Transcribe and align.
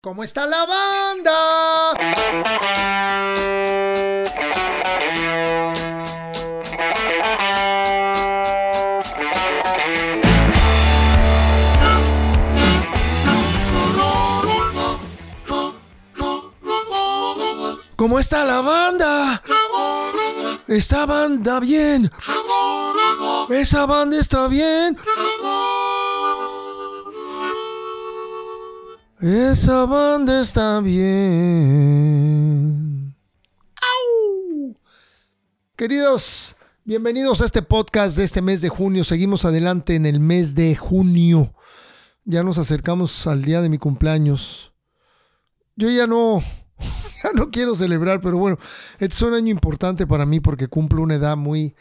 ¿Cómo 0.00 0.22
está 0.22 0.46
la 0.46 0.64
banda? 0.64 1.90
¿Cómo 17.96 18.20
está 18.20 18.44
la 18.44 18.60
banda? 18.60 19.42
Esa 20.68 21.06
banda 21.06 21.58
bien. 21.58 22.12
Esa 23.48 23.86
banda 23.86 24.20
está 24.20 24.46
bien. 24.46 24.96
Esa 29.20 29.84
banda 29.84 30.40
está 30.40 30.80
bien. 30.80 31.02
¡Au! 33.74 34.76
Queridos, 35.74 36.54
bienvenidos 36.84 37.42
a 37.42 37.46
este 37.46 37.62
podcast 37.62 38.16
de 38.16 38.22
este 38.22 38.42
mes 38.42 38.60
de 38.60 38.68
junio. 38.68 39.02
Seguimos 39.02 39.44
adelante 39.44 39.96
en 39.96 40.06
el 40.06 40.20
mes 40.20 40.54
de 40.54 40.76
junio. 40.76 41.52
Ya 42.26 42.44
nos 42.44 42.58
acercamos 42.58 43.26
al 43.26 43.42
día 43.42 43.60
de 43.60 43.68
mi 43.68 43.78
cumpleaños. 43.78 44.72
Yo 45.74 45.90
ya 45.90 46.06
no, 46.06 46.40
ya 47.24 47.32
no 47.34 47.50
quiero 47.50 47.74
celebrar, 47.74 48.20
pero 48.20 48.38
bueno, 48.38 48.56
este 49.00 49.16
es 49.16 49.22
un 49.22 49.34
año 49.34 49.50
importante 49.50 50.06
para 50.06 50.26
mí 50.26 50.38
porque 50.38 50.68
cumplo 50.68 51.02
una 51.02 51.16
edad 51.16 51.36
muy, 51.36 51.74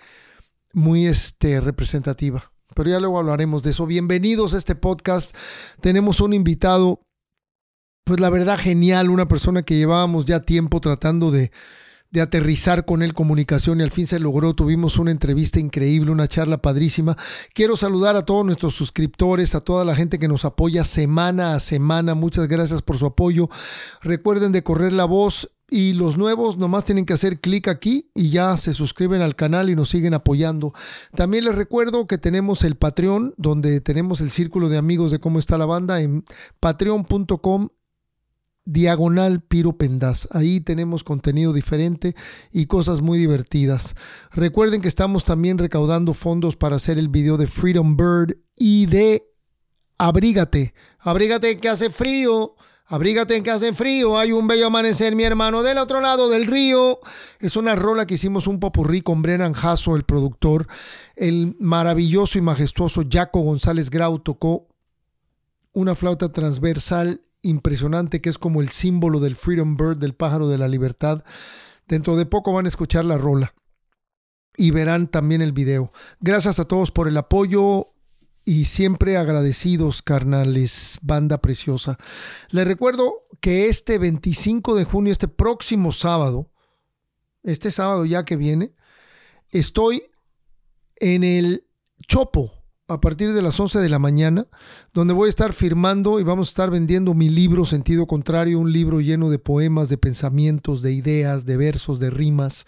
muy 0.74 1.06
este, 1.06 1.62
representativa. 1.62 2.52
Pero 2.74 2.90
ya 2.90 3.00
luego 3.00 3.20
hablaremos 3.20 3.62
de 3.62 3.70
eso. 3.70 3.86
Bienvenidos 3.86 4.56
a 4.56 4.58
este 4.58 4.74
podcast. 4.74 5.38
Tenemos 5.82 6.20
un 6.20 6.34
invitado 6.34 7.07
pues 8.08 8.22
la 8.22 8.30
verdad 8.30 8.58
genial, 8.58 9.10
una 9.10 9.28
persona 9.28 9.64
que 9.64 9.76
llevábamos 9.76 10.24
ya 10.24 10.40
tiempo 10.40 10.80
tratando 10.80 11.30
de, 11.30 11.52
de 12.10 12.22
aterrizar 12.22 12.86
con 12.86 13.04
él 13.04 13.14
comunicación 13.14 13.82
y 13.82 13.84
al 13.84 13.92
fin 13.92 14.08
se 14.08 14.18
logró. 14.18 14.54
Tuvimos 14.54 14.98
una 14.98 15.12
entrevista 15.12 15.60
increíble, 15.60 16.12
una 16.12 16.30
charla 16.30 16.62
padrísima. 16.62 17.18
Quiero 17.54 17.76
saludar 17.76 18.16
a 18.16 18.24
todos 18.24 18.46
nuestros 18.46 18.76
suscriptores, 18.76 19.56
a 19.56 19.60
toda 19.60 19.84
la 19.84 19.94
gente 19.94 20.20
que 20.20 20.30
nos 20.30 20.46
apoya 20.46 20.86
semana 20.86 21.54
a 21.54 21.60
semana. 21.60 22.16
Muchas 22.16 22.48
gracias 22.48 22.82
por 22.82 22.98
su 22.98 23.08
apoyo. 23.08 23.50
Recuerden 24.02 24.54
de 24.54 24.64
correr 24.64 24.94
la 24.94 25.04
voz 25.04 25.52
y 25.70 25.92
los 25.92 26.18
nuevos 26.18 26.58
nomás 26.58 26.86
tienen 26.86 27.06
que 27.06 27.12
hacer 27.12 27.42
clic 27.42 27.68
aquí 27.68 28.10
y 28.16 28.30
ya 28.30 28.56
se 28.56 28.74
suscriben 28.74 29.22
al 29.22 29.36
canal 29.36 29.70
y 29.70 29.76
nos 29.76 29.90
siguen 29.90 30.14
apoyando. 30.14 30.74
También 31.14 31.44
les 31.44 31.56
recuerdo 31.56 32.08
que 32.08 32.18
tenemos 32.18 32.64
el 32.64 32.78
Patreon, 32.78 33.34
donde 33.36 33.82
tenemos 33.82 34.22
el 34.22 34.32
círculo 34.32 34.70
de 34.70 34.78
amigos 34.78 35.12
de 35.12 35.20
cómo 35.20 35.40
está 35.40 35.58
la 35.58 35.66
banda 35.66 36.00
en 36.00 36.24
patreon.com 36.62 37.68
diagonal 38.68 39.40
Piro 39.42 39.78
Pendaz. 39.78 40.28
Ahí 40.32 40.60
tenemos 40.60 41.04
contenido 41.04 41.54
diferente 41.54 42.16
y 42.52 42.66
cosas 42.66 43.02
muy 43.02 43.18
divertidas. 43.18 43.96
Recuerden 44.32 44.82
que 44.82 44.90
estamos 44.90 45.24
también 45.24 45.58
recaudando 45.58 46.14
fondos 46.14 46.56
para 46.58 46.76
hacer 46.76 47.00
el 47.00 47.08
video 47.08 47.38
de 47.38 47.48
Freedom 47.48 47.96
Bird 47.96 48.38
y 48.56 48.86
de 48.86 49.24
Abrígate. 49.98 50.74
Abrígate 51.00 51.58
que 51.58 51.70
hace 51.70 51.90
frío. 51.90 52.56
Abrígate 52.86 53.38
en 53.38 53.44
que 53.44 53.52
hace 53.52 53.74
frío. 53.74 54.18
Hay 54.18 54.32
un 54.32 54.48
bello 54.48 54.68
amanecer, 54.68 55.16
mi 55.16 55.24
hermano, 55.24 55.64
del 55.64 55.78
otro 55.78 56.02
lado 56.02 56.30
del 56.30 56.46
río. 56.46 57.00
Es 57.40 57.56
una 57.56 57.76
rola 57.76 58.06
que 58.06 58.16
hicimos 58.16 58.48
un 58.48 58.60
popurrí 58.60 59.02
con 59.02 59.22
Brennan 59.22 59.54
Jasso, 59.54 59.96
el 59.96 60.04
productor. 60.04 60.68
El 61.16 61.56
maravilloso 61.60 62.38
y 62.38 62.42
majestuoso 62.42 63.04
Jaco 63.10 63.42
González 63.42 63.90
Grau 63.90 64.20
tocó 64.20 64.68
una 65.74 65.96
flauta 65.96 66.32
transversal 66.32 67.22
impresionante 67.48 68.22
que 68.22 68.30
es 68.30 68.38
como 68.38 68.62
el 68.62 68.70
símbolo 68.70 69.20
del 69.20 69.36
Freedom 69.36 69.76
Bird, 69.78 69.98
del 69.98 70.14
pájaro 70.14 70.48
de 70.48 70.58
la 70.58 70.68
libertad. 70.68 71.24
Dentro 71.88 72.16
de 72.16 72.26
poco 72.26 72.54
van 72.54 72.66
a 72.66 72.70
escuchar 72.70 73.06
la 73.06 73.18
rola 73.18 73.54
y 74.58 74.72
verán 74.72 75.08
también 75.08 75.42
el 75.42 75.54
video. 75.54 75.94
Gracias 76.20 76.60
a 76.60 76.66
todos 76.66 76.92
por 76.92 77.08
el 77.08 77.16
apoyo 77.18 77.88
y 78.44 78.66
siempre 78.66 79.18
agradecidos, 79.18 80.02
carnales, 80.02 81.00
banda 81.02 81.40
preciosa. 81.40 81.98
Les 82.50 82.66
recuerdo 82.66 83.28
que 83.40 83.68
este 83.68 84.00
25 84.00 84.76
de 84.76 84.84
junio, 84.84 85.12
este 85.12 85.28
próximo 85.28 85.92
sábado, 85.92 86.52
este 87.44 87.72
sábado 87.72 88.06
ya 88.06 88.26
que 88.26 88.36
viene, 88.36 88.74
estoy 89.50 90.04
en 90.96 91.24
el 91.24 91.68
Chopo, 92.08 92.57
a 92.90 93.02
partir 93.02 93.34
de 93.34 93.42
las 93.42 93.60
11 93.60 93.80
de 93.80 93.90
la 93.90 94.00
mañana, 94.00 94.48
donde 94.94 95.14
voy 95.14 95.28
a 95.28 95.30
estar 95.30 95.52
firmando 95.52 96.22
y 96.22 96.24
vamos 96.24 96.48
a 96.48 96.52
estar 96.52 96.72
vendiendo 96.72 97.14
mi 97.14 97.28
libro 97.30 97.66
Sentido 97.66 98.08
Contrario, 98.08 98.60
un 98.60 98.72
libro 98.72 99.02
lleno 99.02 99.30
de 99.30 99.40
poemas, 99.40 99.90
de 99.90 99.98
pensamientos, 99.98 100.82
de 100.82 100.94
ideas, 100.94 101.46
de 101.46 101.58
versos, 101.58 102.00
de 102.00 102.10
rimas, 102.10 102.66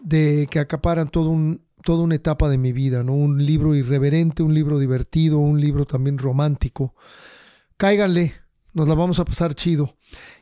de 0.00 0.48
que 0.50 0.60
acaparan 0.60 1.08
todo 1.08 1.28
un, 1.28 1.60
toda 1.82 2.02
una 2.02 2.14
etapa 2.14 2.48
de 2.48 2.56
mi 2.56 2.72
vida, 2.72 3.02
¿no? 3.02 3.14
Un 3.14 3.44
libro 3.44 3.74
irreverente, 3.74 4.42
un 4.42 4.54
libro 4.54 4.78
divertido, 4.78 5.38
un 5.38 5.60
libro 5.60 5.84
también 5.84 6.16
romántico. 6.16 6.94
Cáiganle, 7.76 8.32
nos 8.72 8.88
la 8.88 8.94
vamos 8.94 9.20
a 9.20 9.26
pasar 9.26 9.54
chido. 9.54 9.94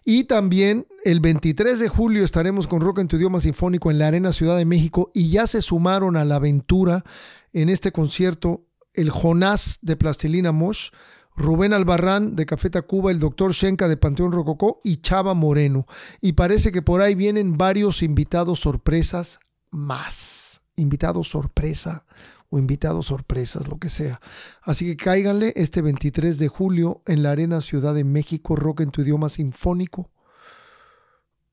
Y 0.04 0.24
también 0.24 0.86
el 1.04 1.18
23 1.18 1.80
de 1.80 1.88
julio 1.88 2.24
estaremos 2.24 2.68
con 2.68 2.80
Rock 2.80 3.00
en 3.00 3.08
tu 3.08 3.16
idioma 3.16 3.40
sinfónico 3.40 3.90
en 3.90 3.98
la 3.98 4.06
Arena 4.06 4.30
Ciudad 4.30 4.56
de 4.56 4.64
México 4.64 5.10
y 5.12 5.30
ya 5.30 5.48
se 5.48 5.60
sumaron 5.60 6.16
a 6.16 6.24
la 6.24 6.36
aventura 6.36 7.04
en 7.52 7.68
este 7.68 7.90
concierto 7.90 8.68
el 8.94 9.10
Jonás 9.10 9.78
de 9.82 9.96
Plastilina 9.96 10.52
Mosh, 10.52 10.90
Rubén 11.34 11.72
Albarrán 11.72 12.36
de 12.36 12.46
Café 12.46 12.70
Tacuba, 12.70 13.10
el 13.10 13.18
doctor 13.18 13.52
Shenka 13.52 13.88
de 13.88 13.96
Panteón 13.96 14.32
Rococó 14.32 14.80
y 14.84 14.98
Chava 14.98 15.34
Moreno. 15.34 15.86
Y 16.20 16.34
parece 16.34 16.72
que 16.72 16.82
por 16.82 17.00
ahí 17.00 17.14
vienen 17.14 17.56
varios 17.56 18.02
invitados 18.02 18.60
sorpresas 18.60 19.38
más. 19.70 20.68
Invitados 20.76 21.28
sorpresa 21.28 22.04
o 22.50 22.58
invitados 22.58 23.06
sorpresas, 23.06 23.66
lo 23.66 23.78
que 23.78 23.88
sea. 23.88 24.20
Así 24.60 24.84
que 24.84 24.96
cáiganle 24.96 25.54
este 25.56 25.80
23 25.80 26.38
de 26.38 26.48
julio 26.48 27.02
en 27.06 27.22
la 27.22 27.30
Arena 27.30 27.62
Ciudad 27.62 27.94
de 27.94 28.04
México, 28.04 28.56
rock 28.56 28.80
en 28.80 28.90
tu 28.90 29.00
idioma 29.00 29.30
sinfónico. 29.30 30.10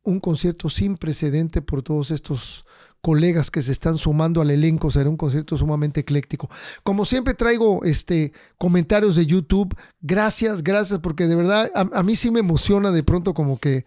Un 0.04 0.20
concierto 0.20 0.70
sin 0.70 0.98
precedente 0.98 1.62
por 1.62 1.84
todos 1.84 2.12
estos 2.12 2.66
colegas 3.02 3.52
que 3.52 3.62
se 3.62 3.72
están 3.72 3.98
sumando 3.98 4.42
al 4.42 4.52
elenco. 4.52 4.92
Será 4.92 5.10
un 5.10 5.18
concierto 5.18 5.58
sumamente 5.58 6.02
ecléctico. 6.02 6.50
Como 6.84 7.06
siempre 7.06 7.34
traigo 7.34 7.84
este, 7.84 8.34
comentarios 8.58 9.16
de 9.16 9.26
YouTube. 9.26 9.76
Gracias, 10.02 10.64
gracias, 10.64 11.00
porque 11.00 11.28
de 11.28 11.36
verdad 11.36 11.72
a, 11.74 12.04
mí 12.04 12.16
sí 12.16 12.32
me 12.32 12.40
emociona 12.40 12.92
de 12.92 13.04
pronto 13.04 13.34
como 13.34 13.60
que 13.60 13.86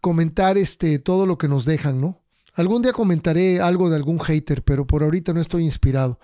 comentar 0.00 0.58
este, 0.58 0.98
todo 0.98 1.26
lo 1.26 1.38
que 1.38 1.48
nos 1.48 1.64
dejan, 1.64 2.00
¿no? 2.00 2.20
Algún 2.54 2.82
día 2.82 2.92
comentaré 2.92 3.60
algo 3.60 3.90
de 3.90 3.96
algún 3.96 4.18
hater, 4.18 4.62
pero 4.62 4.86
por 4.86 5.02
ahorita 5.02 5.34
no 5.34 5.40
estoy 5.40 5.64
inspirado. 5.64 6.18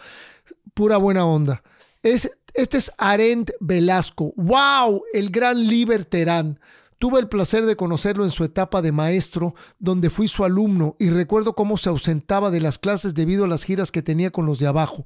Pura 0.72 0.96
buena 0.96 1.26
onda. 1.26 1.62
Es, 2.02 2.38
este 2.54 2.78
es 2.78 2.90
Arend 2.96 3.52
Velasco. 3.60 4.32
¡Wow! 4.36 5.02
El 5.12 5.30
gran 5.30 5.66
Liberterán. 5.66 6.58
Tuve 7.02 7.18
el 7.18 7.26
placer 7.26 7.66
de 7.66 7.74
conocerlo 7.74 8.22
en 8.22 8.30
su 8.30 8.44
etapa 8.44 8.80
de 8.80 8.92
maestro, 8.92 9.56
donde 9.80 10.08
fui 10.08 10.28
su 10.28 10.44
alumno 10.44 10.94
y 11.00 11.10
recuerdo 11.10 11.56
cómo 11.56 11.76
se 11.76 11.88
ausentaba 11.88 12.52
de 12.52 12.60
las 12.60 12.78
clases 12.78 13.12
debido 13.12 13.42
a 13.42 13.48
las 13.48 13.64
giras 13.64 13.90
que 13.90 14.02
tenía 14.02 14.30
con 14.30 14.46
los 14.46 14.60
de 14.60 14.68
abajo. 14.68 15.04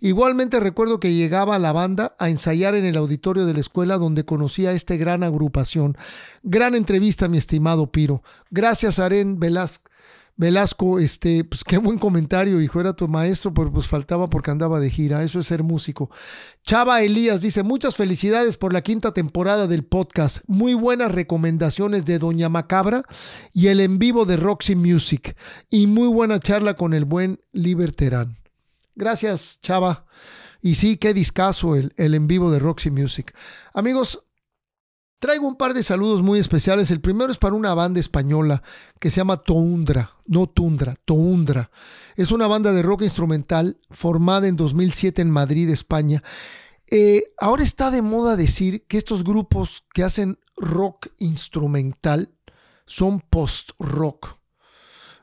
Igualmente 0.00 0.58
recuerdo 0.58 1.00
que 1.00 1.12
llegaba 1.12 1.54
a 1.54 1.58
la 1.58 1.72
banda 1.72 2.16
a 2.18 2.30
ensayar 2.30 2.74
en 2.74 2.86
el 2.86 2.96
auditorio 2.96 3.44
de 3.44 3.52
la 3.52 3.60
escuela 3.60 3.98
donde 3.98 4.24
conocía 4.24 4.70
a 4.70 4.72
esta 4.72 4.96
gran 4.96 5.22
agrupación. 5.22 5.98
Gran 6.42 6.74
entrevista, 6.74 7.28
mi 7.28 7.36
estimado 7.36 7.92
Piro. 7.92 8.22
Gracias, 8.50 8.98
Aren 8.98 9.38
Velasco. 9.38 9.90
Velasco, 10.36 10.98
este, 10.98 11.44
pues 11.44 11.62
qué 11.62 11.78
buen 11.78 11.98
comentario, 11.98 12.60
hijo, 12.60 12.80
era 12.80 12.94
tu 12.94 13.06
maestro, 13.06 13.54
pero 13.54 13.72
pues 13.72 13.86
faltaba 13.86 14.28
porque 14.28 14.50
andaba 14.50 14.80
de 14.80 14.90
gira, 14.90 15.22
eso 15.22 15.38
es 15.38 15.46
ser 15.46 15.62
músico. 15.62 16.10
Chava 16.64 17.02
Elías 17.02 17.40
dice, 17.40 17.62
muchas 17.62 17.94
felicidades 17.94 18.56
por 18.56 18.72
la 18.72 18.82
quinta 18.82 19.12
temporada 19.12 19.68
del 19.68 19.84
podcast, 19.84 20.38
muy 20.48 20.74
buenas 20.74 21.12
recomendaciones 21.12 22.04
de 22.04 22.18
Doña 22.18 22.48
Macabra 22.48 23.04
y 23.52 23.68
el 23.68 23.78
en 23.78 24.00
vivo 24.00 24.24
de 24.24 24.36
Roxy 24.36 24.74
Music, 24.74 25.36
y 25.70 25.86
muy 25.86 26.08
buena 26.08 26.40
charla 26.40 26.74
con 26.74 26.94
el 26.94 27.04
buen 27.04 27.40
Liberterán. 27.52 28.36
Gracias, 28.96 29.60
Chava. 29.60 30.06
Y 30.60 30.76
sí, 30.76 30.96
qué 30.96 31.14
discazo 31.14 31.76
el, 31.76 31.92
el 31.96 32.14
en 32.14 32.26
vivo 32.26 32.50
de 32.50 32.58
Roxy 32.58 32.90
Music. 32.90 33.36
Amigos, 33.74 34.23
Traigo 35.24 35.48
un 35.48 35.56
par 35.56 35.72
de 35.72 35.82
saludos 35.82 36.20
muy 36.20 36.38
especiales. 36.38 36.90
El 36.90 37.00
primero 37.00 37.32
es 37.32 37.38
para 37.38 37.54
una 37.54 37.72
banda 37.72 37.98
española 37.98 38.62
que 39.00 39.08
se 39.08 39.22
llama 39.22 39.38
Toundra, 39.38 40.18
no 40.26 40.46
Tundra, 40.50 40.96
Toundra. 41.02 41.70
Es 42.14 42.30
una 42.30 42.46
banda 42.46 42.72
de 42.72 42.82
rock 42.82 43.00
instrumental 43.00 43.80
formada 43.90 44.48
en 44.48 44.56
2007 44.56 45.22
en 45.22 45.30
Madrid, 45.30 45.70
España. 45.70 46.22
Eh, 46.90 47.22
ahora 47.38 47.62
está 47.62 47.90
de 47.90 48.02
moda 48.02 48.36
decir 48.36 48.86
que 48.86 48.98
estos 48.98 49.24
grupos 49.24 49.86
que 49.94 50.02
hacen 50.02 50.38
rock 50.58 51.06
instrumental 51.16 52.34
son 52.84 53.20
post-rock. 53.20 54.36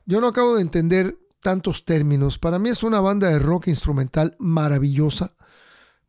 Yo 0.07 0.19
no 0.19 0.25
acabo 0.25 0.56
de 0.56 0.63
entender 0.63 1.19
tantos 1.42 1.86
términos. 1.86 2.39
Para 2.39 2.57
mí 2.57 2.69
es 2.69 2.81
una 2.81 3.01
banda 3.01 3.27
de 3.27 3.38
rock 3.38 3.68
instrumental 3.68 4.36
maravillosa 4.39 5.36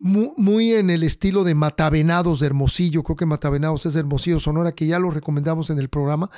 muy, 0.02 0.72
en 0.72 0.90
el 0.90 1.04
estilo 1.04 1.44
de 1.44 1.54
Matavenados 1.54 2.40
de 2.40 2.46
Hermosillo, 2.46 3.04
creo 3.04 3.16
que 3.16 3.24
Matavenados 3.24 3.86
es 3.86 3.94
Hermosillo, 3.94 4.40
Sonora, 4.40 4.72
que 4.72 4.86
ya 4.86 4.98
lo 4.98 5.10
recomendamos 5.10 5.70
en 5.70 5.78
el 5.78 5.88
programa. 5.88 6.28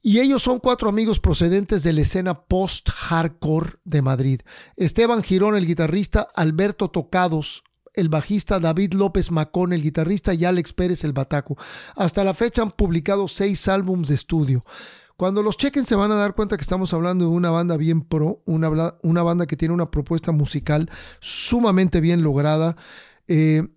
Y 0.00 0.20
ellos 0.20 0.42
son 0.42 0.60
cuatro 0.60 0.88
amigos 0.88 1.18
procedentes 1.18 1.82
de 1.82 1.92
la 1.92 2.02
escena 2.02 2.42
post-hardcore 2.42 3.78
de 3.84 4.02
Madrid. 4.02 4.40
Esteban 4.76 5.22
Girón, 5.22 5.56
el 5.56 5.66
guitarrista, 5.66 6.28
Alberto 6.34 6.90
Tocados, 6.90 7.64
el 7.94 8.08
bajista, 8.08 8.60
David 8.60 8.94
López 8.94 9.30
Macón, 9.30 9.72
el 9.72 9.82
guitarrista, 9.82 10.32
y 10.34 10.44
Alex 10.44 10.72
Pérez, 10.72 11.04
el 11.04 11.12
bataco. 11.12 11.56
Hasta 11.96 12.24
la 12.24 12.34
fecha 12.34 12.62
han 12.62 12.70
publicado 12.70 13.26
seis 13.28 13.66
álbumes 13.68 14.08
de 14.08 14.14
estudio. 14.14 14.64
Cuando 15.22 15.44
los 15.44 15.56
chequen 15.56 15.86
se 15.86 15.94
van 15.94 16.10
a 16.10 16.16
dar 16.16 16.34
cuenta 16.34 16.56
que 16.56 16.62
estamos 16.62 16.92
hablando 16.92 17.26
de 17.26 17.30
una 17.30 17.50
banda 17.50 17.76
bien 17.76 18.00
pro, 18.00 18.42
una, 18.44 18.96
una 19.02 19.22
banda 19.22 19.46
que 19.46 19.56
tiene 19.56 19.72
una 19.72 19.88
propuesta 19.88 20.32
musical 20.32 20.90
sumamente 21.20 22.00
bien 22.00 22.24
lograda. 22.24 22.76
Eh, 23.28 23.68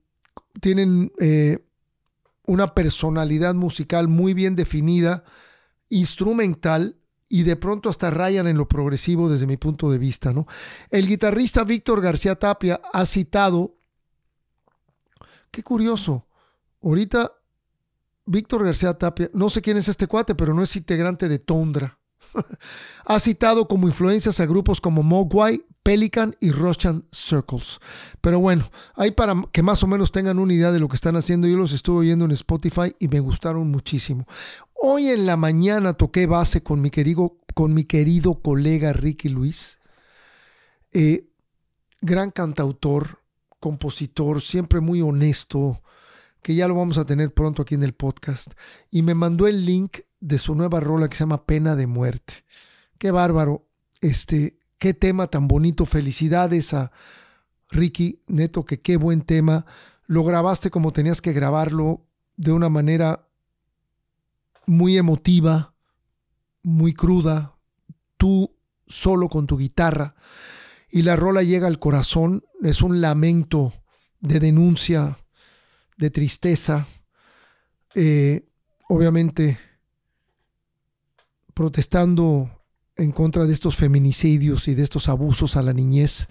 tienen 0.60 1.12
eh, 1.20 1.64
una 2.48 2.74
personalidad 2.74 3.54
musical 3.54 4.08
muy 4.08 4.34
bien 4.34 4.56
definida, 4.56 5.24
instrumental, 5.90 6.98
y 7.30 7.44
de 7.44 7.56
pronto 7.56 7.90
hasta 7.90 8.10
rayan 8.10 8.48
en 8.48 8.58
lo 8.58 8.68
progresivo 8.68 9.30
desde 9.30 9.46
mi 9.46 9.58
punto 9.58 9.92
de 9.92 10.00
vista. 10.00 10.34
¿no? 10.34 10.48
El 10.90 11.06
guitarrista 11.06 11.64
Víctor 11.64 12.02
García 12.02 12.40
Tapia 12.40 12.82
ha 12.92 13.06
citado, 13.06 13.76
qué 15.52 15.62
curioso, 15.62 16.26
ahorita 16.82 17.34
Víctor 18.26 18.66
García 18.66 18.94
Tapia, 18.96 19.30
no 19.34 19.50
sé 19.50 19.62
quién 19.62 19.78
es 19.78 19.88
este 19.88 20.08
cuate, 20.08 20.36
pero 20.36 20.54
no 20.54 20.64
es 20.64 20.76
integrante 20.76 21.28
de 21.28 21.40
Tondra. 21.40 22.00
ha 23.06 23.20
citado 23.20 23.68
como 23.68 23.88
influencias 23.88 24.40
a 24.40 24.46
grupos 24.46 24.82
como 24.82 25.04
Mogwai, 25.04 25.64
Pelican 25.84 26.36
y 26.40 26.52
Russian 26.52 27.06
Circles. 27.12 27.80
Pero 28.22 28.40
bueno, 28.40 28.70
ahí 28.96 29.12
para 29.12 29.36
que 29.52 29.62
más 29.62 29.84
o 29.84 29.88
menos 29.88 30.12
tengan 30.12 30.40
una 30.40 30.54
idea 30.54 30.72
de 30.72 30.80
lo 30.80 30.88
que 30.88 30.96
están 30.96 31.16
haciendo, 31.16 31.48
yo 31.48 31.58
los 31.58 31.72
estuve 31.72 32.00
oyendo 32.00 32.26
en 32.26 32.32
Spotify 32.32 32.96
y 33.00 33.08
me 33.08 33.20
gustaron 33.20 33.70
muchísimo. 33.70 34.26
Hoy 34.74 35.10
en 35.10 35.26
la 35.26 35.38
mañana 35.38 35.94
toqué 35.94 36.26
base 36.26 36.64
con 36.64 36.82
mi 36.82 36.90
querido, 36.90 37.38
con 37.54 37.74
mi 37.74 37.84
querido 37.84 38.42
colega 38.42 38.94
Ricky 38.94 39.30
Luis, 39.30 39.80
eh, 40.92 41.28
gran 42.02 42.32
cantautor, 42.32 43.20
compositor, 43.60 44.42
siempre 44.42 44.80
muy 44.80 45.02
honesto, 45.02 45.82
que 46.46 46.54
ya 46.54 46.68
lo 46.68 46.76
vamos 46.76 47.00
a 47.00 47.08
tener 47.08 47.34
pronto 47.34 47.64
aquí 47.64 47.74
en 47.74 47.82
el 47.82 47.96
podcast, 47.96 48.52
y 48.92 49.02
me 49.02 49.16
mandó 49.16 49.48
el 49.48 49.66
link 49.66 50.02
de 50.20 50.38
su 50.38 50.54
nueva 50.54 50.80
rola 50.80 51.10
que 51.10 51.16
se 51.16 51.24
llama 51.24 51.48
Pena 51.48 51.76
de 51.76 51.88
Muerte. 51.88 52.46
Qué 53.00 53.10
bárbaro, 53.10 53.68
este, 54.00 54.60
qué 54.78 54.94
tema 54.94 55.26
tan 55.26 55.48
bonito. 55.48 55.88
Felicidades 55.88 56.76
a 56.76 56.92
Ricky, 57.72 58.22
neto, 58.28 58.64
que 58.64 58.80
qué 58.80 58.98
buen 58.98 59.24
tema. 59.24 59.66
Lo 60.06 60.24
grabaste 60.24 60.70
como 60.70 60.94
tenías 60.94 61.20
que 61.20 61.34
grabarlo, 61.34 62.06
de 62.38 62.52
una 62.52 62.70
manera 62.70 63.28
muy 64.68 65.00
emotiva, 65.00 65.74
muy 66.62 66.94
cruda, 66.94 67.58
tú 68.18 68.56
solo 68.86 69.30
con 69.30 69.48
tu 69.48 69.58
guitarra. 69.58 70.14
Y 70.92 71.02
la 71.02 71.16
rola 71.16 71.42
llega 71.42 71.66
al 71.66 71.80
corazón, 71.80 72.44
es 72.62 72.84
un 72.84 73.02
lamento 73.02 73.74
de 74.20 74.40
denuncia 74.40 75.18
de 75.98 76.10
tristeza, 76.10 76.88
eh, 77.94 78.46
obviamente 78.90 79.58
protestando 81.54 82.50
en 82.96 83.12
contra 83.12 83.46
de 83.46 83.54
estos 83.54 83.76
feminicidios 83.76 84.68
y 84.68 84.76
de 84.76 84.84
estos 84.84 85.10
abusos 85.10 85.56
a 85.56 85.62
la 85.62 85.74
niñez. 85.74 86.28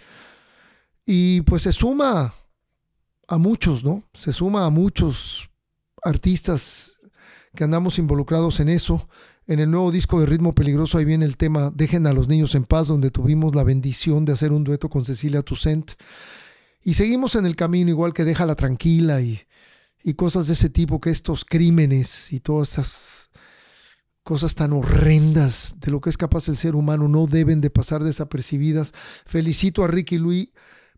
Y 1.06 1.42
pues 1.42 1.62
se 1.62 1.72
suma 1.72 2.34
a 3.28 3.38
muchos, 3.38 3.84
¿no? 3.84 4.04
Se 4.12 4.32
suma 4.32 4.66
a 4.66 4.70
muchos 4.70 5.50
artistas 6.02 6.96
que 7.54 7.64
andamos 7.64 7.98
involucrados 7.98 8.60
en 8.60 8.68
eso. 8.68 9.08
En 9.46 9.60
el 9.60 9.70
nuevo 9.70 9.92
disco 9.92 10.20
de 10.20 10.26
Ritmo 10.26 10.54
Peligroso 10.54 10.96
ahí 10.96 11.04
viene 11.04 11.26
el 11.26 11.36
tema 11.36 11.70
Dejen 11.74 12.06
a 12.06 12.12
los 12.12 12.28
niños 12.28 12.54
en 12.54 12.64
paz, 12.64 12.88
donde 12.88 13.10
tuvimos 13.10 13.54
la 13.54 13.62
bendición 13.62 14.24
de 14.24 14.32
hacer 14.32 14.52
un 14.52 14.64
dueto 14.64 14.88
con 14.88 15.04
Cecilia 15.04 15.42
Toussaint. 15.42 15.92
Y 16.82 16.94
seguimos 16.94 17.34
en 17.34 17.46
el 17.46 17.56
camino 17.56 17.90
igual 17.90 18.12
que 18.12 18.24
Déjala 18.24 18.54
tranquila 18.54 19.20
y 19.20 19.40
y 20.04 20.14
cosas 20.14 20.46
de 20.46 20.52
ese 20.52 20.68
tipo, 20.68 21.00
que 21.00 21.08
estos 21.08 21.46
crímenes 21.46 22.30
y 22.32 22.38
todas 22.38 22.72
esas 22.72 23.30
cosas 24.22 24.54
tan 24.54 24.74
horrendas 24.74 25.76
de 25.80 25.90
lo 25.90 26.00
que 26.02 26.10
es 26.10 26.18
capaz 26.18 26.48
el 26.48 26.58
ser 26.58 26.76
humano 26.76 27.08
no 27.08 27.26
deben 27.26 27.62
de 27.62 27.70
pasar 27.70 28.04
desapercibidas. 28.04 28.92
Felicito 29.24 29.82
a 29.82 29.88
Ricky 29.88 30.18
Louis 30.18 30.50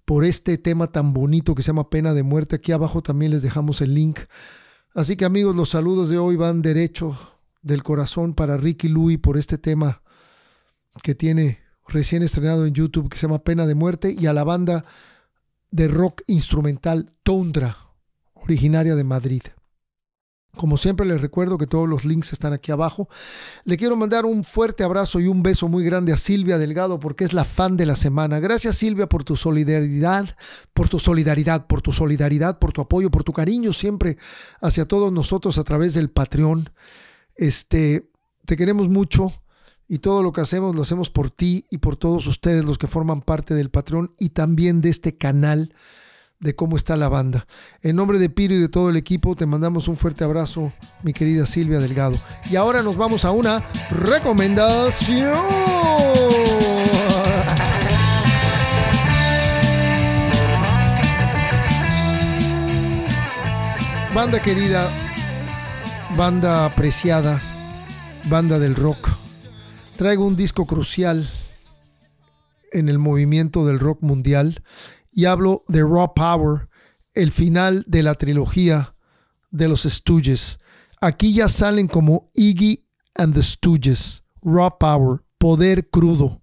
por 0.04 0.24
este 0.24 0.58
tema 0.58 0.88
tan 0.88 1.12
bonito 1.12 1.54
que 1.54 1.62
se 1.62 1.68
llama 1.68 1.88
Pena 1.88 2.14
de 2.14 2.24
Muerte. 2.24 2.56
Aquí 2.56 2.72
abajo 2.72 3.00
también 3.00 3.30
les 3.30 3.42
dejamos 3.42 3.80
el 3.80 3.94
link. 3.94 4.18
Así 4.92 5.16
que 5.16 5.24
amigos, 5.24 5.54
los 5.54 5.70
saludos 5.70 6.08
de 6.08 6.18
hoy 6.18 6.34
van 6.34 6.60
derecho 6.60 7.16
del 7.62 7.84
corazón 7.84 8.34
para 8.34 8.56
Ricky 8.56 8.88
Louis 8.88 9.18
por 9.18 9.38
este 9.38 9.56
tema 9.56 10.02
que 11.02 11.14
tiene 11.14 11.60
recién 11.86 12.24
estrenado 12.24 12.66
en 12.66 12.74
YouTube 12.74 13.08
que 13.08 13.18
se 13.18 13.28
llama 13.28 13.44
Pena 13.44 13.66
de 13.66 13.76
Muerte 13.76 14.14
y 14.18 14.26
a 14.26 14.32
la 14.32 14.42
banda 14.42 14.84
de 15.70 15.86
rock 15.86 16.22
instrumental 16.26 17.10
Tundra 17.22 17.85
originaria 18.46 18.94
de 18.94 19.04
Madrid. 19.04 19.42
Como 20.56 20.78
siempre 20.78 21.06
les 21.06 21.20
recuerdo 21.20 21.58
que 21.58 21.66
todos 21.66 21.86
los 21.86 22.06
links 22.06 22.32
están 22.32 22.54
aquí 22.54 22.72
abajo. 22.72 23.08
Le 23.64 23.76
quiero 23.76 23.94
mandar 23.94 24.24
un 24.24 24.42
fuerte 24.42 24.84
abrazo 24.84 25.20
y 25.20 25.26
un 25.26 25.42
beso 25.42 25.68
muy 25.68 25.84
grande 25.84 26.14
a 26.14 26.16
Silvia 26.16 26.56
Delgado 26.56 26.98
porque 26.98 27.24
es 27.24 27.34
la 27.34 27.44
fan 27.44 27.76
de 27.76 27.84
la 27.84 27.94
semana. 27.94 28.40
Gracias 28.40 28.76
Silvia 28.76 29.06
por 29.06 29.22
tu 29.22 29.36
solidaridad, 29.36 30.34
por 30.72 30.88
tu 30.88 30.98
solidaridad, 30.98 31.66
por 31.66 31.82
tu 31.82 31.92
solidaridad, 31.92 32.58
por 32.58 32.72
tu 32.72 32.80
apoyo, 32.80 33.10
por 33.10 33.22
tu 33.22 33.34
cariño 33.34 33.74
siempre 33.74 34.16
hacia 34.62 34.86
todos 34.86 35.12
nosotros 35.12 35.58
a 35.58 35.64
través 35.64 35.92
del 35.92 36.08
Patreon. 36.08 36.70
Este, 37.34 38.10
te 38.46 38.56
queremos 38.56 38.88
mucho 38.88 39.30
y 39.88 39.98
todo 39.98 40.22
lo 40.22 40.32
que 40.32 40.40
hacemos 40.40 40.74
lo 40.74 40.82
hacemos 40.82 41.10
por 41.10 41.30
ti 41.30 41.66
y 41.70 41.78
por 41.78 41.96
todos 41.96 42.26
ustedes 42.26 42.64
los 42.64 42.78
que 42.78 42.86
forman 42.86 43.20
parte 43.20 43.54
del 43.54 43.68
Patreon 43.68 44.14
y 44.18 44.30
también 44.30 44.80
de 44.80 44.88
este 44.88 45.18
canal 45.18 45.74
de 46.40 46.54
cómo 46.54 46.76
está 46.76 46.96
la 46.96 47.08
banda. 47.08 47.46
En 47.82 47.96
nombre 47.96 48.18
de 48.18 48.30
Piro 48.30 48.54
y 48.54 48.58
de 48.58 48.68
todo 48.68 48.90
el 48.90 48.96
equipo, 48.96 49.34
te 49.36 49.46
mandamos 49.46 49.88
un 49.88 49.96
fuerte 49.96 50.24
abrazo, 50.24 50.72
mi 51.02 51.12
querida 51.12 51.46
Silvia 51.46 51.78
Delgado. 51.78 52.16
Y 52.50 52.56
ahora 52.56 52.82
nos 52.82 52.96
vamos 52.96 53.24
a 53.24 53.30
una 53.30 53.64
recomendación. 53.90 55.34
Banda 64.14 64.40
querida, 64.40 64.88
banda 66.16 66.64
apreciada, 66.64 67.38
banda 68.30 68.58
del 68.58 68.74
rock. 68.74 69.10
Traigo 69.96 70.26
un 70.26 70.36
disco 70.36 70.66
crucial 70.66 71.28
en 72.72 72.88
el 72.88 72.98
movimiento 72.98 73.66
del 73.66 73.78
rock 73.78 74.02
mundial 74.02 74.62
y 75.16 75.24
hablo 75.24 75.64
de 75.66 75.80
Raw 75.80 76.12
Power, 76.14 76.68
el 77.14 77.32
final 77.32 77.84
de 77.88 78.02
la 78.02 78.14
trilogía 78.16 78.94
de 79.50 79.66
los 79.66 79.84
Stooges. 79.84 80.58
Aquí 81.00 81.32
ya 81.32 81.48
salen 81.48 81.88
como 81.88 82.30
Iggy 82.34 82.86
and 83.14 83.32
the 83.32 83.42
Stooges, 83.42 84.24
Raw 84.42 84.76
Power, 84.78 85.22
poder 85.38 85.88
crudo. 85.88 86.42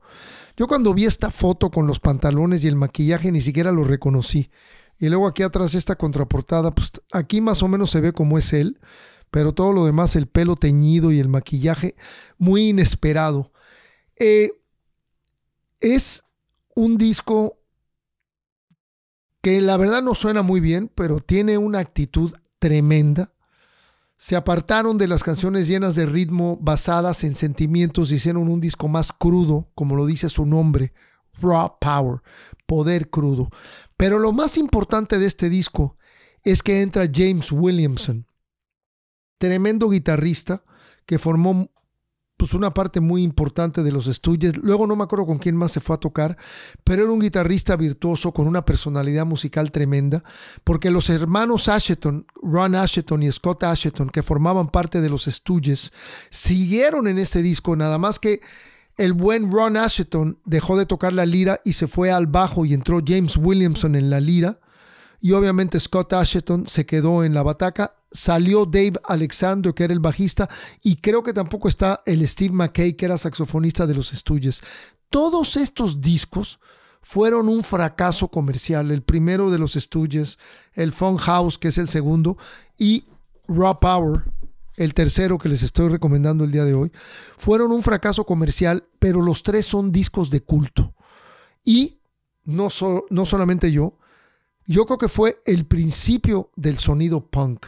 Yo 0.58 0.68
cuando 0.68 0.92
vi 0.96 1.06
esta 1.06 1.30
foto 1.30 1.70
con 1.70 1.86
los 1.86 2.00
pantalones 2.00 2.64
y 2.64 2.68
el 2.68 2.76
maquillaje 2.76 3.32
ni 3.32 3.42
siquiera 3.42 3.72
lo 3.72 3.84
reconocí. 3.84 4.50
Y 4.98 5.08
luego 5.08 5.28
aquí 5.28 5.44
atrás 5.44 5.76
esta 5.76 5.96
contraportada, 5.96 6.72
pues 6.72 6.94
aquí 7.12 7.42
más 7.42 7.62
o 7.62 7.68
menos 7.68 7.92
se 7.92 8.02
ve 8.02 8.12
como 8.12 8.40
es 8.40 8.54
él, 8.54 8.80
pero 9.30 9.54
todo 9.54 9.72
lo 9.72 9.86
demás, 9.86 10.16
el 10.16 10.26
pelo 10.26 10.56
teñido 10.56 11.12
y 11.12 11.20
el 11.20 11.30
maquillaje, 11.30 11.96
muy 12.40 12.70
inesperado. 12.70 13.52
Eh, 14.18 14.50
es 15.80 16.24
un 16.74 16.98
disco 16.98 17.60
que 19.44 19.60
la 19.60 19.76
verdad 19.76 20.02
no 20.02 20.16
suena 20.16 20.42
muy 20.42 20.62
bien, 20.62 20.90
pero 20.96 21.20
tiene 21.20 21.58
una 21.58 21.80
actitud 21.80 22.34
tremenda. 22.60 23.34
Se 24.16 24.38
apartaron 24.38 24.98
de 24.98 25.06
las 25.06 25.22
canciones 25.22 25.68
llenas 25.68 25.96
de 25.96 26.06
ritmo 26.06 26.58
basadas 26.62 27.26
en 27.26 27.36
sentimientos 27.36 28.10
y 28.10 28.16
hicieron 28.16 28.48
un 28.48 28.62
disco 28.62 28.88
más 28.88 29.12
crudo, 29.12 29.70
como 29.76 29.98
lo 29.98 30.06
dice 30.06 30.30
su 30.30 30.46
nombre, 30.46 30.94
Raw 31.42 31.78
Power, 31.82 32.22
poder 32.66 33.10
crudo. 33.10 33.50
Pero 33.98 34.18
lo 34.18 34.32
más 34.32 34.58
importante 34.58 35.20
de 35.20 35.26
este 35.26 35.50
disco 35.50 35.98
es 36.44 36.64
que 36.64 36.82
entra 36.82 37.10
James 37.14 37.52
Williamson, 37.52 38.26
tremendo 39.40 39.90
guitarrista 39.90 40.64
que 41.06 41.20
formó 41.20 41.70
pues 42.38 42.54
una 42.54 42.74
parte 42.74 43.00
muy 43.00 43.24
importante 43.24 43.84
de 43.84 43.92
los 43.92 44.08
estudios. 44.08 44.58
Luego 44.58 44.88
no 44.88 44.96
me 44.96 45.04
acuerdo 45.04 45.26
con 45.26 45.38
quién 45.38 45.56
más 45.56 45.72
se 45.72 45.80
fue 45.80 45.96
a 45.96 46.00
tocar, 46.00 46.38
pero 46.84 47.04
era 47.04 47.12
un 47.12 47.20
guitarrista 47.20 47.76
virtuoso 47.76 48.34
con 48.34 48.48
una 48.48 48.66
personalidad 48.66 49.26
musical 49.26 49.72
tremenda, 49.72 50.24
porque 50.64 50.92
los 50.92 51.10
hermanos 51.10 51.70
Asheton, 51.70 52.26
Ron 52.42 52.76
Asheton 52.76 53.24
y 53.24 53.32
Scott 53.32 53.64
Asheton, 53.64 54.10
que 54.10 54.24
formaban 54.24 54.68
parte 54.68 55.02
de 55.02 55.10
los 55.10 55.28
estudios, 55.28 55.94
siguieron 56.30 57.08
en 57.08 57.20
este 57.20 57.42
disco, 57.42 57.76
nada 57.76 57.98
más 57.98 58.20
que 58.20 58.42
el 58.98 59.14
buen 59.14 59.52
Ron 59.52 59.78
Asheton 59.78 60.40
dejó 60.46 60.78
de 60.78 60.86
tocar 60.86 61.14
la 61.14 61.26
lira 61.26 61.60
y 61.64 61.74
se 61.74 61.88
fue 61.88 62.12
al 62.12 62.28
bajo 62.28 62.66
y 62.66 62.74
entró 62.74 63.00
James 63.06 63.38
Williamson 63.38 63.96
en 63.96 64.10
la 64.10 64.20
lira 64.20 64.60
y 65.24 65.32
obviamente 65.32 65.80
Scott 65.80 66.12
Ashton 66.12 66.68
se 66.68 66.86
quedó 66.86 67.24
en 67.24 67.34
la 67.34 67.44
bataca. 67.44 67.96
Salió 68.12 68.66
Dave 68.66 68.96
Alexander, 69.06 69.74
que 69.74 69.86
era 69.86 69.94
el 69.94 70.02
bajista, 70.02 70.50
y 70.82 70.98
creo 70.98 71.24
que 71.24 71.32
tampoco 71.32 71.70
está 71.70 72.02
el 72.06 72.28
Steve 72.28 72.54
McKay, 72.54 72.92
que 72.96 73.06
era 73.06 73.18
saxofonista 73.18 73.88
de 73.88 73.94
los 73.96 74.10
Stooges. 74.10 74.62
Todos 75.10 75.56
estos 75.56 76.02
discos 76.02 76.60
fueron 77.02 77.48
un 77.48 77.64
fracaso 77.64 78.28
comercial. 78.28 78.92
El 78.92 79.02
primero 79.02 79.50
de 79.50 79.60
los 79.60 79.76
Stooges, 79.76 80.40
el 80.74 80.92
Fun 80.92 81.16
House, 81.16 81.58
que 81.58 81.70
es 81.70 81.78
el 81.78 81.88
segundo, 81.88 82.38
y 82.78 83.06
Raw 83.48 83.80
Power, 83.80 84.26
el 84.76 84.94
tercero 84.94 85.38
que 85.38 85.48
les 85.48 85.64
estoy 85.64 85.88
recomendando 85.88 86.44
el 86.44 86.52
día 86.52 86.66
de 86.66 86.74
hoy, 86.74 86.92
fueron 87.38 87.72
un 87.72 87.82
fracaso 87.82 88.26
comercial, 88.26 88.84
pero 89.00 89.22
los 89.22 89.42
tres 89.42 89.68
son 89.68 89.90
discos 89.90 90.30
de 90.30 90.42
culto. 90.42 90.94
Y 91.64 92.02
no, 92.44 92.68
no 93.10 93.26
solamente 93.26 93.72
yo, 93.72 93.98
yo 94.66 94.86
creo 94.86 94.98
que 94.98 95.10
fue 95.10 95.38
el 95.46 95.66
principio 95.66 96.52
del 96.56 96.78
sonido 96.78 97.30
punk. 97.30 97.68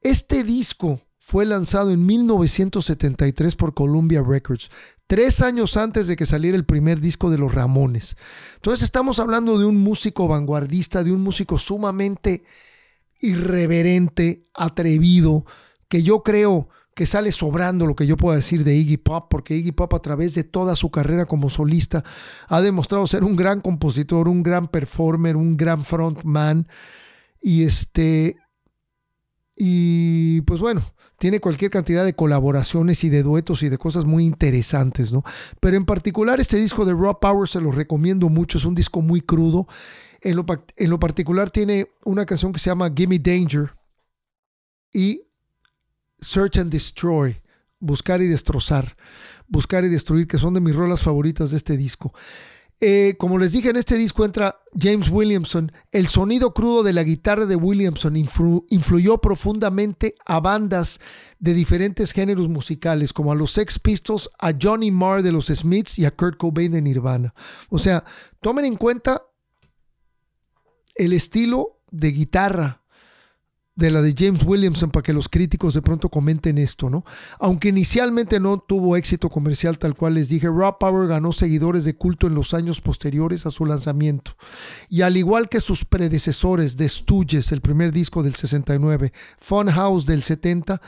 Este 0.00 0.44
disco 0.44 1.00
fue 1.18 1.46
lanzado 1.46 1.90
en 1.90 2.04
1973 2.04 3.56
por 3.56 3.72
Columbia 3.72 4.22
Records, 4.22 4.70
tres 5.06 5.40
años 5.40 5.76
antes 5.76 6.06
de 6.06 6.16
que 6.16 6.26
saliera 6.26 6.56
el 6.56 6.66
primer 6.66 7.00
disco 7.00 7.30
de 7.30 7.38
los 7.38 7.54
Ramones. 7.54 8.16
Entonces 8.56 8.82
estamos 8.82 9.18
hablando 9.18 9.58
de 9.58 9.64
un 9.64 9.78
músico 9.78 10.28
vanguardista, 10.28 11.02
de 11.02 11.12
un 11.12 11.22
músico 11.22 11.56
sumamente 11.56 12.44
irreverente, 13.20 14.48
atrevido, 14.52 15.46
que 15.88 16.02
yo 16.02 16.22
creo 16.22 16.68
que 16.94 17.06
sale 17.06 17.32
sobrando 17.32 17.86
lo 17.86 17.96
que 17.96 18.06
yo 18.06 18.16
puedo 18.16 18.36
decir 18.36 18.64
de 18.64 18.74
Iggy 18.74 18.98
Pop, 18.98 19.26
porque 19.28 19.56
Iggy 19.56 19.72
Pop 19.72 19.92
a 19.94 20.00
través 20.00 20.34
de 20.34 20.44
toda 20.44 20.76
su 20.76 20.90
carrera 20.90 21.26
como 21.26 21.50
solista 21.50 22.04
ha 22.48 22.60
demostrado 22.60 23.06
ser 23.06 23.24
un 23.24 23.36
gran 23.36 23.60
compositor, 23.60 24.28
un 24.28 24.42
gran 24.42 24.68
performer, 24.68 25.36
un 25.36 25.56
gran 25.56 25.84
frontman. 25.84 26.68
Y 27.40 27.64
este. 27.64 28.36
Y 29.56 30.40
pues 30.42 30.60
bueno, 30.60 30.82
tiene 31.18 31.40
cualquier 31.40 31.70
cantidad 31.70 32.04
de 32.04 32.14
colaboraciones 32.14 33.04
y 33.04 33.08
de 33.08 33.22
duetos 33.22 33.62
y 33.62 33.68
de 33.68 33.78
cosas 33.78 34.04
muy 34.04 34.24
interesantes, 34.24 35.12
¿no? 35.12 35.22
Pero 35.60 35.76
en 35.76 35.84
particular 35.84 36.40
este 36.40 36.56
disco 36.56 36.84
de 36.84 36.92
Raw 36.92 37.18
Power 37.20 37.48
se 37.48 37.60
lo 37.60 37.70
recomiendo 37.70 38.28
mucho, 38.28 38.58
es 38.58 38.64
un 38.64 38.74
disco 38.74 39.00
muy 39.00 39.20
crudo. 39.20 39.66
En 40.20 40.36
lo, 40.36 40.46
en 40.76 40.90
lo 40.90 40.98
particular 40.98 41.50
tiene 41.50 41.88
una 42.04 42.24
canción 42.24 42.52
que 42.52 42.58
se 42.58 42.70
llama 42.70 42.92
Gimme 42.94 43.18
Danger 43.18 43.74
y 44.92 45.22
Search 46.24 46.58
and 46.58 46.70
Destroy, 46.70 47.40
buscar 47.78 48.22
y 48.22 48.26
destrozar, 48.26 48.96
buscar 49.46 49.84
y 49.84 49.88
destruir, 49.88 50.26
que 50.26 50.38
son 50.38 50.54
de 50.54 50.60
mis 50.60 50.74
rolas 50.74 51.02
favoritas 51.02 51.50
de 51.50 51.58
este 51.58 51.76
disco. 51.76 52.12
Eh, 52.80 53.14
como 53.18 53.38
les 53.38 53.52
dije, 53.52 53.70
en 53.70 53.76
este 53.76 53.96
disco 53.96 54.24
entra 54.24 54.58
James 54.78 55.08
Williamson. 55.08 55.70
El 55.92 56.08
sonido 56.08 56.52
crudo 56.52 56.82
de 56.82 56.92
la 56.92 57.04
guitarra 57.04 57.46
de 57.46 57.56
Williamson 57.56 58.16
influyó 58.16 59.18
profundamente 59.18 60.16
a 60.26 60.40
bandas 60.40 61.00
de 61.38 61.54
diferentes 61.54 62.12
géneros 62.12 62.48
musicales, 62.48 63.12
como 63.12 63.32
a 63.32 63.36
los 63.36 63.52
Sex 63.52 63.78
Pistols, 63.78 64.28
a 64.38 64.52
Johnny 64.60 64.90
Marr 64.90 65.22
de 65.22 65.32
los 65.32 65.46
Smiths 65.46 65.98
y 65.98 66.04
a 66.04 66.14
Kurt 66.14 66.36
Cobain 66.36 66.72
de 66.72 66.82
Nirvana. 66.82 67.32
O 67.68 67.78
sea, 67.78 68.04
tomen 68.40 68.64
en 68.64 68.76
cuenta 68.76 69.22
el 70.96 71.12
estilo 71.12 71.80
de 71.90 72.10
guitarra 72.10 72.83
de 73.76 73.90
la 73.90 74.02
de 74.02 74.14
James 74.16 74.44
Williamson 74.44 74.90
para 74.90 75.02
que 75.02 75.12
los 75.12 75.28
críticos 75.28 75.74
de 75.74 75.82
pronto 75.82 76.08
comenten 76.08 76.58
esto, 76.58 76.88
¿no? 76.90 77.04
Aunque 77.40 77.68
inicialmente 77.68 78.38
no 78.38 78.58
tuvo 78.58 78.96
éxito 78.96 79.28
comercial 79.28 79.78
tal 79.78 79.94
cual 79.94 80.14
les 80.14 80.28
dije, 80.28 80.46
Raw 80.48 80.78
Power 80.78 81.08
ganó 81.08 81.32
seguidores 81.32 81.84
de 81.84 81.96
culto 81.96 82.26
en 82.26 82.34
los 82.34 82.54
años 82.54 82.80
posteriores 82.80 83.46
a 83.46 83.50
su 83.50 83.66
lanzamiento. 83.66 84.36
Y 84.88 85.02
al 85.02 85.16
igual 85.16 85.48
que 85.48 85.60
sus 85.60 85.84
predecesores 85.84 86.76
de 86.76 86.88
Stooges, 86.88 87.50
el 87.50 87.60
primer 87.60 87.90
disco 87.90 88.22
del 88.22 88.34
69, 88.34 89.12
Fun 89.38 89.68
House 89.68 90.06
del 90.06 90.22
70, 90.22 90.80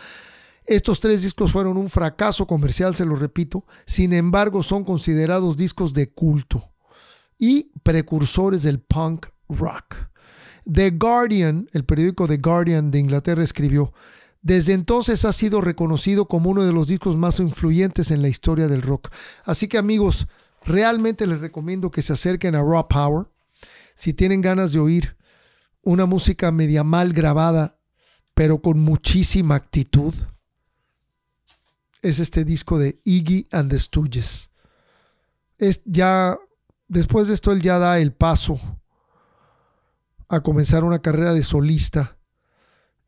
estos 0.65 1.01
tres 1.01 1.23
discos 1.23 1.53
fueron 1.53 1.77
un 1.77 1.89
fracaso 1.89 2.47
comercial, 2.47 2.95
se 2.95 3.05
lo 3.05 3.17
repito, 3.17 3.65
sin 3.85 4.13
embargo 4.13 4.63
son 4.63 4.85
considerados 4.85 5.57
discos 5.57 5.93
de 5.93 6.11
culto 6.11 6.71
y 7.39 7.73
precursores 7.83 8.63
del 8.63 8.81
punk 8.81 9.27
rock. 9.49 9.97
The 10.71 10.91
Guardian, 10.91 11.69
el 11.73 11.85
periódico 11.85 12.27
The 12.27 12.39
Guardian 12.39 12.91
de 12.91 12.99
Inglaterra, 12.99 13.43
escribió, 13.43 13.93
desde 14.43 14.73
entonces 14.73 15.25
ha 15.25 15.33
sido 15.33 15.61
reconocido 15.61 16.27
como 16.27 16.51
uno 16.51 16.65
de 16.65 16.73
los 16.73 16.89
discos 16.89 17.17
más 17.17 17.41
influyentes 17.41 18.11
en 18.11 18.23
la 18.23 18.29
historia 18.29 18.69
del 18.69 18.83
rock. 18.83 19.11
Así 19.45 19.69
que 19.69 19.79
amigos, 19.79 20.27
realmente 20.65 21.27
les 21.27 21.41
recomiendo 21.41 21.91
que 21.91 22.03
se 22.03 22.13
acerquen 22.13 22.55
a 22.55 22.63
Raw 22.63 22.87
Power. 22.89 23.27
Si 23.95 24.13
tienen 24.13 24.41
ganas 24.41 24.73
de 24.73 24.81
oír 24.81 25.17
una 25.83 26.07
música 26.07 26.51
media 26.51 26.85
mal 26.85 27.13
grabada, 27.13 27.79
pero 28.35 28.61
con 28.61 28.81
muchísima 28.81 29.55
actitud, 29.55 30.15
es 32.03 32.19
este 32.19 32.45
disco 32.45 32.79
de 32.79 33.01
Iggy 33.05 33.49
and 33.51 33.71
the 33.71 33.79
Stooges. 33.79 34.51
Es 35.59 35.81
ya, 35.85 36.39
después 36.87 37.29
de 37.29 37.35
esto, 37.35 37.53
él 37.53 37.63
ya 37.63 37.79
da 37.79 37.99
el 37.99 38.13
paso 38.13 38.61
a 40.29 40.41
comenzar 40.41 40.85
una 40.85 41.01
carrera 41.01 41.33
de 41.33 41.43
solista. 41.43 42.19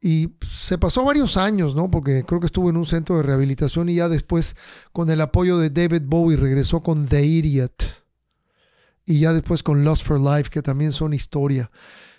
Y 0.00 0.34
se 0.46 0.78
pasó 0.78 1.04
varios 1.04 1.36
años, 1.36 1.74
¿no? 1.74 1.90
Porque 1.90 2.24
creo 2.24 2.40
que 2.40 2.46
estuvo 2.46 2.70
en 2.70 2.76
un 2.76 2.86
centro 2.86 3.16
de 3.16 3.24
rehabilitación 3.24 3.88
y 3.88 3.96
ya 3.96 4.08
después, 4.08 4.54
con 4.92 5.10
el 5.10 5.20
apoyo 5.20 5.58
de 5.58 5.70
David 5.70 6.02
Bowie, 6.06 6.36
regresó 6.36 6.80
con 6.80 7.06
The 7.06 7.24
Idiot. 7.24 7.84
Y 9.04 9.20
ya 9.20 9.32
después 9.32 9.62
con 9.62 9.84
Lost 9.84 10.04
for 10.04 10.20
Life, 10.20 10.50
que 10.50 10.62
también 10.62 10.92
son 10.92 11.14
historia 11.14 11.70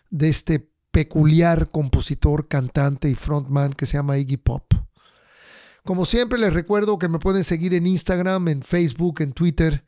de 0.09 0.29
este 0.29 0.69
peculiar 0.91 1.69
compositor, 1.69 2.47
cantante 2.47 3.09
y 3.09 3.15
frontman 3.15 3.73
que 3.73 3.85
se 3.85 3.97
llama 3.97 4.17
Iggy 4.17 4.37
Pop. 4.37 4.73
Como 5.85 6.05
siempre, 6.05 6.39
les 6.39 6.53
recuerdo 6.53 6.99
que 6.99 7.07
me 7.07 7.19
pueden 7.19 7.43
seguir 7.43 7.73
en 7.73 7.87
Instagram, 7.87 8.47
en 8.49 8.63
Facebook, 8.63 9.21
en 9.21 9.31
Twitter. 9.31 9.85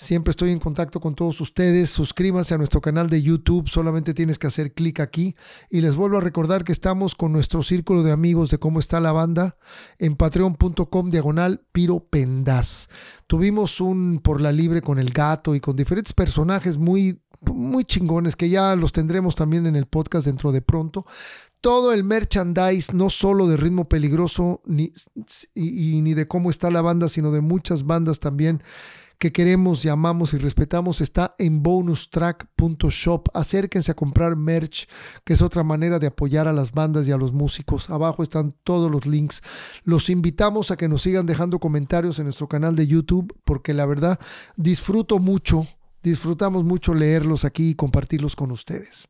Siempre 0.00 0.30
estoy 0.30 0.50
en 0.50 0.60
contacto 0.60 0.98
con 0.98 1.14
todos 1.14 1.42
ustedes. 1.42 1.90
Suscríbanse 1.90 2.54
a 2.54 2.56
nuestro 2.56 2.80
canal 2.80 3.10
de 3.10 3.20
YouTube. 3.20 3.68
Solamente 3.68 4.14
tienes 4.14 4.38
que 4.38 4.46
hacer 4.46 4.72
clic 4.72 4.98
aquí. 4.98 5.36
Y 5.68 5.82
les 5.82 5.94
vuelvo 5.94 6.16
a 6.16 6.22
recordar 6.22 6.64
que 6.64 6.72
estamos 6.72 7.14
con 7.14 7.32
nuestro 7.32 7.62
círculo 7.62 8.02
de 8.02 8.10
amigos 8.10 8.48
de 8.48 8.56
cómo 8.56 8.78
está 8.78 8.98
la 8.98 9.12
banda 9.12 9.58
en 9.98 10.16
patreon.com 10.16 11.10
diagonal 11.10 11.60
Piro 11.70 12.00
Pendaz. 12.00 12.88
Tuvimos 13.26 13.78
un 13.78 14.20
por 14.24 14.40
la 14.40 14.52
libre 14.52 14.80
con 14.80 14.98
el 14.98 15.10
gato 15.10 15.54
y 15.54 15.60
con 15.60 15.76
diferentes 15.76 16.14
personajes 16.14 16.78
muy 16.78 17.20
muy 17.52 17.84
chingones 17.84 18.36
que 18.36 18.48
ya 18.48 18.76
los 18.76 18.92
tendremos 18.92 19.34
también 19.34 19.66
en 19.66 19.76
el 19.76 19.84
podcast 19.84 20.26
dentro 20.26 20.50
de 20.50 20.62
pronto. 20.62 21.04
Todo 21.60 21.92
el 21.92 22.04
merchandise, 22.04 22.94
no 22.94 23.10
solo 23.10 23.46
de 23.46 23.58
ritmo 23.58 23.86
peligroso 23.86 24.62
ni, 24.64 24.92
ni 25.54 26.14
de 26.14 26.26
cómo 26.26 26.48
está 26.48 26.70
la 26.70 26.80
banda, 26.80 27.08
sino 27.08 27.32
de 27.32 27.42
muchas 27.42 27.84
bandas 27.84 28.18
también 28.18 28.62
que 29.20 29.32
queremos, 29.32 29.82
llamamos 29.82 30.32
y 30.32 30.38
respetamos 30.38 31.02
está 31.02 31.34
en 31.38 31.62
bonustrack.shop. 31.62 33.28
Acérquense 33.34 33.92
a 33.92 33.94
comprar 33.94 34.34
merch, 34.34 34.88
que 35.24 35.34
es 35.34 35.42
otra 35.42 35.62
manera 35.62 35.98
de 35.98 36.06
apoyar 36.06 36.48
a 36.48 36.54
las 36.54 36.72
bandas 36.72 37.06
y 37.06 37.12
a 37.12 37.18
los 37.18 37.34
músicos. 37.34 37.90
Abajo 37.90 38.22
están 38.22 38.54
todos 38.64 38.90
los 38.90 39.04
links. 39.04 39.42
Los 39.84 40.08
invitamos 40.08 40.70
a 40.70 40.78
que 40.78 40.88
nos 40.88 41.02
sigan 41.02 41.26
dejando 41.26 41.58
comentarios 41.58 42.18
en 42.18 42.24
nuestro 42.24 42.48
canal 42.48 42.74
de 42.74 42.86
YouTube, 42.86 43.38
porque 43.44 43.74
la 43.74 43.84
verdad 43.84 44.18
disfruto 44.56 45.18
mucho, 45.18 45.66
disfrutamos 46.02 46.64
mucho 46.64 46.94
leerlos 46.94 47.44
aquí 47.44 47.68
y 47.68 47.74
compartirlos 47.74 48.34
con 48.34 48.50
ustedes. 48.50 49.06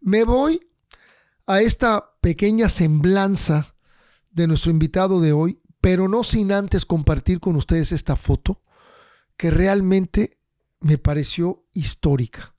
Me 0.00 0.24
voy 0.24 0.60
a 1.46 1.60
esta 1.60 2.16
pequeña 2.20 2.68
semblanza 2.68 3.76
de 4.32 4.48
nuestro 4.48 4.72
invitado 4.72 5.20
de 5.20 5.32
hoy, 5.32 5.60
pero 5.80 6.08
no 6.08 6.24
sin 6.24 6.50
antes 6.50 6.84
compartir 6.84 7.38
con 7.38 7.54
ustedes 7.54 7.92
esta 7.92 8.16
foto 8.16 8.60
que 9.42 9.50
realmente 9.50 10.38
me 10.78 10.98
pareció 10.98 11.64
histórica. 11.72 12.54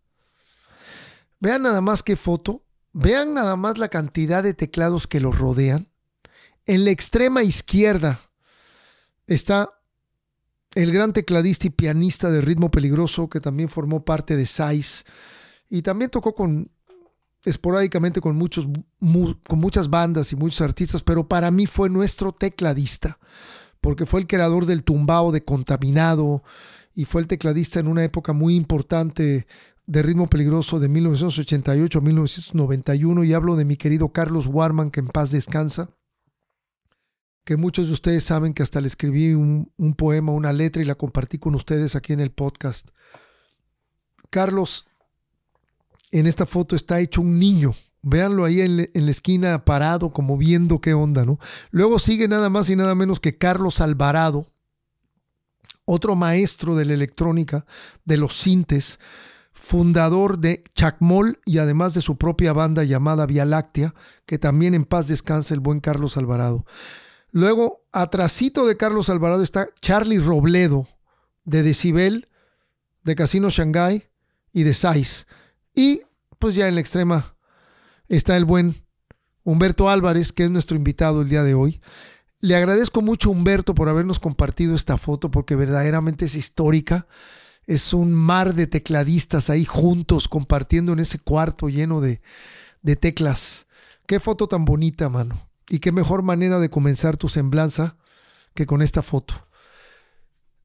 Vean 1.40 1.62
nada 1.62 1.80
más 1.80 2.04
qué 2.04 2.18
foto, 2.18 2.66
vean 2.92 3.34
nada 3.34 3.56
más 3.56 3.78
la 3.78 3.88
cantidad 3.88 4.44
de 4.44 4.54
teclados 4.54 5.08
que 5.08 5.22
los 5.22 5.40
rodean. 5.40 5.88
En 6.66 6.84
la 6.84 6.92
extrema 6.92 7.42
izquierda 7.42 8.20
está 9.28 9.80
el 10.75 10.92
gran 10.92 11.13
tecladista 11.13 11.68
y 11.68 11.70
pianista 11.70 12.30
de 12.30 12.42
ritmo 12.42 12.70
peligroso 12.70 13.30
que 13.30 13.40
también 13.40 13.70
formó 13.70 14.04
parte 14.04 14.36
de 14.36 14.46
Size 14.46 15.06
y 15.70 15.84
también 15.84 16.12
tocó 16.12 16.36
con 16.36 16.70
esporádicamente 17.46 18.20
con 18.20 18.36
muchos 18.36 18.68
con 19.48 19.60
muchas 19.60 19.90
bandas 19.90 20.34
y 20.34 20.36
muchos 20.36 20.60
artistas, 20.60 21.02
pero 21.02 21.30
para 21.30 21.50
mí 21.50 21.66
fue 21.66 21.90
nuestro 21.90 22.34
tecladista 22.34 23.20
porque 23.80 24.06
fue 24.06 24.20
el 24.20 24.28
creador 24.28 24.66
del 24.66 24.84
tumbao 24.84 25.32
de 25.32 25.46
Contaminado 25.46 26.44
y 26.94 27.06
fue 27.06 27.22
el 27.22 27.28
tecladista 27.28 27.80
en 27.80 27.88
una 27.88 28.04
época 28.04 28.34
muy 28.34 28.56
importante 28.56 29.48
de 29.86 30.04
ritmo 30.04 30.28
peligroso 30.28 30.80
de 30.80 30.88
1988 30.88 32.00
a 32.00 32.02
1991 32.02 33.24
y 33.24 33.34
hablo 33.34 33.56
de 33.56 33.66
mi 33.66 33.76
querido 33.76 34.10
Carlos 34.10 34.48
Warman, 34.48 34.92
que 34.92 35.02
en 35.02 35.08
paz 35.08 35.32
descansa, 35.32 35.90
que 37.44 37.58
muchos 37.58 37.88
de 37.88 37.94
ustedes 37.94 38.24
saben 38.24 38.54
que 38.54 38.64
hasta 38.64 38.80
le 38.80 38.88
escribí 38.88 39.34
un, 39.34 39.68
poema, 39.98 40.32
una 40.32 40.54
letra 40.54 40.82
y 40.82 40.86
la 40.86 40.96
compartí 40.96 41.40
con 41.40 41.56
ustedes 41.56 41.96
aquí 41.96 42.14
en 42.14 42.22
el 42.22 42.32
podcast. 42.32 42.90
Carlos 44.30 44.88
en 46.12 46.28
esta 46.28 46.46
foto 46.46 46.76
está 46.76 47.00
hecho 47.00 47.22
un 47.22 47.38
niño. 47.40 47.72
Véanlo 48.02 48.46
ahí 48.46 48.62
en, 48.62 48.90
en, 48.94 49.06
la 49.06 49.12
esquina 49.12 49.66
parado, 49.66 50.12
como 50.12 50.38
viendo 50.38 50.82
qué 50.82 50.94
onda, 50.94 51.26
¿no? 51.26 51.40
Luego 51.72 52.00
sigue 52.00 52.28
nada 52.28 52.50
más 52.50 52.70
y 52.70 52.76
nada 52.76 52.96
menos 52.96 53.22
que 53.22 53.38
Carlos 53.38 53.80
Alvarado, 53.80 54.46
otro 55.86 56.16
maestro 56.16 56.75
de 56.75 56.86
la 56.86 56.94
electrónica, 56.94 57.66
de 58.06 58.18
los 58.18 58.38
sintes, 58.38 59.00
fundador 59.54 60.40
de 60.40 60.63
Chacmol 60.75 61.40
y 61.46 61.60
además 61.60 61.94
de 61.94 62.02
su 62.02 62.18
propia 62.18 62.54
banda 62.54 62.84
llamada 62.84 63.25
Vía 63.25 63.46
Láctea, 63.46 63.94
que 64.25 64.38
también 64.38 64.74
en 64.74 64.86
paz 64.86 65.08
descansa 65.08 65.54
el 65.54 65.60
buen 65.60 65.80
Carlos 65.80 66.18
Alvarado. 66.18 66.66
Luego, 67.32 67.86
atrasito 67.92 68.66
de 68.66 68.78
Carlos 68.78 69.10
Alvarado 69.10 69.42
está 69.42 69.68
Charlie 69.82 70.20
Robledo, 70.20 70.88
de 71.46 71.63
Decibel, 71.63 72.30
de 73.04 73.16
Casino 73.16 73.50
Shanghai 73.50 74.08
y 74.52 74.63
de 74.63 74.74
Sais. 74.74 75.28
Y 75.74 76.02
pues 76.40 76.56
ya 76.56 76.68
en 76.68 76.75
la 76.75 76.82
extrema 76.82 77.36
está 78.08 78.38
el 78.38 78.46
buen 78.46 78.75
Humberto 79.44 79.90
Álvarez, 79.90 80.32
que 80.32 80.44
es 80.44 80.50
nuestro 80.50 80.78
invitado 80.78 81.22
el 81.22 81.30
día 81.30 81.44
de 81.44 81.54
hoy. 81.54 81.82
Le 82.44 82.58
agradezco 82.58 83.02
mucho 83.02 83.32
Humberto 83.32 83.74
por 83.74 83.88
habernos 83.88 84.20
compartido 84.20 84.76
esta 84.76 84.98
foto 84.98 85.32
porque 85.32 85.56
verdaderamente 85.56 86.26
es 86.26 86.36
histórica 86.36 87.08
es 87.68 87.94
un 87.94 88.14
mar 88.14 88.54
de 88.54 88.68
tecladistas 88.68 89.50
ahí 89.50 89.64
juntos 89.64 90.28
compartiendo 90.28 90.92
en 90.92 91.00
ese 91.00 91.20
cuarto 91.20 91.70
lleno 91.70 92.02
de, 92.02 92.22
de 92.82 92.98
teclas. 92.98 93.68
Qué 94.06 94.20
foto 94.20 94.50
tan 94.50 94.66
bonita, 94.66 95.08
mano. 95.08 95.50
Y 95.70 95.80
qué 95.80 95.94
mejor 95.94 96.22
manera 96.22 96.60
de 96.60 96.70
comenzar 96.70 97.16
tu 97.16 97.30
semblanza 97.30 97.96
que 98.54 98.66
con 98.66 98.82
esta 98.82 99.04
foto. 99.04 99.48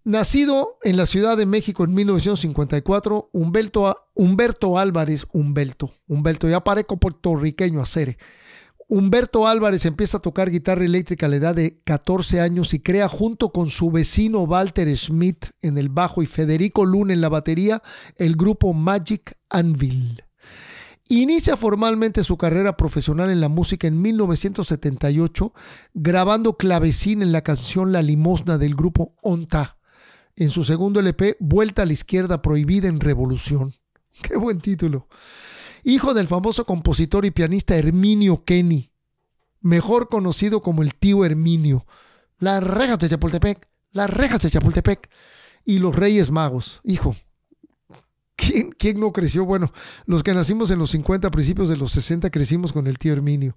Nacido 0.02 0.78
en 0.82 0.96
la 0.96 1.06
Ciudad 1.06 1.36
de 1.36 1.46
México 1.46 1.84
en 1.84 1.94
1954, 1.94 3.30
Humberto, 3.32 3.94
Humberto 4.14 4.78
Álvarez, 4.78 5.28
Humberto, 5.32 5.92
Humberto, 6.08 6.48
ya 6.48 6.64
pareco 6.64 6.96
puertorriqueño 6.96 7.80
a 7.80 7.86
ser, 7.86 8.18
Humberto 8.90 9.46
Álvarez 9.46 9.84
empieza 9.84 10.16
a 10.16 10.20
tocar 10.22 10.50
guitarra 10.50 10.82
eléctrica 10.82 11.26
a 11.26 11.28
la 11.28 11.36
edad 11.36 11.54
de 11.54 11.78
14 11.84 12.40
años 12.40 12.72
y 12.72 12.80
crea 12.80 13.06
junto 13.06 13.52
con 13.52 13.68
su 13.68 13.90
vecino 13.90 14.44
Walter 14.44 14.88
Schmidt 14.96 15.44
en 15.60 15.76
el 15.76 15.90
bajo 15.90 16.22
y 16.22 16.26
Federico 16.26 16.86
Luna 16.86 17.12
en 17.12 17.20
la 17.20 17.28
batería 17.28 17.82
el 18.16 18.34
grupo 18.34 18.72
Magic 18.72 19.36
Anvil. 19.50 20.24
Inicia 21.10 21.58
formalmente 21.58 22.24
su 22.24 22.38
carrera 22.38 22.78
profesional 22.78 23.28
en 23.28 23.42
la 23.42 23.50
música 23.50 23.86
en 23.86 24.00
1978, 24.00 25.52
grabando 25.92 26.56
clavecín 26.56 27.20
en 27.20 27.32
la 27.32 27.42
canción 27.42 27.92
La 27.92 28.00
Limosna 28.00 28.56
del 28.56 28.74
grupo 28.74 29.14
Onta. 29.20 29.76
En 30.34 30.48
su 30.48 30.64
segundo 30.64 31.00
LP, 31.00 31.36
Vuelta 31.40 31.82
a 31.82 31.86
la 31.86 31.92
Izquierda 31.92 32.40
Prohibida 32.40 32.88
en 32.88 33.00
Revolución. 33.00 33.74
Qué 34.22 34.38
buen 34.38 34.62
título 34.62 35.08
hijo 35.84 36.14
del 36.14 36.28
famoso 36.28 36.64
compositor 36.64 37.24
y 37.24 37.30
pianista 37.30 37.76
Herminio 37.76 38.44
Kenny, 38.44 38.90
mejor 39.60 40.08
conocido 40.08 40.62
como 40.62 40.82
el 40.82 40.94
tío 40.94 41.24
Herminio, 41.24 41.86
las 42.38 42.62
rejas 42.62 42.98
de 42.98 43.08
Chapultepec, 43.08 43.68
las 43.92 44.10
rejas 44.10 44.42
de 44.42 44.50
Chapultepec 44.50 45.10
y 45.64 45.78
los 45.78 45.94
Reyes 45.94 46.30
Magos, 46.30 46.80
hijo. 46.84 47.14
¿Quién, 48.36 48.70
¿Quién, 48.70 49.00
no 49.00 49.12
creció? 49.12 49.44
Bueno, 49.44 49.72
los 50.06 50.22
que 50.22 50.32
nacimos 50.32 50.70
en 50.70 50.78
los 50.78 50.92
50, 50.92 51.28
principios 51.32 51.68
de 51.68 51.76
los 51.76 51.90
60, 51.90 52.30
crecimos 52.30 52.72
con 52.72 52.86
el 52.86 52.96
tío 52.96 53.12
Herminio. 53.12 53.56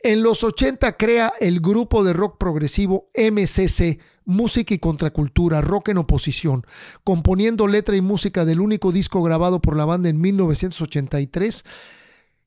En 0.00 0.22
los 0.22 0.44
80 0.44 0.98
crea 0.98 1.32
el 1.40 1.60
grupo 1.60 2.04
de 2.04 2.12
rock 2.12 2.36
progresivo 2.36 3.08
MCC, 3.16 3.98
música 4.28 4.72
y 4.74 4.78
contracultura, 4.78 5.60
rock 5.62 5.88
en 5.88 5.98
oposición, 5.98 6.64
componiendo 7.02 7.66
letra 7.66 7.96
y 7.96 8.02
música 8.02 8.44
del 8.44 8.60
único 8.60 8.92
disco 8.92 9.22
grabado 9.22 9.62
por 9.62 9.74
la 9.74 9.86
banda 9.86 10.10
en 10.10 10.20
1983, 10.20 11.64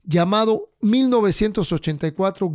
llamado 0.03 0.69
1984 0.81 2.53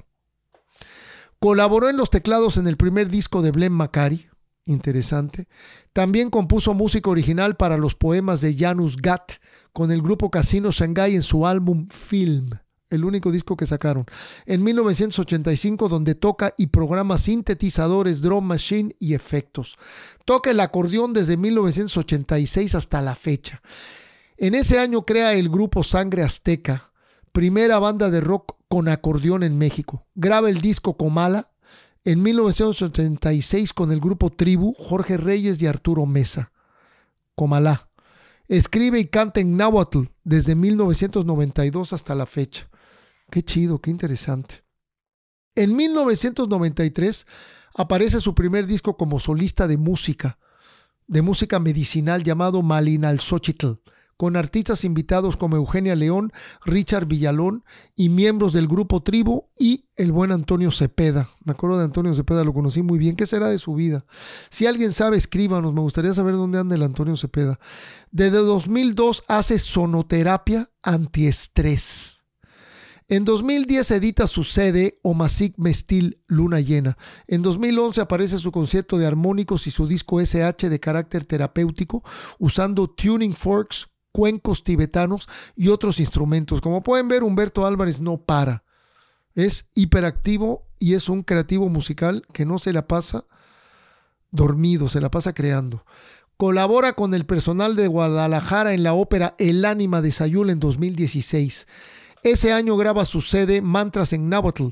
Colaboró 1.39 1.89
en 1.89 1.97
los 1.97 2.09
teclados 2.09 2.55
en 2.55 2.67
el 2.67 2.77
primer 2.77 3.09
disco 3.09 3.41
de 3.41 3.51
Blen 3.51 3.73
Macari, 3.73 4.29
interesante. 4.63 5.49
También 5.91 6.29
compuso 6.29 6.73
música 6.73 7.09
original 7.09 7.57
para 7.57 7.75
los 7.75 7.95
poemas 7.95 8.39
de 8.39 8.55
Janus 8.55 8.95
Gatt 8.95 9.41
con 9.73 9.91
el 9.91 10.01
grupo 10.01 10.31
Casino 10.31 10.71
Shanghai 10.71 11.15
en 11.15 11.21
su 11.21 11.45
álbum 11.45 11.89
Film 11.89 12.51
el 12.89 13.05
único 13.05 13.31
disco 13.31 13.57
que 13.57 13.65
sacaron, 13.65 14.05
en 14.45 14.63
1985 14.63 15.89
donde 15.89 16.15
toca 16.15 16.53
y 16.57 16.67
programa 16.67 17.17
sintetizadores, 17.17 18.21
drum 18.21 18.45
machine 18.45 18.95
y 18.99 19.13
efectos. 19.13 19.77
Toca 20.25 20.51
el 20.51 20.59
acordeón 20.59 21.13
desde 21.13 21.37
1986 21.37 22.75
hasta 22.75 23.01
la 23.01 23.15
fecha. 23.15 23.61
En 24.37 24.55
ese 24.55 24.79
año 24.79 25.05
crea 25.05 25.33
el 25.33 25.49
grupo 25.49 25.83
Sangre 25.83 26.23
Azteca, 26.23 26.91
primera 27.31 27.79
banda 27.79 28.09
de 28.09 28.21
rock 28.21 28.55
con 28.67 28.87
acordeón 28.87 29.43
en 29.43 29.57
México. 29.57 30.05
Graba 30.15 30.49
el 30.49 30.61
disco 30.61 30.97
Comala 30.97 31.51
en 32.03 32.21
1986 32.21 33.73
con 33.73 33.91
el 33.91 33.99
grupo 33.99 34.29
Tribu, 34.29 34.73
Jorge 34.77 35.17
Reyes 35.17 35.61
y 35.61 35.67
Arturo 35.67 36.05
Mesa. 36.05 36.51
Comalá. 37.35 37.89
Escribe 38.47 38.97
y 38.99 39.07
canta 39.07 39.41
en 39.41 39.57
náhuatl 39.57 40.05
desde 40.23 40.55
1992 40.55 41.93
hasta 41.93 42.15
la 42.15 42.25
fecha. 42.25 42.69
Qué 43.29 43.43
chido, 43.43 43.79
qué 43.79 43.91
interesante. 43.91 44.63
En 45.55 45.75
1993 45.75 47.25
aparece 47.75 48.21
su 48.21 48.33
primer 48.33 48.67
disco 48.67 48.95
como 48.95 49.19
solista 49.19 49.67
de 49.67 49.77
música, 49.77 50.37
de 51.07 51.21
música 51.21 51.59
medicinal 51.59 52.23
llamado 52.23 52.61
Malinalxochitl, 52.61 53.79
con 54.17 54.35
artistas 54.35 54.83
invitados 54.83 55.35
como 55.35 55.57
Eugenia 55.57 55.95
León, 55.95 56.31
Richard 56.65 57.05
Villalón 57.05 57.63
y 57.95 58.09
miembros 58.09 58.53
del 58.53 58.67
grupo 58.67 59.03
Tribu 59.03 59.45
y 59.59 59.85
el 59.95 60.11
buen 60.11 60.31
Antonio 60.31 60.71
Cepeda. 60.71 61.29
Me 61.43 61.51
acuerdo 61.51 61.77
de 61.77 61.85
Antonio 61.85 62.13
Cepeda, 62.13 62.43
lo 62.43 62.53
conocí 62.53 62.81
muy 62.81 62.97
bien. 62.97 63.15
¿Qué 63.15 63.25
será 63.25 63.47
de 63.49 63.59
su 63.59 63.75
vida? 63.75 64.05
Si 64.49 64.65
alguien 64.65 64.91
sabe, 64.91 65.17
escríbanos. 65.17 65.73
Me 65.73 65.81
gustaría 65.81 66.13
saber 66.13 66.33
dónde 66.33 66.59
anda 66.59 66.75
el 66.75 66.83
Antonio 66.83 67.15
Cepeda. 67.15 67.59
Desde 68.09 68.37
2002 68.37 69.23
hace 69.27 69.59
sonoterapia 69.59 70.71
antiestrés 70.81 72.16
en 73.09 73.23
2010 73.25 73.91
edita 73.91 74.27
su 74.27 74.43
sede 74.43 74.99
Omasik 75.01 75.57
Mestil 75.57 76.21
Luna 76.27 76.59
Llena. 76.59 76.97
En 77.27 77.41
2011 77.41 78.01
aparece 78.01 78.37
su 78.39 78.51
concierto 78.51 78.97
de 78.97 79.05
armónicos 79.05 79.67
y 79.67 79.71
su 79.71 79.87
disco 79.87 80.19
SH 80.19 80.69
de 80.69 80.79
carácter 80.79 81.25
terapéutico 81.25 82.03
usando 82.37 82.89
tuning 82.89 83.33
forks, 83.33 83.87
cuencos 84.11 84.63
tibetanos 84.63 85.29
y 85.55 85.69
otros 85.69 85.99
instrumentos. 85.99 86.59
Como 86.59 86.83
pueden 86.83 87.07
ver, 87.07 87.23
Humberto 87.23 87.65
Álvarez 87.65 88.01
no 88.01 88.17
para. 88.17 88.63
Es 89.35 89.69
hiperactivo 89.73 90.67
y 90.79 90.95
es 90.95 91.07
un 91.07 91.23
creativo 91.23 91.69
musical 91.69 92.25
que 92.33 92.45
no 92.45 92.57
se 92.57 92.73
la 92.73 92.87
pasa 92.87 93.25
dormido, 94.31 94.89
se 94.89 94.99
la 94.99 95.11
pasa 95.11 95.33
creando. 95.33 95.85
Colabora 96.35 96.93
con 96.93 97.13
el 97.13 97.25
personal 97.25 97.75
de 97.75 97.87
Guadalajara 97.87 98.73
en 98.73 98.83
la 98.83 98.93
ópera 98.93 99.33
El 99.39 99.65
ánima 99.65 100.01
de 100.01 100.11
Sayul 100.11 100.49
en 100.49 100.59
2016. 100.59 101.67
Ese 102.23 102.53
año 102.53 102.77
graba 102.77 103.05
su 103.05 103.21
sede 103.21 103.61
Mantras 103.61 104.13
en 104.13 104.29
Náhuatl, 104.29 104.69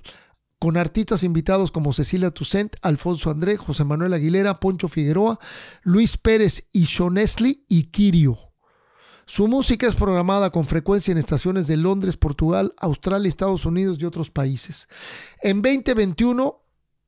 con 0.60 0.78
artistas 0.78 1.24
invitados 1.24 1.72
como 1.72 1.94
Cecilia 1.94 2.32
Toussaint, 2.32 2.76
Alfonso 2.82 3.30
André, 3.30 3.58
José 3.58 3.84
Manuel 3.84 4.14
Aguilera, 4.14 4.60
Poncho 4.60 4.88
Figueroa, 4.88 5.40
Luis 5.84 6.18
Pérez 6.18 6.68
y 6.72 6.86
Shonesli 6.86 7.66
y 7.68 7.84
Kirio. 7.92 8.38
Su 9.28 9.48
música 9.48 9.88
es 9.88 9.96
programada 9.96 10.52
con 10.52 10.66
frecuencia 10.66 11.12
en 11.12 11.18
estaciones 11.18 11.68
de 11.68 11.78
Londres, 11.78 12.16
Portugal, 12.16 12.74
Australia, 12.78 13.28
Estados 13.28 13.66
Unidos 13.66 13.98
y 14.00 14.06
otros 14.06 14.30
países. 14.30 14.88
En 15.42 15.62
2021 15.62 16.64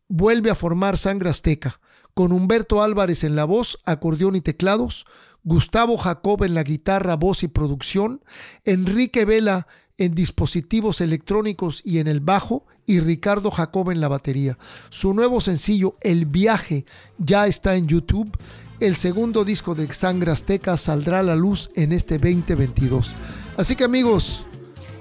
vuelve 0.07 0.49
a 0.49 0.55
formar 0.55 0.97
Sangre 0.97 1.29
Azteca, 1.29 1.79
con 2.15 2.31
Humberto 2.31 2.81
Álvarez 2.81 3.23
en 3.23 3.35
la 3.35 3.45
voz, 3.45 3.79
acordeón 3.85 4.35
y 4.35 4.41
teclados, 4.41 5.05
Gustavo 5.43 5.97
Jacob 5.97 6.43
en 6.43 6.55
la 6.55 6.63
guitarra, 6.63 7.15
voz 7.15 7.43
y 7.43 7.47
producción, 7.47 8.23
Enrique 8.65 9.23
Vela 9.23 9.67
en 9.97 10.13
dispositivos 10.13 11.01
electrónicos 11.01 11.81
y 11.83 11.99
en 11.99 12.07
el 12.07 12.19
bajo 12.19 12.65
y 12.85 12.99
Ricardo 12.99 13.51
Jacob 13.51 13.91
en 13.91 13.99
la 13.99 14.07
batería. 14.07 14.57
Su 14.89 15.13
nuevo 15.13 15.41
sencillo 15.41 15.95
El 16.01 16.25
viaje 16.25 16.85
ya 17.17 17.47
está 17.47 17.75
en 17.75 17.87
YouTube. 17.87 18.31
El 18.79 18.95
segundo 18.95 19.43
disco 19.43 19.75
de 19.75 19.91
Sangre 19.93 20.31
Azteca 20.31 20.77
saldrá 20.77 21.19
a 21.19 21.23
la 21.23 21.35
luz 21.35 21.69
en 21.75 21.91
este 21.91 22.17
2022. 22.17 23.11
Así 23.57 23.75
que 23.75 23.83
amigos, 23.83 24.45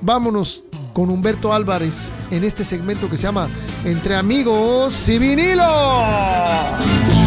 vámonos 0.01 0.65
con 0.95 1.11
Humberto 1.11 1.53
Álvarez 1.53 2.11
en 2.31 2.43
este 2.43 2.65
segmento 2.65 3.11
que 3.11 3.19
se 3.19 3.25
llama 3.25 3.49
Entre 3.85 4.17
amigos 4.17 5.09
y 5.11 5.19
vinilo. 5.19 6.03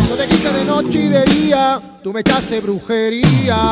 Yo 0.09 0.17
te 0.17 0.27
quise 0.27 0.51
de 0.51 0.65
noche 0.65 1.05
y 1.05 1.07
de 1.07 1.23
día, 1.25 1.99
tú 2.03 2.11
me 2.11 2.21
echaste 2.21 2.59
brujería. 2.61 3.71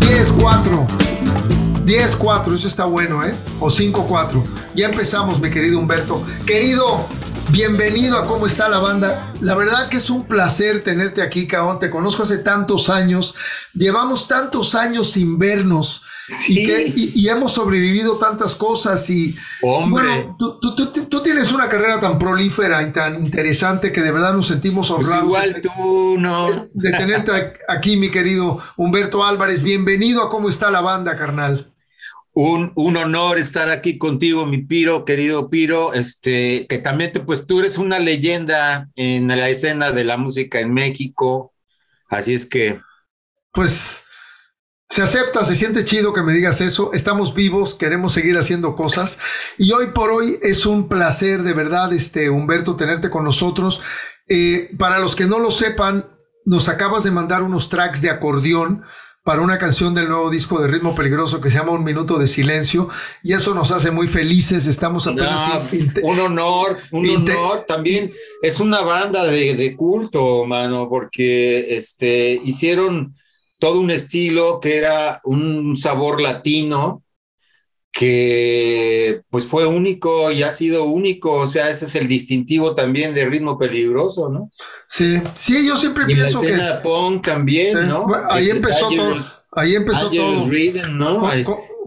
10-4. 0.00 1.57
10-4, 1.88 2.54
eso 2.54 2.68
está 2.68 2.84
bueno, 2.84 3.24
¿eh? 3.24 3.34
O 3.60 3.68
5-4. 3.68 4.44
Ya 4.74 4.86
empezamos, 4.86 5.40
mi 5.40 5.50
querido 5.50 5.78
Humberto. 5.78 6.22
Querido, 6.44 7.08
Bienvenido 7.50 8.18
a 8.18 8.26
cómo 8.26 8.46
está 8.46 8.68
la 8.68 8.78
banda. 8.78 9.32
La 9.40 9.54
verdad 9.54 9.88
que 9.88 9.96
es 9.96 10.10
un 10.10 10.26
placer 10.26 10.84
tenerte 10.84 11.22
aquí, 11.22 11.46
Caón. 11.46 11.78
Te 11.78 11.88
conozco 11.88 12.24
hace 12.24 12.38
tantos 12.38 12.90
años. 12.90 13.34
Llevamos 13.72 14.28
tantos 14.28 14.74
años 14.74 15.12
sin 15.12 15.38
vernos. 15.38 16.02
Y, 16.46 17.26
hemos 17.26 17.52
sobrevivido 17.52 18.18
tantas 18.18 18.54
cosas 18.54 19.08
y 19.08 19.34
Hombre. 19.62 20.04
bueno, 20.04 20.36
tú, 20.38 21.22
tienes 21.22 21.50
una 21.50 21.70
carrera 21.70 21.98
tan 21.98 22.18
prolífera 22.18 22.82
y 22.82 22.92
tan 22.92 23.24
interesante 23.24 23.92
que 23.92 24.02
de 24.02 24.12
verdad 24.12 24.34
nos 24.34 24.48
sentimos 24.48 24.90
pues 24.90 25.06
honrados. 25.06 25.24
igual 25.24 25.60
tú, 25.62 26.16
¿no? 26.18 26.68
De, 26.74 26.90
tenerte 26.90 27.54
aquí, 27.66 27.96
mi 27.96 28.10
querido 28.10 28.60
Humberto 28.76 29.24
Álvarez. 29.24 29.62
Bienvenido 29.62 30.22
a 30.22 30.28
cómo 30.28 30.50
está 30.50 30.70
la 30.70 30.82
banda, 30.82 31.16
carnal. 31.16 31.72
Un, 32.32 32.72
un, 32.76 32.96
honor 32.96 33.38
estar 33.38 33.68
aquí 33.68 33.98
contigo, 33.98 34.46
mi 34.46 34.58
Piro, 34.58 35.04
querido 35.04 35.50
Piro, 35.50 35.92
este, 35.92 36.66
que 36.68 36.78
también 36.78 37.12
te, 37.12 37.20
pues 37.20 37.46
tú 37.46 37.58
eres 37.58 37.78
una 37.78 37.98
leyenda 37.98 38.88
en 38.94 39.26
la 39.26 39.48
escena 39.48 39.90
de 39.90 40.04
la 40.04 40.16
música 40.16 40.60
en 40.60 40.72
México, 40.72 41.52
así 42.08 42.34
es 42.34 42.46
que... 42.46 42.80
Pues 43.50 44.02
se 44.90 45.02
acepta, 45.02 45.44
se 45.44 45.54
siente 45.54 45.84
chido 45.84 46.14
que 46.14 46.22
me 46.22 46.32
digas 46.32 46.60
eso. 46.62 46.92
Estamos 46.94 47.34
vivos, 47.34 47.74
queremos 47.74 48.14
seguir 48.14 48.38
haciendo 48.38 48.74
cosas. 48.74 49.18
Y 49.58 49.72
hoy 49.72 49.88
por 49.88 50.10
hoy 50.10 50.38
es 50.42 50.64
un 50.64 50.88
placer, 50.88 51.42
de 51.42 51.52
verdad, 51.52 51.92
este, 51.92 52.30
Humberto, 52.30 52.74
tenerte 52.74 53.10
con 53.10 53.24
nosotros. 53.24 53.82
Eh, 54.28 54.70
para 54.78 54.98
los 54.98 55.14
que 55.14 55.26
no 55.26 55.40
lo 55.40 55.50
sepan, 55.50 56.06
nos 56.46 56.70
acabas 56.70 57.04
de 57.04 57.10
mandar 57.10 57.42
unos 57.42 57.68
tracks 57.68 58.00
de 58.00 58.08
acordeón 58.08 58.82
para 59.28 59.42
una 59.42 59.58
canción 59.58 59.92
del 59.92 60.08
nuevo 60.08 60.30
disco 60.30 60.58
de 60.58 60.68
Ritmo 60.68 60.94
Peligroso 60.94 61.38
que 61.38 61.50
se 61.50 61.58
llama 61.58 61.72
Un 61.72 61.84
Minuto 61.84 62.16
de 62.16 62.26
Silencio 62.26 62.88
y 63.22 63.34
eso 63.34 63.54
nos 63.54 63.70
hace 63.72 63.90
muy 63.90 64.08
felices, 64.08 64.66
estamos 64.66 65.06
apenas... 65.06 65.70
un 66.02 66.18
honor, 66.18 66.78
un 66.92 67.10
honor, 67.10 67.66
también 67.68 68.10
es 68.40 68.58
una 68.58 68.80
banda 68.80 69.26
de, 69.26 69.54
de, 69.54 69.76
culto, 69.76 70.46
mano, 70.46 70.88
porque 70.88 71.76
este, 71.76 72.40
hicieron 72.42 73.14
todo 73.58 73.80
un 73.80 73.90
estilo 73.90 74.60
que 74.60 74.78
era 74.78 75.20
un 75.24 75.76
sabor 75.76 76.22
latino 76.22 77.02
que 77.92 79.22
pues 79.30 79.46
fue 79.46 79.66
único 79.66 80.30
y 80.30 80.42
ha 80.42 80.52
sido 80.52 80.84
único, 80.84 81.32
o 81.32 81.46
sea, 81.46 81.70
ese 81.70 81.86
es 81.86 81.94
el 81.94 82.06
distintivo 82.06 82.74
también 82.74 83.14
de 83.14 83.26
ritmo 83.26 83.58
peligroso, 83.58 84.28
¿no? 84.28 84.50
Sí, 84.88 85.20
sí, 85.34 85.66
yo 85.66 85.76
siempre 85.76 86.04
y 86.04 86.14
pienso 86.14 86.42
la 86.42 86.48
escena 86.48 86.82
punk 86.82 87.26
también, 87.26 87.88
¿no? 87.88 88.06
ahí 88.30 88.50
empezó 88.50 88.88
todo. 88.88 89.18
Ahí 89.52 89.74
empezó 89.74 90.10
todo. 90.10 90.46
¿no? 90.90 91.28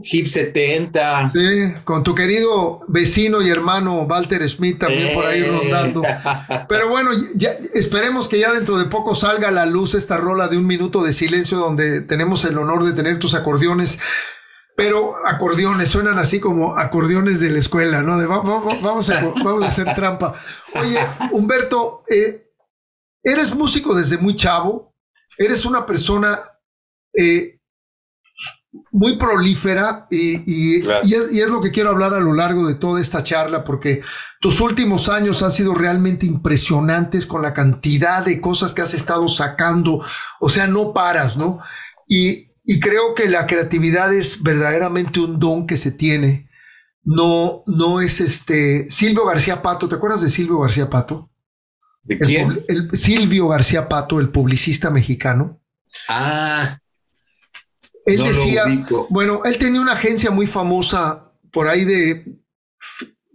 Hip 0.03 0.27
70. 0.27 1.31
Sí, 1.33 1.73
con 1.83 2.03
tu 2.03 2.15
querido 2.15 2.81
vecino 2.87 3.41
y 3.41 3.49
hermano 3.49 4.03
Walter 4.03 4.47
Smith 4.49 4.79
también 4.79 5.13
por 5.13 5.25
ahí 5.25 5.43
rondando. 5.43 6.01
Pero 6.69 6.89
bueno, 6.89 7.11
ya, 7.35 7.51
esperemos 7.73 8.27
que 8.27 8.39
ya 8.39 8.51
dentro 8.51 8.77
de 8.77 8.85
poco 8.85 9.15
salga 9.15 9.49
a 9.49 9.51
la 9.51 9.65
luz 9.65 9.93
esta 9.93 10.17
rola 10.17 10.47
de 10.47 10.57
un 10.57 10.65
minuto 10.65 11.03
de 11.03 11.13
silencio 11.13 11.57
donde 11.57 12.01
tenemos 12.01 12.43
el 12.45 12.57
honor 12.57 12.83
de 12.83 12.93
tener 12.93 13.19
tus 13.19 13.35
acordeones. 13.35 13.99
Pero 14.81 15.13
acordeones 15.27 15.89
suenan 15.89 16.17
así 16.17 16.39
como 16.39 16.75
acordeones 16.75 17.39
de 17.39 17.51
la 17.51 17.59
escuela, 17.59 18.01
¿no? 18.01 18.17
De, 18.17 18.25
vamos, 18.25 19.09
a, 19.11 19.23
vamos 19.43 19.63
a 19.63 19.67
hacer 19.67 19.93
trampa. 19.93 20.33
Oye, 20.73 20.97
Humberto, 21.31 22.03
eh, 22.09 22.51
eres 23.23 23.53
músico 23.53 23.93
desde 23.93 24.17
muy 24.17 24.35
chavo, 24.35 24.95
eres 25.37 25.65
una 25.65 25.85
persona 25.85 26.39
eh, 27.13 27.59
muy 28.91 29.17
prolífera 29.17 30.07
y, 30.09 30.81
es, 30.81 31.49
lo 31.49 31.61
que 31.61 31.71
quiero 31.71 31.91
hablar 31.91 32.15
a 32.15 32.19
lo 32.19 32.33
largo 32.33 32.65
de 32.65 32.75
toda 32.75 33.01
esta 33.01 33.23
charla, 33.23 33.63
porque 33.63 34.01
tus 34.39 34.61
últimos 34.61 35.09
años 35.09 35.43
han 35.43 35.51
sido 35.51 35.75
realmente 35.75 36.25
impresionantes 36.25 37.27
con 37.27 37.41
la 37.41 37.53
cantidad 37.53 38.25
de 38.25 38.41
cosas 38.41 38.73
que 38.73 38.81
has 38.81 38.95
estado 38.95 39.27
sacando, 39.27 40.03
o 40.39 40.49
sea, 40.49 40.65
no 40.65 40.91
paras, 40.91 41.37
¿no? 41.37 41.59
Y, 42.07 42.50
creo 42.79 43.15
que 43.15 43.27
la 43.27 43.47
creatividad 43.47 44.13
es 44.13 44.41
verdaderamente 44.43 45.19
un 45.19 45.39
don 45.39 45.67
que 45.67 45.77
se 45.77 45.91
tiene. 45.91 46.49
No, 47.03 47.63
no 47.65 47.99
es 47.99 48.21
este 48.21 48.89
Silvio 48.91 49.25
García 49.25 49.62
Pato, 49.62 49.88
¿te 49.88 49.95
acuerdas 49.95 50.21
de 50.21 50.29
Silvio 50.29 50.60
García 50.60 50.89
Pato? 50.89 51.29
¿De 52.03 52.19
quién? 52.19 52.63
el, 52.67 52.89
Silvio 52.95 53.47
García 53.47 53.89
Pato, 53.89 54.19
el 54.19 54.29
publicista 54.29 54.89
mexicano. 54.89 55.60
Ah, 56.07 56.79
él 58.05 58.23
decía, 58.23 58.63
bueno, 59.10 59.41
él 59.45 59.57
tenía 59.57 59.81
una 59.81 59.93
agencia 59.93 60.31
muy 60.31 60.47
famosa 60.47 61.31
por 61.51 61.67
ahí 61.67 61.86
de 61.86 62.41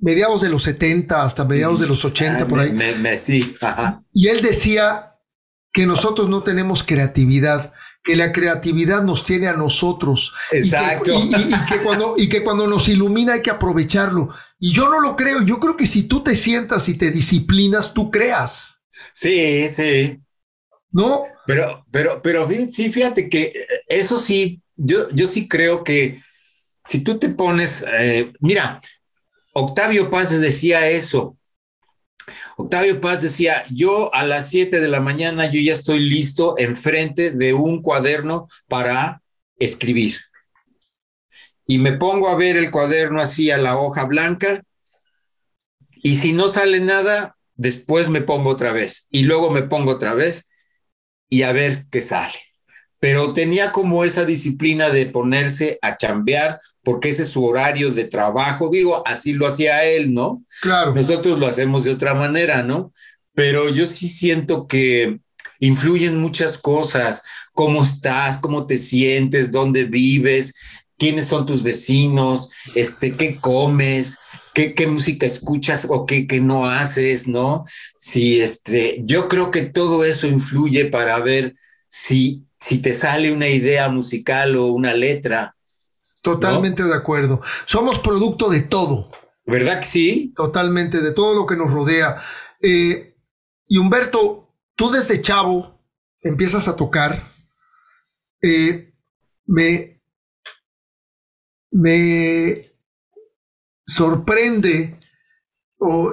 mediados 0.00 0.42
de 0.42 0.48
los 0.48 0.64
70 0.64 1.22
hasta 1.22 1.44
mediados 1.44 1.80
de 1.80 1.86
los 1.86 2.04
80, 2.04 2.42
ah, 2.42 2.48
por 2.48 2.60
ahí. 2.60 2.76
Y 4.12 4.28
él 4.28 4.42
decía 4.42 5.14
que 5.72 5.86
nosotros 5.86 6.28
no 6.28 6.42
tenemos 6.42 6.82
creatividad, 6.82 7.72
que 8.06 8.14
la 8.14 8.32
creatividad 8.32 9.02
nos 9.02 9.24
tiene 9.24 9.48
a 9.48 9.56
nosotros. 9.56 10.32
Exacto. 10.52 11.12
Y 11.12 11.50
que, 11.68 11.82
cuando, 11.82 12.14
y 12.16 12.28
que 12.28 12.44
cuando 12.44 12.68
nos 12.68 12.88
ilumina 12.88 13.34
hay 13.34 13.42
que 13.42 13.50
aprovecharlo. 13.50 14.30
Y 14.60 14.72
yo 14.72 14.88
no 14.88 15.00
lo 15.00 15.16
creo. 15.16 15.42
Yo 15.42 15.58
creo 15.58 15.76
que 15.76 15.88
si 15.88 16.04
tú 16.04 16.22
te 16.22 16.36
sientas 16.36 16.88
y 16.88 16.94
te 16.96 17.10
disciplinas, 17.10 17.92
tú 17.92 18.10
creas. 18.12 18.84
Sí, 19.12 19.68
sí. 19.70 20.20
¿No? 20.92 21.24
Pero, 21.46 21.84
pero, 21.90 22.22
pero 22.22 22.48
sí, 22.70 22.90
fíjate 22.92 23.28
que 23.28 23.52
eso 23.88 24.20
sí, 24.20 24.62
yo, 24.76 25.10
yo 25.10 25.26
sí 25.26 25.48
creo 25.48 25.82
que 25.82 26.22
si 26.88 27.00
tú 27.00 27.18
te 27.18 27.28
pones, 27.28 27.84
eh, 27.98 28.32
mira, 28.38 28.80
Octavio 29.52 30.10
Paz 30.10 30.40
decía 30.40 30.88
eso. 30.88 31.35
Octavio 32.58 33.00
Paz 33.02 33.20
decía, 33.20 33.64
yo 33.70 34.14
a 34.14 34.24
las 34.24 34.48
7 34.48 34.80
de 34.80 34.88
la 34.88 35.00
mañana 35.00 35.50
yo 35.50 35.60
ya 35.60 35.72
estoy 35.72 36.00
listo 36.00 36.54
enfrente 36.56 37.30
de 37.30 37.52
un 37.52 37.82
cuaderno 37.82 38.48
para 38.66 39.22
escribir. 39.58 40.16
Y 41.66 41.78
me 41.78 41.92
pongo 41.92 42.28
a 42.28 42.36
ver 42.36 42.56
el 42.56 42.70
cuaderno 42.70 43.20
así 43.20 43.50
a 43.50 43.58
la 43.58 43.76
hoja 43.76 44.04
blanca 44.04 44.62
y 45.96 46.16
si 46.16 46.32
no 46.32 46.48
sale 46.48 46.80
nada, 46.80 47.36
después 47.56 48.08
me 48.08 48.22
pongo 48.22 48.50
otra 48.50 48.72
vez 48.72 49.06
y 49.10 49.22
luego 49.22 49.50
me 49.50 49.62
pongo 49.62 49.92
otra 49.92 50.14
vez 50.14 50.50
y 51.28 51.42
a 51.42 51.52
ver 51.52 51.86
qué 51.90 52.00
sale. 52.00 52.38
Pero 53.00 53.34
tenía 53.34 53.72
como 53.72 54.04
esa 54.04 54.24
disciplina 54.24 54.88
de 54.88 55.06
ponerse 55.06 55.78
a 55.82 55.96
chambear 55.96 56.60
porque 56.86 57.08
ese 57.08 57.22
es 57.22 57.30
su 57.30 57.44
horario 57.44 57.90
de 57.90 58.04
trabajo. 58.04 58.70
Digo, 58.70 59.02
así 59.04 59.32
lo 59.32 59.48
hacía 59.48 59.84
él, 59.84 60.14
¿no? 60.14 60.44
Claro. 60.62 60.94
Nosotros 60.94 61.36
lo 61.36 61.48
hacemos 61.48 61.82
de 61.82 61.90
otra 61.90 62.14
manera, 62.14 62.62
¿no? 62.62 62.92
Pero 63.34 63.70
yo 63.70 63.86
sí 63.86 64.08
siento 64.08 64.68
que 64.68 65.18
influyen 65.58 66.20
muchas 66.20 66.56
cosas, 66.58 67.24
cómo 67.52 67.82
estás, 67.82 68.38
cómo 68.38 68.68
te 68.68 68.78
sientes, 68.78 69.50
dónde 69.50 69.82
vives, 69.82 70.54
quiénes 70.96 71.26
son 71.26 71.44
tus 71.44 71.64
vecinos, 71.64 72.50
este, 72.76 73.16
qué 73.16 73.34
comes, 73.34 74.18
qué, 74.54 74.86
música 74.86 75.26
escuchas 75.26 75.88
o 75.90 76.06
qué, 76.06 76.28
qué, 76.28 76.40
no 76.40 76.66
haces, 76.66 77.26
¿no? 77.26 77.64
Si 77.98 78.40
este, 78.40 79.02
yo 79.02 79.26
creo 79.28 79.50
que 79.50 79.62
todo 79.62 80.04
eso 80.04 80.28
influye 80.28 80.84
para 80.84 81.18
ver 81.18 81.56
si, 81.88 82.44
si 82.60 82.78
te 82.78 82.94
sale 82.94 83.32
una 83.32 83.48
idea 83.48 83.88
musical 83.88 84.54
o 84.54 84.68
una 84.68 84.94
letra. 84.94 85.55
Totalmente 86.32 86.82
de 86.82 86.94
acuerdo. 86.94 87.40
Somos 87.66 88.00
producto 88.00 88.50
de 88.50 88.62
todo. 88.62 89.10
¿Verdad 89.44 89.78
que 89.78 89.86
sí? 89.86 90.32
Totalmente, 90.34 91.00
de 91.00 91.12
todo 91.12 91.36
lo 91.36 91.46
que 91.46 91.56
nos 91.56 91.70
rodea. 91.70 92.20
Eh, 92.60 93.16
y 93.68 93.78
Humberto, 93.78 94.52
tú 94.74 94.90
desde 94.90 95.22
chavo 95.22 95.80
empiezas 96.20 96.66
a 96.66 96.74
tocar. 96.74 97.32
Eh, 98.42 98.92
me, 99.46 100.02
me 101.70 102.72
sorprende 103.86 104.98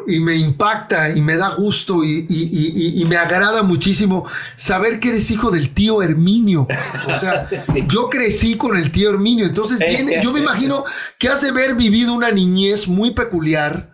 y 0.08 0.20
me 0.20 0.36
impacta 0.36 1.10
y 1.10 1.22
me 1.22 1.38
da 1.38 1.50
gusto 1.56 2.04
y, 2.04 3.06
me 3.08 3.18
agrada 3.18 3.64
muchísimo 3.64 4.26
saber 4.56 5.00
que 5.00 5.10
eres 5.10 5.30
hijo 5.32 5.52
del 5.52 5.74
tío 5.74 6.02
Herminio. 6.02 6.68
O 7.08 7.20
sea, 7.20 7.50
yo 7.88 8.10
crecí 8.10 8.56
con 8.56 8.78
el 8.78 8.92
tío 8.92 9.10
Herminio, 9.10 9.46
entonces 9.46 9.80
yo 10.22 10.32
me 10.32 10.40
imagino 10.40 10.86
que 11.20 11.30
has 11.30 11.42
de 11.42 11.50
haber 11.50 11.76
vivido 11.76 12.14
una 12.14 12.32
niñez 12.32 12.88
muy 12.88 13.12
peculiar. 13.12 13.92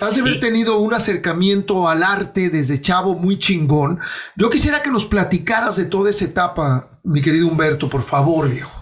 Has 0.00 0.14
de 0.14 0.22
haber 0.22 0.40
tenido 0.40 0.78
un 0.78 0.94
acercamiento 0.94 1.86
al 1.88 2.02
arte 2.02 2.48
desde 2.48 2.80
chavo 2.80 3.14
muy 3.14 3.38
chingón. 3.38 3.98
Yo 4.36 4.48
quisiera 4.48 4.82
que 4.82 4.90
nos 4.90 5.04
platicaras 5.04 5.76
de 5.76 5.84
toda 5.84 6.08
esa 6.08 6.24
etapa, 6.24 6.98
mi 7.02 7.20
querido 7.20 7.46
Humberto, 7.48 7.90
por 7.90 8.02
favor, 8.02 8.48
viejo. 8.48 8.81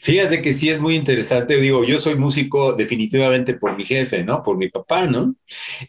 Fíjate 0.00 0.40
que 0.40 0.52
sí 0.52 0.70
es 0.70 0.78
muy 0.78 0.94
interesante. 0.94 1.56
Digo, 1.56 1.82
yo 1.82 1.98
soy 1.98 2.14
músico 2.14 2.72
definitivamente 2.74 3.54
por 3.54 3.76
mi 3.76 3.84
jefe, 3.84 4.22
¿no? 4.22 4.44
Por 4.44 4.56
mi 4.56 4.68
papá, 4.68 5.08
¿no? 5.08 5.34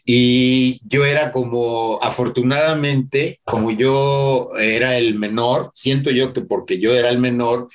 Y 0.04 0.80
yo 0.88 1.06
era 1.06 1.30
como, 1.30 2.00
afortunadamente, 2.02 3.40
como 3.44 3.70
yo 3.70 4.50
era 4.58 4.98
el 4.98 5.14
menor, 5.14 5.70
siento 5.74 6.10
yo 6.10 6.32
que 6.32 6.40
porque 6.40 6.80
yo 6.80 6.92
era 6.92 7.08
el 7.08 7.20
menor, 7.20 7.68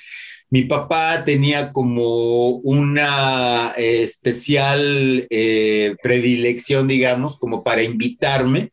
mi 0.50 0.62
papá 0.62 1.24
tenía 1.24 1.72
como 1.72 2.48
una 2.48 3.72
especial 3.78 5.26
eh, 5.30 5.96
predilección, 6.02 6.86
digamos, 6.86 7.38
como 7.38 7.64
para 7.64 7.82
invitarme 7.82 8.72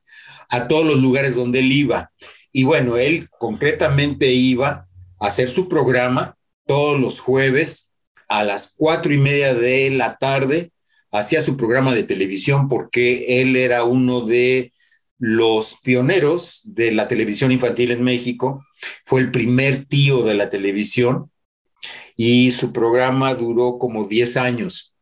a 0.50 0.68
todos 0.68 0.86
los 0.86 1.02
lugares 1.02 1.36
donde 1.36 1.60
él 1.60 1.72
iba. 1.72 2.12
Y 2.52 2.66
bueno, 2.66 2.98
él 2.98 3.30
concretamente 3.40 4.34
iba 4.34 4.90
a 5.18 5.28
hacer 5.28 5.50
su 5.50 5.70
programa 5.70 6.36
todos 6.66 7.00
los 7.00 7.20
jueves 7.20 7.92
a 8.30 8.44
las 8.44 8.74
cuatro 8.76 9.14
y 9.14 9.18
media 9.18 9.54
de 9.54 9.90
la 9.92 10.18
tarde, 10.18 10.72
hacía 11.12 11.42
su 11.42 11.56
programa 11.56 11.94
de 11.94 12.04
televisión 12.04 12.68
porque 12.68 13.42
él 13.42 13.56
era 13.56 13.84
uno 13.84 14.22
de 14.22 14.74
los 15.20 15.78
pioneros 15.84 16.62
de 16.66 16.92
la 16.92 17.08
televisión 17.08 17.52
infantil 17.52 17.92
en 17.92 18.04
México, 18.04 18.66
fue 19.06 19.22
el 19.22 19.32
primer 19.32 19.86
tío 19.86 20.24
de 20.24 20.34
la 20.34 20.50
televisión 20.50 21.32
y 22.16 22.52
su 22.52 22.74
programa 22.74 23.34
duró 23.34 23.78
como 23.78 24.08
10 24.08 24.38
años. 24.38 24.96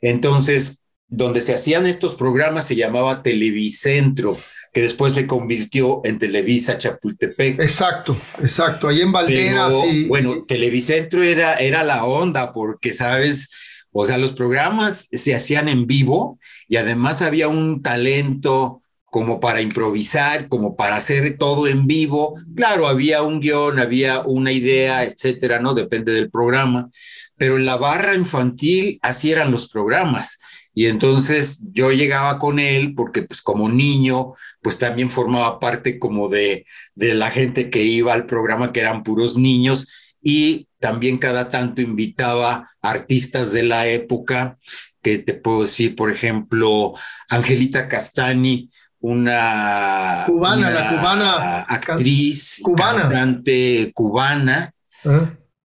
Entonces, 0.00 0.82
donde 1.08 1.40
se 1.40 1.54
hacían 1.54 1.86
estos 1.86 2.14
programas 2.16 2.66
se 2.66 2.76
llamaba 2.76 3.22
Televicentro, 3.22 4.38
que 4.74 4.82
después 4.82 5.14
se 5.14 5.28
convirtió 5.28 6.00
en 6.04 6.18
Televisa 6.18 6.76
Chapultepec. 6.76 7.60
Exacto, 7.60 8.16
exacto, 8.40 8.88
ahí 8.88 9.02
en 9.02 9.12
Valderas. 9.12 9.72
y, 9.88 10.06
bueno, 10.06 10.44
Televicentro 10.48 11.22
era, 11.22 11.54
era 11.54 11.84
la 11.84 12.04
onda, 12.04 12.52
porque, 12.52 12.92
¿sabes? 12.92 13.50
O 13.92 14.04
sea, 14.04 14.18
los 14.18 14.32
programas 14.32 15.08
se 15.12 15.36
hacían 15.36 15.68
en 15.68 15.86
vivo 15.86 16.40
y 16.66 16.76
además 16.76 17.22
había 17.22 17.46
un 17.46 17.82
talento 17.82 18.82
como 19.04 19.38
para 19.38 19.60
improvisar, 19.60 20.48
como 20.48 20.74
para 20.74 20.96
hacer 20.96 21.38
todo 21.38 21.68
en 21.68 21.86
vivo. 21.86 22.34
Claro, 22.56 22.88
había 22.88 23.22
un 23.22 23.38
guion, 23.38 23.78
había 23.78 24.22
una 24.22 24.50
idea, 24.50 25.04
etcétera, 25.04 25.60
¿no? 25.60 25.72
Depende 25.72 26.12
del 26.12 26.32
programa. 26.32 26.90
Pero 27.36 27.56
en 27.56 27.64
la 27.64 27.76
barra 27.76 28.16
infantil 28.16 28.98
así 29.02 29.30
eran 29.30 29.52
los 29.52 29.68
programas. 29.68 30.40
Y 30.74 30.86
entonces 30.86 31.60
yo 31.72 31.92
llegaba 31.92 32.38
con 32.38 32.58
él 32.58 32.94
porque 32.94 33.22
pues 33.22 33.40
como 33.40 33.68
niño, 33.68 34.32
pues 34.60 34.78
también 34.78 35.08
formaba 35.08 35.60
parte 35.60 35.98
como 35.98 36.28
de, 36.28 36.66
de 36.94 37.14
la 37.14 37.30
gente 37.30 37.70
que 37.70 37.84
iba 37.84 38.12
al 38.12 38.26
programa, 38.26 38.72
que 38.72 38.80
eran 38.80 39.04
puros 39.04 39.36
niños, 39.36 39.88
y 40.20 40.68
también 40.80 41.18
cada 41.18 41.48
tanto 41.48 41.80
invitaba 41.82 42.70
artistas 42.82 43.52
de 43.52 43.62
la 43.62 43.86
época, 43.86 44.56
que 45.02 45.18
te 45.18 45.34
puedo 45.34 45.62
decir, 45.62 45.94
por 45.94 46.10
ejemplo, 46.10 46.94
Angelita 47.28 47.88
Castani, 47.88 48.70
una 49.00 50.24
cubana, 50.26 50.70
la 50.70 50.88
cubana 50.88 51.60
actriz, 51.60 52.60
cubana. 52.62 53.02
cantante 53.02 53.92
cubana, 53.94 54.72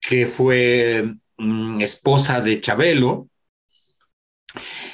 que 0.01 0.27
fue 0.27 1.15
mm, 1.39 1.81
esposa 1.81 2.41
de 2.41 2.61
Chabelo. 2.61 3.29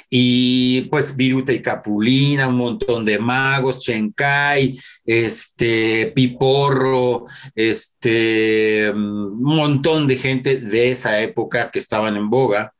Y 0.08 0.82
pues 0.82 1.16
Viruta 1.16 1.52
y 1.52 1.60
Capulina, 1.60 2.48
un 2.48 2.56
montón 2.56 3.04
de 3.04 3.18
magos, 3.18 3.80
Chencay, 3.80 4.78
este, 5.04 6.12
Piporro, 6.14 7.26
este, 7.54 8.92
mm, 8.94 9.46
un 9.46 9.56
montón 9.56 10.06
de 10.06 10.16
gente 10.16 10.56
de 10.56 10.90
esa 10.90 11.20
época 11.20 11.70
que 11.70 11.78
estaban 11.78 12.16
en 12.16 12.30
boga. 12.30 12.72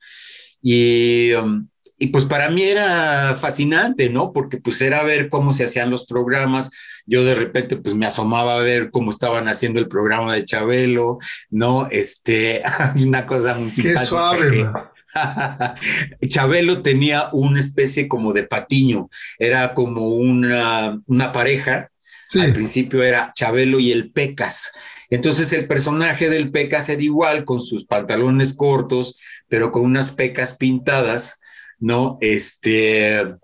Y 0.62 1.32
um, 1.32 1.66
y 1.98 2.08
pues 2.08 2.26
para 2.26 2.50
mí 2.50 2.62
era 2.62 3.34
fascinante, 3.34 4.10
¿no? 4.10 4.32
Porque 4.32 4.58
pues 4.58 4.80
era 4.82 5.02
ver 5.02 5.30
cómo 5.30 5.54
se 5.54 5.64
hacían 5.64 5.90
los 5.90 6.04
programas. 6.04 6.70
Yo 7.06 7.24
de 7.24 7.34
repente 7.34 7.76
pues 7.76 7.94
me 7.94 8.04
asomaba 8.04 8.56
a 8.56 8.62
ver 8.62 8.90
cómo 8.90 9.10
estaban 9.10 9.48
haciendo 9.48 9.80
el 9.80 9.88
programa 9.88 10.34
de 10.34 10.44
Chabelo, 10.44 11.18
¿no? 11.48 11.86
Este, 11.90 12.62
hay 12.78 13.04
una 13.04 13.26
cosa 13.26 13.54
muy 13.54 13.72
simpática. 13.72 14.00
Qué 14.00 14.06
suave, 14.06 14.70
Chabelo 16.28 16.82
tenía 16.82 17.28
una 17.32 17.60
especie 17.60 18.08
como 18.08 18.32
de 18.32 18.44
patiño, 18.44 19.08
era 19.38 19.74
como 19.74 20.08
una, 20.08 21.00
una 21.06 21.32
pareja. 21.32 21.90
Al 22.34 22.52
principio 22.52 23.04
era 23.04 23.32
Chabelo 23.34 23.78
y 23.78 23.92
el 23.92 24.10
Pecas. 24.10 24.72
Entonces 25.10 25.52
el 25.52 25.68
personaje 25.68 26.28
del 26.28 26.50
Pecas 26.50 26.88
era 26.88 27.00
igual, 27.00 27.44
con 27.44 27.62
sus 27.62 27.84
pantalones 27.84 28.54
cortos, 28.54 29.18
pero 29.48 29.70
con 29.70 29.84
unas 29.84 30.10
pecas 30.10 30.56
pintadas 30.56 31.38
¿no? 31.78 32.18
Este, 32.20 33.36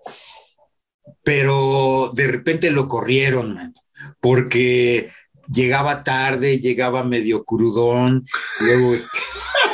pero 1.23 2.11
de 2.13 2.27
repente 2.27 2.71
lo 2.71 2.87
corrieron, 2.87 3.73
porque 4.19 5.11
llegaba 5.47 6.03
tarde, 6.03 6.59
llegaba 6.59 7.03
medio 7.03 7.43
crudón, 7.43 8.25
luego 8.59 8.93
este, 8.93 9.19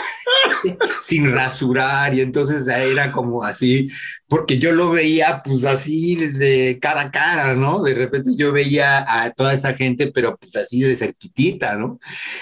sin 1.01 1.31
rasurar 1.31 2.13
y 2.13 2.21
entonces 2.21 2.67
era 2.67 3.11
como 3.11 3.43
así, 3.43 3.89
porque 4.27 4.59
yo 4.59 4.71
lo 4.71 4.91
veía 4.91 5.41
pues 5.43 5.65
así 5.65 6.15
de 6.15 6.77
cara 6.81 7.01
a 7.01 7.11
cara, 7.11 7.55
¿no? 7.55 7.81
De 7.81 7.93
repente 7.93 8.31
yo 8.35 8.51
veía 8.51 9.05
a 9.07 9.31
toda 9.31 9.53
esa 9.53 9.73
gente, 9.73 10.11
pero 10.11 10.37
pues 10.37 10.55
así 10.55 10.81
de 10.81 10.95
cerquitita, 10.95 11.75
¿no? 11.75 11.99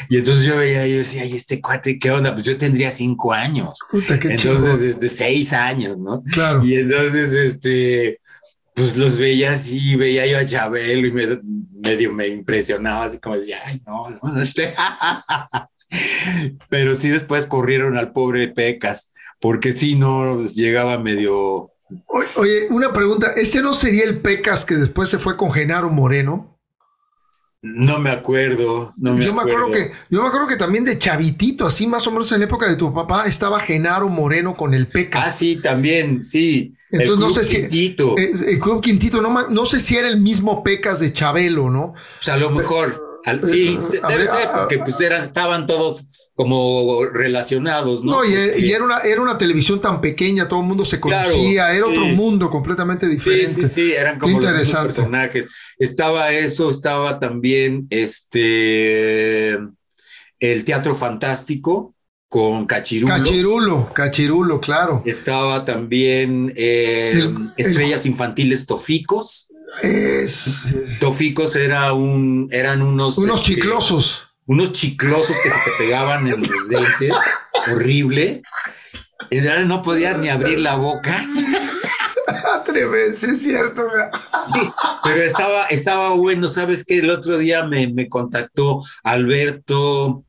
Y 0.10 0.17
entonces 0.17 0.45
yo 0.45 0.58
veía 0.58 0.88
y 0.88 0.91
yo 0.91 0.97
decía, 0.99 1.23
ay, 1.23 1.36
este 1.36 1.62
cuate, 1.62 1.99
¿qué 1.99 2.12
onda? 2.12 2.34
Pues 2.34 2.45
yo 2.45 2.58
tendría 2.58 2.91
cinco 2.91 3.34
años. 3.34 3.80
entonces, 4.23 4.82
desde 4.82 5.10
seis 5.10 5.53
años, 5.53 5.97
¿no? 5.97 6.23
Claro. 6.23 6.63
Y 6.65 6.75
entonces, 6.75 7.34
este, 7.34 8.19
pues 8.73 8.95
los 8.95 9.17
veía 9.17 9.53
así, 9.53 9.95
veía 9.95 10.27
yo 10.27 10.38
a 10.38 10.45
Chabelo 10.45 11.08
y 11.08 11.12
me, 11.12 11.25
medio 11.71 12.13
me 12.13 12.27
impresionaba, 12.27 13.06
así 13.06 13.19
como 13.19 13.36
decía, 13.36 13.58
ay, 13.65 13.82
no, 13.86 14.10
no, 14.10 14.41
este, 14.41 14.73
Pero 16.69 16.95
sí 16.95 17.10
después 17.10 17.45
corrieron 17.45 17.97
al 17.97 18.12
pobre 18.12 18.47
Pecas, 18.47 19.13
porque 19.39 19.71
si 19.71 19.95
no 19.95 20.41
llegaba 20.43 21.00
medio... 21.00 21.71
Oye, 22.36 22.67
una 22.69 22.91
pregunta, 22.91 23.32
¿ese 23.36 23.62
no 23.62 23.73
sería 23.73 24.04
el 24.04 24.21
Pecas 24.21 24.65
que 24.65 24.76
después 24.76 25.10
se 25.10 25.19
fue 25.19 25.38
con 25.38 25.52
Genaro 25.52 25.89
Moreno? 25.89 26.58
No 27.62 27.97
me 28.00 28.12
acuerdo, 28.12 28.93
no 28.97 29.13
me 29.13 29.26
yo 29.26 29.34
Me 29.34 29.41
acuerdo 29.41 29.71
que, 29.71 29.91
yo 30.10 30.21
me 30.21 30.28
acuerdo 30.28 30.47
que 30.47 30.58
también 30.58 30.86
de 30.86 31.00
Chavitito, 31.00 31.65
así 31.65 31.88
más 31.88 32.06
o 32.06 32.12
menos 32.12 32.32
en 32.32 32.39
la 32.39 32.45
época 32.45 32.67
de 32.69 32.76
tu 32.76 32.93
papá, 32.93 33.26
estaba 33.26 33.60
Genaro 33.60 34.10
Moreno 34.10 34.56
con 34.56 34.73
el 34.73 34.88
Pecas. 34.88 35.23
Ah, 35.26 35.32
sí, 35.32 35.56
también, 35.56 36.21
sí. 36.21 36.76
Entonces 36.91 37.19
no 37.19 37.32
sé 37.32 37.45
si. 37.45 37.58
Eh, 37.58 37.95
el 38.47 38.60
Club 38.60 38.82
Quintito, 38.82 39.21
no, 39.21 39.50
no 39.50 39.65
sé 39.65 39.80
si 39.80 39.97
era 39.97 40.08
el 40.08 40.21
mismo 40.21 40.63
Pecas 40.63 41.00
de 41.00 41.12
Chabelo, 41.12 41.69
¿no? 41.69 41.84
O 41.86 42.21
sea, 42.21 42.36
a 42.36 42.38
lo 42.38 42.52
mejor 42.52 43.06
sí, 43.41 43.77
debe 44.07 44.25
ser, 44.25 44.49
porque 44.53 44.79
pues 44.79 44.99
estaban 44.99 45.67
todos 45.67 46.07
como 46.37 47.03
relacionados, 47.05 48.03
¿no? 48.03 48.17
No, 48.17 48.23
y, 48.23 48.35
era, 48.71 48.83
una, 48.83 48.99
era 48.99 49.19
una 49.19 49.39
televisión 49.39 49.81
tan 49.81 49.99
pequeña, 49.99 50.47
todo 50.47 50.59
el 50.59 50.67
mundo 50.67 50.85
se 50.85 50.99
conocía, 50.99 51.73
era 51.73 51.87
otro 51.87 52.05
mundo 52.05 52.51
completamente 52.51 53.07
diferente. 53.07 53.47
Sí, 53.47 53.61
sí, 53.63 53.67
sí, 53.67 53.93
eran 53.93 54.19
como 54.19 54.39
los 54.39 54.71
personajes. 54.71 55.47
Estaba 55.79 56.31
eso, 56.31 56.69
estaba 56.69 57.19
también 57.19 57.87
este 57.89 59.57
el 60.39 60.63
teatro 60.63 60.93
fantástico 60.93 61.95
con 62.27 62.65
Cachirulo. 62.65 63.15
Cachirulo, 63.15 63.93
Cachirulo, 63.93 64.61
claro. 64.61 65.01
Estaba 65.05 65.65
también 65.65 66.53
eh, 66.55 67.33
Estrellas 67.55 68.05
Infantiles 68.05 68.65
Toficos. 68.65 69.46
Es... 69.82 70.45
Toficos 70.99 71.56
era 71.56 71.93
un, 71.93 72.47
eran 72.51 72.82
unos... 72.82 73.17
Unos 73.17 73.41
este, 73.41 73.56
chiclosos. 73.56 74.30
Unos 74.45 74.71
chiclosos 74.71 75.38
que 75.41 75.49
se 75.49 75.58
te 75.58 75.71
pegaban 75.77 76.27
en 76.27 76.41
los 76.41 76.69
dientes. 76.69 77.13
horrible. 77.71 78.41
Y 79.30 79.39
no 79.65 79.82
podías 79.82 80.17
ni 80.17 80.30
abrir 80.30 80.60
la 80.60 80.75
boca. 80.75 81.21
Atreves, 82.56 83.23
es 83.23 83.41
cierto. 83.41 83.88
pero 85.03 85.21
estaba, 85.21 85.65
estaba 85.65 86.10
bueno. 86.12 86.47
¿Sabes 86.47 86.84
qué? 86.86 86.99
El 86.99 87.10
otro 87.10 87.38
día 87.38 87.65
me, 87.65 87.88
me 87.88 88.08
contactó 88.08 88.84
Alberto... 89.03 90.23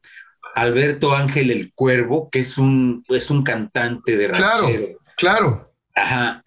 Alberto 0.54 1.14
Ángel 1.14 1.52
el 1.52 1.72
Cuervo, 1.72 2.30
que 2.30 2.40
es 2.40 2.58
un, 2.58 3.04
es 3.10 3.30
un 3.30 3.44
cantante 3.44 4.16
de 4.16 4.26
ranchero. 4.26 4.98
Claro, 5.16 5.52
claro. 5.54 5.74
Ajá. 5.94 6.42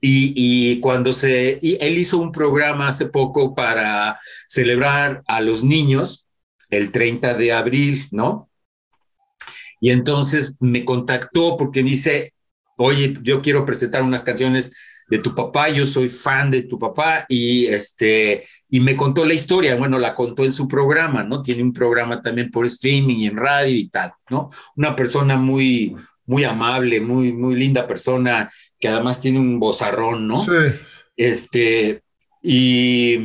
Y, 0.00 0.78
cuando 0.80 1.12
se, 1.12 1.58
él 1.60 1.98
hizo 1.98 2.18
un 2.18 2.30
programa 2.30 2.88
hace 2.88 3.06
poco 3.06 3.54
para 3.54 4.18
celebrar 4.46 5.22
a 5.26 5.40
los 5.40 5.64
niños 5.64 6.28
el 6.70 6.92
30 6.92 7.34
de 7.34 7.52
abril, 7.52 8.06
¿no? 8.10 8.48
Y 9.80 9.90
entonces 9.90 10.56
me 10.60 10.84
contactó 10.84 11.56
porque 11.56 11.82
dice, 11.82 12.32
oye, 12.76 13.16
yo 13.22 13.42
quiero 13.42 13.64
presentar 13.64 14.02
unas 14.02 14.24
canciones 14.24 14.72
de 15.08 15.18
tu 15.18 15.34
papá, 15.34 15.68
yo 15.70 15.86
soy 15.86 16.08
fan 16.08 16.50
de 16.50 16.62
tu 16.62 16.78
papá 16.78 17.24
y 17.28 17.66
este 17.66 18.46
y 18.68 18.80
me 18.80 18.94
contó 18.94 19.24
la 19.24 19.32
historia, 19.32 19.76
bueno, 19.76 19.98
la 19.98 20.14
contó 20.14 20.44
en 20.44 20.52
su 20.52 20.68
programa, 20.68 21.24
¿no? 21.24 21.40
Tiene 21.40 21.62
un 21.62 21.72
programa 21.72 22.20
también 22.22 22.50
por 22.50 22.66
streaming 22.66 23.16
y 23.16 23.26
en 23.26 23.36
radio 23.38 23.74
y 23.74 23.88
tal, 23.88 24.12
¿no? 24.28 24.50
Una 24.76 24.94
persona 24.94 25.38
muy 25.38 25.96
muy 26.26 26.44
amable, 26.44 27.00
muy 27.00 27.32
muy 27.32 27.54
linda 27.56 27.86
persona 27.86 28.50
que 28.78 28.88
además 28.88 29.20
tiene 29.20 29.38
un 29.38 29.58
bozarrón, 29.58 30.28
¿no? 30.28 30.44
Sí. 30.44 30.50
Este, 31.16 32.02
y 32.42 33.18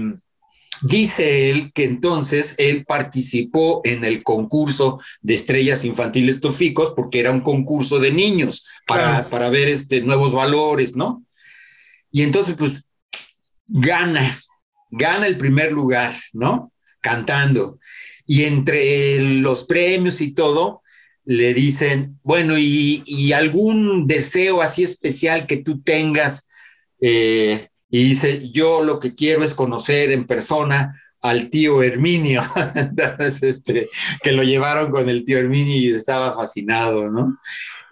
Dice 0.84 1.50
él 1.50 1.72
que 1.74 1.86
entonces 1.86 2.56
él 2.58 2.84
participó 2.86 3.80
en 3.86 4.04
el 4.04 4.22
concurso 4.22 5.00
de 5.22 5.34
estrellas 5.34 5.86
infantiles 5.86 6.42
toficos 6.42 6.92
porque 6.94 7.22
era 7.22 7.32
un 7.32 7.40
concurso 7.40 8.00
de 8.00 8.12
niños 8.12 8.66
para, 8.86 9.30
para 9.30 9.50
ver 9.50 9.70
este, 9.70 10.02
nuevos 10.02 10.34
valores, 10.34 10.98
¿no? 10.98 11.24
Y 12.12 12.24
entonces, 12.24 12.56
pues, 12.58 12.90
gana, 13.66 14.38
gana 14.92 15.26
el 15.26 15.38
primer 15.38 15.72
lugar, 15.72 16.14
¿no? 16.34 16.74
Cantando. 17.00 17.80
Y 18.26 18.44
entre 18.44 19.22
los 19.22 19.64
premios 19.64 20.20
y 20.20 20.34
todo, 20.34 20.83
le 21.26 21.54
dicen, 21.54 22.20
bueno, 22.24 22.58
y, 22.58 23.32
algún 23.34 24.08
deseo 24.08 24.62
así 24.62 24.84
especial 24.84 25.48
que 25.48 25.58
tú 25.58 25.82
tengas. 25.82 26.50
Eh, 27.02 27.68
y 27.90 28.04
dice, 28.04 28.50
yo 28.52 28.84
lo 28.84 29.00
que 29.00 29.16
quiero 29.16 29.44
es 29.44 29.54
conocer 29.54 30.12
en 30.12 30.26
persona 30.26 31.00
al 31.22 31.50
tío 31.50 31.82
Herminio, 31.82 32.44
este, 33.42 33.90
que 34.22 34.32
lo 34.32 34.44
llevaron 34.44 34.92
con 34.92 35.08
el 35.10 35.24
tío 35.24 35.38
Herminio 35.38 35.76
y 35.78 35.90
estaba 35.90 36.34
fascinado, 36.36 37.10
¿no? 37.10 37.40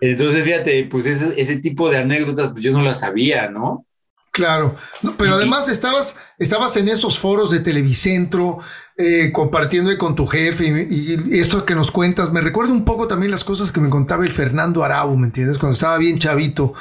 Entonces, 0.02 0.44
fíjate, 0.44 0.86
pues 0.86 1.06
ese, 1.06 1.39
ese 1.39 1.58
tipo 1.58 1.89
de 1.89 2.00
anécdotas, 2.00 2.52
pues 2.52 2.63
yo 2.63 2.74
no 2.74 2.82
las 2.82 3.00
sabía, 3.00 3.50
¿no? 3.50 3.86
Claro, 4.32 4.78
pero 5.17 5.36
además 5.36 5.67
estabas, 5.67 6.17
estabas 6.39 6.78
en 6.78 6.88
esos 6.88 7.20
foros 7.20 7.52
de 7.52 7.60
Televicentro, 7.60 8.60
eh, 9.02 9.32
compartiendo 9.32 9.96
con 9.98 10.16
tu 10.16 10.28
jefe 10.28 10.88
y, 10.90 11.40
esto 11.40 11.66
que 11.66 11.76
nos 11.76 11.92
cuentas, 11.92 12.32
me 12.32 12.42
recuerda 12.42 12.74
un 12.74 12.86
poco 12.86 13.08
también 13.08 13.32
las 13.32 13.44
cosas 13.44 13.72
que 13.72 13.80
me 13.80 13.90
contaba 13.90 14.24
el 14.26 14.32
Fernando 14.32 14.84
Arau, 14.84 15.16
¿me 15.18 15.28
entiendes? 15.28 15.58
Cuando 15.58 15.74
estaba 15.74 15.98
bien 15.98 16.20
chavito 16.20 16.74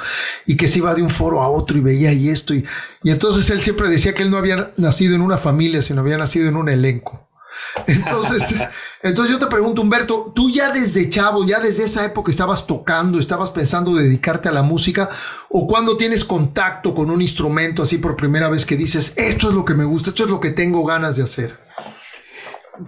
y 0.45 0.55
que 0.55 0.67
se 0.67 0.79
iba 0.79 0.93
de 0.93 1.01
un 1.01 1.09
foro 1.09 1.41
a 1.41 1.49
otro 1.49 1.77
y 1.77 1.81
veía 1.81 2.13
y 2.13 2.29
esto, 2.29 2.53
y, 2.53 2.65
y 3.03 3.11
entonces 3.11 3.49
él 3.49 3.61
siempre 3.61 3.89
decía 3.89 4.13
que 4.13 4.23
él 4.23 4.31
no 4.31 4.37
había 4.37 4.71
nacido 4.77 5.15
en 5.15 5.21
una 5.21 5.37
familia, 5.37 5.81
sino 5.81 6.01
había 6.01 6.17
nacido 6.17 6.47
en 6.47 6.55
un 6.55 6.69
elenco. 6.69 7.27
Entonces, 7.87 8.55
entonces 9.01 9.31
yo 9.31 9.39
te 9.39 9.47
pregunto, 9.47 9.81
Humberto, 9.81 10.31
tú 10.35 10.49
ya 10.49 10.71
desde 10.71 11.09
chavo, 11.09 11.45
ya 11.45 11.59
desde 11.59 11.85
esa 11.85 12.05
época 12.05 12.31
estabas 12.31 12.67
tocando, 12.67 13.19
estabas 13.19 13.51
pensando 13.51 13.93
dedicarte 13.93 14.49
a 14.49 14.51
la 14.51 14.63
música, 14.63 15.09
o 15.49 15.67
cuando 15.67 15.97
tienes 15.97 16.23
contacto 16.23 16.93
con 16.93 17.09
un 17.09 17.21
instrumento 17.21 17.83
así 17.83 17.97
por 17.97 18.15
primera 18.15 18.49
vez 18.49 18.65
que 18.65 18.77
dices, 18.77 19.13
esto 19.15 19.49
es 19.49 19.55
lo 19.55 19.65
que 19.65 19.73
me 19.73 19.85
gusta, 19.85 20.09
esto 20.09 20.23
es 20.23 20.29
lo 20.29 20.39
que 20.39 20.51
tengo 20.51 20.85
ganas 20.85 21.15
de 21.17 21.23
hacer. 21.23 21.57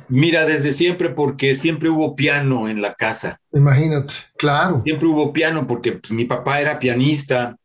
Mira, 0.10 0.46
desde 0.46 0.72
siempre, 0.72 1.10
porque 1.10 1.56
siempre 1.56 1.90
hubo 1.90 2.16
piano 2.16 2.68
en 2.68 2.82
la 2.82 2.94
casa. 2.94 3.40
Imagínate, 3.54 4.14
claro. 4.38 4.82
Siempre 4.84 5.08
hubo 5.08 5.34
piano, 5.34 5.68
porque 5.68 5.94
pues, 5.94 6.12
mi 6.12 6.26
papá 6.26 6.60
era 6.60 6.80
pianista 6.80 7.56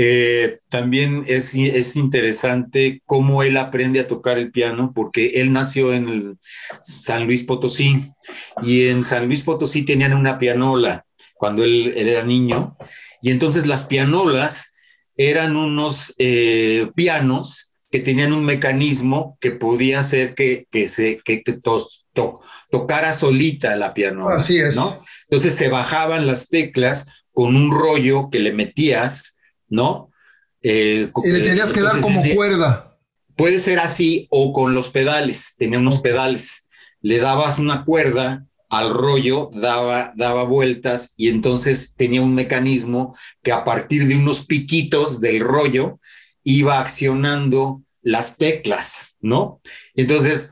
eh, 0.00 0.60
también 0.68 1.24
es, 1.26 1.56
es, 1.56 1.96
interesante 1.96 3.02
cómo 3.04 3.42
él 3.42 3.56
aprende 3.56 3.98
a 3.98 4.06
tocar 4.06 4.38
el 4.38 4.52
piano, 4.52 4.92
porque 4.94 5.40
él 5.40 5.52
nació 5.52 5.92
en 5.92 6.38
San 6.80 7.26
Luis 7.26 7.42
Potosí 7.42 8.08
y 8.62 8.86
en 8.86 9.02
San 9.02 9.26
Luis 9.26 9.42
Potosí 9.42 9.82
tenían 9.84 10.14
una 10.14 10.38
pianola 10.38 11.04
cuando 11.34 11.64
él, 11.64 11.92
era 11.96 12.22
niño, 12.22 12.76
y 13.20 13.32
entonces 13.32 13.66
las 13.66 13.82
pianolas 13.82 14.76
eran 15.16 15.56
unos 15.56 16.14
eh, 16.18 16.92
pianos 16.94 17.67
que 17.90 18.00
tenían 18.00 18.32
un 18.32 18.44
mecanismo 18.44 19.38
que 19.40 19.50
podía 19.50 20.00
hacer 20.00 20.34
que, 20.34 20.66
que 20.70 20.88
se 20.88 21.20
que, 21.24 21.42
tocara 22.70 23.12
solita 23.14 23.76
la 23.76 23.94
pianola. 23.94 24.36
Así 24.36 24.58
es. 24.58 24.76
¿no? 24.76 25.02
Entonces 25.30 25.54
se 25.54 25.68
bajaban 25.68 26.26
las 26.26 26.48
teclas 26.48 27.08
con 27.32 27.56
un 27.56 27.70
rollo 27.72 28.28
que 28.30 28.40
le 28.40 28.52
metías 28.52 29.38
¿no? 29.68 30.10
Eh, 30.62 31.10
y 31.24 31.28
le 31.28 31.40
tenías 31.40 31.72
que 31.72 31.82
dar 31.82 32.00
como 32.00 32.22
cuerda. 32.34 32.96
Puede 33.36 33.58
ser 33.58 33.78
así 33.78 34.26
o 34.30 34.52
con 34.52 34.74
los 34.74 34.90
pedales, 34.90 35.54
tenía 35.56 35.78
unos 35.78 36.00
pedales. 36.00 36.68
Le 37.00 37.18
dabas 37.18 37.58
una 37.58 37.84
cuerda 37.84 38.44
al 38.68 38.92
rollo, 38.92 39.50
daba, 39.52 40.12
daba 40.16 40.42
vueltas 40.42 41.14
y 41.16 41.28
entonces 41.28 41.94
tenía 41.96 42.20
un 42.20 42.34
mecanismo 42.34 43.16
que 43.42 43.52
a 43.52 43.64
partir 43.64 44.06
de 44.06 44.16
unos 44.16 44.44
piquitos 44.44 45.20
del 45.20 45.40
rollo 45.40 46.00
iba 46.50 46.80
accionando 46.80 47.82
las 48.00 48.38
teclas, 48.38 49.16
¿no? 49.20 49.60
Entonces, 49.94 50.50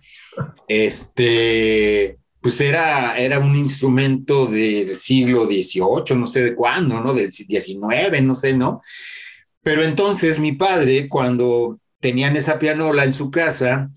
este, 0.69 2.19
pues 2.43 2.61
era, 2.61 3.17
era 3.17 3.39
un 3.39 3.57
instrumento 3.57 4.47
del 4.47 4.95
siglo 4.95 5.47
XVIII, 5.47 6.19
no 6.19 6.27
sé 6.27 6.45
de 6.45 6.55
cuándo, 6.55 7.01
¿no? 7.01 7.15
Del 7.15 7.33
XIX, 7.33 8.23
no 8.23 8.35
sé, 8.35 8.55
¿no? 8.55 8.83
Pero 9.63 9.83
entonces 9.83 10.39
mi 10.39 10.53
padre, 10.53 11.09
cuando 11.09 11.81
tenían 11.99 12.37
esa 12.37 12.59
pianola 12.59 13.05
en 13.05 13.15
su 13.15 13.31
casa, 13.31 13.91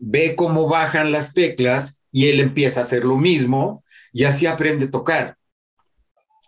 ve 0.00 0.34
cómo 0.34 0.66
bajan 0.66 1.12
las 1.12 1.34
teclas 1.34 2.02
y 2.10 2.26
él 2.30 2.40
empieza 2.40 2.80
a 2.80 2.82
hacer 2.82 3.04
lo 3.04 3.16
mismo 3.16 3.84
y 4.12 4.24
así 4.24 4.46
aprende 4.46 4.86
a 4.86 4.90
tocar. 4.90 5.36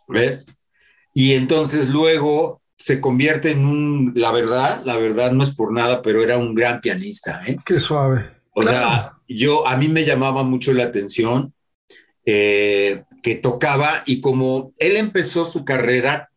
¿Ves? 0.08 0.46
Y 1.14 1.34
entonces 1.34 1.90
luego 1.90 2.60
se 2.76 3.00
convierte 3.00 3.50
en 3.50 3.64
un, 3.64 4.12
la 4.14 4.30
verdad, 4.32 4.82
la 4.84 4.96
verdad 4.96 5.32
no 5.32 5.42
es 5.42 5.54
por 5.54 5.72
nada, 5.72 6.02
pero 6.02 6.22
era 6.22 6.36
un 6.36 6.54
gran 6.54 6.80
pianista. 6.80 7.42
¿eh? 7.46 7.56
Qué 7.64 7.80
suave. 7.80 8.30
O 8.52 8.62
sea, 8.62 9.12
yo, 9.28 9.66
a 9.66 9.76
mí 9.76 9.88
me 9.88 10.04
llamaba 10.04 10.42
mucho 10.42 10.72
la 10.72 10.84
atención 10.84 11.52
eh, 12.24 13.04
que 13.22 13.34
tocaba 13.34 14.02
y 14.06 14.20
como 14.20 14.72
él 14.78 14.96
empezó 14.96 15.44
su 15.44 15.64
carrera 15.64 16.30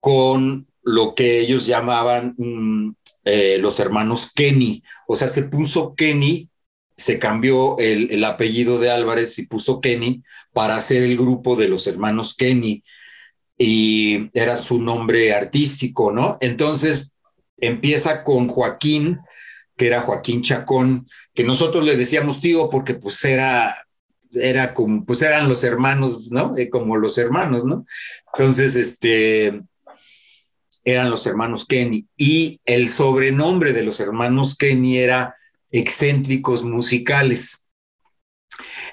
con 0.00 0.66
lo 0.82 1.14
que 1.14 1.40
ellos 1.40 1.66
llamaban 1.66 2.34
mm, 2.36 2.94
eh, 3.24 3.58
los 3.60 3.78
hermanos 3.78 4.32
Kenny, 4.34 4.82
o 5.06 5.16
sea, 5.16 5.28
se 5.28 5.44
puso 5.44 5.94
Kenny, 5.94 6.48
se 6.96 7.18
cambió 7.18 7.78
el, 7.78 8.10
el, 8.10 8.24
apellido 8.24 8.78
de 8.78 8.90
Álvarez 8.90 9.38
y 9.38 9.46
puso 9.46 9.80
Kenny 9.80 10.22
para 10.52 10.76
hacer 10.76 11.02
el 11.02 11.16
grupo 11.16 11.54
de 11.54 11.68
los 11.68 11.86
hermanos 11.86 12.34
Kenny 12.34 12.82
y 13.58 14.30
era 14.32 14.56
su 14.56 14.80
nombre 14.80 15.34
artístico, 15.34 16.12
¿no? 16.12 16.38
Entonces 16.40 17.18
empieza 17.58 18.22
con 18.22 18.48
Joaquín, 18.48 19.18
que 19.76 19.88
era 19.88 20.00
Joaquín 20.00 20.42
Chacón, 20.42 21.06
que 21.34 21.42
nosotros 21.42 21.84
le 21.84 21.96
decíamos 21.96 22.40
tío 22.40 22.70
porque 22.70 22.94
pues 22.94 23.22
era, 23.24 23.86
era 24.32 24.74
como, 24.74 25.04
pues 25.04 25.22
eran 25.22 25.48
los 25.48 25.64
hermanos, 25.64 26.30
¿no? 26.30 26.56
Eh, 26.56 26.70
como 26.70 26.96
los 26.96 27.18
hermanos, 27.18 27.64
¿no? 27.64 27.84
Entonces, 28.32 28.76
este, 28.76 29.60
eran 30.84 31.10
los 31.10 31.26
hermanos 31.26 31.66
Kenny. 31.66 32.06
Y 32.16 32.60
el 32.64 32.90
sobrenombre 32.90 33.72
de 33.72 33.82
los 33.82 34.00
hermanos 34.00 34.56
Kenny 34.56 34.98
era 34.98 35.34
excéntricos 35.70 36.64
musicales. 36.64 37.66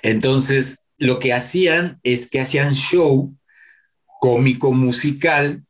Entonces, 0.02 0.86
lo 0.98 1.20
que 1.20 1.34
hacían 1.34 2.00
es 2.04 2.30
que 2.30 2.40
hacían 2.40 2.74
show 2.74 3.36
cómico 4.26 4.74
musical 4.74 5.64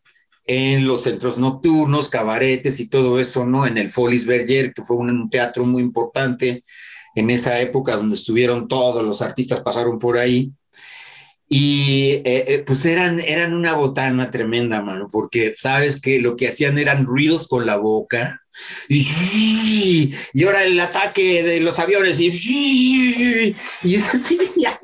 en 0.48 0.88
los 0.88 1.02
centros 1.02 1.38
nocturnos, 1.38 2.08
cabaretes 2.08 2.80
y 2.80 2.88
todo 2.88 3.20
eso, 3.20 3.46
¿no? 3.46 3.68
En 3.68 3.78
el 3.78 3.90
Folies 3.90 4.26
Berger, 4.26 4.74
que 4.74 4.82
fue 4.82 4.96
un 4.96 5.30
teatro 5.30 5.66
muy 5.66 5.82
importante 5.82 6.64
en 7.16 7.30
esa 7.32 7.60
época 7.60 7.98
donde 7.98 8.16
estuvieron 8.16 8.70
todos 8.70 9.04
los 9.04 9.22
artistas, 9.22 9.60
pasaron 9.60 10.00
por 10.00 10.18
ahí. 10.18 10.54
Y 11.48 12.22
eh, 12.26 12.46
eh, 12.48 12.64
pues 12.66 12.86
eran, 12.86 13.20
eran 13.20 13.54
una 13.54 13.74
botana 13.74 14.32
tremenda, 14.32 14.82
mano, 14.82 15.10
porque 15.12 15.54
sabes 15.56 16.02
que 16.02 16.20
lo 16.20 16.36
que 16.36 16.48
hacían 16.48 16.78
eran 16.78 17.06
ruidos 17.06 17.48
con 17.48 17.66
la 17.66 17.78
boca. 17.78 18.42
Y, 18.88 20.16
y 20.34 20.44
ahora 20.46 20.64
el 20.64 20.80
ataque 20.80 21.44
de 21.44 21.60
los 21.60 21.78
aviones 21.78 22.20
y, 22.22 23.54
y 23.84 23.96
es 23.96 24.14
así, 24.14 24.40
ya, 24.58 24.80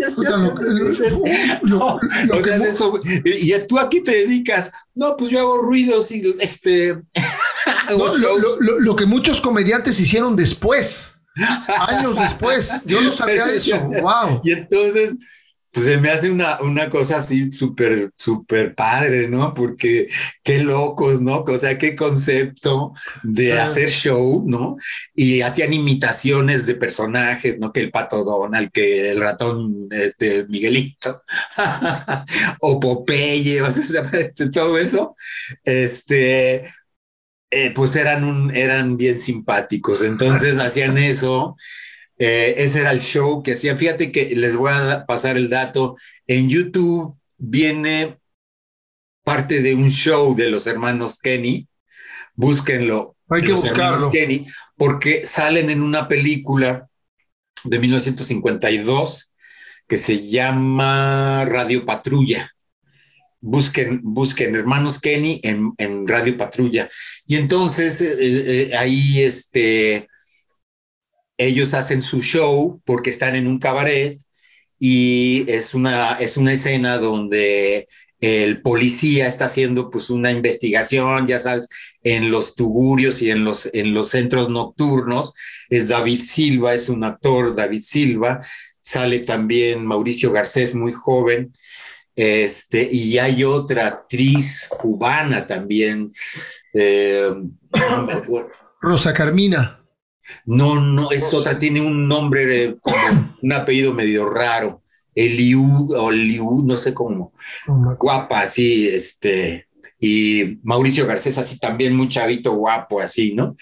y 3.25 3.53
tú 3.67 3.79
aquí 3.79 4.03
te 4.03 4.11
dedicas, 4.11 4.71
no, 4.93 5.15
pues 5.15 5.31
yo 5.31 5.39
hago 5.39 5.57
ruidos 5.59 6.11
y 6.11 6.35
este... 6.39 7.01
lo, 8.79 8.95
que 8.95 9.05
muchos 9.05 9.41
comediantes 9.41 9.99
hicieron 9.99 10.35
después, 10.35 11.13
años 11.87 12.15
después, 12.15 12.83
yo 12.85 13.01
no 13.01 13.13
sabía 13.13 13.45
eso, 13.53 13.79
wow. 13.79 14.41
Y 14.43 14.51
entonces 14.51 15.13
pues 15.71 15.85
se 15.85 15.97
me 15.97 16.09
hace 16.09 16.29
una, 16.29 16.59
una 16.61 16.89
cosa 16.89 17.19
así 17.19 17.51
súper, 17.51 18.11
súper 18.17 18.75
padre, 18.75 19.29
¿no? 19.29 19.53
Porque 19.53 20.07
qué 20.43 20.59
locos, 20.59 21.21
¿no? 21.21 21.43
O 21.47 21.59
sea, 21.59 21.77
qué 21.77 21.95
concepto 21.95 22.93
de 23.23 23.53
hacer 23.53 23.89
show, 23.89 24.43
¿no? 24.45 24.75
Y 25.15 25.41
hacían 25.41 25.71
imitaciones 25.71 26.65
de 26.65 26.75
personajes, 26.75 27.57
¿no? 27.57 27.71
Que 27.71 27.79
el 27.81 27.91
pato 27.91 28.25
Donald, 28.25 28.69
que 28.71 29.11
el 29.11 29.21
ratón, 29.21 29.87
este, 29.91 30.45
Miguelito, 30.47 31.23
o 32.59 32.79
Popeye, 32.79 33.61
o 33.61 33.71
sea, 33.71 34.09
este, 34.13 34.49
todo 34.49 34.77
eso, 34.77 35.15
este, 35.63 36.65
eh, 37.49 37.71
pues 37.73 37.95
eran, 37.95 38.25
un, 38.25 38.53
eran 38.53 38.97
bien 38.97 39.19
simpáticos. 39.19 40.01
Entonces 40.01 40.59
hacían 40.59 40.97
eso 40.97 41.55
eh, 42.23 42.53
ese 42.63 42.81
era 42.81 42.91
el 42.91 42.99
show 42.99 43.41
que 43.41 43.53
hacían. 43.53 43.79
Fíjate 43.79 44.11
que 44.11 44.35
les 44.35 44.55
voy 44.55 44.71
a 44.71 45.07
pasar 45.07 45.37
el 45.37 45.49
dato. 45.49 45.97
En 46.27 46.49
YouTube 46.49 47.17
viene 47.39 48.19
parte 49.23 49.63
de 49.63 49.73
un 49.73 49.89
show 49.89 50.35
de 50.35 50.47
los 50.51 50.67
hermanos 50.67 51.17
Kenny. 51.17 51.67
Búsquenlo. 52.35 53.15
Hay 53.27 53.41
que 53.41 53.53
buscarlo. 53.53 54.11
Kenny, 54.11 54.45
porque 54.77 55.25
salen 55.25 55.71
en 55.71 55.81
una 55.81 56.07
película 56.07 56.87
de 57.63 57.79
1952 57.79 59.33
que 59.87 59.97
se 59.97 60.23
llama 60.23 61.43
Radio 61.45 61.87
Patrulla. 61.87 62.51
Busquen, 63.39 63.99
busquen 64.03 64.55
hermanos 64.55 64.99
Kenny 64.99 65.41
en, 65.43 66.07
Radio 66.07 66.37
Patrulla. 66.37 66.87
Y 67.25 67.37
entonces 67.37 67.99
eh, 67.99 68.15
eh, 68.19 68.77
ahí 68.77 69.23
este, 69.23 70.07
ellos 71.41 71.73
hacen 71.73 72.01
su 72.01 72.21
show 72.21 72.81
porque 72.85 73.09
están 73.09 73.35
en 73.35 73.47
un 73.47 73.57
cabaret 73.57 74.19
y 74.77 75.43
es 75.47 75.73
una, 75.73 76.13
es 76.13 76.37
una 76.37 76.53
escena 76.53 76.97
donde 76.99 77.87
el 78.19 78.61
policía 78.61 79.27
está 79.27 79.45
haciendo 79.45 79.89
pues 79.89 80.11
una 80.11 80.31
investigación, 80.31 81.25
ya 81.25 81.39
sabes, 81.39 81.67
en 82.03 82.29
los 82.29 82.55
tugurios 82.55 83.23
y 83.23 83.31
en 83.31 83.43
los, 83.43 83.69
en 83.73 83.93
los 83.93 84.09
centros 84.09 84.49
nocturnos. 84.49 85.33
Es 85.69 85.87
David 85.87 86.19
Silva, 86.19 86.75
es 86.75 86.89
un 86.89 87.03
actor, 87.03 87.55
David 87.55 87.81
Silva. 87.81 88.45
Sale 88.79 89.19
también 89.19 89.83
Mauricio 89.85 90.31
Garcés, 90.31 90.75
muy 90.75 90.93
joven. 90.93 91.55
Este, 92.15 92.87
y 92.91 93.17
hay 93.17 93.43
otra 93.43 93.87
actriz 93.87 94.69
cubana 94.79 95.47
también. 95.47 96.11
Eh, 96.73 97.31
Rosa 98.81 99.13
Carmina. 99.13 99.80
No, 100.45 100.79
no, 100.79 101.11
es 101.11 101.33
otra, 101.33 101.59
tiene 101.59 101.81
un 101.81 102.07
nombre, 102.07 102.77
como 102.81 102.95
un 103.41 103.53
apellido 103.53 103.93
medio 103.93 104.29
raro. 104.29 104.81
Eliú 105.13 105.93
o 105.93 106.11
Liu, 106.11 106.63
no 106.65 106.77
sé 106.77 106.93
cómo. 106.93 107.33
Guapa, 107.99 108.41
así, 108.41 108.87
este. 108.87 109.67
Y 109.99 110.59
Mauricio 110.63 111.05
Garcés, 111.05 111.37
así 111.37 111.59
también, 111.59 111.95
muy 111.95 112.07
chavito, 112.09 112.53
guapo, 112.53 113.01
así, 113.01 113.33
¿no? 113.33 113.55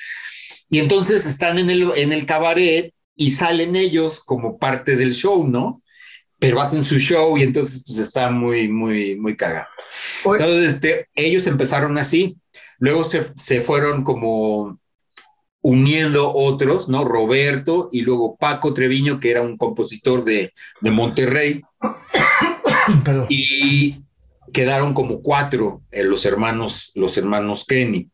Y 0.70 0.80
entonces 0.80 1.26
están 1.26 1.58
en 1.58 1.70
el, 1.70 1.92
en 1.96 2.14
el 2.14 2.26
cabaret 2.26 2.94
y 3.16 3.32
salen 3.32 3.76
ellos 3.76 4.22
como 4.22 4.58
parte 4.58 4.96
del 4.96 5.14
show, 5.14 5.46
¿no? 5.48 5.82
Pero 6.38 6.62
hacen 6.62 6.84
su 6.84 6.98
show 7.00 7.38
y 7.38 7.44
entonces 7.44 7.84
pues 7.86 7.98
está 7.98 8.30
muy, 8.30 8.70
muy, 8.70 9.18
muy 9.18 9.36
cagado. 9.36 9.68
Entonces, 10.24 10.76
este, 10.76 11.10
ellos 11.16 11.48
empezaron 11.48 11.98
así, 11.98 12.38
luego 12.78 13.04
se, 13.04 13.26
se 13.36 13.62
fueron 13.62 14.04
como 14.04 14.80
uniendo 15.62 16.32
otros, 16.34 16.90
¿no? 16.90 17.06
Roberto 17.06 17.90
y 17.92 18.02
luego 18.02 18.38
Paco 18.38 18.74
Treviño, 18.74 19.20
que 19.20 19.32
era 19.32 19.42
un 19.42 19.58
compositor 19.58 20.24
de, 20.24 20.54
de 20.82 20.92
Monterrey. 20.92 21.62
Y 23.30 23.96
quedaron 24.52 24.96
como 24.96 25.22
cuatro 25.22 25.84
eh, 25.92 26.04
los 26.04 26.26
hermanos, 26.26 26.92
los 26.96 27.18
hermanos 27.18 27.66
Kenny. 27.66 28.10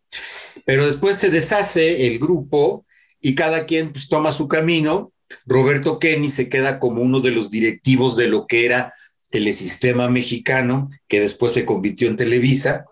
Pero 0.65 0.85
después 0.85 1.17
se 1.17 1.29
deshace 1.29 2.07
el 2.07 2.19
grupo 2.19 2.85
y 3.21 3.35
cada 3.35 3.65
quien 3.65 3.93
pues, 3.93 4.09
toma 4.09 4.33
su 4.33 4.49
camino. 4.49 5.13
Roberto 5.45 5.97
Kenny 5.97 6.27
se 6.27 6.49
queda 6.49 6.79
como 6.79 7.01
uno 7.01 7.21
de 7.21 7.31
los 7.31 7.49
directivos 7.49 8.17
de 8.17 8.27
lo 8.27 8.47
que 8.47 8.65
era 8.65 8.93
Telesistema 9.29 10.09
Mexicano, 10.09 10.89
que 11.07 11.19
después 11.19 11.53
se 11.53 11.65
convirtió 11.65 12.07
en 12.07 12.17
Televisa 12.17 12.85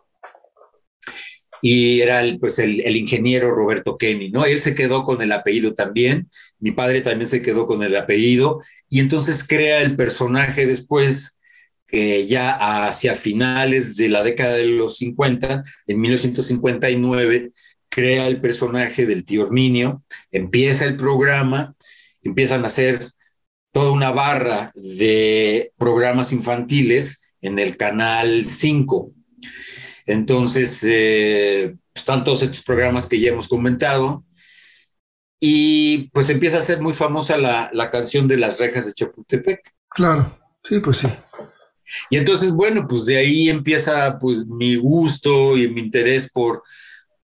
y 1.64 2.02
era 2.02 2.22
el, 2.22 2.40
pues 2.40 2.60
el, 2.60 2.98
ingeniero 2.98 3.52
Roberto 3.52 3.98
Kenny, 3.98 4.30
¿no? 4.30 4.44
Él 4.44 4.60
se 4.60 4.76
quedó 4.76 5.06
con 5.06 5.22
el 5.22 5.32
apellido 5.32 5.74
también, 5.74 6.30
mi 6.60 6.72
padre 6.72 7.00
también 7.00 7.30
se 7.30 7.42
quedó 7.42 7.66
con 7.68 7.82
el 7.84 7.96
apellido, 7.96 8.62
y 8.90 9.00
entonces 9.00 9.48
crea 9.48 9.82
el 9.82 9.96
personaje 9.96 10.66
después, 10.66 11.38
ya 12.28 12.88
hacia 12.88 13.16
finales 13.16 13.96
de 13.96 14.10
la 14.10 14.24
década 14.24 14.56
de 14.56 14.66
los 14.66 14.98
50, 14.98 15.64
en 15.88 16.02
1959, 16.02 17.52
crea 17.88 18.28
el 18.28 18.42
personaje 18.42 19.06
del 19.06 19.24
tío 19.24 19.46
Herminio, 19.46 20.04
empieza 20.32 20.84
el 20.84 20.98
programa, 20.98 21.76
empiezan 22.24 22.66
a 22.66 22.68
hacer 22.68 23.08
toda 23.72 23.92
una 23.92 24.12
barra 24.12 24.70
de 24.76 25.72
programas 25.78 26.34
infantiles 26.34 27.32
en 27.40 27.58
el 27.58 27.78
canal 27.78 28.46
5 28.46 29.14
entonces, 30.06 30.84
eh, 30.84 31.76
están 31.94 32.24
todos 32.24 32.44
estos 32.44 32.62
programas 32.62 33.08
que 33.08 33.20
ya 33.20 33.30
hemos 33.32 33.48
comentado. 33.48 34.24
Y 35.40 36.10
pues 36.14 36.30
empieza 36.30 36.58
a 36.58 36.62
ser 36.62 36.80
muy 36.82 36.94
famosa 36.94 37.38
la, 37.38 37.70
la 37.74 37.92
canción 37.92 38.28
de 38.28 38.38
las 38.38 38.60
rejas 38.60 38.86
de 38.86 38.94
Chapultepec. 38.94 39.62
Claro, 39.90 40.38
sí, 40.64 40.80
pues 40.80 41.00
sí. 41.00 41.08
Y 42.10 42.18
entonces, 42.18 42.54
bueno, 42.54 42.88
pues 42.88 43.06
de 43.06 43.18
ahí 43.18 43.50
empieza 43.50 44.18
pues 44.20 44.46
mi 44.46 44.76
gusto 44.78 45.58
y 45.58 45.70
mi 45.70 45.82
interés 45.82 46.32
por 46.32 46.64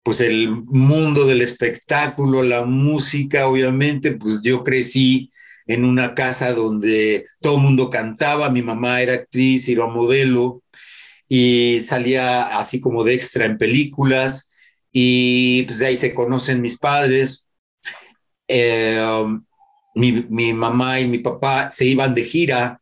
pues 0.02 0.20
el 0.20 0.50
mundo 0.50 1.26
del 1.26 1.42
espectáculo, 1.42 2.42
la 2.42 2.64
música, 2.64 3.46
obviamente, 3.46 4.12
pues 4.12 4.40
yo 4.42 4.64
crecí 4.64 5.30
en 5.66 5.84
una 5.84 6.14
casa 6.14 6.54
donde 6.54 7.26
todo 7.42 7.56
el 7.56 7.62
mundo 7.62 7.90
cantaba, 7.90 8.48
mi 8.48 8.62
mamá 8.62 9.02
era 9.02 9.14
actriz, 9.14 9.68
iba 9.68 9.86
modelo, 9.86 10.62
y 11.28 11.80
salía 11.80 12.58
así 12.58 12.80
como 12.80 13.04
de 13.04 13.14
extra 13.14 13.44
en 13.44 13.58
películas 13.58 14.50
y 14.90 15.64
pues 15.64 15.80
de 15.80 15.86
ahí 15.86 15.96
se 15.96 16.14
conocen 16.14 16.62
mis 16.62 16.78
padres. 16.78 17.48
Eh, 18.48 18.98
um, 19.22 19.44
mi, 19.94 20.52
mamá 20.54 21.00
y 21.00 21.06
mi 21.06 21.18
papá 21.18 21.70
se 21.70 21.84
iban 21.84 22.14
de 22.14 22.24
gira, 22.24 22.80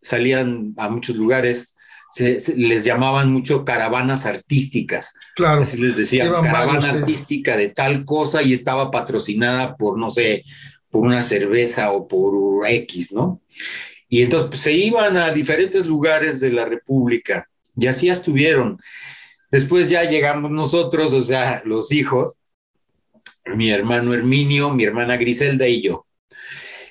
salían 0.00 0.74
a 0.78 0.88
muchos 0.88 1.16
lugares, 1.16 1.76
se, 2.08 2.40
les 2.56 2.84
llamaban 2.84 3.30
mucho 3.30 3.64
caravanas 3.64 4.24
artísticas. 4.24 5.12
Claro. 5.34 5.62
Así 5.62 5.76
les 5.76 5.96
decían, 5.96 6.32
caravana 6.42 6.90
artística 6.90 7.56
de 7.56 7.68
tal 7.68 8.04
cosa 8.04 8.42
y 8.42 8.54
estaba 8.54 8.90
patrocinada 8.90 9.76
por, 9.76 9.98
no 9.98 10.08
sé, 10.08 10.44
por 10.88 11.04
una 11.04 11.22
cerveza 11.22 11.92
o 11.92 12.08
por 12.08 12.66
X, 12.66 13.12
¿no? 13.12 13.42
Y 14.08 14.22
entonces 14.22 14.48
pues, 14.48 14.60
se 14.60 14.72
iban 14.72 15.16
a 15.16 15.32
diferentes 15.32 15.84
lugares 15.84 16.40
de 16.40 16.52
la 16.52 16.64
República 16.64 17.46
y 17.76 17.86
así 17.86 18.08
estuvieron. 18.08 18.78
Después 19.50 19.90
ya 19.90 20.08
llegamos 20.08 20.50
nosotros, 20.50 21.12
o 21.12 21.22
sea, 21.22 21.62
los 21.64 21.92
hijos, 21.92 22.38
mi 23.44 23.70
hermano 23.70 24.12
Herminio, 24.12 24.72
mi 24.72 24.84
hermana 24.84 25.16
Griselda 25.16 25.68
y 25.68 25.82
yo. 25.82 26.06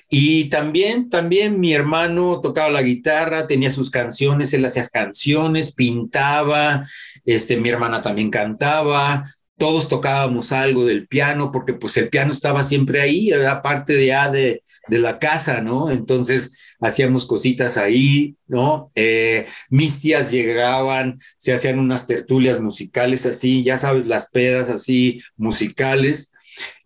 Y 0.08 0.44
también, 0.50 1.10
también 1.10 1.58
mi 1.58 1.74
hermano 1.74 2.40
tocaba 2.40 2.70
la 2.70 2.82
guitarra, 2.82 3.46
tenía 3.46 3.70
sus 3.70 3.90
canciones, 3.90 4.52
él 4.54 4.64
hacía 4.64 4.86
canciones, 4.88 5.74
pintaba, 5.74 6.88
este, 7.24 7.56
mi 7.56 7.68
hermana 7.68 8.02
también 8.02 8.30
cantaba, 8.30 9.24
todos 9.58 9.88
tocábamos 9.88 10.52
algo 10.52 10.84
del 10.84 11.08
piano, 11.08 11.50
porque 11.50 11.74
pues 11.74 11.96
el 11.96 12.08
piano 12.08 12.30
estaba 12.30 12.62
siempre 12.62 13.00
ahí, 13.00 13.30
era 13.30 13.62
parte 13.62 13.94
de, 13.94 14.12
de, 14.32 14.62
de 14.88 14.98
la 14.98 15.18
casa, 15.18 15.60
¿no? 15.60 15.90
Entonces, 15.90 16.56
hacíamos 16.80 17.26
cositas 17.26 17.76
ahí, 17.76 18.36
¿no? 18.46 18.90
Eh, 18.94 19.46
mis 19.70 20.00
tías 20.00 20.30
llegaban, 20.30 21.20
se 21.36 21.52
hacían 21.52 21.78
unas 21.78 22.06
tertulias 22.06 22.60
musicales 22.60 23.26
así, 23.26 23.62
ya 23.62 23.78
sabes, 23.78 24.06
las 24.06 24.30
pedas 24.30 24.70
así 24.70 25.22
musicales. 25.36 26.32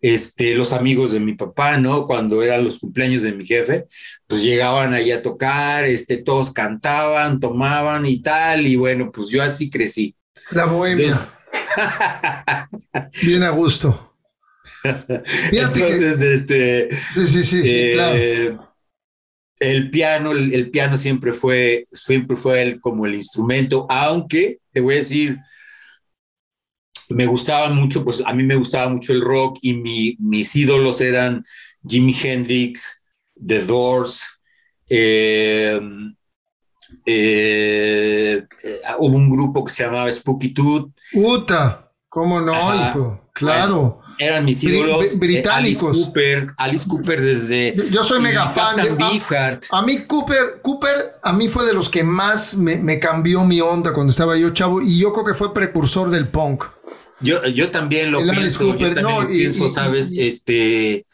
Este, 0.01 0.53
los 0.53 0.73
amigos 0.73 1.13
de 1.13 1.21
mi 1.21 1.33
papá, 1.33 1.77
¿no? 1.77 2.05
Cuando 2.05 2.43
eran 2.43 2.65
los 2.65 2.79
cumpleaños 2.79 3.21
de 3.21 3.31
mi 3.31 3.45
jefe, 3.45 3.85
pues 4.27 4.43
llegaban 4.43 4.93
ahí 4.93 5.11
a 5.11 5.21
tocar, 5.21 5.85
este, 5.85 6.17
todos 6.17 6.51
cantaban, 6.51 7.39
tomaban 7.39 8.05
y 8.05 8.21
tal, 8.21 8.67
y 8.67 8.75
bueno, 8.75 9.13
pues 9.13 9.29
yo 9.29 9.41
así 9.41 9.69
crecí. 9.69 10.13
La 10.51 10.65
bohemia. 10.65 11.29
Bien 13.23 13.43
a 13.43 13.51
gusto. 13.51 14.13
Entonces, 15.53 16.19
este. 16.19 16.89
Sí, 16.93 17.27
sí, 17.27 17.43
sí, 17.45 17.61
eh, 17.63 17.91
claro 17.93 18.70
el 19.61 19.91
piano, 19.91 20.31
el, 20.31 20.71
piano 20.71 20.97
siempre 20.97 21.33
fue, 21.33 21.85
siempre 21.87 22.35
fue 22.35 22.63
el, 22.63 22.81
como 22.81 23.05
el 23.05 23.13
instrumento, 23.13 23.85
aunque 23.89 24.57
te 24.71 24.81
voy 24.81 24.95
a 24.95 24.97
decir, 24.97 25.37
me 27.09 27.27
gustaba 27.27 27.69
mucho, 27.69 28.03
pues 28.03 28.23
a 28.25 28.33
mí 28.33 28.43
me 28.43 28.55
gustaba 28.55 28.89
mucho 28.89 29.13
el 29.13 29.21
rock 29.21 29.59
y 29.61 29.75
mi, 29.75 30.17
mis 30.19 30.55
ídolos 30.55 30.99
eran 30.99 31.45
Jimi 31.87 32.15
Hendrix, 32.19 33.03
The 33.35 33.63
Doors, 33.65 34.27
eh, 34.89 35.79
eh, 37.05 38.43
hubo 38.97 39.15
un 39.15 39.29
grupo 39.29 39.63
que 39.63 39.71
se 39.71 39.83
llamaba 39.83 40.09
Spooky 40.09 40.55
Tooth. 40.55 40.91
Puta, 41.11 41.91
¿cómo 42.09 42.41
no, 42.41 42.53
hijo? 42.75 43.29
Claro 43.33 44.00
eran 44.17 44.45
mis 44.45 44.63
ídolos. 44.63 45.13
Eh, 45.13 45.17
británicos. 45.17 45.89
Alice 45.89 46.05
Cooper, 46.05 46.53
Alice 46.57 46.87
Cooper 46.87 47.21
desde. 47.21 47.75
Yo, 47.91 48.03
soy 48.03 48.19
mega 48.19 48.47
fan. 48.49 48.75
De, 48.75 48.89
a, 48.89 49.59
a, 49.77 49.81
mí, 49.81 50.05
Cooper, 50.05 50.61
Cooper, 50.61 51.15
a 51.21 51.33
mí 51.33 51.47
fue 51.47 51.65
de 51.65 51.73
los 51.73 51.89
que 51.89 52.03
más 52.03 52.55
me, 52.55 52.99
cambió 52.99 53.43
mi 53.43 53.61
onda 53.61 53.93
cuando 53.93 54.11
estaba 54.11 54.37
yo 54.37 54.51
chavo 54.51 54.81
y 54.81 54.99
yo 54.99 55.13
creo 55.13 55.25
que 55.25 55.33
fue 55.33 55.53
precursor 55.53 56.09
del 56.09 56.27
punk. 56.27 56.65
Yo, 57.19 57.45
yo 57.45 57.69
también 57.69 58.11
lo 58.11 58.19
pienso, 58.19 58.75
yo 58.75 58.93
también 58.93 59.21
lo 59.21 59.27
pienso, 59.27 59.69
¿sabes? 59.69 60.11
este, 60.17 61.05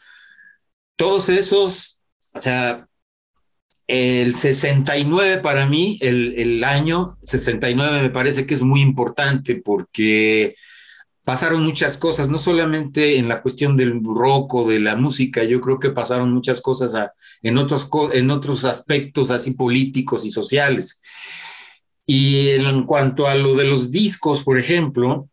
todos 0.96 1.28
esos, 1.28 2.00
o 2.32 2.40
sea, 2.40 2.88
el 3.86 4.34
69 4.34 5.38
para 5.38 5.66
mí, 5.66 5.98
el, 6.00 6.34
el 6.36 6.64
año 6.64 7.18
69 7.22 8.02
me 8.02 8.10
parece 8.10 8.46
que 8.46 8.54
es 8.54 8.62
muy 8.62 8.80
importante 8.80 9.56
porque 9.56 10.54
pasaron 11.28 11.62
muchas 11.62 11.98
cosas, 11.98 12.30
no 12.30 12.38
solamente 12.38 13.18
en 13.18 13.28
la 13.28 13.42
cuestión 13.42 13.76
del 13.76 14.00
rock 14.02 14.54
o 14.54 14.66
de 14.66 14.80
la 14.80 14.96
música, 14.96 15.44
yo 15.44 15.60
creo 15.60 15.78
que 15.78 15.90
pasaron 15.90 16.32
muchas 16.32 16.62
cosas 16.62 17.10
en, 17.42 17.58
otros, 17.58 17.86
en 18.14 18.30
otros 18.30 18.64
aspectos 18.64 19.30
así 19.30 19.50
políticos 19.50 20.24
y 20.24 20.30
sociales. 20.30 21.02
Y 22.06 22.48
en 22.52 22.84
cuanto 22.84 23.28
a 23.28 23.34
lo 23.34 23.54
de 23.56 23.66
los 23.66 23.90
discos, 23.90 24.42
por 24.42 24.58
ejemplo, 24.58 25.28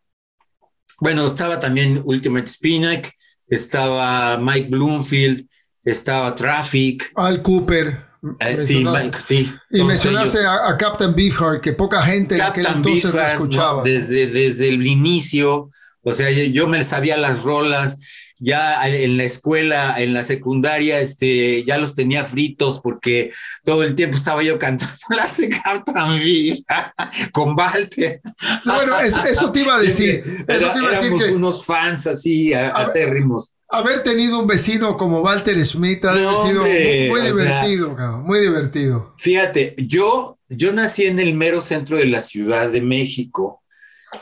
bueno, 1.00 1.24
estaba 1.24 1.60
también 1.60 2.02
Ultimate 2.04 2.46
Spinac, 2.46 3.10
estaba 3.48 4.36
Mike 4.36 4.68
Bloomfield, 4.68 5.48
estaba 5.82 6.34
Traffic. 6.34 7.10
Al 7.14 7.42
Cooper. 7.42 8.04
Eh, 8.40 8.60
sí, 8.60 8.84
Mike, 8.84 9.16
sí. 9.22 9.50
Y 9.70 9.82
mencionaste 9.82 10.44
a, 10.44 10.76
Captain 10.76 11.14
Beefheart, 11.14 11.62
que 11.62 11.72
poca 11.72 12.02
gente 12.02 12.36
Captain 12.36 12.82
Beefheart, 12.82 13.32
escuchaba. 13.32 13.82
desde, 13.82 14.26
desde 14.26 14.68
el 14.68 14.86
inicio, 14.86 15.70
o 16.06 16.14
sea, 16.14 16.30
yo 16.30 16.68
me 16.68 16.84
sabía 16.84 17.16
las 17.16 17.42
rolas, 17.42 17.98
ya 18.38 18.86
en 18.86 19.16
la 19.16 19.24
escuela, 19.24 19.96
en 19.98 20.12
la 20.12 20.22
secundaria, 20.22 21.00
este, 21.00 21.64
ya 21.64 21.78
los 21.78 21.96
tenía 21.96 22.22
fritos 22.22 22.80
porque 22.80 23.32
todo 23.64 23.82
el 23.82 23.96
tiempo 23.96 24.16
estaba 24.16 24.42
yo 24.44 24.56
cantando 24.58 24.94
la 25.10 25.84
también 25.84 26.64
con 27.32 27.58
Walter. 27.58 28.20
Bueno, 28.64 29.00
eso, 29.00 29.50
te 29.50 29.60
iba 29.60 29.74
a 29.74 29.80
decir. 29.80 30.44
eso 30.46 30.72
te 30.72 30.78
iba 30.78 30.88
a 30.88 31.00
decir 31.00 31.12
que 31.18 31.34
unos 31.34 31.66
fans 31.66 32.06
así 32.06 32.54
acérrimos. 32.54 33.54
Haber 33.68 34.04
tenido 34.04 34.38
un 34.38 34.46
vecino 34.46 34.96
como 34.96 35.22
Walter 35.22 35.66
Smith 35.66 36.04
ha 36.04 36.16
sido 36.16 36.62
muy, 36.62 37.20
divertido, 37.20 37.96
muy 38.22 38.38
divertido. 38.38 39.12
Fíjate, 39.18 39.74
yo, 39.76 40.38
yo 40.48 40.72
nací 40.72 41.06
en 41.06 41.18
el 41.18 41.34
mero 41.34 41.60
centro 41.60 41.96
de 41.96 42.06
la 42.06 42.20
Ciudad 42.20 42.68
de 42.68 42.82
México 42.82 43.64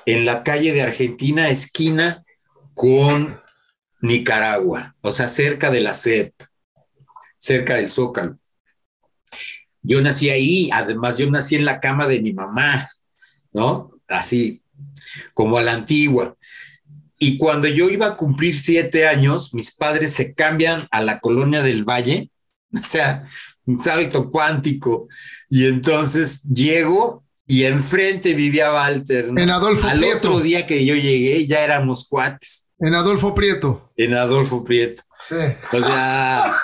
en 0.07 0.25
la 0.25 0.43
calle 0.43 0.73
de 0.73 0.83
Argentina, 0.83 1.49
esquina 1.49 2.25
con 2.75 3.41
Nicaragua, 4.01 4.97
o 5.01 5.11
sea, 5.11 5.29
cerca 5.29 5.71
de 5.71 5.81
la 5.81 5.95
CEP, 5.95 6.35
cerca 7.39 7.77
del 7.77 7.91
Zócalo. 7.91 8.39
Yo 9.83 10.01
nací 10.01 10.31
ahí, 10.31 10.71
además 10.73 11.19
yo 11.19 11.31
nací 11.31 11.57
en 11.57 11.65
la 11.65 11.81
cama 11.81 12.07
de 12.07 12.21
mi 12.21 12.33
mamá, 12.33 12.91
¿no? 13.53 13.93
Así, 14.09 14.63
como 15.35 15.59
a 15.59 15.63
la 15.63 15.73
antigua. 15.73 16.37
Y 17.19 17.39
cuando 17.39 17.69
yo 17.69 17.89
iba 17.91 18.07
a 18.07 18.17
cumplir 18.17 18.55
siete 18.55 19.07
años, 19.07 19.55
mis 19.55 19.75
padres 19.75 20.13
se 20.13 20.35
cambian 20.35 20.89
a 20.91 21.03
la 21.03 21.21
colonia 21.21 21.63
del 21.63 21.85
Valle, 21.85 22.31
o 22.75 22.85
sea, 22.87 23.27
un 23.67 23.79
salto 23.79 24.29
cuántico. 24.31 25.09
Y 25.49 25.67
entonces 25.67 26.43
llego 26.43 27.24
y 27.47 27.65
enfrente 27.65 28.35
vivía 28.35 28.73
Walter. 28.73 29.31
En 29.37 29.51
Adolfo 29.51 29.87
Al 29.89 30.03
otro 30.05 30.41
día 30.41 30.67
que 30.67 30.85
yo 30.85 30.95
llegué 30.95 31.47
ya 31.47 31.63
éramos 31.63 32.09
cuates. 32.09 32.71
En 32.79 32.95
Adolfo 32.95 33.35
Prieto. 33.35 33.93
En 33.97 34.15
Adolfo 34.15 34.65
Prieto. 34.65 35.03
Sí. 35.29 35.37
O 35.73 35.83
sea. 35.83 36.55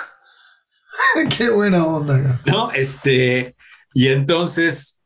Qué 1.37 1.49
buena 1.49 1.85
onda. 1.85 2.39
No, 2.45 2.71
este. 2.71 3.55
Y 3.93 4.07
entonces, 4.07 5.01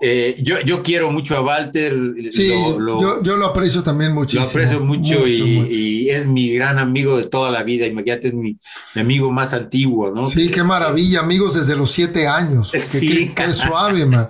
eh, 0.00 0.36
yo, 0.40 0.60
yo 0.60 0.82
quiero 0.82 1.10
mucho 1.10 1.36
a 1.36 1.40
Walter. 1.40 1.94
Sí, 2.32 2.48
yo, 2.48 3.22
yo, 3.22 3.36
lo 3.36 3.46
aprecio 3.46 3.82
también 3.82 4.12
muchísimo. 4.12 4.44
Lo 4.44 4.50
aprecio 4.50 4.80
mucho, 4.80 5.26
y, 5.26 6.08
es 6.10 6.26
mi 6.26 6.52
gran 6.54 6.78
amigo 6.78 7.16
de 7.16 7.26
toda 7.26 7.50
la 7.50 7.62
vida. 7.62 7.86
Imagínate, 7.86 8.28
es 8.28 8.34
mi, 8.34 8.58
mi 8.94 9.00
amigo 9.00 9.30
más 9.30 9.54
antiguo, 9.54 10.10
¿no? 10.10 10.28
Sí, 10.28 10.50
qué 10.50 10.62
maravilla, 10.62 11.20
amigos 11.20 11.54
desde 11.54 11.76
los 11.76 11.92
siete 11.92 12.26
años. 12.26 12.72
Sí. 12.88 13.34
Qué, 13.34 13.34
qué 13.34 13.54
suave, 13.54 14.06
man. 14.06 14.28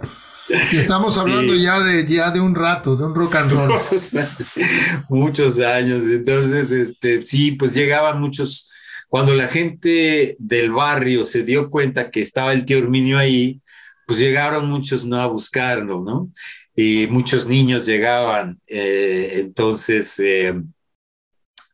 Y 0.49 0.76
estamos 0.76 1.18
hablando 1.18 1.55
ya 1.55 1.80
de, 1.80 2.07
ya 2.07 2.30
de 2.30 2.40
un 2.40 2.55
rato, 2.55 2.96
de 2.96 3.05
un 3.05 3.14
rock 3.14 3.36
and 3.36 3.53
roll. 3.53 3.70
muchos 5.09 5.59
años. 5.61 6.03
Entonces, 6.09 6.70
este, 6.70 7.22
sí, 7.22 7.53
pues 7.53 7.74
llegaban 7.74 8.20
muchos. 8.20 8.70
Cuando 9.09 9.34
la 9.34 9.49
gente 9.49 10.36
del 10.38 10.70
barrio 10.70 11.24
se 11.24 11.42
dio 11.42 11.70
cuenta 11.70 12.11
que 12.11 12.20
estaba 12.20 12.53
el 12.53 12.64
tío 12.64 12.78
Herminio 12.78 13.18
ahí, 13.18 13.61
pues 14.07 14.18
llegaron 14.18 14.68
muchos 14.68 15.05
no 15.05 15.20
a 15.20 15.26
buscarlo, 15.26 16.03
¿no? 16.03 16.30
Y 16.74 17.07
muchos 17.09 17.46
niños 17.46 17.84
llegaban. 17.84 18.59
Eh, 18.66 19.32
entonces, 19.34 20.18
eh, 20.18 20.55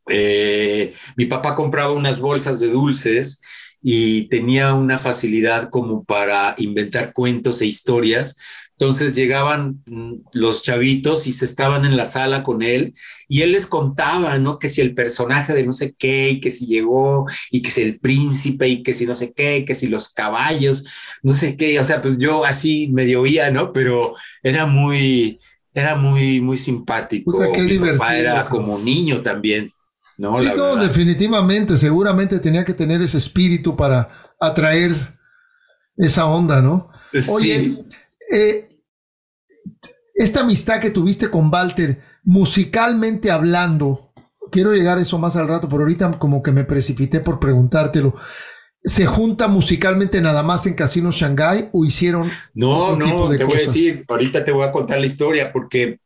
eh, 0.08 0.94
mi 1.16 1.26
papá 1.26 1.54
compraba 1.54 1.92
unas 1.92 2.20
bolsas 2.20 2.60
de 2.60 2.68
dulces 2.68 3.40
y 3.86 4.28
tenía 4.28 4.74
una 4.74 4.98
facilidad 4.98 5.68
como 5.70 6.04
para 6.04 6.54
inventar 6.58 7.12
cuentos 7.12 7.60
e 7.60 7.66
historias. 7.66 8.36
Entonces 8.76 9.14
llegaban 9.14 9.82
mm, 9.86 10.14
los 10.32 10.64
chavitos 10.64 11.28
y 11.28 11.32
se 11.32 11.44
estaban 11.44 11.84
en 11.84 11.96
la 11.96 12.04
sala 12.04 12.42
con 12.42 12.62
él 12.62 12.94
y 13.28 13.42
él 13.42 13.52
les 13.52 13.66
contaba, 13.66 14.36
¿no? 14.38 14.58
Que 14.58 14.68
si 14.68 14.80
el 14.80 14.94
personaje 14.94 15.52
de 15.54 15.64
no 15.64 15.72
sé 15.72 15.94
qué 15.96 16.30
y 16.30 16.40
que 16.40 16.50
si 16.50 16.66
llegó 16.66 17.26
y 17.52 17.62
que 17.62 17.70
si 17.70 17.82
el 17.82 18.00
príncipe 18.00 18.68
y 18.68 18.82
que 18.82 18.92
si 18.92 19.06
no 19.06 19.14
sé 19.14 19.32
qué, 19.32 19.58
y 19.58 19.64
que 19.64 19.76
si 19.76 19.86
los 19.86 20.08
caballos, 20.08 20.84
no 21.22 21.32
sé 21.32 21.56
qué, 21.56 21.78
o 21.78 21.84
sea, 21.84 22.02
pues 22.02 22.18
yo 22.18 22.44
así 22.44 22.90
medio 22.92 23.20
oía, 23.20 23.50
¿no? 23.52 23.72
Pero 23.72 24.14
era 24.42 24.66
muy, 24.66 25.38
era 25.72 25.94
muy, 25.94 26.40
muy 26.40 26.56
simpático. 26.56 27.38
Mi 27.56 27.78
papá 27.78 28.16
era 28.16 28.48
como 28.48 28.78
niño 28.80 29.20
también, 29.20 29.70
¿no? 30.18 30.36
Sí, 30.36 30.48
todo, 30.52 30.76
definitivamente, 30.76 31.76
seguramente 31.76 32.40
tenía 32.40 32.64
que 32.64 32.74
tener 32.74 33.00
ese 33.02 33.18
espíritu 33.18 33.76
para 33.76 34.34
atraer 34.40 35.16
esa 35.96 36.26
onda, 36.26 36.60
¿no? 36.60 36.90
Oye, 37.28 37.78
eh, 38.32 38.80
esta 40.14 40.40
amistad 40.40 40.80
que 40.80 40.90
tuviste 40.90 41.30
con 41.30 41.52
Walter, 41.52 42.00
musicalmente 42.22 43.30
hablando, 43.30 44.12
quiero 44.50 44.72
llegar 44.72 44.98
a 44.98 45.02
eso 45.02 45.18
más 45.18 45.36
al 45.36 45.48
rato, 45.48 45.68
pero 45.68 45.82
ahorita 45.82 46.18
como 46.18 46.42
que 46.42 46.52
me 46.52 46.64
precipité 46.64 47.20
por 47.20 47.40
preguntártelo. 47.40 48.14
¿Se 48.82 49.06
junta 49.06 49.48
musicalmente 49.48 50.20
nada 50.20 50.42
más 50.42 50.66
en 50.66 50.74
Casino 50.74 51.10
Shanghai 51.10 51.70
o 51.72 51.84
hicieron? 51.84 52.30
No, 52.52 52.96
no, 52.96 53.30
te 53.30 53.44
voy 53.44 53.56
a 53.56 53.60
decir, 53.60 54.04
ahorita 54.06 54.44
te 54.44 54.52
voy 54.52 54.64
a 54.64 54.72
contar 54.72 55.00
la 55.00 55.06
historia 55.06 55.52
porque 55.52 56.00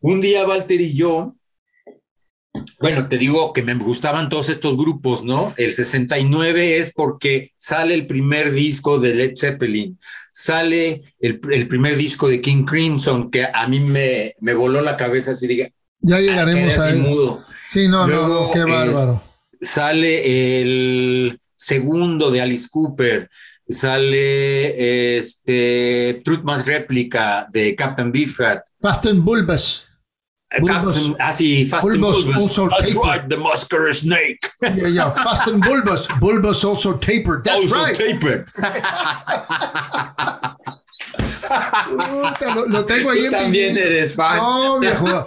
un 0.00 0.20
día 0.20 0.46
Walter 0.46 0.80
y 0.80 0.94
yo 0.94 1.34
bueno, 2.80 3.08
te 3.08 3.18
digo 3.18 3.52
que 3.52 3.62
me 3.62 3.74
gustaban 3.74 4.28
todos 4.28 4.48
estos 4.48 4.76
grupos, 4.76 5.24
¿no? 5.24 5.52
El 5.56 5.72
69 5.72 6.78
es 6.78 6.92
porque 6.92 7.52
sale 7.56 7.94
el 7.94 8.06
primer 8.06 8.52
disco 8.52 8.98
de 8.98 9.14
Led 9.14 9.32
Zeppelin, 9.36 9.98
sale 10.32 11.02
el, 11.18 11.38
primer 11.38 11.96
disco 11.96 12.28
de 12.28 12.40
King 12.40 12.64
Crimson, 12.64 13.30
que 13.30 13.46
a 13.52 13.66
mí 13.68 13.80
me, 13.80 14.34
me 14.40 14.54
voló 14.54 14.80
la 14.82 14.96
cabeza 14.96 15.32
así, 15.32 15.46
diga. 15.46 15.68
Ya 16.00 16.20
llegaremos 16.20 16.78
a 16.78 16.94
mudo. 16.94 17.42
Sí, 17.70 17.88
no, 17.88 18.06
no, 18.06 18.50
qué 18.52 18.64
bárbaro. 18.64 19.22
sale 19.60 20.60
el 20.60 21.40
segundo 21.54 22.30
de 22.30 22.42
Alice 22.42 22.68
Cooper, 22.70 23.30
sale 23.68 25.16
este 25.18 26.20
Truth 26.24 26.42
Más 26.42 26.66
Réplica 26.66 27.48
de 27.50 27.74
Captain 27.74 28.12
Beefheart. 28.12 28.64
Fast 28.78 29.06
and 29.06 29.24
Bulbous. 30.60 30.94
Captain, 30.94 31.16
ah, 31.20 31.32
sí, 31.32 31.68
Fast 31.68 31.82
bulbous, 31.82 32.24
and 32.24 32.34
Bulbous. 32.34 32.58
Also 32.58 32.68
tapered. 32.68 32.96
right, 32.96 33.28
the 33.28 33.36
muscular 33.36 33.92
snake. 33.92 34.50
Yeah, 34.62 34.86
yeah, 34.86 35.10
Fast 35.24 35.48
and 35.48 35.62
Bulbous. 35.62 36.06
Bulbous 36.20 36.64
also 36.64 36.96
tapered. 36.96 37.44
That's 37.44 37.72
also 37.72 37.76
right. 37.76 37.94
tapered. 37.94 38.48
lo, 42.54 42.66
lo, 42.66 42.84
tengo 42.84 43.10
ahí 43.10 43.26
Tú 43.26 43.30
también 43.30 43.76
eres 43.76 44.14
fan. 44.14 44.36
No, 44.36 44.80
viejo. 44.80 45.26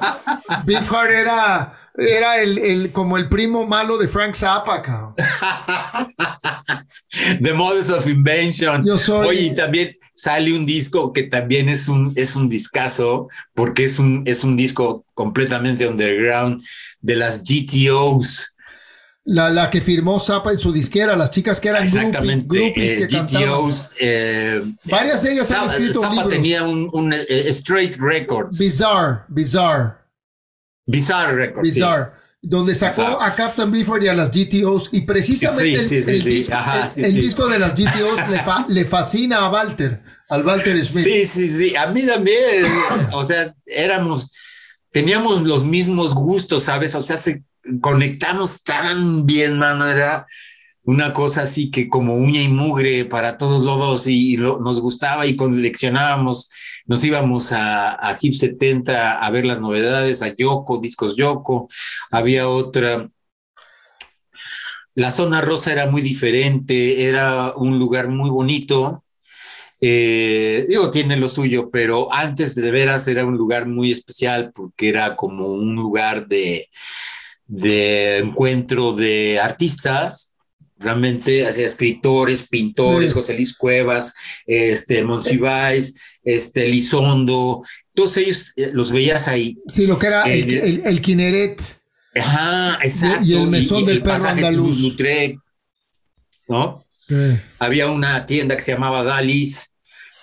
Beefheart 0.65 1.11
era 1.11 1.76
era 1.97 2.41
el, 2.41 2.57
el, 2.59 2.91
como 2.91 3.17
el 3.17 3.27
primo 3.27 3.65
malo 3.65 3.97
de 3.97 4.07
Frank 4.07 4.35
Zappa, 4.35 4.81
cabrón. 4.81 5.13
The 7.41 7.53
Models 7.53 7.89
of 7.89 8.07
Invention. 8.07 8.85
Yo 8.85 8.97
soy. 8.97 9.27
Oye, 9.27 9.49
también 9.55 9.91
sale 10.13 10.55
un 10.55 10.65
disco 10.65 11.13
que 11.13 11.23
también 11.23 11.69
es 11.69 11.87
un, 11.87 12.13
es 12.15 12.35
un 12.35 12.47
discazo, 12.47 13.27
porque 13.53 13.85
es 13.85 13.99
un, 13.99 14.23
es 14.25 14.43
un 14.43 14.55
disco 14.55 15.05
completamente 15.13 15.87
underground 15.87 16.61
de 17.01 17.15
las 17.15 17.43
GTOs. 17.43 18.53
La, 19.29 19.49
la 19.49 19.69
que 19.69 19.81
firmó 19.81 20.19
Zappa 20.21 20.51
en 20.51 20.57
su 20.57 20.71
disquera, 20.71 21.13
las 21.15 21.31
chicas 21.31 21.59
que 21.59 21.67
eran 21.67 21.83
Exactamente, 21.83 22.45
groupies, 22.47 23.01
eh, 23.01 23.07
que 23.07 23.17
GTOs. 23.17 23.91
Eh, 23.99 24.63
Varias 24.85 25.21
de 25.23 25.33
ellas 25.33 25.51
han 25.51 25.65
escrito 25.65 25.99
Zappa 25.99 26.13
libros. 26.13 26.29
tenía 26.29 26.63
un, 26.63 26.87
un 26.93 27.11
uh, 27.11 27.15
Straight 27.47 27.97
Records. 27.99 28.57
Bizarre, 28.57 29.23
Bizarre. 29.27 29.95
Bizarre 30.87 31.35
Records. 31.35 31.73
Bizarre. 31.73 32.05
Sí. 32.05 32.21
Donde 32.41 32.75
sacó 32.75 33.01
Bizarre. 33.01 33.17
a 33.19 33.35
Captain 33.35 33.71
Beefheart 33.71 34.03
y 34.03 34.07
a 34.07 34.13
las 34.13 34.31
GTOs 34.31 34.89
y 34.93 35.01
precisamente 35.01 35.81
sí, 35.83 36.01
sí, 36.01 36.09
el, 36.09 36.15
el, 36.15 36.23
disco, 36.23 36.53
Ajá, 36.55 36.89
el, 36.95 37.05
el 37.05 37.15
disco, 37.15 37.47
de 37.47 37.59
las 37.59 37.75
GTOs 37.75 38.29
le, 38.29 38.39
fa, 38.39 38.65
le, 38.69 38.85
fascina 38.85 39.37
a 39.45 39.51
Walter, 39.51 40.01
al 40.29 40.45
Walter 40.45 40.83
Smith. 40.83 41.05
Sí, 41.05 41.25
sí, 41.25 41.47
sí, 41.47 41.75
a 41.75 41.87
mí 41.87 42.05
también, 42.05 42.65
o 43.11 43.23
sea, 43.23 43.53
éramos, 43.65 44.31
teníamos 44.91 45.41
los 45.41 45.65
mismos 45.65 46.13
gustos, 46.13 46.63
¿sabes? 46.63 46.95
O 46.95 47.01
sea, 47.01 47.17
se, 47.17 47.43
conectamos 47.81 48.63
tan 48.63 49.25
bien, 49.25 49.57
mano, 49.57 49.85
era 49.85 50.25
una 50.83 51.11
cosa 51.11 51.41
así 51.41 51.69
que 51.69 51.89
como 51.89 52.13
uña 52.13 52.41
y 52.41 52.47
mugre 52.47 53.03
para 53.05 53.37
todos 53.37 53.65
los 53.65 53.79
dos 53.79 54.07
y, 54.07 54.33
y 54.33 54.37
lo, 54.37 54.59
nos 54.59 54.79
gustaba 54.79 55.25
y 55.25 55.35
coleccionábamos 55.35 56.49
nos 56.87 57.03
íbamos 57.03 57.51
a, 57.51 57.91
a 57.91 58.17
Hip 58.19 58.33
70 58.33 59.23
a 59.23 59.29
ver 59.29 59.45
las 59.45 59.59
novedades, 59.59 60.21
a 60.21 60.33
Yoko, 60.35 60.79
discos 60.79 61.15
Yoko, 61.15 61.69
había 62.09 62.49
otra. 62.49 63.09
La 64.95 65.11
zona 65.11 65.41
rosa 65.41 65.71
era 65.71 65.85
muy 65.85 66.01
diferente, 66.01 67.07
era 67.07 67.53
un 67.55 67.77
lugar 67.77 68.09
muy 68.09 68.31
bonito, 68.31 69.03
eh, 69.79 70.65
digo, 70.67 70.89
tiene 70.89 71.17
lo 71.17 71.27
suyo, 71.27 71.69
pero 71.69 72.11
antes 72.11 72.55
de 72.55 72.71
veras 72.71 73.07
era 73.07 73.25
un 73.25 73.37
lugar 73.37 73.67
muy 73.67 73.91
especial 73.91 74.51
porque 74.53 74.89
era 74.89 75.15
como 75.15 75.47
un 75.47 75.75
lugar 75.75 76.27
de, 76.27 76.67
de 77.45 78.17
encuentro 78.17 78.93
de 78.93 79.39
artistas, 79.39 80.33
realmente 80.79 81.45
hacía 81.45 81.65
escritores, 81.65 82.47
pintores, 82.47 83.13
José 83.13 83.35
Luis 83.35 83.55
Cuevas, 83.55 84.13
este, 84.45 85.03
Monsiváis, 85.03 85.99
este, 86.27 86.67
Lizondo, 86.67 87.63
todos 87.93 88.17
ellos 88.17 88.51
eh, 88.57 88.69
los 88.73 88.91
veías 88.91 89.27
ahí. 89.27 89.57
Sí, 89.67 89.87
lo 89.87 89.97
que 89.97 90.07
era 90.07 90.23
el, 90.23 90.53
el, 90.53 90.81
el 90.85 91.01
Kineret. 91.01 91.61
Ajá, 92.19 92.79
exacto. 92.83 93.23
Y 93.23 93.33
el 93.33 93.47
mesón 93.47 93.85
del 93.85 94.03
perro 94.03 94.27
andaluz. 94.27 94.95
¿no? 96.49 96.83
Había 97.59 97.89
una 97.89 98.25
tienda 98.25 98.55
que 98.55 98.61
se 98.61 98.73
llamaba 98.73 99.03
Dalis, 99.03 99.73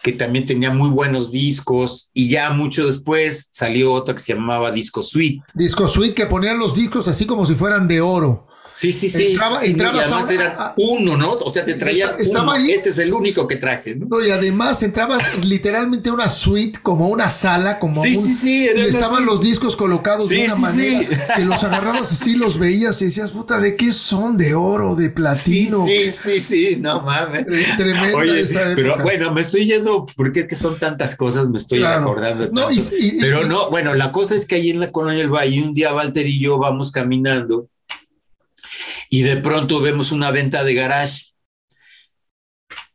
que 0.02 0.12
también 0.12 0.44
tenía 0.44 0.70
muy 0.70 0.90
buenos 0.90 1.32
discos, 1.32 2.10
y 2.12 2.28
ya 2.28 2.50
mucho 2.50 2.86
después 2.86 3.48
salió 3.50 3.92
otra 3.92 4.14
que 4.14 4.20
se 4.20 4.34
llamaba 4.34 4.70
Disco 4.70 5.02
Suite. 5.02 5.42
Disco 5.54 5.88
Suite, 5.88 6.14
que 6.14 6.26
ponían 6.26 6.58
los 6.58 6.74
discos 6.74 7.08
así 7.08 7.24
como 7.24 7.46
si 7.46 7.54
fueran 7.54 7.88
de 7.88 8.02
oro. 8.02 8.46
Sí, 8.76 8.92
sí, 8.92 9.08
sí. 9.08 9.26
Entraba, 9.32 9.60
sí, 9.60 9.66
entraba 9.70 9.96
y 9.96 10.00
además 10.00 10.30
era 10.30 10.74
uno, 10.78 11.16
¿no? 11.16 11.32
O 11.32 11.52
sea, 11.52 11.64
te 11.64 11.74
traían 11.74 12.10
estaba 12.18 12.42
uno. 12.44 12.52
Ahí, 12.54 12.72
este 12.72 12.88
es 12.90 12.98
el 12.98 13.12
único 13.14 13.46
que 13.46 13.56
traje, 13.56 13.94
¿no? 13.94 14.06
no 14.06 14.20
y 14.24 14.30
además 14.30 14.82
entraba 14.82 15.18
literalmente 15.42 16.10
una 16.10 16.28
suite, 16.28 16.80
como 16.82 17.08
una 17.08 17.30
sala, 17.30 17.78
como 17.78 18.02
sí, 18.02 18.16
un, 18.16 18.24
sí, 18.24 18.34
sí, 18.34 18.68
y 18.74 18.80
estaban 18.80 19.18
así. 19.18 19.24
los 19.24 19.40
discos 19.40 19.76
colocados 19.76 20.28
sí, 20.28 20.36
de 20.36 20.44
una 20.46 20.56
sí, 20.56 20.60
manera 20.60 21.00
sí. 21.02 21.08
que 21.36 21.44
los 21.44 21.62
agarrabas 21.62 22.10
así, 22.12 22.34
los 22.34 22.58
veías 22.58 23.00
y 23.02 23.06
decías, 23.06 23.30
puta, 23.30 23.58
¿de 23.60 23.76
qué 23.76 23.92
son? 23.92 24.36
¿De 24.36 24.54
oro? 24.54 24.96
¿De 24.96 25.10
platino? 25.10 25.86
Sí, 25.86 26.10
sí, 26.10 26.42
sí, 26.42 26.76
no 26.80 27.00
mames. 27.02 27.46
Tremenda 27.76 28.16
Oye, 28.18 28.40
esa 28.40 28.72
época. 28.72 28.74
pero 28.76 29.02
bueno, 29.04 29.32
me 29.32 29.40
estoy 29.40 29.66
yendo, 29.66 30.06
porque 30.16 30.40
es 30.40 30.48
que 30.48 30.56
son 30.56 30.78
tantas 30.78 31.14
cosas, 31.14 31.48
me 31.48 31.58
estoy 31.58 31.78
Claro. 31.78 32.02
acordando. 32.02 32.44
de 32.46 32.52
No, 32.52 32.70
y- 32.70 32.76
tanto. 32.78 32.96
y- 32.98 33.20
pero 33.20 33.44
no, 33.44 33.70
bueno, 33.70 33.94
la 33.94 34.10
cosa 34.12 34.34
es 34.34 34.46
que 34.46 34.56
ahí 34.56 34.70
en 34.70 34.80
la 34.80 34.90
colonia 34.90 35.18
del 35.20 35.30
Valle, 35.30 35.62
un 35.62 35.74
día 35.74 35.94
Walter 35.94 36.26
y 36.26 36.40
yo 36.40 36.58
vamos 36.58 36.90
caminando 36.90 37.68
y 39.14 39.22
de 39.22 39.36
pronto 39.36 39.80
vemos 39.80 40.10
una 40.10 40.32
venta 40.32 40.64
de 40.64 40.74
garage. 40.74 41.34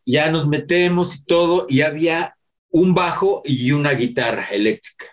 Ya 0.06 0.30
nos 0.30 0.50
metemos 0.50 1.16
y 1.16 1.24
todo, 1.24 1.66
y 1.70 1.80
había 1.80 2.36
un 2.72 2.94
bajo 2.94 3.42
y 3.46 3.72
una 3.72 3.94
guitarra 3.94 4.44
eléctrica, 4.52 5.06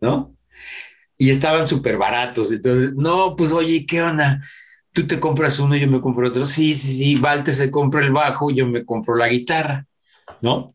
¿no? 0.00 0.36
Y 1.18 1.30
estaban 1.30 1.66
súper 1.66 1.98
baratos. 1.98 2.50
Entonces, 2.50 2.94
no, 2.96 3.36
pues 3.36 3.52
oye, 3.52 3.86
¿qué 3.86 4.02
onda? 4.02 4.42
Tú 4.92 5.06
te 5.06 5.20
compras 5.20 5.60
uno, 5.60 5.76
yo 5.76 5.86
me 5.86 6.00
compro 6.00 6.26
otro. 6.26 6.46
Sí, 6.46 6.74
sí, 6.74 6.96
sí, 6.96 7.16
Walter 7.16 7.54
se 7.54 7.70
compra 7.70 8.04
el 8.04 8.10
bajo, 8.10 8.50
yo 8.50 8.66
me 8.66 8.84
compro 8.84 9.14
la 9.14 9.28
guitarra, 9.28 9.86
¿no? 10.40 10.66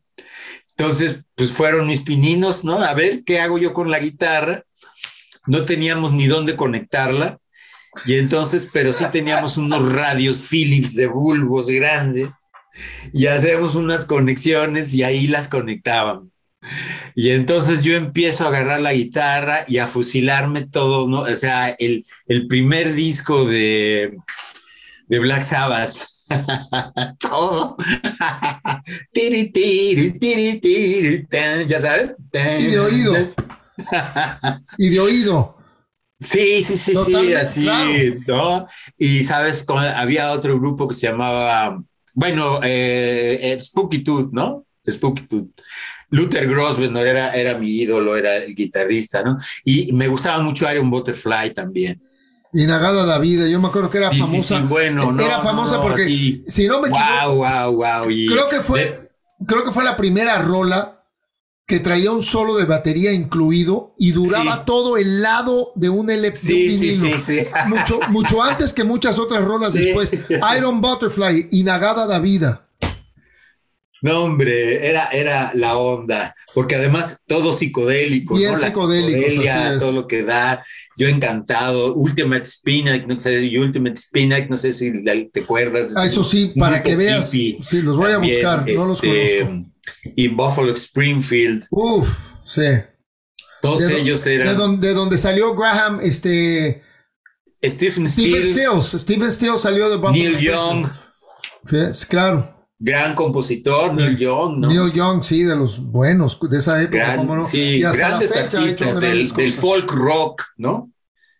Entonces, 0.70 1.18
pues 1.34 1.52
fueron 1.52 1.86
mis 1.86 2.00
pininos, 2.00 2.64
¿no? 2.64 2.80
A 2.80 2.94
ver, 2.94 3.24
¿qué 3.24 3.40
hago 3.40 3.58
yo 3.58 3.74
con 3.74 3.90
la 3.90 3.98
guitarra? 3.98 4.64
No 5.46 5.60
teníamos 5.60 6.14
ni 6.14 6.28
dónde 6.28 6.56
conectarla. 6.56 7.38
Y 8.06 8.14
entonces, 8.14 8.68
pero 8.72 8.92
sí 8.92 9.04
teníamos 9.10 9.56
unos 9.56 9.92
radios 9.92 10.48
Philips 10.48 10.94
de 10.94 11.06
bulbos 11.06 11.68
grandes 11.68 12.30
y 13.12 13.26
hacemos 13.26 13.74
unas 13.74 14.04
conexiones 14.04 14.94
y 14.94 15.02
ahí 15.02 15.26
las 15.26 15.48
conectábamos. 15.48 16.28
Y 17.14 17.30
entonces 17.30 17.82
yo 17.82 17.94
empiezo 17.96 18.44
a 18.44 18.48
agarrar 18.48 18.80
la 18.80 18.92
guitarra 18.92 19.64
y 19.66 19.78
a 19.78 19.86
fusilarme 19.86 20.66
todo, 20.66 21.08
¿no? 21.08 21.22
O 21.22 21.34
sea, 21.34 21.70
el, 21.70 22.06
el 22.26 22.46
primer 22.46 22.92
disco 22.92 23.44
de, 23.44 24.16
de 25.08 25.18
Black 25.18 25.42
Sabbath. 25.42 25.94
todo. 27.18 27.76
Tiri, 29.12 29.50
tiri, 29.50 30.18
tiri, 30.18 30.60
tiri, 30.60 31.26
ya 31.66 31.80
sabes. 31.80 32.14
Y 32.60 32.70
de 32.70 32.78
oído. 32.78 33.14
Y 34.78 34.90
de 34.90 35.00
oído. 35.00 35.59
Sí, 36.20 36.60
sí, 36.62 36.76
sí, 36.76 36.94
sí, 37.06 37.32
así, 37.34 37.62
claro. 37.64 37.88
¿no? 38.26 38.68
Y 38.98 39.24
sabes, 39.24 39.64
con- 39.64 39.82
había 39.82 40.32
otro 40.32 40.58
grupo 40.60 40.86
que 40.86 40.94
se 40.94 41.06
llamaba, 41.06 41.82
bueno, 42.14 42.60
eh, 42.62 43.38
eh, 43.42 43.58
Spooky 43.62 44.04
Tooth, 44.04 44.30
¿no? 44.32 44.66
Spooky 44.88 45.22
Tooth. 45.26 45.48
Luther 46.10 46.46
Grosvenor 46.48 47.06
era, 47.06 47.30
era 47.30 47.56
mi 47.56 47.68
ídolo, 47.70 48.16
era 48.16 48.36
el 48.36 48.54
guitarrista, 48.54 49.22
¿no? 49.22 49.38
Y 49.64 49.92
me 49.92 50.08
gustaba 50.08 50.42
mucho 50.42 50.70
Iron 50.70 50.90
Butterfly 50.90 51.54
también. 51.54 52.02
Y 52.52 52.66
Nagada 52.66 53.06
David, 53.06 53.46
yo 53.46 53.60
me 53.60 53.68
acuerdo 53.68 53.88
que 53.88 53.98
era 53.98 54.10
Sí, 54.10 54.16
sí, 54.16 54.22
famosa. 54.22 54.58
sí, 54.58 54.64
bueno, 54.68 55.12
no, 55.12 55.24
era 55.24 55.36
no, 55.38 55.42
famosa 55.44 55.76
no, 55.76 55.82
porque, 55.82 56.02
sí. 56.04 56.44
si 56.48 56.66
no 56.66 56.80
me 56.82 56.88
equivoco, 56.88 57.36
Wow, 57.36 57.36
wow, 57.36 57.72
wow. 58.02 58.10
Y 58.10 58.26
creo 58.26 58.48
que 58.48 58.60
fue, 58.60 58.80
de- 58.84 59.00
creo 59.46 59.64
que 59.64 59.70
fue 59.70 59.84
la 59.84 59.96
primera 59.96 60.36
rola 60.42 60.99
que 61.70 61.78
traía 61.78 62.10
un 62.10 62.20
solo 62.24 62.56
de 62.56 62.64
batería 62.64 63.12
incluido 63.12 63.94
y 63.96 64.10
duraba 64.10 64.56
Sí. 64.56 64.62
todo 64.66 64.96
el 64.96 65.22
lado 65.22 65.70
de 65.76 65.88
un 65.88 66.10
LP. 66.10 66.36
sí, 66.36 66.76
sí, 66.76 66.96
sí, 66.96 67.12
sí. 67.20 67.38
Mucho, 67.68 68.00
mucho 68.08 68.42
antes 68.42 68.72
que 68.72 68.82
muchas 68.82 69.20
otras 69.20 69.44
rolas 69.44 69.72
después. 69.72 70.12
Iron 70.58 70.80
Butterfly 70.80 71.46
y 71.52 71.62
Nagada 71.62 72.08
da 72.08 72.18
Vida. 72.18 72.66
No, 74.02 74.24
hombre, 74.24 74.88
era, 74.88 75.10
era 75.12 75.52
la 75.54 75.76
onda, 75.76 76.34
porque 76.54 76.74
además 76.74 77.22
todo 77.26 77.52
psicodélico, 77.52 78.34
Bien 78.34 78.54
es. 78.54 78.72
todo 78.72 79.92
lo 79.92 80.08
que 80.08 80.24
da. 80.24 80.64
Yo 80.96 81.06
encantado. 81.06 81.94
Ultimate 81.94 82.46
Spinac, 82.46 83.06
no 83.06 83.20
sé, 83.20 83.48
Ultimate 83.58 83.96
Spinac, 83.96 84.50
no 84.50 84.56
sé 84.56 84.72
si 84.72 85.04
te 85.04 85.40
acuerdas. 85.40 85.96
Ah, 85.96 86.06
eso 86.06 86.24
sí, 86.24 86.50
un 86.52 86.60
para 86.60 86.82
que 86.82 86.96
veas. 86.96 87.30
Sí, 87.30 87.58
los 87.74 87.96
voy 87.96 88.10
a 88.10 88.18
buscar, 88.18 88.66
no 88.66 88.86
los 88.86 89.02
este, 89.04 89.40
conozco. 89.44 89.69
Y 90.16 90.28
Buffalo 90.28 90.72
Springfield, 90.74 91.66
Uf, 91.70 92.18
sí. 92.44 92.62
todos 93.62 93.86
De 93.86 94.00
ellos 94.00 94.24
De, 94.24 94.34
eran 94.36 94.80
de 94.80 94.94
donde 94.94 95.18
salió 95.18 95.54
Graham, 95.54 96.00
este. 96.02 96.82
Stephen 97.62 98.08
Stephen 98.08 98.42
Stills, 98.44 98.50
Stills. 98.50 99.02
Stephen 99.02 99.30
Stills 99.30 99.60
salió 99.60 99.90
de 99.90 99.96
Buffalo 99.96 100.12
Neil. 100.14 100.38
Young, 100.38 100.86
Sí, 101.66 102.06
claro. 102.08 102.66
gran 102.78 103.14
compositor, 103.14 103.92
Neil 103.92 104.16
Young, 104.16 104.60
¿no? 104.60 104.68
Neil 104.68 104.92
Young, 104.92 105.22
sí, 105.22 105.42
de 105.42 105.54
los 105.56 105.78
buenos 105.78 106.38
de 106.40 106.58
esa 106.58 106.80
época. 106.80 106.96
Gran- 106.98 107.16
cómo 107.18 107.36
no. 107.36 107.44
sí, 107.44 107.80
grandes 107.80 108.32
fecha 108.32 108.56
artistas 108.58 108.98
del, 109.00 109.26
folk 109.52 109.90
rock, 109.92 110.42
¿no? 110.56 110.90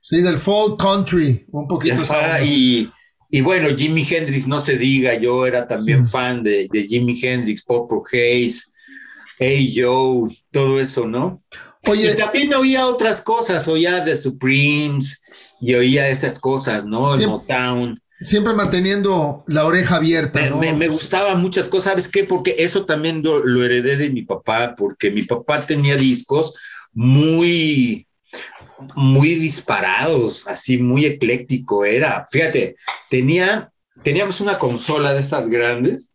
Sí, 0.02 0.20
del 0.20 0.38
folk 0.38 0.78
country, 0.78 1.46
un 1.52 1.66
poquito. 1.66 2.02
Ajá, 2.02 2.42
y, 2.42 2.90
y 3.30 3.40
bueno, 3.42 3.68
Jimi 3.76 4.06
Hendrix, 4.08 4.46
no 4.48 4.58
se 4.60 4.76
diga, 4.76 5.14
yo 5.14 5.46
era 5.46 5.66
también 5.68 6.04
Sí. 6.04 6.12
fan 6.12 6.42
de, 6.42 6.68
de 6.72 6.86
Jimi 6.86 7.18
Hendrix, 7.22 7.62
Purple 7.64 8.00
Haze, 8.12 8.62
Hey 9.38 9.72
Joe, 9.76 10.28
todo 10.50 10.80
eso, 10.80 11.06
¿no? 11.06 11.42
Oye, 11.86 12.12
Y 12.12 12.16
también 12.16 12.52
oía 12.54 12.86
otras 12.86 13.22
cosas, 13.22 13.66
oía 13.68 14.04
The 14.04 14.16
Supremes 14.16 15.22
y 15.60 15.74
oía 15.74 16.08
esas 16.08 16.38
cosas, 16.38 16.84
¿no? 16.84 17.14
El 17.14 17.20
Sí. 17.22 17.26
Motown. 17.26 18.00
siempre 18.22 18.52
manteniendo 18.52 19.44
la 19.46 19.64
oreja 19.64 19.96
abierta, 19.96 20.40
Me, 20.40 20.50
¿no? 20.50 20.58
me- 20.58 20.72
me 20.74 20.88
gustaban 20.88 21.40
muchas 21.40 21.70
cosas, 21.70 21.84
¿sabes 21.92 22.06
qué? 22.06 22.24
Porque 22.24 22.54
eso 22.58 22.84
también 22.84 23.22
lo, 23.24 23.38
lo 23.46 23.64
heredé 23.64 23.96
de 23.96 24.10
mi 24.10 24.20
papá, 24.22 24.74
porque 24.76 25.10
mi 25.10 25.22
papá 25.22 25.64
tenía 25.66 25.96
discos 25.96 26.52
muy, 26.92 28.06
muy 28.94 29.34
disparados, 29.34 30.46
así 30.48 30.78
muy 30.78 31.04
ecléctico 31.04 31.84
era. 31.84 32.26
Fíjate, 32.30 32.76
tenía, 33.08 33.72
teníamos 34.02 34.40
una 34.40 34.58
consola 34.58 35.14
de 35.14 35.20
estas 35.20 35.48
grandes, 35.48 36.10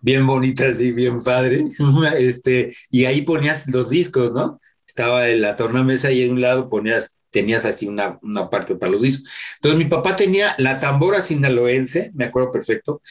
bien 0.00 0.26
bonita, 0.26 0.68
así, 0.68 0.92
bien 0.92 1.22
padre, 1.22 1.64
este, 2.18 2.74
y 2.90 3.04
ahí 3.06 3.22
ponías 3.22 3.66
los 3.68 3.90
discos, 3.90 4.32
¿no? 4.32 4.60
Estaba 4.86 5.28
en 5.28 5.40
la 5.40 5.56
tornamesa 5.56 6.12
y 6.12 6.22
en 6.22 6.32
un 6.32 6.40
lado 6.40 6.68
ponías, 6.68 7.20
tenías 7.30 7.64
así 7.64 7.86
una, 7.86 8.18
una 8.22 8.48
parte 8.48 8.76
para 8.76 8.92
los 8.92 9.02
discos. 9.02 9.28
Entonces 9.56 9.78
mi 9.78 9.86
papá 9.86 10.16
tenía 10.16 10.54
la 10.58 10.78
tambora 10.78 11.20
sinaloense, 11.20 12.10
me 12.14 12.26
acuerdo 12.26 12.52
perfecto, 12.52 13.02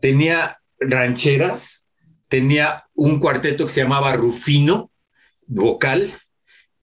tenía 0.00 0.58
rancheras, 0.78 1.88
tenía 2.28 2.86
un 2.94 3.18
cuarteto 3.20 3.66
que 3.66 3.72
se 3.72 3.82
llamaba 3.82 4.14
Rufino, 4.14 4.90
vocal, 5.46 6.14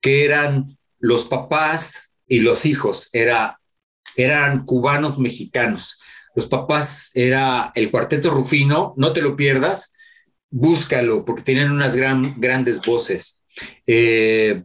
que 0.01 0.25
eran 0.25 0.75
los 0.99 1.25
papás 1.25 2.15
y 2.27 2.39
los 2.39 2.65
hijos, 2.65 3.09
era, 3.13 3.59
eran 4.15 4.65
cubanos 4.65 5.17
mexicanos. 5.17 6.01
Los 6.35 6.47
papás 6.47 7.11
era 7.13 7.71
el 7.75 7.91
cuarteto 7.91 8.29
Rufino, 8.29 8.93
no 8.97 9.13
te 9.13 9.21
lo 9.21 9.35
pierdas, 9.35 9.93
búscalo, 10.49 11.25
porque 11.25 11.43
tienen 11.43 11.71
unas 11.71 11.95
gran, 11.95 12.35
grandes 12.37 12.81
voces. 12.81 13.41
Eh, 13.85 14.63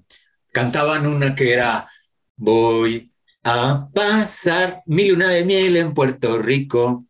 cantaban 0.53 1.07
una 1.07 1.35
que 1.35 1.53
era 1.53 1.89
Voy 2.37 3.13
a 3.45 3.89
pasar 3.95 4.83
mil 4.87 5.13
una 5.15 5.29
de 5.29 5.45
miel 5.45 5.77
en 5.77 5.95
Puerto 5.95 6.39
Rico. 6.39 7.07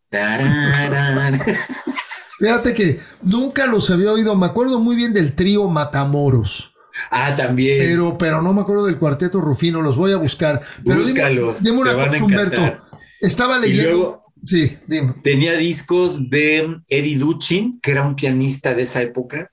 Fíjate 2.39 2.75
que 2.75 3.01
nunca 3.22 3.66
los 3.66 3.89
había 3.91 4.12
oído. 4.12 4.37
Me 4.37 4.47
acuerdo 4.47 4.81
muy 4.81 4.97
bien 4.97 5.14
del 5.14 5.35
trío 5.35 5.66
Matamoros. 5.68 6.74
Ah, 7.11 7.34
también. 7.34 7.78
Pero, 7.78 8.16
pero 8.18 8.42
no 8.42 8.53
me 8.53 8.61
acuerdo 8.61 8.86
del 8.86 8.99
cuarteto 8.99 9.40
Rufino, 9.40 9.82
los 9.82 9.97
voy 9.97 10.12
a 10.12 10.16
buscar. 10.16 10.61
Pero 10.84 11.01
Búscalo. 11.01 11.55
Dime, 11.61 11.78
una 11.78 11.92
cosa, 11.95 12.24
Humberto. 12.24 12.78
Estaba 13.20 13.59
leyendo. 13.59 13.82
Y 13.82 13.86
luego, 13.86 14.32
sí, 14.47 14.78
dime. 14.86 15.14
Tenía 15.22 15.55
discos 15.55 16.30
de 16.30 16.76
Eddie 16.88 17.18
Duchin, 17.18 17.80
que 17.80 17.92
era 17.92 18.03
un 18.03 18.14
pianista 18.14 18.74
de 18.74 18.82
esa 18.82 19.03
época, 19.03 19.51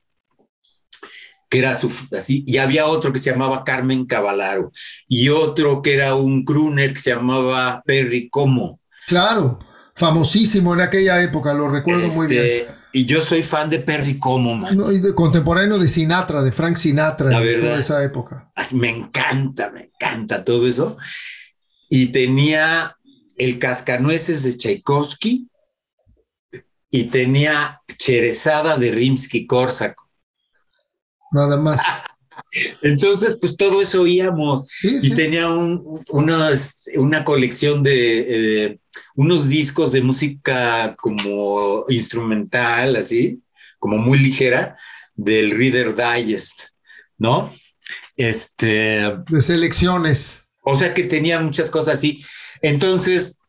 que 1.49 1.59
era 1.59 1.75
su, 1.75 1.91
así, 2.17 2.43
y 2.47 2.57
había 2.57 2.87
otro 2.87 3.11
que 3.11 3.19
se 3.19 3.31
llamaba 3.31 3.63
Carmen 3.63 4.05
Cavalaro, 4.05 4.71
y 5.07 5.29
otro 5.29 5.81
que 5.81 5.93
era 5.93 6.15
un 6.15 6.45
crooner 6.45 6.93
que 6.93 7.01
se 7.01 7.09
llamaba 7.11 7.81
Perry 7.85 8.29
Como. 8.29 8.79
Claro, 9.07 9.59
famosísimo 9.95 10.73
en 10.73 10.81
aquella 10.81 11.21
época, 11.21 11.53
lo 11.53 11.69
recuerdo 11.69 12.07
muy 12.09 12.27
bien. 12.27 12.80
Y 12.93 13.05
yo 13.05 13.21
soy 13.21 13.43
fan 13.43 13.69
de 13.69 13.79
Perry 13.79 14.19
Como, 14.19 14.55
man. 14.55 14.77
contemporáneo 15.15 15.79
de 15.79 15.87
Sinatra, 15.87 16.43
de 16.43 16.51
Frank 16.51 16.75
Sinatra, 16.75 17.29
La 17.29 17.39
verdad, 17.39 17.69
toda 17.69 17.79
esa 17.79 18.03
época. 18.03 18.51
Me 18.73 18.89
encanta, 18.89 19.71
me 19.71 19.85
encanta 19.85 20.43
todo 20.43 20.67
eso. 20.67 20.97
Y 21.89 22.07
tenía 22.07 22.97
el 23.37 23.59
Cascanueces 23.59 24.43
de 24.43 24.57
Tchaikovsky 24.57 25.47
y 26.89 27.03
tenía 27.05 27.81
Cherezada 27.97 28.77
de 28.77 28.91
Rimsky-Korsakov. 28.91 30.07
Nada 31.31 31.57
más. 31.57 31.81
Entonces, 32.81 33.37
pues 33.39 33.55
todo 33.55 33.81
eso 33.81 34.01
oíamos. 34.01 34.65
y 34.83 35.13
tenía 35.13 35.49
un, 35.49 35.83
una 36.09 37.23
colección 37.23 37.83
de 37.83 38.65
eh, 38.65 38.79
unos 39.15 39.47
discos 39.47 39.91
de 39.91 40.01
música 40.01 40.95
como 40.95 41.85
instrumental, 41.89 42.95
así, 42.95 43.41
como 43.79 43.97
muy 43.97 44.19
ligera, 44.19 44.77
del 45.15 45.51
Reader 45.51 45.95
Digest, 45.95 46.63
¿no? 47.17 47.53
Este. 48.15 49.11
De 49.29 49.41
selecciones. 49.41 50.43
O 50.63 50.75
sea 50.75 50.93
que 50.93 51.03
tenía 51.03 51.39
muchas 51.39 51.71
cosas 51.71 51.95
así. 51.95 52.23
Entonces, 52.61 53.39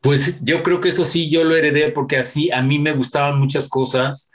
pues 0.00 0.44
yo 0.44 0.62
creo 0.62 0.80
que 0.80 0.90
eso 0.90 1.04
sí, 1.04 1.30
yo 1.30 1.42
lo 1.44 1.56
heredé 1.56 1.90
porque 1.90 2.16
así 2.16 2.50
a 2.52 2.62
mí 2.62 2.78
me 2.78 2.92
gustaban 2.92 3.38
muchas 3.40 3.68
cosas 3.68 4.30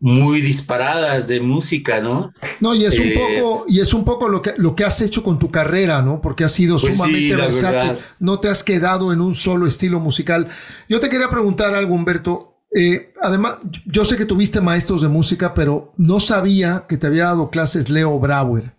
muy 0.00 0.40
disparadas 0.40 1.28
de 1.28 1.40
música, 1.40 2.00
¿no? 2.00 2.32
No, 2.58 2.74
y 2.74 2.86
es 2.86 2.98
un 2.98 3.08
eh, 3.08 3.14
poco, 3.14 3.66
y 3.68 3.80
es 3.80 3.92
un 3.92 4.04
poco 4.04 4.28
lo 4.28 4.40
que, 4.40 4.54
lo 4.56 4.74
que 4.74 4.84
has 4.84 5.02
hecho 5.02 5.22
con 5.22 5.38
tu 5.38 5.50
carrera, 5.50 6.00
¿no? 6.00 6.22
Porque 6.22 6.42
has 6.42 6.52
sido 6.52 6.78
pues 6.78 6.94
sumamente 6.94 7.36
versátil, 7.36 7.98
no 8.18 8.40
te 8.40 8.48
has 8.48 8.64
quedado 8.64 9.12
en 9.12 9.20
un 9.20 9.34
solo 9.34 9.66
estilo 9.66 10.00
musical. 10.00 10.48
Yo 10.88 11.00
te 11.00 11.10
quería 11.10 11.28
preguntar 11.28 11.74
algo, 11.74 11.94
Humberto. 11.94 12.56
Eh, 12.74 13.12
además, 13.20 13.56
yo 13.84 14.04
sé 14.04 14.16
que 14.16 14.24
tuviste 14.24 14.60
maestros 14.62 15.02
de 15.02 15.08
música, 15.08 15.52
pero 15.52 15.92
no 15.98 16.18
sabía 16.18 16.86
que 16.88 16.96
te 16.96 17.06
había 17.06 17.24
dado 17.24 17.50
clases 17.50 17.90
Leo 17.90 18.18
Brauer. 18.18 18.72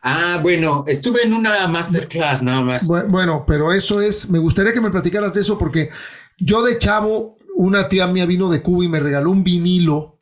Ah, 0.00 0.38
bueno, 0.42 0.84
estuve 0.86 1.22
en 1.22 1.32
una 1.32 1.66
masterclass 1.66 2.42
nada 2.42 2.60
más. 2.60 2.86
Bueno, 2.86 3.44
pero 3.46 3.72
eso 3.72 4.00
es, 4.02 4.28
me 4.28 4.38
gustaría 4.38 4.74
que 4.74 4.82
me 4.82 4.90
platicaras 4.90 5.32
de 5.32 5.40
eso 5.40 5.58
porque 5.58 5.88
yo 6.38 6.62
de 6.62 6.78
chavo 6.78 7.33
una 7.54 7.88
tía 7.88 8.06
mía 8.06 8.26
vino 8.26 8.50
de 8.50 8.62
Cuba 8.62 8.84
y 8.84 8.88
me 8.88 9.00
regaló 9.00 9.30
un 9.30 9.44
vinilo 9.44 10.20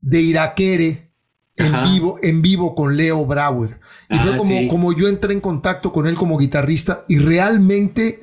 de 0.00 0.20
Iraquere 0.20 1.12
en 1.56 1.72
vivo, 1.84 2.18
en 2.22 2.42
vivo 2.42 2.74
con 2.74 2.96
Leo 2.96 3.24
Brauer. 3.24 3.80
Y 4.08 4.16
fue 4.18 4.34
ah, 4.34 4.36
como, 4.36 4.68
como 4.68 4.92
yo 4.92 5.08
entré 5.08 5.32
en 5.32 5.40
contacto 5.40 5.92
con 5.92 6.06
él 6.06 6.14
como 6.14 6.38
guitarrista 6.38 7.04
y 7.08 7.18
realmente 7.18 8.20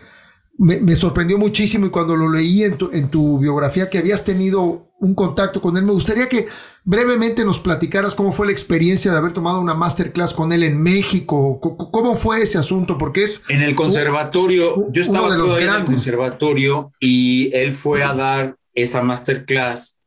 me, 0.60 0.96
sorprendió 0.98 1.38
muchísimo 1.38 1.86
y 1.86 1.90
cuando 1.90 2.18
lo 2.18 2.30
leí 2.30 2.64
en 2.64 2.78
tu, 2.78 2.92
en 2.92 3.10
tu 3.10 3.40
biografía 3.40 3.90
que 3.90 3.98
habías 3.98 4.26
tenido 4.26 4.92
un 5.00 5.16
contacto 5.16 5.62
con 5.62 5.78
él, 5.78 5.84
me 5.84 5.94
gustaría 5.94 6.28
que 6.28 6.50
brevemente 6.84 7.46
nos 7.46 7.60
platicaras 7.60 8.14
cómo 8.14 8.34
fue 8.34 8.48
la 8.48 8.52
experiencia 8.52 9.10
de 9.10 9.18
haber 9.18 9.32
tomado 9.32 9.62
una 9.62 9.74
masterclass 9.74 10.34
con 10.34 10.52
él 10.52 10.64
en 10.64 10.84
México, 10.84 11.62
cómo 11.62 12.18
fue 12.18 12.42
ese 12.42 12.58
asunto, 12.58 12.98
porque 12.98 13.24
es... 13.24 13.44
En 13.48 13.62
el 13.62 13.74
conservatorio, 13.74 14.92
yo 14.92 15.02
estaba 15.02 15.30
todavía 15.30 15.76
en 15.76 15.82
el 15.82 15.86
conservatorio 15.86 16.92
y 17.00 17.50
él 17.54 17.74
fue 17.74 18.04
a 18.04 18.14
dar 18.14 18.58
esa 18.74 19.02
masterclass 19.02 20.00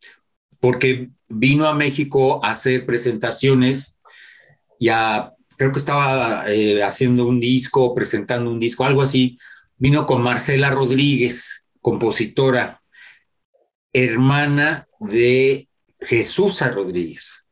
porque 0.61 1.09
vino 1.31 1.67
a 1.67 1.75
México 1.75 2.45
a 2.45 2.51
hacer 2.51 2.85
presentaciones, 2.85 3.99
ya 4.79 5.33
creo 5.57 5.73
que 5.73 5.79
estaba 5.79 6.45
eh, 6.49 6.83
haciendo 6.83 7.27
un 7.27 7.41
disco, 7.41 7.95
presentando 7.95 8.51
un 8.51 8.61
disco, 8.61 8.85
algo 8.85 9.01
así, 9.01 9.39
vino 9.83 10.07
con 10.07 10.23
Marcela 10.23 10.71
Rodríguez, 10.71 11.67
compositora, 11.81 12.81
hermana 13.93 14.87
de 15.01 15.69
Jesús 16.01 16.61
Rodríguez, 16.73 17.49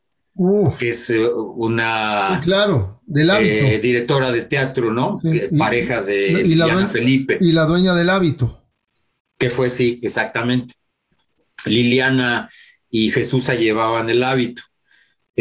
que 0.78 0.90
es 0.90 1.10
eh, 1.10 1.28
una 1.56 2.40
claro, 2.44 3.02
del 3.04 3.30
eh, 3.30 3.80
directora 3.80 4.30
de 4.30 4.42
teatro, 4.42 4.92
¿no? 4.92 5.18
Pareja 5.58 6.02
de 6.02 6.44
Liliana 6.44 6.86
Felipe. 6.86 7.36
Y 7.40 7.50
la 7.50 7.64
dueña 7.64 7.96
del 7.96 8.10
hábito. 8.10 8.64
Que 9.36 9.50
fue, 9.50 9.68
sí, 9.68 9.98
exactamente. 10.00 10.74
Liliana 11.66 12.48
y 12.90 13.10
Jesús 13.10 13.48
llevaban 13.48 14.08
el 14.08 14.22
hábito. 14.22 14.62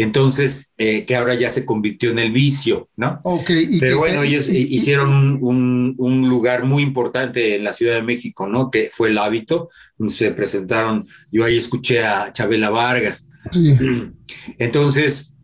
Entonces, 0.02 0.72
eh, 0.78 1.04
que 1.04 1.16
ahora 1.16 1.34
ya 1.34 1.50
se 1.50 1.66
convirtió 1.66 2.10
en 2.10 2.18
el 2.18 2.32
vicio, 2.32 2.88
¿no? 2.96 3.20
Ok. 3.24 3.50
Pero 3.80 3.98
bueno, 3.98 4.22
ellos 4.22 4.48
hicieron 4.48 5.38
un, 5.42 6.28
lugar 6.28 6.64
muy 6.64 6.82
importante 6.82 7.56
en 7.56 7.64
la 7.64 7.72
Ciudad 7.72 7.96
de 7.96 8.02
México, 8.02 8.46
¿no? 8.46 8.70
Que 8.70 8.88
fue 8.90 9.08
el 9.08 9.18
hábito. 9.18 9.68
Se 10.06 10.30
presentaron, 10.30 11.06
yo 11.30 11.44
ahí 11.44 11.56
escuché 11.56 12.04
a 12.04 12.32
Chabela 12.32 12.70
Vargas. 12.70 13.30
Sí. 13.52 13.76
Entonces, 14.58 15.34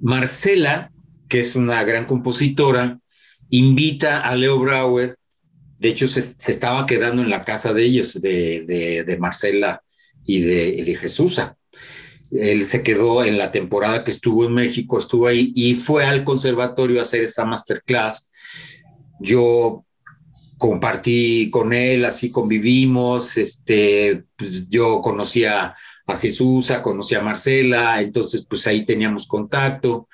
Marcela, 0.00 0.90
que 1.28 1.40
es 1.40 1.54
una 1.54 1.84
gran 1.84 2.06
compositora, 2.06 2.98
invita 3.50 4.20
a 4.20 4.34
Leo 4.34 4.58
Brauer. 4.58 5.16
De 5.78 5.90
hecho, 5.90 6.08
se, 6.08 6.34
estaba 6.50 6.86
quedando 6.86 7.22
en 7.22 7.30
la 7.30 7.44
casa 7.44 7.72
de 7.74 7.84
ellos, 7.84 8.20
de, 8.20 9.16
Marcela 9.20 9.82
y 10.24 10.40
de, 10.40 10.82
de 10.84 10.96
Jesusa 10.96 11.56
él 12.32 12.64
se 12.66 12.82
quedó 12.82 13.24
en 13.24 13.36
la 13.36 13.52
temporada 13.52 14.04
que 14.04 14.10
estuvo 14.10 14.46
en 14.46 14.54
México, 14.54 14.98
estuvo 14.98 15.26
ahí 15.26 15.52
y 15.54 15.74
fue 15.74 16.04
al 16.04 16.24
conservatorio 16.24 16.98
a 16.98 17.02
hacer 17.02 17.22
esta 17.22 17.44
masterclass. 17.44 18.30
Yo 19.20 19.84
compartí 20.56 21.50
con 21.50 21.72
él, 21.72 22.04
así 22.04 22.30
convivimos, 22.30 23.36
este, 23.36 24.24
pues 24.36 24.68
yo 24.68 25.02
conocía 25.02 25.74
a 26.06 26.16
Jesús, 26.18 26.72
conocí 26.82 27.14
a 27.14 27.22
Marcela, 27.22 28.00
entonces 28.00 28.46
pues 28.48 28.66
ahí 28.66 28.86
teníamos 28.86 29.26
contacto. 29.26 30.08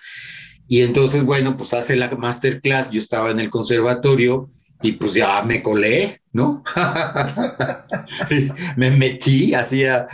Y 0.66 0.82
entonces, 0.82 1.24
bueno, 1.24 1.56
pues 1.56 1.72
hace 1.72 1.96
la 1.96 2.10
masterclass, 2.10 2.90
yo 2.90 3.00
estaba 3.00 3.30
en 3.30 3.40
el 3.40 3.48
conservatorio 3.48 4.50
y 4.82 4.92
pues 4.92 5.14
ya 5.14 5.42
me 5.42 5.62
colé, 5.62 6.17
¿no? 6.32 6.62
me 8.76 8.90
metí, 8.90 9.54
hacía, 9.54 10.06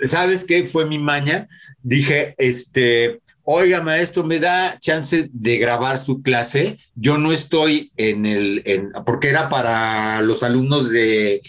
¿sabes 0.00 0.44
qué 0.44 0.64
fue 0.64 0.86
mi 0.86 0.98
maña? 0.98 1.48
Dije, 1.82 2.34
este, 2.38 3.20
oiga 3.44 3.82
maestro, 3.82 4.24
me 4.24 4.38
da 4.38 4.78
chance 4.78 5.28
de 5.32 5.58
grabar 5.58 5.98
su 5.98 6.22
clase. 6.22 6.78
Yo 6.94 7.18
no 7.18 7.32
estoy 7.32 7.92
en 7.96 8.26
el, 8.26 8.62
porque 9.04 9.28
era 9.28 9.48
para 9.48 10.22
los 10.22 10.42
alumnos 10.42 10.90
de, 10.90 11.40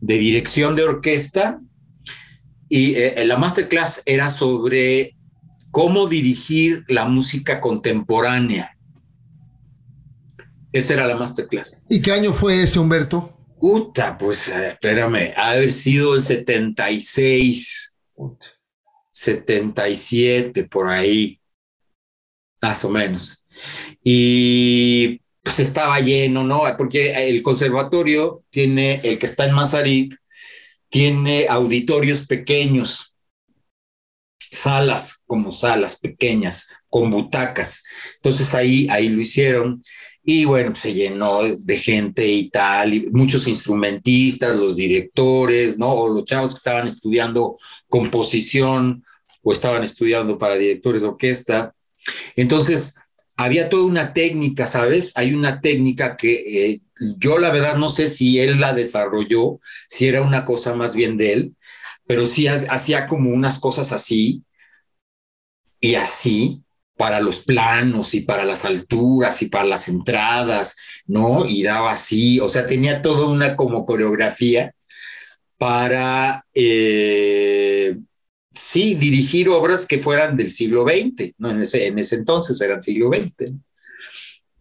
dirección 0.00 0.74
de 0.74 0.84
orquesta 0.84 1.60
y 2.68 2.94
eh, 2.94 3.24
la 3.24 3.36
masterclass 3.36 4.02
era 4.04 4.30
sobre 4.30 5.16
cómo 5.70 6.06
dirigir 6.06 6.84
la 6.88 7.06
música 7.06 7.60
contemporánea. 7.60 8.76
Esa 10.78 10.94
era 10.94 11.08
la 11.08 11.16
masterclass. 11.16 11.82
¿Y 11.88 12.00
qué 12.00 12.12
año 12.12 12.32
fue 12.32 12.62
ese, 12.62 12.78
Humberto? 12.78 13.36
Puta, 13.58 14.16
pues 14.16 14.46
eh, 14.46 14.68
espérame, 14.68 15.34
ha 15.36 15.50
haber 15.50 15.72
sido 15.72 16.14
el 16.14 16.22
76, 16.22 17.96
77, 19.10 20.68
por 20.68 20.86
ahí, 20.86 21.40
más 22.62 22.84
o 22.84 22.90
menos. 22.90 23.44
Y 24.04 25.20
pues 25.42 25.58
estaba 25.58 25.98
lleno, 25.98 26.44
¿no? 26.44 26.62
Porque 26.76 27.28
el 27.28 27.42
conservatorio 27.42 28.44
tiene, 28.48 29.00
el 29.02 29.18
que 29.18 29.26
está 29.26 29.46
en 29.46 29.54
Mazarik, 29.54 30.16
tiene 30.88 31.46
auditorios 31.48 32.24
pequeños, 32.24 33.16
salas 34.38 35.24
como 35.26 35.50
salas 35.50 35.98
pequeñas, 35.98 36.68
con 36.88 37.10
butacas. 37.10 37.82
Entonces 38.14 38.54
ahí, 38.54 38.86
ahí 38.88 39.08
lo 39.08 39.20
hicieron 39.20 39.82
y 40.30 40.44
bueno, 40.44 40.74
se 40.74 40.92
llenó 40.92 41.40
de 41.42 41.78
gente 41.78 42.26
y 42.26 42.50
tal, 42.50 43.06
muchos 43.12 43.48
instrumentistas, 43.48 44.58
los 44.58 44.76
directores, 44.76 45.78
¿no? 45.78 45.90
O 45.90 46.14
los 46.14 46.26
chavos 46.26 46.50
que 46.50 46.58
estaban 46.58 46.86
estudiando 46.86 47.56
composición 47.88 49.02
o 49.42 49.54
estaban 49.54 49.84
estudiando 49.84 50.36
para 50.36 50.56
directores 50.56 51.00
de 51.00 51.08
orquesta. 51.08 51.74
Entonces, 52.36 52.94
había 53.38 53.70
toda 53.70 53.86
una 53.86 54.12
técnica, 54.12 54.66
¿sabes? 54.66 55.12
Hay 55.14 55.32
una 55.32 55.62
técnica 55.62 56.14
que, 56.18 56.72
eh, 56.72 56.82
yo 57.16 57.38
la 57.38 57.50
verdad 57.50 57.78
no 57.78 57.88
sé 57.88 58.10
si 58.10 58.38
él 58.38 58.60
la 58.60 58.74
desarrolló, 58.74 59.60
si 59.88 60.08
era 60.08 60.20
una 60.20 60.44
cosa 60.44 60.74
más 60.74 60.94
bien 60.94 61.16
de 61.16 61.32
él, 61.32 61.56
pero 62.06 62.26
sí 62.26 62.48
hacía 62.48 63.06
como 63.06 63.30
unas 63.30 63.58
cosas 63.58 63.92
así 63.92 64.44
y 65.80 65.94
así 65.94 66.64
para 66.98 67.20
los 67.20 67.40
planos 67.40 68.12
y 68.14 68.22
para 68.22 68.44
las 68.44 68.64
alturas 68.64 69.40
y 69.40 69.46
para 69.46 69.64
las 69.64 69.88
entradas, 69.88 70.76
¿no? 71.06 71.46
Y 71.46 71.62
daba 71.62 71.92
así, 71.92 72.40
o 72.40 72.48
sea, 72.48 72.66
tenía 72.66 73.02
toda 73.02 73.28
una 73.28 73.54
como 73.54 73.86
coreografía 73.86 74.74
para, 75.56 76.44
eh, 76.52 77.96
sí, 78.52 78.94
dirigir 78.96 79.48
obras 79.48 79.86
que 79.86 80.00
fueran 80.00 80.36
del 80.36 80.50
siglo 80.50 80.82
XX, 80.82 81.34
¿no? 81.38 81.50
En 81.50 81.60
ese, 81.60 81.86
en 81.86 82.00
ese 82.00 82.16
entonces 82.16 82.60
eran 82.60 82.82
siglo 82.82 83.10
XX. 83.12 83.52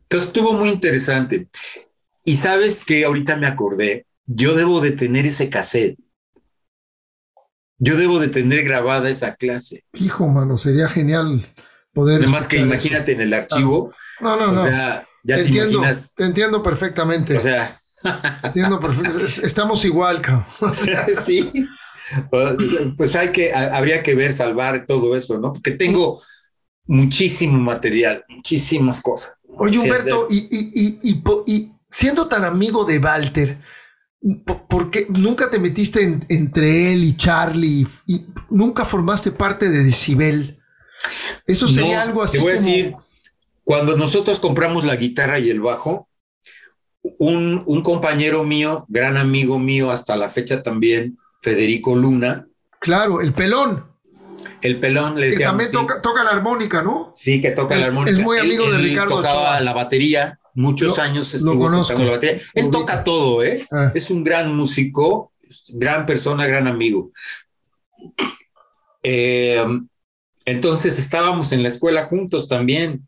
Entonces 0.04 0.28
estuvo 0.28 0.54
muy 0.54 0.70
interesante. 0.70 1.50
Y 2.24 2.36
sabes 2.36 2.86
que 2.86 3.04
ahorita 3.04 3.36
me 3.38 3.48
acordé, 3.48 4.06
yo 4.28 4.56
debo 4.56 4.80
de 4.80 4.92
tener 4.92 5.26
ese 5.26 5.50
cassette. 5.50 5.98
Yo 7.80 7.98
debo 7.98 8.20
de 8.20 8.28
tener 8.28 8.64
grabada 8.64 9.10
esa 9.10 9.36
clase. 9.36 9.84
Hijo, 9.94 10.28
mano, 10.28 10.60
sería 10.60 10.88
genial 10.88 11.44
poder. 11.98 12.22
Además 12.22 12.48
que 12.48 12.58
imagínate 12.58 13.14
en 13.14 13.22
el 13.22 13.34
archivo. 13.34 13.92
No, 14.22 14.38
no, 14.38 14.52
no. 14.52 14.62
O 14.62 14.64
sea, 14.64 15.06
ya 15.24 15.36
te, 15.36 15.42
entiendo, 15.42 15.80
imaginas. 15.80 16.14
Te 16.14 16.24
entiendo 16.24 16.62
perfectamente. 16.62 17.38
O 17.38 17.40
sea. 17.42 17.82
entiendo 18.44 18.80
perfectamente. 18.80 19.48
Estamos 19.48 19.84
igual, 19.84 20.22
cabrón. 20.22 20.46
sí. 21.20 21.52
Pues 22.96 23.16
hay 23.16 23.30
que, 23.30 23.54
habría 23.54 24.04
que 24.04 24.16
ver, 24.16 24.32
salvar 24.32 24.86
todo 24.86 25.18
eso, 25.18 25.40
¿no? 25.40 25.54
Porque 25.54 25.72
tengo 25.72 26.22
muchísimo 26.86 27.60
material, 27.60 28.24
muchísimas 28.30 29.02
cosas. 29.02 29.34
Oye, 29.58 29.80
Humberto, 29.80 30.28
y, 30.30 30.38
y, 30.38 31.00
y, 31.04 31.24
y, 31.48 31.72
siendo 31.92 32.28
tan 32.28 32.46
amigo 32.46 32.86
de 32.86 33.00
Walter, 33.00 33.60
¿por 34.70 34.92
qué 34.92 35.08
nunca 35.10 35.50
te 35.50 35.60
metiste 35.60 36.20
entre 36.30 36.94
él 36.94 37.04
y 37.04 37.18
Charlie 37.18 37.88
y 38.06 38.26
nunca 38.52 38.86
formaste 38.86 39.32
parte 39.32 39.70
de 39.70 39.84
Decibel? 39.84 40.57
Eso 41.46 41.68
sería 41.68 42.02
algo 42.02 42.24
así. 42.24 42.38
Te 42.38 42.44
voy 42.44 42.52
a 42.52 42.56
decir, 42.56 42.96
cuando 43.64 43.98
nosotros 43.98 44.40
compramos 44.40 44.86
la 44.86 44.96
guitarra 44.96 45.40
y 45.40 45.50
el 45.50 45.62
bajo, 45.62 46.10
un, 47.20 47.64
un, 47.66 47.82
compañero 47.82 48.44
mío, 48.44 48.86
gran 48.90 49.18
amigo 49.18 49.60
mío 49.60 49.92
hasta 49.92 50.18
la 50.18 50.30
fecha 50.30 50.62
también, 50.62 51.18
Federico 51.42 51.96
Luna. 51.96 52.48
Claro, 52.80 53.22
el 53.22 53.34
pelón. 53.34 53.86
El 54.62 54.80
pelón 54.80 55.20
le 55.20 55.28
decía. 55.28 55.40
Que 55.40 55.44
también 55.46 55.72
toca, 55.72 56.02
toca, 56.02 56.24
la 56.24 56.32
armónica, 56.32 56.82
¿no? 56.82 57.12
Sí, 57.14 57.42
que 57.42 57.52
toca 57.52 57.76
es, 57.76 57.82
la 57.82 57.88
armónica. 57.88 58.18
Es 58.18 58.24
muy 58.24 58.38
amigo 58.38 58.66
él, 58.66 58.72
de 58.72 58.78
él 58.78 58.84
Ricardo. 58.84 59.16
Tocaba 59.16 59.42
Ochoa. 59.42 59.62
la 59.62 59.74
batería, 59.74 60.40
muchos 60.54 60.98
lo, 60.98 61.04
años 61.04 61.34
estuvo 61.34 61.54
lo 61.54 61.60
conozco. 61.60 61.94
tocando 61.94 62.06
la 62.06 62.18
batería. 62.18 62.42
Él 62.54 62.72
toca 62.72 63.04
todo, 63.04 63.44
¿eh? 63.44 63.68
Ah. 63.72 63.92
Es 63.94 64.10
un 64.10 64.24
gran 64.24 64.56
músico, 64.56 65.32
gran 65.74 66.06
persona, 66.06 66.48
gran 66.48 66.68
amigo. 66.68 67.12
Eh, 69.04 69.64
entonces 70.48 70.98
estábamos 70.98 71.52
en 71.52 71.62
la 71.62 71.68
escuela 71.68 72.06
juntos 72.06 72.48
también. 72.48 73.06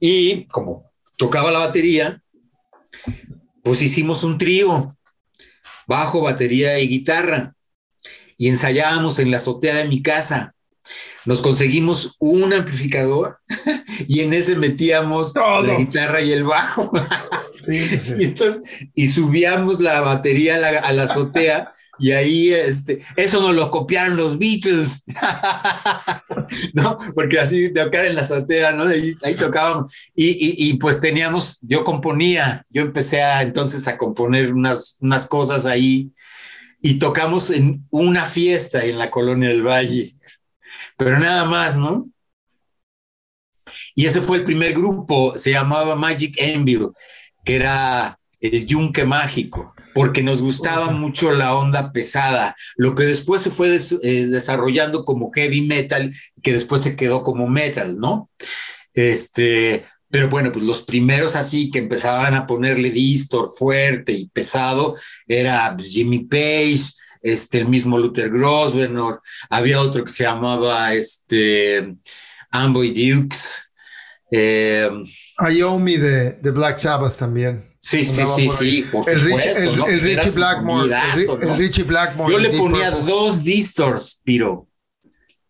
Y 0.00 0.46
como 0.46 0.90
tocaba 1.18 1.50
la 1.50 1.58
batería, 1.58 2.22
pues 3.62 3.82
hicimos 3.82 4.24
un 4.24 4.38
trío, 4.38 4.96
bajo, 5.86 6.22
batería 6.22 6.78
y 6.78 6.88
guitarra. 6.88 7.54
Y 8.38 8.48
ensayábamos 8.48 9.18
en 9.18 9.30
la 9.30 9.36
azotea 9.36 9.76
de 9.76 9.88
mi 9.88 10.00
casa. 10.00 10.54
Nos 11.26 11.42
conseguimos 11.42 12.16
un 12.18 12.54
amplificador 12.54 13.38
y 14.08 14.20
en 14.20 14.32
ese 14.32 14.56
metíamos 14.56 15.34
Todo. 15.34 15.64
la 15.64 15.74
guitarra 15.74 16.22
y 16.22 16.32
el 16.32 16.44
bajo. 16.44 16.92
Sí, 17.66 17.88
sí. 17.88 18.14
y, 18.20 18.24
entonces, 18.24 18.62
y 18.94 19.08
subíamos 19.08 19.80
la 19.80 20.00
batería 20.00 20.56
a 20.56 20.58
la, 20.60 20.68
a 20.78 20.92
la 20.94 21.02
azotea 21.02 21.75
y 21.98 22.12
ahí 22.12 22.50
este, 22.50 23.02
eso 23.16 23.40
nos 23.40 23.54
lo 23.54 23.70
copiaron 23.70 24.16
los 24.16 24.38
Beatles, 24.38 25.04
¿no? 26.74 26.98
Porque 27.14 27.38
así 27.38 27.72
tocar 27.72 28.04
en 28.04 28.16
la 28.16 28.22
azotea, 28.22 28.72
¿no? 28.72 28.84
Ahí, 28.84 29.34
tocábamos. 29.36 29.92
Y, 30.14 30.30
y, 30.30 30.68
y, 30.68 30.74
pues 30.74 31.00
teníamos, 31.00 31.58
yo 31.62 31.84
componía, 31.84 32.64
yo 32.70 32.82
empecé 32.82 33.22
a, 33.22 33.42
entonces 33.42 33.88
a 33.88 33.96
componer 33.96 34.52
unas, 34.52 34.98
unas 35.00 35.26
cosas 35.26 35.66
ahí 35.66 36.10
y 36.82 36.98
tocamos 36.98 37.50
en 37.50 37.86
una 37.90 38.26
fiesta 38.26 38.84
en 38.84 38.98
la 38.98 39.10
colonia 39.10 39.48
del 39.48 39.66
Valle, 39.66 40.12
pero 40.96 41.18
nada 41.18 41.44
más, 41.44 41.76
¿no? 41.76 42.08
Y 43.94 44.06
ese 44.06 44.20
fue 44.20 44.38
el 44.38 44.44
primer 44.44 44.72
grupo, 44.74 45.36
se 45.36 45.50
llamaba 45.50 45.96
Magic 45.96 46.40
Anvil, 46.40 46.90
que 47.44 47.56
era 47.56 48.18
el 48.52 48.66
yunque 48.66 49.04
mágico 49.04 49.74
porque 49.96 50.22
nos 50.22 50.42
gustaba 50.42 50.90
mucho 50.90 51.32
la 51.32 51.54
onda 51.54 51.90
pesada, 51.90 52.54
lo 52.76 52.94
que 52.94 53.04
después 53.04 53.40
se 53.40 53.48
fue 53.50 53.70
des 53.70 53.92
eh, 54.02 54.26
desarrollando 54.26 55.06
como 55.06 55.30
heavy 55.32 55.62
metal, 55.62 56.14
que 56.42 56.52
después 56.52 56.82
se 56.82 56.96
quedó 56.96 57.22
como 57.22 57.48
metal, 57.48 57.98
¿no? 57.98 58.28
Este, 58.92 59.86
pero 60.10 60.28
bueno, 60.28 60.52
pues 60.52 60.66
los 60.66 60.82
primeros 60.82 61.34
así 61.34 61.70
que 61.70 61.78
empezaban 61.78 62.34
a 62.34 62.46
ponerle 62.46 62.90
distor 62.90 63.50
fuerte 63.56 64.12
y 64.12 64.28
pesado 64.28 64.96
era 65.26 65.74
pues, 65.74 65.88
Jimmy 65.88 66.26
Page, 66.26 66.92
este, 67.22 67.60
el 67.60 67.68
mismo 67.68 67.98
Luther 67.98 68.28
Grosvenor, 68.28 69.22
había 69.48 69.80
otro 69.80 70.04
que 70.04 70.12
se 70.12 70.24
llamaba 70.24 70.92
este, 70.92 71.96
Amboy 72.50 72.90
Dukes. 72.90 73.55
Eh, 74.30 74.90
Ayomi 75.38 75.96
de, 75.96 76.32
de 76.32 76.50
Black 76.50 76.78
Sabbath 76.78 77.16
también. 77.16 77.64
Sí, 77.78 78.04
sí, 78.04 78.22
sí, 78.34 78.50
sí, 78.58 78.82
por 78.90 79.08
el 79.08 79.22
supuesto. 79.22 79.48
Richie, 79.50 79.68
el, 79.70 79.76
¿no? 79.76 79.86
el 79.86 80.00
Richie 80.00 80.30
Blackmore. 80.30 80.94
El, 81.14 81.26
¿no? 81.26 81.52
el, 81.52 81.58
Richie 81.58 81.82
Blackmore. 81.84 82.32
Yo 82.32 82.38
le 82.38 82.50
ponía 82.50 82.90
Purple. 82.90 83.12
dos 83.12 83.42
distors, 83.44 84.20
Piro. 84.24 84.66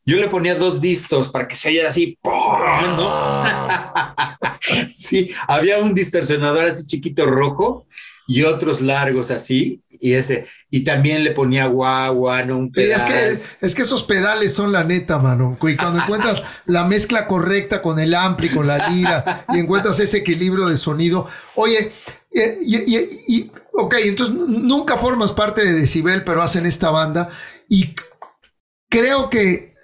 Yo 0.05 0.19
le 0.19 0.29
ponía 0.29 0.55
dos 0.55 0.81
distors 0.81 1.31
para 1.31 1.49
que 1.49 1.57
se 1.57 1.69
oyera 1.69 1.89
así. 1.89 2.19
¿no? 2.23 3.43
sí, 4.95 5.31
había 5.49 5.79
un 5.79 5.95
distorsionador 5.95 6.67
así 6.67 6.87
chiquito 6.87 7.25
rojo 7.27 7.87
y 8.29 8.43
otros 8.43 8.81
largos 8.81 9.31
así, 9.31 9.83
y 10.01 10.15
ese, 10.15 10.47
y 10.71 10.85
también 10.85 11.25
le 11.25 11.33
ponía 11.33 11.67
guagua, 11.67 12.43
no 12.45 12.57
un 12.57 12.73
pedal. 12.73 13.01
Sí, 13.01 13.07
es, 13.07 13.39
que, 13.39 13.67
es 13.67 13.75
que 13.75 13.83
esos 13.83 14.03
pedales 14.03 14.55
son 14.55 14.73
la 14.73 14.85
neta, 14.85 15.19
mano. 15.19 15.57
Y 15.63 15.77
cuando 15.77 16.01
encuentras 16.01 16.43
la 16.67 16.85
mezcla 16.85 17.27
correcta 17.27 17.83
con 17.83 17.99
el 17.99 18.15
ampli, 18.15 18.49
con 18.49 18.67
la 18.67 18.89
lira, 18.89 19.45
y 19.53 19.59
encuentras 19.59 19.99
ese 20.01 20.19
equilibrio 20.19 20.69
de 20.69 20.77
sonido. 20.77 21.27
Oye, 21.55 21.93
y, 22.33 22.77
y, 22.77 23.25
y, 23.29 23.53
ok, 23.73 23.95
entonces 24.05 24.35
nunca 24.35 24.97
formas 24.97 25.33
parte 25.33 25.65
de 25.65 25.73
Decibel, 25.73 26.25
pero 26.25 26.43
hacen 26.43 26.67
esta 26.67 26.91
banda, 26.91 27.31
y 27.69 27.95
creo 28.89 29.31
que 29.31 29.75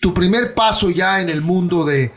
tu 0.00 0.12
primer 0.12 0.54
paso 0.54 0.90
ya 0.90 1.20
en 1.20 1.28
el 1.28 1.40
mundo 1.40 1.84
de, 1.84 2.12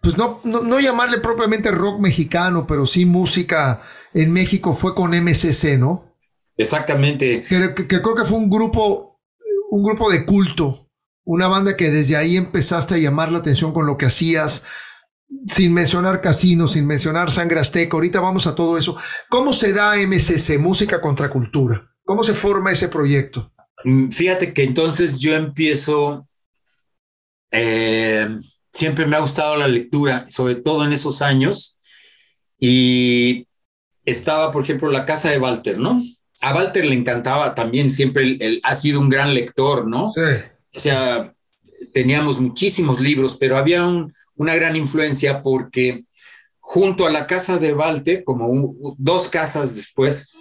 pues 0.00 0.16
no, 0.16 0.40
no, 0.44 0.62
no 0.62 0.80
llamarle 0.80 1.18
propiamente 1.18 1.70
rock 1.70 2.00
mexicano, 2.00 2.66
pero 2.66 2.86
sí 2.86 3.04
música 3.04 3.82
en 4.14 4.32
México 4.32 4.74
fue 4.74 4.94
con 4.94 5.10
MCC, 5.10 5.78
¿no? 5.78 6.11
Exactamente. 6.56 7.42
Que, 7.42 7.74
que, 7.74 7.86
que, 7.88 8.02
creo 8.02 8.14
que 8.14 8.24
fue 8.24 8.38
un 8.38 8.50
grupo, 8.50 9.20
un 9.70 9.82
grupo 9.82 10.10
de 10.10 10.24
culto, 10.26 10.88
una 11.24 11.48
banda 11.48 11.76
que 11.76 11.90
desde 11.90 12.16
ahí 12.16 12.36
empezaste 12.36 12.94
a 12.94 12.98
llamar 12.98 13.30
la 13.30 13.38
atención 13.38 13.72
con 13.72 13.86
lo 13.86 13.96
que 13.96 14.06
hacías, 14.06 14.64
sin 15.46 15.72
mencionar 15.72 16.20
Casino, 16.20 16.68
sin 16.68 16.86
mencionar 16.86 17.30
Sangre 17.30 17.60
Azteca. 17.60 17.94
Ahorita 17.96 18.20
vamos 18.20 18.46
a 18.46 18.54
todo 18.54 18.78
eso. 18.78 18.96
¿Cómo 19.28 19.52
se 19.52 19.72
da 19.72 19.96
MCC, 19.96 20.58
Música 20.58 21.00
contra 21.00 21.30
Cultura? 21.30 21.90
¿Cómo 22.04 22.24
se 22.24 22.34
forma 22.34 22.72
ese 22.72 22.88
proyecto? 22.88 23.52
Mm, 23.84 24.08
Fíjate 24.10 24.52
que 24.52 24.64
entonces 24.64 25.18
yo 25.18 25.34
empiezo, 25.34 26.28
eh, 27.50 28.28
siempre 28.70 29.06
me 29.06 29.16
ha 29.16 29.20
gustado 29.20 29.56
la 29.56 29.68
lectura, 29.68 30.26
sobre 30.26 30.56
todo 30.56 30.84
en 30.84 30.92
esos 30.92 31.22
años, 31.22 31.78
y 32.58 33.46
estaba, 34.04 34.52
por 34.52 34.64
ejemplo, 34.64 34.90
la 34.90 35.06
casa 35.06 35.30
de 35.30 35.38
Walter, 35.38 35.78
¿no? 35.78 36.02
A 36.40 36.54
Walter 36.54 36.84
le 36.84 36.94
encantaba 36.94 37.54
también, 37.54 37.90
siempre 37.90 38.24
él, 38.24 38.38
él 38.40 38.60
ha 38.64 38.74
sido 38.74 39.00
un 39.00 39.08
gran 39.08 39.34
lector, 39.34 39.86
¿no? 39.86 40.10
Sí. 40.12 40.20
O 40.74 40.80
sea, 40.80 41.34
teníamos 41.92 42.40
muchísimos 42.40 43.00
libros, 43.00 43.36
pero 43.38 43.56
había 43.56 43.86
un, 43.86 44.12
una 44.36 44.54
gran 44.54 44.76
influencia 44.76 45.42
porque 45.42 46.04
junto 46.58 47.06
a 47.06 47.10
la 47.10 47.26
casa 47.26 47.58
de 47.58 47.74
Walter, 47.74 48.24
como 48.24 48.48
un, 48.48 48.96
dos 48.98 49.28
casas 49.28 49.74
después, 49.74 50.36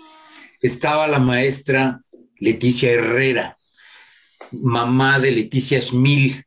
estaba 0.61 1.07
la 1.07 1.19
maestra 1.19 2.01
Leticia 2.37 2.91
Herrera, 2.91 3.57
mamá 4.51 5.19
de 5.19 5.31
Leticia 5.31 5.79
Schmil, 5.81 6.45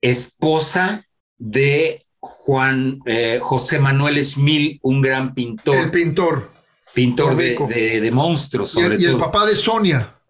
esposa 0.00 1.06
de 1.36 2.04
Juan 2.20 3.00
eh, 3.06 3.38
José 3.40 3.78
Manuel 3.78 4.22
Schmil, 4.22 4.78
un 4.82 5.00
gran 5.02 5.34
pintor. 5.34 5.76
El 5.76 5.90
pintor. 5.90 6.52
Pintor 7.00 7.34
de, 7.34 7.56
de, 7.56 8.00
de, 8.02 8.10
monstruos, 8.10 8.72
sobre 8.72 8.96
y 8.96 8.98
todo. 8.98 9.10
Y 9.10 9.14
el 9.14 9.18
papá 9.18 9.46
de 9.46 9.56
Sonia, 9.56 10.20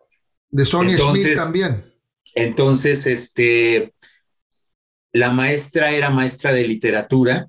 de 0.50 0.64
Sonia 0.64 0.92
entonces, 0.92 1.24
Schmil 1.24 1.36
también. 1.36 1.94
Entonces, 2.32 3.06
este, 3.08 3.92
la 5.12 5.32
maestra 5.32 5.90
era 5.90 6.10
maestra 6.10 6.52
de 6.52 6.66
literatura 6.68 7.48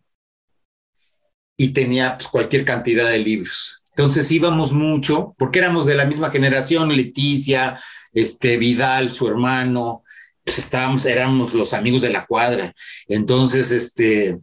y 1.55 1.69
tenía 1.69 2.17
pues, 2.17 2.29
cualquier 2.29 2.65
cantidad 2.65 3.07
de 3.07 3.19
libros. 3.19 3.85
Entonces 3.91 4.31
íbamos 4.31 4.71
mucho, 4.71 5.35
porque 5.37 5.59
éramos 5.59 5.85
de 5.85 5.93
la 5.93 6.05
misma 6.05 6.31
generación, 6.31 6.95
Leticia, 6.95 7.79
este, 8.13 8.57
Vidal, 8.57 9.13
su 9.13 9.27
hermano, 9.27 10.03
pues 10.43 10.57
estábamos, 10.57 11.05
éramos 11.05 11.53
los 11.53 11.73
amigos 11.73 12.01
de 12.01 12.09
la 12.09 12.25
cuadra. 12.25 12.73
Entonces, 13.07 13.69
este, 13.69 14.39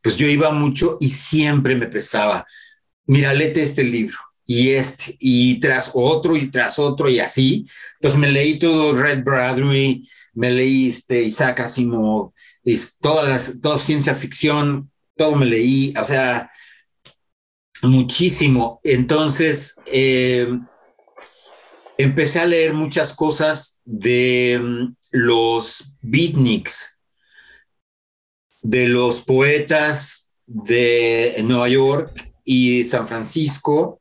pues 0.00 0.16
yo 0.16 0.26
iba 0.26 0.50
mucho 0.52 0.96
y 1.00 1.10
siempre 1.10 1.76
me 1.76 1.88
prestaba, 1.88 2.46
mira, 3.10 3.34
léete 3.34 3.64
este 3.64 3.82
libro 3.82 4.16
y 4.46 4.70
este, 4.70 5.16
y 5.18 5.58
tras 5.58 5.90
otro 5.94 6.36
y 6.36 6.48
tras 6.48 6.78
otro 6.78 7.08
y 7.08 7.18
así. 7.18 7.66
Entonces 7.94 8.20
me 8.20 8.30
leí 8.30 8.56
todo 8.60 8.94
Red 8.96 9.24
Bradbury, 9.24 10.08
me 10.34 10.52
leí 10.52 10.90
este, 10.90 11.20
Isaac 11.22 11.58
Asimov, 11.58 12.32
todas 13.00 13.58
las, 13.62 13.82
ciencia 13.82 14.14
ficción, 14.14 14.92
todo 15.16 15.34
me 15.34 15.46
leí, 15.46 15.92
o 16.00 16.04
sea, 16.04 16.48
muchísimo. 17.82 18.80
Entonces, 18.84 19.74
eh, 19.86 20.48
empecé 21.98 22.38
a 22.38 22.46
leer 22.46 22.74
muchas 22.74 23.12
cosas 23.12 23.80
de 23.84 24.60
mm, 24.62 24.96
los 25.10 25.96
beatniks, 26.00 27.00
de 28.62 28.86
los 28.86 29.20
poetas 29.22 30.30
de 30.46 31.34
Nueva 31.42 31.68
York 31.68 32.29
y 32.44 32.84
San 32.84 33.06
Francisco, 33.06 34.00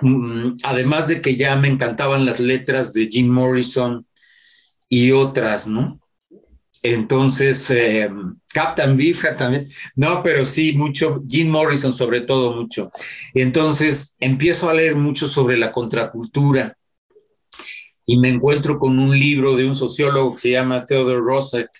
mm, 0.00 0.56
además 0.64 1.08
de 1.08 1.20
que 1.20 1.36
ya 1.36 1.56
me 1.56 1.68
encantaban 1.68 2.24
las 2.24 2.40
letras 2.40 2.92
de 2.92 3.08
Jim 3.08 3.28
Morrison 3.28 4.06
y 4.88 5.12
otras, 5.12 5.66
¿no? 5.66 6.00
Entonces, 6.82 7.70
eh, 7.70 8.10
Captain 8.52 8.94
Bifra 8.94 9.36
también, 9.36 9.66
no, 9.96 10.22
pero 10.22 10.44
sí, 10.44 10.74
mucho, 10.76 11.24
Jim 11.26 11.48
Morrison 11.48 11.94
sobre 11.94 12.20
todo 12.20 12.54
mucho. 12.54 12.92
Entonces, 13.32 14.16
empiezo 14.20 14.68
a 14.68 14.74
leer 14.74 14.94
mucho 14.94 15.26
sobre 15.26 15.56
la 15.56 15.72
contracultura 15.72 16.76
y 18.04 18.18
me 18.18 18.28
encuentro 18.28 18.78
con 18.78 18.98
un 18.98 19.18
libro 19.18 19.56
de 19.56 19.66
un 19.66 19.74
sociólogo 19.74 20.34
que 20.34 20.40
se 20.40 20.50
llama 20.50 20.84
Theodore 20.84 21.20
Roosevelt, 21.20 21.70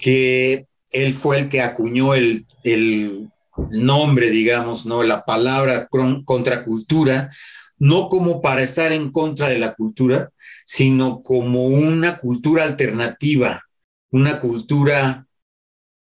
que 0.00 0.66
él 0.92 1.14
fue 1.14 1.38
el 1.38 1.48
que 1.48 1.62
acuñó 1.62 2.14
el, 2.14 2.46
el 2.64 3.30
nombre, 3.70 4.30
digamos, 4.30 4.86
¿no? 4.86 5.02
La 5.02 5.24
palabra 5.24 5.88
contracultura, 6.24 7.30
no 7.78 8.08
como 8.08 8.40
para 8.42 8.62
estar 8.62 8.92
en 8.92 9.10
contra 9.10 9.48
de 9.48 9.58
la 9.58 9.74
cultura, 9.74 10.30
sino 10.64 11.22
como 11.22 11.66
una 11.66 12.18
cultura 12.18 12.64
alternativa 12.64 13.62
una 14.10 14.40
cultura 14.40 15.26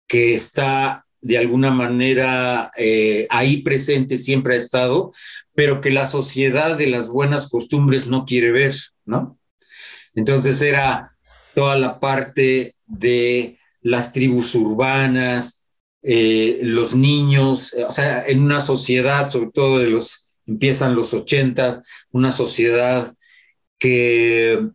que 0.08 0.34
está 0.34 1.06
de 1.22 1.38
alguna 1.38 1.72
manera 1.72 2.72
eh, 2.76 3.28
ahí 3.30 3.62
presente, 3.62 4.18
siempre 4.18 4.56
ha 4.56 4.58
estado, 4.58 5.14
pero 5.54 5.82
que 5.82 5.92
la 5.92 6.08
sociedad 6.08 6.78
de 6.78 6.88
las 6.88 7.10
buenas 7.10 7.50
costumbres 7.50 8.08
no 8.08 8.26
quiere 8.26 8.52
ver, 8.52 8.76
¿no? 9.06 9.40
Entonces 10.16 10.62
era 10.62 11.16
toda 11.54 11.78
la 11.78 12.00
parte 12.00 12.76
de 12.88 13.60
las 13.82 14.14
tribus 14.14 14.56
urbanas, 14.56 15.61
eh, 16.04 16.60
los 16.64 16.96
niños, 16.96 17.76
o 17.88 17.92
sea, 17.92 18.26
en 18.26 18.42
una 18.42 18.62
sociedad, 18.62 19.30
sobre 19.30 19.52
todo 19.52 19.80
de 19.80 19.88
los, 19.88 20.34
empiezan 20.48 20.96
los 20.96 21.14
80, 21.14 21.82
una 22.12 22.32
sociedad 22.32 23.14
que 23.78 24.68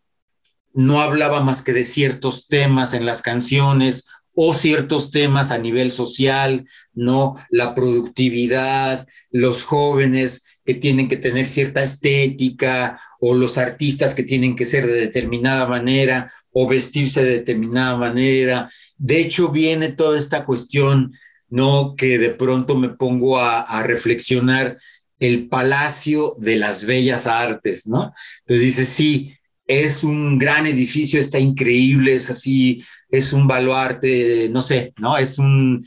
no 0.72 1.00
hablaba 1.00 1.40
más 1.40 1.62
que 1.62 1.72
de 1.72 1.84
ciertos 1.84 2.48
temas 2.48 2.94
en 2.94 3.06
las 3.06 3.22
canciones 3.22 4.06
o 4.34 4.52
ciertos 4.52 5.10
temas 5.10 5.50
a 5.50 5.58
nivel 5.58 5.90
social, 5.90 6.68
¿no? 6.92 7.36
La 7.48 7.74
productividad, 7.74 9.06
los 9.30 9.64
jóvenes 9.64 10.44
que 10.64 10.74
tienen 10.74 11.08
que 11.08 11.16
tener 11.16 11.46
cierta 11.46 11.82
estética 11.82 13.00
o 13.20 13.34
los 13.34 13.56
artistas 13.56 14.14
que 14.14 14.24
tienen 14.24 14.54
que 14.54 14.66
ser 14.66 14.86
de 14.86 15.00
determinada 15.00 15.66
manera 15.66 16.30
o 16.50 16.68
vestirse 16.68 17.24
de 17.24 17.38
determinada 17.38 17.96
manera. 17.96 18.70
De 18.99 19.20
hecho, 19.20 19.51
viene 19.51 19.92
toda 19.92 20.18
esta 20.18 20.44
cuestión, 20.44 21.12
¿no? 21.49 21.94
Que 21.97 22.18
de 22.18 22.30
pronto 22.30 22.76
me 22.76 22.88
pongo 22.90 23.38
a, 23.38 23.82
reflexionar 23.82 24.76
el 25.18 25.49
Palacio 25.49 26.36
de 26.38 26.57
las 26.57 26.84
Bellas 26.84 27.26
Artes, 27.26 27.86
¿no? 27.86 28.12
Entonces 28.40 28.66
dice, 28.66 28.86
sí, 28.86 29.34
es 29.66 30.05
un 30.05 30.38
gran 30.38 30.66
edificio, 30.66 31.20
está 31.20 31.38
increíble, 31.38 32.14
es 32.14 32.30
así, 32.30 32.84
es 33.11 33.32
un 33.32 33.47
baluarte, 33.47 34.49
no 34.51 34.61
sé, 34.61 34.92
¿no? 34.99 35.16
Es 35.16 35.38
un, 35.38 35.80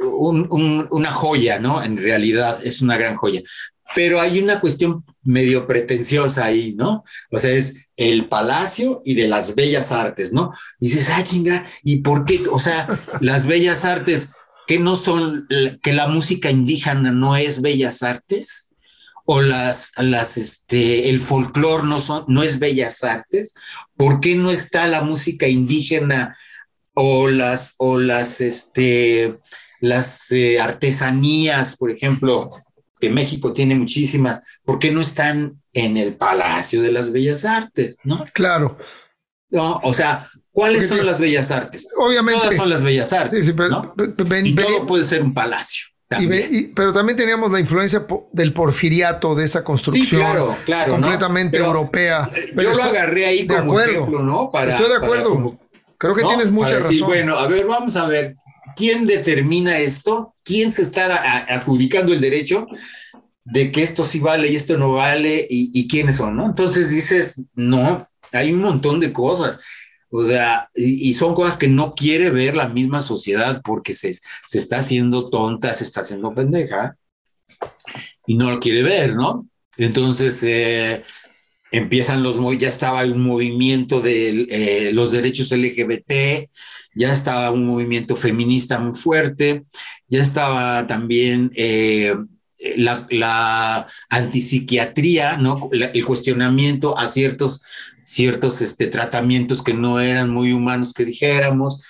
una 0.00 1.12
joya, 1.12 1.58
¿no? 1.58 1.82
En 1.82 1.96
realidad 1.96 2.58
es 2.64 2.82
una 2.82 2.96
gran 2.96 3.14
joya. 3.16 3.42
Pero 3.94 4.20
hay 4.20 4.38
una 4.38 4.60
cuestión 4.60 5.04
medio 5.22 5.66
pretenciosa 5.66 6.44
ahí, 6.44 6.74
¿no? 6.76 7.04
O 7.30 7.38
sea, 7.38 7.50
es 7.50 7.86
el 7.96 8.26
palacio 8.26 9.02
y 9.04 9.14
de 9.14 9.28
las 9.28 9.54
bellas 9.54 9.92
artes, 9.92 10.32
¿no? 10.32 10.52
Y 10.80 10.88
dices, 10.88 11.10
ah, 11.12 11.22
chinga, 11.22 11.66
¿y 11.82 11.96
por 11.96 12.24
qué? 12.24 12.42
O 12.50 12.58
sea, 12.58 12.86
las 13.20 13.46
bellas 13.46 13.84
artes, 13.84 14.30
que 14.66 14.78
no 14.78 14.96
son, 14.96 15.46
que 15.82 15.92
la 15.92 16.08
música 16.08 16.50
indígena 16.50 17.12
no 17.12 17.36
es 17.36 17.60
bellas 17.60 18.02
artes? 18.02 18.68
o 19.24 19.40
las, 19.40 19.92
las 19.98 20.36
este, 20.36 21.08
el 21.08 21.20
folclore 21.20 21.84
no, 21.84 22.00
son, 22.00 22.24
no 22.28 22.42
es 22.42 22.58
bellas 22.58 23.04
artes? 23.04 23.54
¿Por 23.96 24.20
qué 24.20 24.34
no 24.34 24.50
está 24.50 24.86
la 24.88 25.02
música 25.02 25.46
indígena 25.46 26.36
o 26.94 27.28
las, 27.28 27.74
o 27.78 27.98
las, 27.98 28.40
este, 28.40 29.38
las 29.80 30.30
eh, 30.32 30.60
artesanías, 30.60 31.76
por 31.76 31.90
ejemplo, 31.90 32.50
que 33.02 33.10
México 33.10 33.52
tiene 33.52 33.74
muchísimas, 33.74 34.42
¿por 34.64 34.78
qué 34.78 34.92
no 34.92 35.00
están 35.00 35.60
en 35.72 35.96
el 35.96 36.14
Palacio 36.14 36.80
de 36.80 36.92
las 36.92 37.10
Bellas 37.10 37.44
Artes? 37.44 37.98
¿No? 38.04 38.24
Claro. 38.32 38.78
No, 39.50 39.80
o 39.82 39.92
sea, 39.92 40.30
¿cuáles 40.52 40.88
son 40.88 41.04
las 41.04 41.20
bellas 41.20 41.50
artes? 41.50 41.86
Obviamente. 41.98 42.40
Todas 42.40 42.56
son 42.56 42.70
las 42.70 42.80
bellas 42.80 43.12
artes. 43.12 43.54
¿no? 43.58 43.92
y 44.42 44.54
todo 44.54 44.86
puede 44.86 45.04
ser 45.04 45.22
un 45.22 45.34
palacio 45.34 45.92
pero 46.74 46.92
también 46.92 47.16
teníamos 47.16 47.50
la 47.50 47.60
influencia 47.60 48.06
del 48.32 48.52
porfiriato 48.52 49.34
de 49.34 49.44
esa 49.44 49.64
construcción. 49.64 50.20
claro, 50.20 50.56
claro. 50.64 50.92
Completamente 50.92 51.58
europea. 51.58 52.30
Yo 52.54 52.74
lo 52.74 52.82
agarré 52.82 53.26
ahí 53.26 53.46
como 53.46 53.78
ejemplo, 53.80 54.22
¿no? 54.22 54.50
estoy 54.66 54.88
de 54.88 54.96
acuerdo. 54.96 55.58
Creo 55.98 56.14
que 56.14 56.22
tienes 56.22 56.50
mucha 56.50 56.74
razón. 56.76 57.06
Bueno, 57.06 57.38
a 57.38 57.46
ver, 57.46 57.66
vamos 57.66 57.96
a 57.96 58.06
ver. 58.06 58.34
¿Quién 58.76 59.06
determina 59.06 59.78
esto? 59.78 60.34
¿Quién 60.44 60.72
se 60.72 60.82
está 60.82 61.44
adjudicando 61.54 62.12
el 62.12 62.20
derecho 62.20 62.66
de 63.44 63.72
que 63.72 63.82
esto 63.82 64.04
sí 64.04 64.20
vale 64.20 64.50
y 64.50 64.56
esto 64.56 64.78
no 64.78 64.92
vale? 64.92 65.46
¿Y, 65.48 65.70
y 65.72 65.88
quiénes 65.88 66.16
son? 66.16 66.36
¿no? 66.36 66.46
Entonces 66.46 66.90
dices, 66.90 67.42
no, 67.54 68.08
hay 68.32 68.52
un 68.52 68.60
montón 68.60 69.00
de 69.00 69.12
cosas. 69.12 69.60
O 70.14 70.26
sea, 70.26 70.68
y, 70.74 71.14
son 71.14 71.34
cosas 71.34 71.56
que 71.56 71.68
no 71.68 71.94
quiere 71.94 72.28
ver 72.28 72.54
la 72.54 72.68
misma 72.68 73.00
sociedad 73.00 73.62
porque 73.64 73.94
se, 73.94 74.12
se 74.12 74.58
está 74.58 74.80
haciendo 74.80 75.30
tonta, 75.30 75.72
se 75.72 75.84
está 75.84 76.02
haciendo 76.02 76.34
pendeja 76.34 76.98
y 78.26 78.34
no 78.34 78.50
lo 78.50 78.60
quiere 78.60 78.82
ver, 78.82 79.16
¿no? 79.16 79.48
Entonces, 79.78 80.42
eh, 80.42 81.02
empiezan 81.70 82.22
los, 82.22 82.36
ya 82.58 82.68
estaba 82.68 83.02
un 83.04 83.22
movimiento 83.22 84.02
de 84.02 84.46
eh, 84.50 84.92
los 84.92 85.12
derechos 85.12 85.50
LGBT, 85.50 86.50
ya 86.94 87.12
estaba 87.12 87.50
un 87.50 87.66
movimiento 87.66 88.16
feminista 88.16 88.78
muy 88.78 88.94
fuerte, 88.94 89.64
ya 90.08 90.20
estaba 90.20 90.86
también 90.86 91.50
eh, 91.54 92.14
la, 92.76 93.06
la, 93.10 93.86
antipsiquiatría, 94.10 95.36
¿no? 95.36 95.70
el 95.72 96.04
cuestionamiento 96.04 96.98
a 96.98 97.06
ciertos 97.06 97.64
ciertos 98.02 98.60
este, 98.60 98.86
tratamientos 98.88 99.62
que 99.62 99.74
no 99.74 100.00
eran 100.00 100.30
muy 100.30 100.52
humanos 100.52 100.92
que 100.92 101.04
dijéramos. 101.04 101.80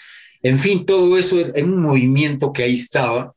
En 0.43 0.59
fin, 0.59 0.85
todo 0.85 1.19
eso 1.19 1.37
en 1.55 1.73
un 1.73 1.83
movimiento 1.83 2.53
que 2.53 2.65
ahí 2.65 2.75
estaba. 2.75 3.35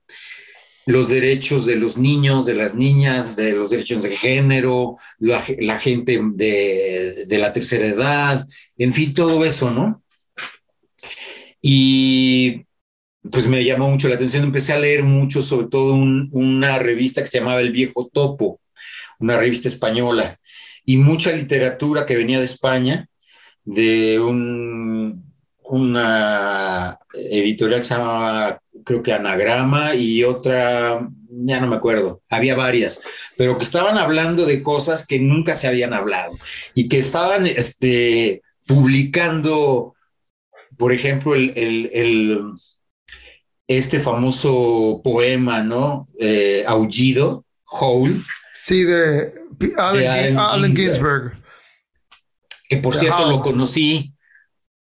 Los 0.88 1.08
derechos 1.08 1.66
de 1.66 1.78
los 1.78 1.98
niños, 1.98 2.46
de 2.46 2.54
las 2.54 2.76
niñas, 2.76 3.36
de 3.36 3.54
los 3.54 3.72
derechos 3.72 4.04
de 4.04 4.16
género, 4.16 4.98
la, 5.18 5.42
gente 5.80 6.22
de, 6.34 7.26
de, 7.26 7.38
la 7.40 7.52
tercera 7.52 7.88
edad, 7.88 8.48
en 8.78 8.94
fin, 8.94 9.16
todo 9.16 9.44
eso, 9.46 9.72
¿no? 9.72 10.04
Y 11.68 12.68
pues 13.32 13.48
me 13.48 13.64
llamó 13.64 13.90
mucho 13.90 14.08
la 14.08 14.14
atención, 14.14 14.44
empecé 14.44 14.74
a 14.74 14.78
leer 14.78 15.02
mucho, 15.02 15.42
sobre 15.42 15.66
todo 15.66 15.96
una 15.96 16.78
revista 16.78 17.22
que 17.22 17.28
se 17.28 17.40
llamaba 17.40 17.60
El 17.60 17.72
Viejo 17.72 18.08
Topo, 18.14 18.62
una 19.18 19.36
revista 19.36 19.68
española, 19.68 20.40
y 20.86 20.98
mucha 20.98 21.32
literatura 21.32 22.06
que 22.06 22.18
venía 22.18 22.38
de 22.38 22.46
España, 22.46 23.10
de 23.64 24.20
un, 24.20 25.26
una 25.64 27.00
editorial 27.16 27.80
que 27.80 27.88
se 27.88 27.96
llamaba, 27.96 28.62
creo 28.84 29.02
que 29.02 29.14
Anagrama, 29.14 29.96
y 29.96 30.24
otra, 30.24 31.10
ya 31.32 31.60
no 31.60 31.66
me 31.66 31.78
acuerdo, 31.78 32.22
había 32.30 32.56
varias, 32.56 33.02
pero 33.38 33.58
que 33.58 33.64
estaban 33.64 33.98
hablando 33.98 34.46
de 34.46 34.62
cosas 34.62 35.08
que 35.08 35.20
nunca 35.20 35.56
se 35.56 35.68
habían 35.68 35.96
hablado 35.96 36.38
y 36.76 36.88
que 36.90 37.00
estaban 37.00 37.48
este, 37.48 38.44
publicando, 38.68 39.95
por 40.78 40.92
ejemplo, 40.92 41.36
el, 41.36 41.54
el, 41.56 42.42
este 43.68 44.00
famoso 44.00 45.02
poema, 45.04 45.64
¿no? 45.64 46.08
Eh, 46.20 46.64
Aullido, 46.68 47.46
Howl. 47.66 48.24
Sí, 48.64 48.84
de 48.84 49.34
Allen, 49.78 50.76
Ginsberg. 50.76 51.34
Que 52.68 52.78
por 52.78 52.96
cierto 52.96 53.30
lo 53.30 53.42
conocí, 53.42 54.14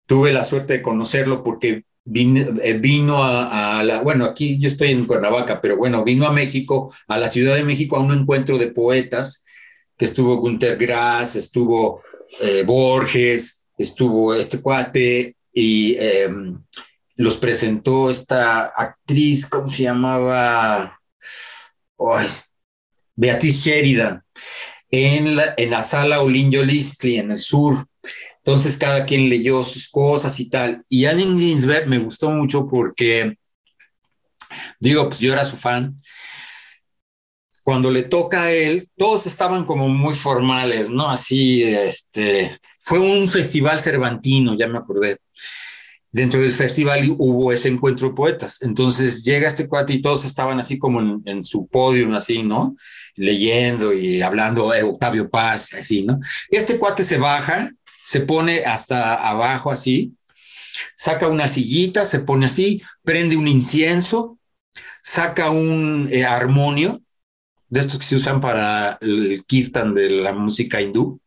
tuve 0.06 0.34
la 0.34 0.44
suerte 0.44 0.74
de 0.74 0.82
conocerlo 0.82 1.44
porque 1.44 1.84
eh, 2.14 2.80
vino, 2.80 3.24
a, 3.24 3.84
la, 3.84 4.02
bueno, 4.02 4.26
aquí 4.26 4.60
yo 4.60 4.68
estoy 4.68 4.92
en 4.92 5.06
Cuernavaca, 5.06 5.62
pero 5.62 5.78
bueno, 5.78 6.04
vino 6.04 6.26
a 6.26 6.34
México, 6.34 6.94
a 7.08 7.18
la 7.18 7.30
Ciudad 7.30 7.56
de 7.56 7.64
México, 7.64 7.96
a 7.96 8.02
un 8.02 8.12
encuentro 8.12 8.58
de 8.58 8.68
poetas, 8.68 9.46
que 9.96 10.06
estuvo 10.06 10.38
Gunter 10.38 10.78
Grass, 10.78 11.36
estuvo 11.36 12.02
eh, 12.42 12.64
Borges, 12.66 13.68
estuvo 13.78 14.34
este 14.34 14.62
cuate, 14.62 15.36
y 15.54 15.95
em, 16.00 16.62
los 17.16 17.38
presentó 17.38 18.10
esta 18.10 18.66
actriz, 18.66 19.47
¿cómo 19.47 19.68
se 19.68 19.84
llamaba? 19.84 21.00
Beatriz 23.16 23.66
Sheridan, 23.66 24.24
en 24.89 25.36
la, 25.36 25.54
en 25.58 25.72
la 25.72 25.84
sala 25.84 26.22
Olinjo 26.22 26.64
Listli, 26.64 27.18
en 27.18 27.32
el 27.32 27.38
sur. 27.38 27.86
Entonces 28.38 28.78
cada 28.78 29.06
quien 29.06 29.30
leyó 29.30 29.66
sus 29.66 29.89
cosas 29.89 30.39
y 30.39 30.50
tal. 30.50 30.84
Y 30.88 31.06
Allen 31.06 31.38
Ginsberg 31.38 31.88
me 31.88 31.97
gustó 31.97 32.32
mucho 32.32 32.66
porque, 32.68 33.38
digo, 34.80 35.10
pues 35.10 35.20
yo 35.20 35.34
era 35.34 35.43
su 35.43 35.58
fan. 35.58 35.97
Cuando 37.64 37.91
le 37.91 38.04
toca 38.04 38.43
a 38.43 38.52
él, 38.52 38.89
todos 38.97 39.28
estaban 39.28 39.66
como 39.66 39.89
muy 39.89 40.16
formales, 40.16 40.89
¿no? 40.89 41.10
Así, 41.10 41.64
este, 41.64 42.58
fue 42.80 43.00
un 43.00 43.28
festival 43.28 43.82
cervantino, 43.82 44.56
ya 44.56 44.68
me 44.68 44.78
acordé 44.78 45.18
dentro 46.12 46.39
del 46.39 46.53
festival 46.53 47.16
hubo 47.18 47.51
ese 47.51 47.68
encuentro 47.68 48.10
de 48.10 48.16
poetas. 48.16 48.62
Entonces 48.62 49.24
llega 49.24 49.47
este 49.47 49.68
cuate 49.68 49.93
y 49.93 50.01
todos 50.01 50.26
estaban 50.26 50.60
así 50.60 50.78
como 50.78 51.22
en, 51.26 51.43
su 51.43 51.68
podio, 51.68 52.14
así, 52.16 52.43
¿no? 52.43 52.76
Leyendo 53.16 53.93
y 53.93 54.22
hablando 54.22 54.72
de 54.72 54.84
Octavio 54.84 55.30
Paz, 55.30 55.74
así, 55.74 56.03
¿no? 56.03 56.20
Este 56.49 56.78
cuate 56.78 57.03
se 57.03 57.18
baja, 57.18 57.72
se 58.03 58.22
pone 58.22 58.60
hasta 58.66 59.16
abajo 59.16 59.72
así, 59.72 60.16
saca 60.95 61.28
una 61.28 61.47
sillita, 61.47 62.05
se 62.05 62.20
pone 62.20 62.47
así, 62.47 62.82
prende 63.03 63.38
un 63.38 63.47
incienso, 63.47 64.39
saca 65.01 65.49
un 65.51 66.10
eh, 66.12 66.26
armonio, 66.26 67.01
de 67.70 67.82
estos 67.82 67.99
que 67.99 68.05
se 68.05 68.16
usan 68.16 68.41
para 68.41 68.97
el 69.01 69.43
kirtan 69.45 69.93
de 69.93 70.10
la 70.10 70.34
música 70.34 70.82
hindú, 70.82 71.22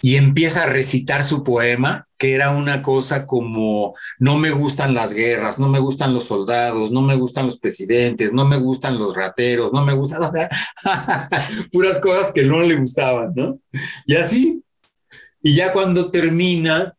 y 0.00 0.16
empieza 0.16 0.64
a 0.64 0.66
recitar 0.66 1.24
su 1.24 1.42
poema, 1.42 2.07
que 2.18 2.34
era 2.34 2.50
una 2.50 2.82
cosa 2.82 3.26
como, 3.26 3.94
no 4.18 4.36
me 4.36 4.50
gustan 4.50 4.92
las 4.92 5.14
guerras, 5.14 5.58
no 5.58 5.68
me 5.68 5.78
gustan 5.78 6.12
los 6.12 6.24
soldados, 6.24 6.90
no 6.90 7.02
me 7.02 7.14
gustan 7.14 7.46
los 7.46 7.58
presidentes, 7.58 8.32
no 8.32 8.44
me 8.44 8.58
gustan 8.58 8.98
los 8.98 9.16
rateros, 9.16 9.72
no 9.72 9.84
me 9.84 9.92
gustan, 9.92 10.20
puras 11.72 12.00
cosas 12.00 12.32
que 12.32 12.42
no 12.42 12.60
le 12.60 12.74
gustaban, 12.74 13.32
¿no? 13.34 13.60
Y 14.04 14.16
así, 14.16 14.64
y 15.42 15.54
ya 15.54 15.72
cuando 15.72 16.10
termina, 16.10 16.96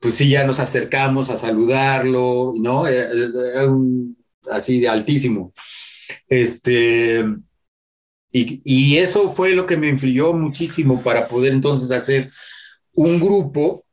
pues 0.00 0.14
sí, 0.14 0.30
ya 0.30 0.44
nos 0.44 0.58
acercamos 0.60 1.30
a 1.30 1.38
saludarlo, 1.38 2.52
¿no? 2.58 2.86
Era, 2.86 3.68
un, 3.68 4.16
así 4.50 4.80
de 4.80 4.88
altísimo. 4.88 5.52
Este, 6.28 7.24
y, 8.32 8.96
eso 8.96 9.32
fue 9.34 9.54
lo 9.54 9.66
que 9.66 9.76
me 9.76 9.88
influyó 9.88 10.32
muchísimo 10.32 11.02
para 11.02 11.28
poder 11.28 11.52
entonces 11.52 11.90
hacer 11.90 12.30
un 12.94 13.20
grupo 13.20 13.83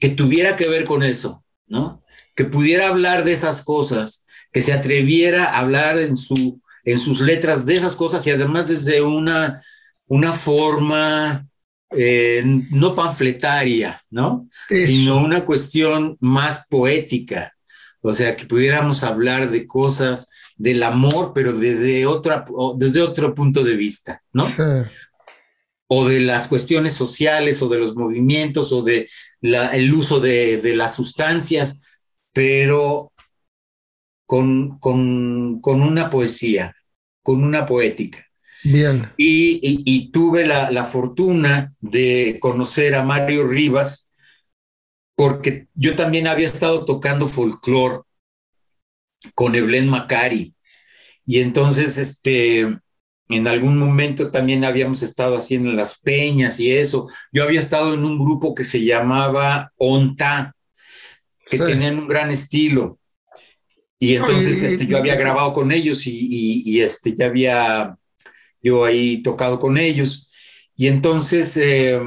que 0.00 0.08
tuviera 0.08 0.56
que 0.56 0.68
ver 0.68 0.84
con 0.84 1.02
eso, 1.02 1.44
¿no? 1.66 2.02
Que 2.34 2.44
pudiera 2.44 2.88
hablar 2.88 3.22
de 3.24 3.32
esas 3.32 3.62
cosas, 3.62 4.26
que 4.52 4.62
se 4.62 4.72
atreviera 4.72 5.44
a 5.44 5.58
hablar 5.60 5.98
en, 5.98 6.16
su, 6.16 6.60
en 6.84 6.98
sus 6.98 7.20
letras 7.20 7.66
de 7.66 7.76
esas 7.76 7.94
cosas 7.94 8.26
y 8.26 8.30
además 8.30 8.68
desde 8.68 9.02
una, 9.02 9.62
una 10.06 10.32
forma 10.32 11.46
eh, 11.92 12.42
no 12.44 12.94
panfletaria, 12.94 14.02
¿no? 14.10 14.48
Sino 14.68 15.18
una 15.18 15.44
cuestión 15.44 16.16
más 16.20 16.66
poética. 16.68 17.52
O 18.00 18.14
sea, 18.14 18.36
que 18.36 18.46
pudiéramos 18.46 19.02
hablar 19.02 19.50
de 19.50 19.66
cosas 19.66 20.28
del 20.56 20.82
amor, 20.82 21.32
pero 21.34 21.52
desde, 21.52 22.06
otra, 22.06 22.46
desde 22.76 23.02
otro 23.02 23.34
punto 23.34 23.64
de 23.64 23.76
vista, 23.76 24.22
¿no? 24.32 24.46
O 25.88 26.08
de 26.08 26.20
las 26.20 26.46
cuestiones 26.46 26.94
sociales, 26.94 27.60
o 27.60 27.68
de 27.68 27.78
los 27.78 27.96
movimientos, 27.96 28.72
o 28.72 28.82
de 28.82 29.08
el 29.42 29.94
uso 29.94 30.20
de, 30.20 30.60
las 30.74 30.94
sustancias, 30.94 31.82
pero 32.32 33.12
con, 34.26 34.78
con, 34.78 35.60
una 35.64 36.10
poesía, 36.10 36.74
con 37.22 37.44
una 37.44 37.66
poética. 37.66 38.24
Bien. 38.62 39.10
Y, 39.16 40.10
tuve 40.12 40.46
la, 40.46 40.70
la, 40.70 40.84
fortuna 40.84 41.72
de 41.80 42.38
conocer 42.40 42.94
a 42.94 43.04
Mario 43.04 43.46
Rivas, 43.46 44.10
porque 45.16 45.68
yo 45.74 45.96
también 45.96 46.26
había 46.26 46.46
estado 46.46 46.84
tocando 46.84 47.26
folclore 47.26 48.02
con 49.34 49.54
Evelyn 49.54 49.88
Macari. 49.88 50.54
Y 51.26 51.40
entonces, 51.40 51.98
este, 51.98 52.78
en 53.30 53.46
algún 53.46 53.78
momento 53.78 54.30
también 54.30 54.64
habíamos 54.64 55.02
estado 55.02 55.38
haciendo 55.38 55.72
las 55.72 56.00
peñas 56.00 56.58
y 56.58 56.72
eso. 56.72 57.08
Yo 57.32 57.44
había 57.44 57.60
estado 57.60 57.94
en 57.94 58.04
un 58.04 58.18
grupo 58.18 58.54
que 58.54 58.64
se 58.64 58.84
llamaba 58.84 59.72
Onta, 59.76 60.54
que 61.44 61.58
tenían 61.58 61.98
un 61.98 62.08
gran 62.08 62.30
estilo. 62.30 62.98
Y 63.98 64.16
entonces 64.16 64.62
este, 64.62 64.86
yo 64.86 64.98
había 64.98 65.14
grabado 65.14 65.52
con 65.52 65.70
ellos 65.70 66.06
y, 66.06 66.80
este, 66.80 67.14
ya 67.14 67.26
había 67.26 67.96
yo 68.62 68.84
ahí 68.84 69.22
tocado 69.22 69.60
con 69.60 69.78
ellos. 69.78 70.30
Y 70.74 70.88
entonces, 70.88 71.56
eh, 71.56 72.00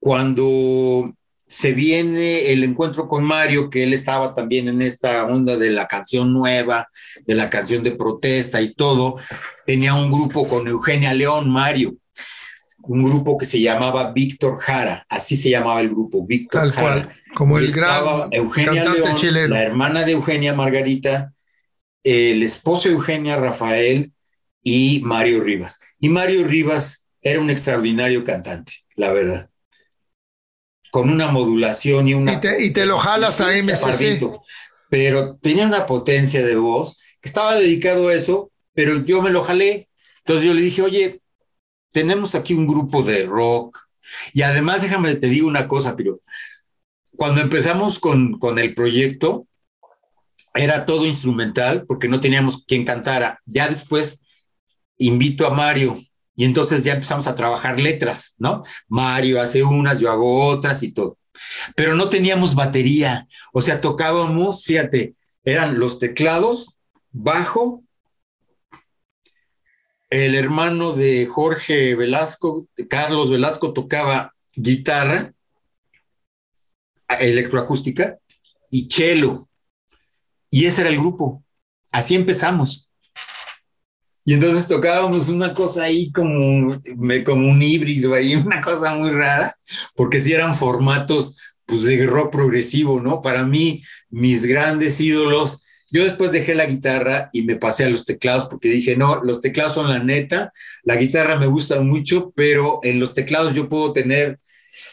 cuando 0.00 1.16
se 1.48 1.72
viene 1.72 2.52
el 2.52 2.62
encuentro 2.62 3.08
con 3.08 3.24
Mario, 3.24 3.70
que 3.70 3.82
él 3.82 3.94
estaba 3.94 4.34
también 4.34 4.68
en 4.68 4.82
esta 4.82 5.24
onda 5.24 5.56
de 5.56 5.70
la 5.70 5.88
canción 5.88 6.32
nueva, 6.32 6.88
de 7.26 7.34
la 7.34 7.48
canción 7.48 7.82
de 7.82 7.92
protesta 7.92 8.60
y 8.60 8.74
todo. 8.74 9.16
Tenía 9.64 9.94
un 9.94 10.12
grupo 10.12 10.46
con 10.46 10.68
Eugenia 10.68 11.14
León, 11.14 11.50
Mario, 11.50 11.96
un 12.82 13.02
grupo 13.02 13.38
que 13.38 13.46
se 13.46 13.62
llamaba 13.62 14.12
Víctor 14.12 14.58
Jara, 14.60 15.06
así 15.08 15.36
se 15.36 15.48
llamaba 15.48 15.80
el 15.80 15.88
grupo, 15.88 16.24
Víctor 16.26 16.70
Jara. 16.70 17.08
como 17.34 17.58
el 17.58 17.72
gran 17.72 18.28
Eugenia 18.30 18.84
León, 18.84 19.50
la 19.50 19.62
hermana 19.62 20.04
de 20.04 20.12
Eugenia 20.12 20.54
Margarita, 20.54 21.32
el 22.04 22.42
esposo 22.42 22.88
de 22.88 22.94
Eugenia 22.94 23.36
Rafael 23.36 24.12
y 24.62 25.00
Mario 25.02 25.42
Rivas. 25.42 25.80
Y 25.98 26.10
Mario 26.10 26.46
Rivas 26.46 27.08
era 27.22 27.40
un 27.40 27.48
extraordinario 27.48 28.22
cantante, 28.22 28.72
la 28.96 29.12
verdad 29.12 29.48
con 30.90 31.10
una 31.10 31.30
modulación 31.30 32.08
y 32.08 32.14
una... 32.14 32.40
Y 32.58 32.72
te, 32.72 32.86
lo 32.86 32.98
jalas 32.98 33.40
a 33.40 33.52
MCC. 33.52 34.22
Pero 34.90 35.36
tenía 35.36 35.66
una 35.66 35.86
potencia 35.86 36.44
de 36.44 36.56
voz 36.56 37.00
que 37.20 37.28
estaba 37.28 37.56
dedicado 37.56 38.08
a 38.08 38.14
eso, 38.14 38.50
pero 38.72 39.04
yo 39.04 39.22
me 39.22 39.30
lo 39.30 39.42
jalé. 39.42 39.88
Entonces 40.18 40.46
yo 40.46 40.54
le 40.54 40.62
dije, 40.62 40.82
oye, 40.82 41.20
tenemos 41.92 42.34
aquí 42.34 42.54
un 42.54 42.66
grupo 42.66 43.02
de 43.02 43.24
rock. 43.24 43.78
Y 44.32 44.42
además, 44.42 44.82
déjame 44.82 45.14
te 45.16 45.28
digo 45.28 45.46
una 45.46 45.68
cosa, 45.68 45.96
pero 45.96 46.20
cuando 47.16 47.40
empezamos 47.40 47.98
con, 47.98 48.38
con 48.38 48.58
el 48.58 48.74
proyecto, 48.74 49.46
era 50.54 50.86
todo 50.86 51.06
instrumental 51.06 51.84
porque 51.86 52.08
no 52.08 52.20
teníamos 52.20 52.64
quien 52.64 52.84
cantara. 52.84 53.40
Ya 53.44 53.68
después 53.68 54.22
invito 54.96 55.46
a 55.46 55.50
Mario 55.50 56.00
y 56.38 56.44
entonces 56.44 56.84
ya 56.84 56.92
empezamos 56.92 57.26
a 57.26 57.34
trabajar 57.34 57.80
letras, 57.80 58.36
¿no? 58.38 58.62
Mario 58.86 59.40
hace 59.40 59.64
unas, 59.64 59.98
yo 59.98 60.08
hago 60.08 60.46
otras 60.46 60.84
y 60.84 60.92
todo. 60.92 61.18
Pero 61.74 61.96
no 61.96 62.08
teníamos 62.08 62.54
batería, 62.54 63.26
o 63.52 63.60
sea, 63.60 63.80
tocábamos, 63.80 64.62
fíjate, 64.62 65.16
eran 65.42 65.80
los 65.80 65.98
teclados, 65.98 66.78
bajo, 67.10 67.82
el 70.10 70.36
hermano 70.36 70.92
de 70.92 71.26
Jorge 71.26 71.96
Velasco, 71.96 72.68
Carlos 72.88 73.32
Velasco, 73.32 73.72
tocaba 73.72 74.32
guitarra 74.54 75.34
electroacústica 77.18 78.16
y 78.70 78.88
cello. 78.88 79.48
Y 80.50 80.66
ese 80.66 80.82
era 80.82 80.90
el 80.90 80.98
grupo. 80.98 81.42
Así 81.90 82.14
empezamos. 82.14 82.87
Y 84.28 84.34
entonces 84.34 84.68
tocábamos 84.68 85.30
una 85.30 85.54
cosa 85.54 85.84
ahí 85.84 86.12
como, 86.12 86.78
como 87.24 87.50
un 87.50 87.62
híbrido 87.62 88.12
ahí, 88.12 88.34
una 88.46 88.60
cosa 88.60 88.94
muy 88.94 89.08
rara, 89.08 89.54
porque 89.96 90.20
sí 90.20 90.34
eran 90.34 90.54
formatos 90.54 91.38
pues 91.64 91.84
de 91.84 92.04
rock 92.04 92.32
progresivo, 92.32 93.00
¿no? 93.00 93.22
Para 93.22 93.46
mí, 93.46 93.82
mis 94.10 94.44
grandes 94.44 95.00
ídolos, 95.00 95.64
yo 95.90 96.04
después 96.04 96.30
dejé 96.30 96.54
la 96.54 96.66
guitarra 96.66 97.30
y 97.32 97.40
me 97.40 97.56
pasé 97.56 97.86
a 97.86 97.88
los 97.88 98.04
teclados 98.04 98.44
porque 98.50 98.68
dije, 98.68 98.98
no, 98.98 99.24
los 99.24 99.40
teclados 99.40 99.72
son 99.72 99.88
la 99.88 99.98
neta, 99.98 100.52
la 100.82 100.96
guitarra 100.96 101.38
me 101.38 101.46
gusta 101.46 101.80
mucho, 101.80 102.30
pero 102.36 102.80
en 102.82 103.00
los 103.00 103.14
teclados 103.14 103.54
yo 103.54 103.70
puedo 103.70 103.94
tener 103.94 104.40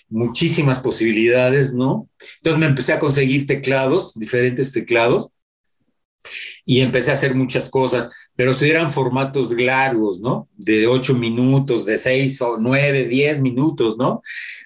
muchísimas 0.07 0.79
posibilidades, 0.79 1.73
¿no? 1.73 2.09
Entonces 2.37 2.57
me 2.57 2.67
empecé 2.67 2.93
a 2.93 2.99
conseguir 2.99 3.47
teclados, 3.47 4.13
diferentes 4.13 4.71
teclados, 4.71 5.27
y 6.65 6.81
empecé 6.81 7.11
a 7.11 7.13
hacer 7.13 7.35
muchas 7.35 7.69
cosas, 7.69 8.11
pero 8.35 8.51
eran 8.61 8.91
formatos 8.91 9.51
largos, 9.51 10.19
¿no? 10.19 10.49
De 10.55 10.87
ocho 10.87 11.13
minutos, 11.15 11.85
de 11.85 11.97
seis 11.97 12.41
o 12.41 12.57
nueve, 12.59 13.05
diez 13.05 13.39
minutos, 13.39 13.97
¿no? 13.97 14.21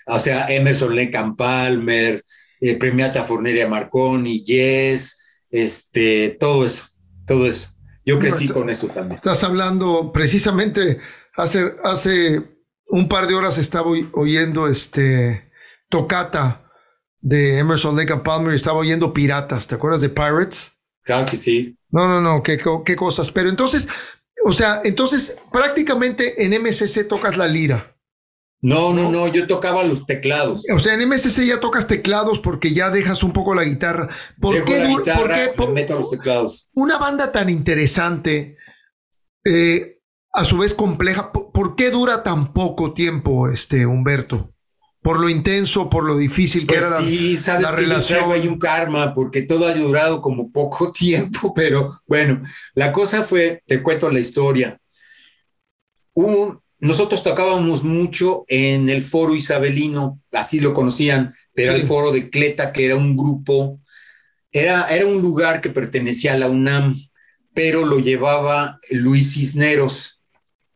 O 0.08 0.20
sea, 0.20 0.48
Emerson 0.48 0.96
Lake 0.96 1.18
Palmer, 1.38 2.26
eh, 2.62 2.76
Premiata 2.78 3.24
Forneria 3.24 3.68
Marconi, 3.68 4.44
Yes, 4.44 5.20
este, 5.52 6.38
todo 6.40 6.66
eso, 6.66 6.86
todo 7.26 7.46
eso. 7.46 7.70
Yo 8.06 8.18
crecí 8.18 8.48
con 8.48 8.70
eso 8.70 8.88
también. 8.88 9.18
Estás 9.18 9.44
hablando 9.44 10.12
precisamente 10.12 11.00
hace, 11.36 11.74
hace 11.84 12.42
un 12.88 13.08
par 13.08 13.28
de 13.28 13.36
horas 13.36 13.60
estaba 13.60 13.88
oyendo 14.14 14.68
este 14.68 15.52
Tocata 15.90 16.66
de 17.22 17.60
Emerson 17.60 17.96
Lake 17.96 18.16
Palmer 18.18 18.54
y 18.54 18.56
estaba 18.56 18.80
oyendo 18.80 19.14
Piratas. 19.14 19.68
¿Te 19.68 19.76
acuerdas 19.76 20.02
de 20.02 20.10
Pirates? 20.10 20.72
Claro 21.04 21.26
que 21.26 21.38
sí. 21.38 21.79
No, 21.92 22.08
no, 22.08 22.22
no, 22.22 22.44
qué, 22.44 22.60
qué 22.86 22.96
cosas. 22.96 23.32
Pero 23.32 23.50
entonces, 23.50 23.88
o 24.46 24.54
sea, 24.54 24.82
entonces 24.84 25.38
prácticamente 25.52 26.44
en 26.44 26.62
MCC 26.62 27.08
tocas 27.08 27.38
la 27.38 27.48
lira. 27.48 27.96
No, 28.62 28.94
no, 28.94 29.10
no, 29.10 29.28
yo 29.30 29.48
tocaba 29.48 29.84
los 29.84 30.06
teclados. 30.06 30.66
O 30.76 30.80
sea, 30.80 30.94
en 30.94 31.08
MSC 31.08 31.46
ya 31.46 31.62
tocas 31.62 31.88
teclados 31.88 32.40
porque 32.40 32.74
ya 32.74 32.90
dejas 32.90 33.24
un 33.24 33.32
poco 33.32 33.56
la 33.56 33.64
guitarra. 33.64 34.10
¿Por 34.40 34.66
qué, 34.66 34.86
meto 35.72 35.96
los 35.96 36.10
teclados. 36.10 36.70
Una 36.74 36.98
banda 36.98 37.32
tan 37.32 37.50
interesante, 37.50 38.58
eh, 39.46 40.00
a 40.34 40.44
su 40.44 40.58
vez 40.58 40.74
compleja, 40.74 41.32
¿por, 41.32 41.76
qué 41.76 41.90
dura 41.90 42.22
tan 42.22 42.52
poco 42.52 42.94
tiempo, 42.94 43.50
este 43.50 43.86
Humberto? 43.86 44.54
Por 45.02 45.20
lo 45.20 45.30
intenso, 45.30 45.90
por 45.90 46.04
lo 46.04 46.18
difícil 46.18 46.68
que 46.68 46.76
pues 46.76 46.86
era 46.86 47.00
sí, 47.00 47.38
sabes 47.38 47.68
que 47.70 47.76
relación. 47.76 48.32
hay 48.32 48.48
un 48.48 48.60
karma 48.60 49.14
porque 49.14 49.44
todo 49.44 49.66
ha 49.68 49.74
durado 49.74 50.22
como 50.22 50.52
poco 50.52 50.92
tiempo, 50.94 51.54
pero 51.54 52.02
bueno, 52.06 52.42
la 52.74 52.92
cosa 52.92 53.24
fue, 53.24 53.64
te 53.66 53.82
cuento 53.82 54.10
la 54.10 54.20
historia. 54.20 54.80
Nosotros 56.82 57.24
tocábamos 57.24 57.84
mucho 57.84 58.46
en 58.48 58.90
el 58.90 59.04
foro 59.04 59.36
isabelino, 59.36 60.22
así 60.32 60.62
lo 60.62 60.74
conocían, 60.74 61.34
pero 61.54 61.74
el 61.74 61.82
foro 61.82 62.12
de 62.12 62.30
Cleta, 62.30 62.72
que 62.72 62.86
era 62.86 62.96
un 62.96 63.18
grupo, 63.18 63.82
era, 64.52 64.88
era 64.88 65.06
un 65.06 65.22
lugar 65.22 65.60
que 65.60 65.70
pertenecía 65.70 66.34
a 66.34 66.38
la 66.38 66.48
UNAM, 66.48 66.96
pero 67.54 67.86
lo 67.86 68.00
llevaba 68.00 68.80
Luis 68.92 69.34
Cisneros 69.34 70.22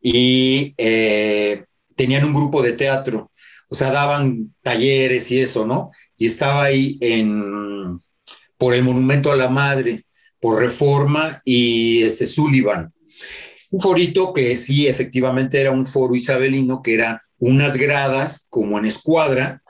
y 0.02 0.74
eh, 0.78 1.64
tenían 1.96 2.26
un 2.26 2.34
grupo 2.34 2.62
de 2.62 2.74
teatro, 2.74 3.32
o 3.74 3.76
sea, 3.76 3.90
daban 3.90 4.54
talleres 4.62 5.32
y 5.32 5.40
eso, 5.40 5.66
¿no? 5.66 5.90
Y 6.16 6.28
estaba 6.28 6.66
ahí 6.66 7.00
en, 7.02 7.98
por 8.56 8.76
el 8.76 8.84
Monumento 8.84 9.32
a 9.32 9.36
la 9.36 9.50
Madre, 9.50 10.06
por 10.40 10.60
Reforma 10.60 11.42
y 11.44 12.04
este 12.04 12.28
Sullivan. 12.28 12.94
Un 13.72 13.80
forito 13.80 14.32
que 14.32 14.56
sí, 14.58 14.86
efectivamente 14.86 15.60
era 15.60 15.72
un 15.72 15.88
foro 15.88 16.14
isabelino, 16.14 16.84
que 16.84 16.94
era 16.94 17.20
unas 17.40 17.76
gradas 17.76 18.46
como 18.52 18.78
en 18.78 18.86
escuadra, 18.86 19.64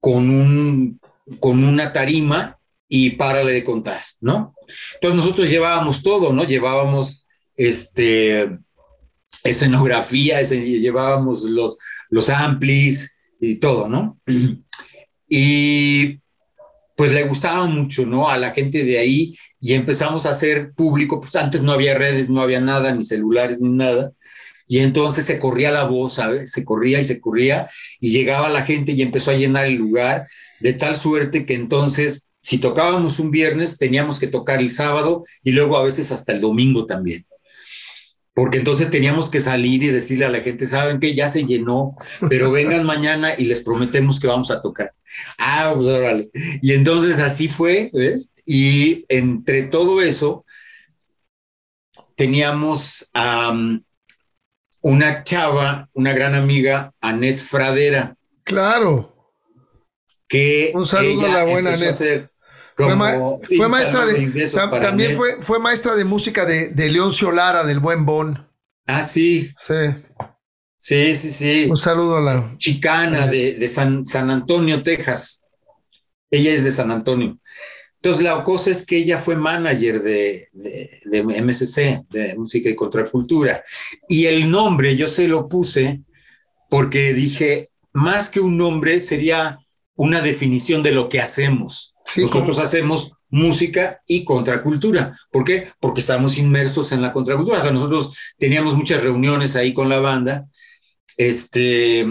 con, 0.00 0.28
un, 0.28 1.00
con 1.38 1.62
una 1.62 1.92
tarima 1.92 2.58
y 2.88 3.10
párale 3.10 3.52
de 3.52 3.62
contar, 3.62 4.02
¿no? 4.20 4.56
Entonces 4.94 5.20
nosotros 5.20 5.48
llevábamos 5.48 6.02
todo, 6.02 6.32
¿no? 6.32 6.42
Llevábamos 6.42 7.28
este, 7.54 8.58
escenografía, 9.44 10.42
llevábamos 10.42 11.44
los, 11.44 11.78
los 12.14 12.30
amplis 12.30 13.18
y 13.40 13.56
todo, 13.56 13.88
¿no? 13.88 14.20
Y 15.28 16.20
pues 16.96 17.12
le 17.12 17.24
gustaba 17.24 17.66
mucho, 17.66 18.06
¿no? 18.06 18.28
A 18.28 18.38
la 18.38 18.52
gente 18.52 18.84
de 18.84 18.98
ahí 18.98 19.36
y 19.58 19.74
empezamos 19.74 20.24
a 20.24 20.30
hacer 20.30 20.72
público, 20.74 21.20
pues 21.20 21.34
antes 21.34 21.60
no 21.62 21.72
había 21.72 21.98
redes, 21.98 22.28
no 22.28 22.40
había 22.40 22.60
nada, 22.60 22.94
ni 22.94 23.02
celulares, 23.02 23.58
ni 23.60 23.70
nada. 23.70 24.12
Y 24.68 24.78
entonces 24.78 25.24
se 25.24 25.40
corría 25.40 25.72
la 25.72 25.86
voz. 25.86 26.20
Se 26.44 26.64
corría 26.64 27.00
y 27.00 27.04
se 27.04 27.20
corría 27.20 27.68
y 27.98 28.12
llegaba 28.12 28.48
la 28.48 28.62
gente 28.62 28.92
y 28.92 29.02
empezó 29.02 29.32
a 29.32 29.36
llenar 29.36 29.64
el 29.64 29.74
lugar 29.74 30.28
de 30.60 30.72
tal 30.72 30.94
suerte 30.94 31.44
que 31.44 31.54
entonces 31.54 32.30
si 32.40 32.58
tocábamos 32.58 33.18
un 33.18 33.32
viernes 33.32 33.76
teníamos 33.76 34.20
que 34.20 34.28
tocar 34.28 34.60
el 34.60 34.70
sábado 34.70 35.24
y 35.42 35.50
luego 35.50 35.76
a 35.76 35.82
veces 35.82 36.12
hasta 36.12 36.32
el 36.32 36.40
domingo 36.40 36.86
también 36.86 37.26
porque 38.34 38.58
entonces 38.58 38.90
teníamos 38.90 39.30
que 39.30 39.38
salir 39.38 39.82
y 39.84 39.88
decirle 39.88 40.26
a 40.26 40.30
la 40.30 40.40
gente, 40.40 40.66
saben 40.66 40.98
que 40.98 41.14
ya 41.14 41.28
se 41.28 41.46
llenó, 41.46 41.96
pero 42.28 42.50
vengan 42.50 42.84
mañana 42.84 43.30
y 43.38 43.44
les 43.44 43.62
prometemos 43.62 44.18
que 44.18 44.26
vamos 44.26 44.50
a 44.50 44.60
tocar. 44.60 44.92
Ah, 45.38 45.72
pues 45.74 45.86
órale. 45.86 46.30
Y 46.60 46.72
entonces 46.72 47.20
así 47.20 47.48
fue, 47.48 47.90
¿ves? 47.92 48.34
Y 48.44 49.04
entre 49.08 49.62
todo 49.62 50.02
eso, 50.02 50.44
teníamos 52.16 53.10
a 53.14 53.56
una 54.80 55.22
chava, 55.22 55.88
una 55.92 56.12
gran 56.12 56.34
amiga, 56.34 56.92
Anet 57.00 57.38
Fradera. 57.38 58.16
Claro. 58.42 59.32
Que 60.26 60.72
Un 60.74 60.86
saludo 60.86 61.26
a 61.26 61.28
la 61.28 61.44
buena 61.44 61.72
Anet. 61.72 62.30
Fue, 62.76 62.96
maestra 63.68 64.04
de, 64.06 64.80
también 64.80 65.16
fue, 65.16 65.40
fue, 65.40 65.58
maestra 65.60 65.94
de 65.94 66.04
música 66.04 66.44
de, 66.44 66.70
de 66.70 66.88
Leoncio 66.88 67.30
Lara, 67.30 67.64
del 67.64 67.78
Buen 67.78 68.04
Bon. 68.04 68.48
Ah, 68.86 69.02
sí. 69.02 69.50
Sí. 69.56 69.74
Sí, 70.78 71.14
sí, 71.14 71.30
sí. 71.30 71.66
Un 71.70 71.76
saludo 71.76 72.16
a 72.16 72.20
la 72.20 72.54
chicana 72.58 73.26
de, 73.26 73.54
de 73.54 73.68
San, 73.68 74.04
San, 74.04 74.30
Antonio, 74.30 74.82
Texas. 74.82 75.44
Ella 76.30 76.50
es 76.52 76.64
de 76.64 76.72
San 76.72 76.90
Antonio. 76.90 77.38
Entonces, 78.04 78.24
la 78.24 78.44
cosa 78.44 78.70
es 78.70 78.84
que 78.84 78.98
ella 78.98 79.16
fue 79.16 79.34
manager 79.34 80.02
de, 80.02 80.48
de, 80.52 81.22
MSC, 81.22 82.04
de 82.10 82.34
Música 82.36 82.68
y 82.68 82.74
Contracultura. 82.74 83.64
Y 84.10 84.26
el 84.26 84.50
nombre 84.50 84.94
yo 84.94 85.06
se 85.06 85.26
lo 85.26 85.48
puse 85.48 86.02
porque 86.68 87.14
dije, 87.14 87.70
más 87.94 88.28
que 88.28 88.40
un 88.40 88.58
nombre, 88.58 89.00
sería 89.00 89.58
una 89.94 90.20
definición 90.20 90.82
de 90.82 90.92
lo 90.92 91.08
que 91.08 91.20
hacemos. 91.22 91.93
Nosotros 92.16 92.58
hacemos 92.58 93.12
música 93.30 94.00
y 94.06 94.24
contracultura. 94.24 95.18
¿Por 95.30 95.44
qué? 95.44 95.68
Porque 95.80 96.00
estamos 96.00 96.38
inmersos 96.38 96.92
en 96.92 97.02
la 97.02 97.12
contracultura. 97.12 97.58
O 97.58 97.62
sea, 97.62 97.72
nosotros 97.72 98.16
teníamos 98.38 98.76
muchas 98.76 99.02
reuniones 99.02 99.56
ahí 99.56 99.74
con 99.74 99.88
la 99.88 99.98
banda. 100.00 100.46
Este, 101.16 102.06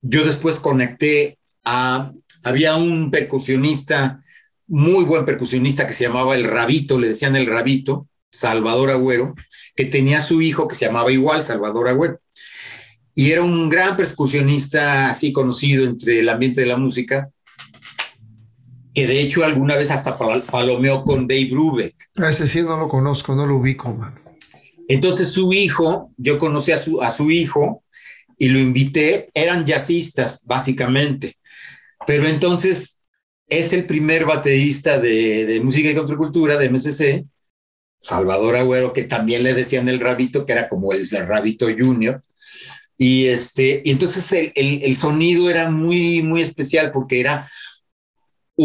yo 0.00 0.24
después 0.24 0.60
conecté 0.60 1.38
a, 1.64 2.12
había 2.42 2.76
un 2.76 3.10
percusionista, 3.10 4.22
muy 4.66 5.04
buen 5.04 5.26
percusionista 5.26 5.86
que 5.86 5.92
se 5.92 6.04
llamaba 6.04 6.34
El 6.34 6.44
Rabito, 6.44 6.98
le 6.98 7.08
decían 7.08 7.36
El 7.36 7.46
Rabito, 7.46 8.08
Salvador 8.30 8.90
Agüero, 8.90 9.34
que 9.76 9.84
tenía 9.84 10.22
su 10.22 10.40
hijo 10.40 10.68
que 10.68 10.74
se 10.74 10.86
llamaba 10.86 11.12
igual 11.12 11.44
Salvador 11.44 11.88
Agüero. 11.88 12.18
Y 13.14 13.30
era 13.30 13.42
un 13.42 13.68
gran 13.68 13.96
percusionista 13.96 15.10
así 15.10 15.32
conocido 15.34 15.84
entre 15.84 16.20
el 16.20 16.28
ambiente 16.30 16.62
de 16.62 16.66
la 16.66 16.78
música 16.78 17.28
que 18.94 19.06
de 19.06 19.20
hecho 19.20 19.44
alguna 19.44 19.76
vez 19.76 19.90
hasta 19.90 20.18
palomeó 20.18 21.04
con 21.04 21.26
Dave 21.26 21.48
Brubeck. 21.50 21.94
A 22.16 22.30
ese 22.30 22.46
sí 22.46 22.62
no 22.62 22.76
lo 22.76 22.88
conozco, 22.88 23.34
no 23.34 23.46
lo 23.46 23.56
ubico, 23.56 23.92
man. 23.92 24.18
Entonces 24.88 25.28
su 25.28 25.52
hijo, 25.52 26.10
yo 26.16 26.38
conocí 26.38 26.72
a 26.72 26.76
su, 26.76 27.00
a 27.02 27.10
su 27.10 27.30
hijo 27.30 27.82
y 28.38 28.48
lo 28.48 28.58
invité, 28.58 29.30
eran 29.34 29.64
jazzistas 29.64 30.44
básicamente, 30.44 31.38
pero 32.06 32.26
entonces 32.26 33.02
es 33.48 33.72
el 33.72 33.86
primer 33.86 34.24
baterista 34.24 34.98
de, 34.98 35.46
de 35.46 35.60
música 35.60 35.90
y 35.90 35.94
contracultura 35.94 36.56
de 36.56 36.68
MSC, 36.68 37.24
Salvador 37.98 38.56
Agüero, 38.56 38.92
que 38.92 39.04
también 39.04 39.44
le 39.44 39.54
decían 39.54 39.88
el 39.88 40.00
rabito, 40.00 40.44
que 40.44 40.52
era 40.52 40.68
como 40.68 40.92
el, 40.92 41.02
el 41.10 41.26
rabito 41.26 41.66
junior. 41.66 42.22
Y, 42.98 43.26
este, 43.26 43.80
y 43.84 43.90
entonces 43.90 44.30
el, 44.32 44.52
el, 44.54 44.82
el, 44.82 44.96
sonido 44.96 45.48
era 45.48 45.70
muy, 45.70 46.22
muy 46.22 46.40
especial 46.40 46.92
porque 46.92 47.20
era 47.20 47.48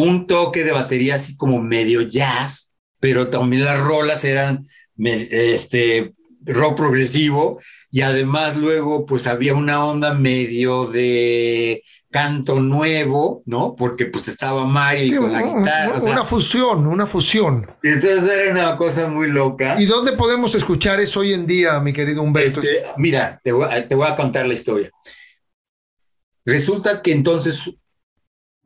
un 0.03 0.27
toque 0.27 0.63
de 0.63 0.71
batería 0.71 1.15
así 1.15 1.35
como 1.35 1.61
medio 1.61 2.01
jazz, 2.01 2.75
pero 2.99 3.27
también 3.27 3.65
las 3.65 3.81
rolas 3.81 4.23
eran 4.23 4.67
este, 4.97 6.13
rock 6.41 6.77
progresivo 6.77 7.59
y 7.91 8.01
además 8.01 8.57
luego 8.57 9.05
pues 9.05 9.27
había 9.27 9.55
una 9.55 9.83
onda 9.83 10.13
medio 10.13 10.85
de 10.85 11.83
canto 12.09 12.59
nuevo, 12.59 13.43
¿no? 13.45 13.75
Porque 13.75 14.05
pues 14.05 14.27
estaba 14.27 14.65
Mario 14.65 15.21
con 15.21 15.33
la 15.33 15.41
guitarra. 15.41 15.99
Una, 16.01 16.25
fusión, 16.25 16.87
una 16.87 17.05
fusión. 17.05 17.69
Entonces 17.83 18.29
era 18.29 18.51
una 18.51 18.77
cosa 18.77 19.07
muy 19.07 19.29
loca. 19.29 19.79
¿Y 19.81 19.85
dónde 19.85 20.13
podemos 20.13 20.55
escuchar 20.55 20.99
eso 20.99 21.19
hoy 21.19 21.33
en 21.33 21.45
día, 21.45 21.79
mi 21.79 21.91
querido 21.91 22.21
Humberto? 22.21 22.61
Este, 22.61 22.85
mira, 22.97 23.39
te 23.43 23.51
voy, 23.51 23.67
te 23.87 23.95
voy 23.95 24.07
a 24.07 24.15
contar 24.15 24.47
la 24.47 24.53
historia. 24.53 24.89
Resulta 26.45 27.01
que 27.01 27.11
entonces 27.11 27.75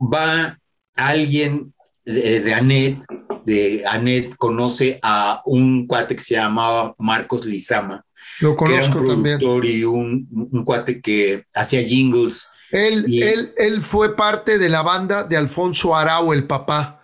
va 0.00 0.58
alguien 0.96 1.72
de, 2.04 2.54
Anet, 2.54 2.98
de 3.44 3.84
Anet 3.86 4.34
conoce 4.36 4.98
a 5.02 5.42
un 5.44 5.86
cuate 5.86 6.16
que 6.16 6.22
se 6.22 6.34
llamaba 6.34 6.94
Marcos 6.98 7.44
Lizama. 7.44 8.04
Lo 8.40 8.56
conozco 8.56 8.74
que 8.74 8.84
era 8.84 8.86
un 8.86 9.22
productor 9.22 9.66
y 9.66 9.84
un, 9.84 10.64
cuate 10.64 11.00
que 11.00 11.44
hacía 11.54 11.82
jingles 11.82 12.48
Él, 12.70 13.06
él, 13.22 13.52
él 13.56 13.82
fue 13.82 14.16
parte 14.16 14.58
de 14.58 14.68
la 14.68 14.82
banda 14.82 15.24
de 15.24 15.36
Alfonso 15.36 15.94
Arau, 15.96 16.32
el 16.32 16.46
papá. 16.46 17.00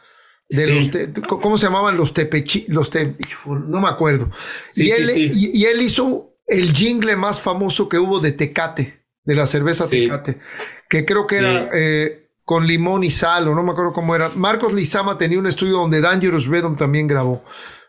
De 0.49 0.67
los 0.67 1.27
¿Cómo 1.27 1.59
se 1.59 1.67
llamaban 1.67 1.99
los 1.99 2.15
tepechi? 2.15 2.65
Los 2.69 2.89
te, 2.89 3.15
no 3.45 3.81
me 3.81 3.89
acuerdo. 3.89 4.31
y, 4.75 4.91
él, 4.91 5.11
y, 5.15 5.65
él, 5.67 5.83
hizo 5.83 6.39
el 6.47 6.73
jingle 6.73 7.17
más 7.17 7.43
famoso 7.43 7.87
que 7.87 7.99
hubo 7.99 8.19
de 8.19 8.33
Tecate, 8.33 9.05
de 9.25 9.35
la 9.35 9.47
cerveza 9.47 9.87
Tecate, 9.89 10.41
que 10.89 11.05
creo 11.05 11.27
que 11.27 11.37
era 11.37 11.69
eh, 11.75 12.28
con 12.49 12.67
limón 12.67 13.05
y 13.05 13.11
sal, 13.11 13.47
o 13.47 13.55
no 13.55 13.63
me 13.63 13.73
acuerdo 13.73 13.93
cómo 13.93 14.17
era. 14.17 14.31
Marcos 14.31 14.73
Lizama 14.73 15.19
tenía 15.19 15.39
un 15.39 15.47
estudio 15.47 15.75
donde 15.75 16.01
Dangerous 16.01 16.47
Rhythm 16.47 16.77
también 16.79 17.07
grabó. 17.07 17.45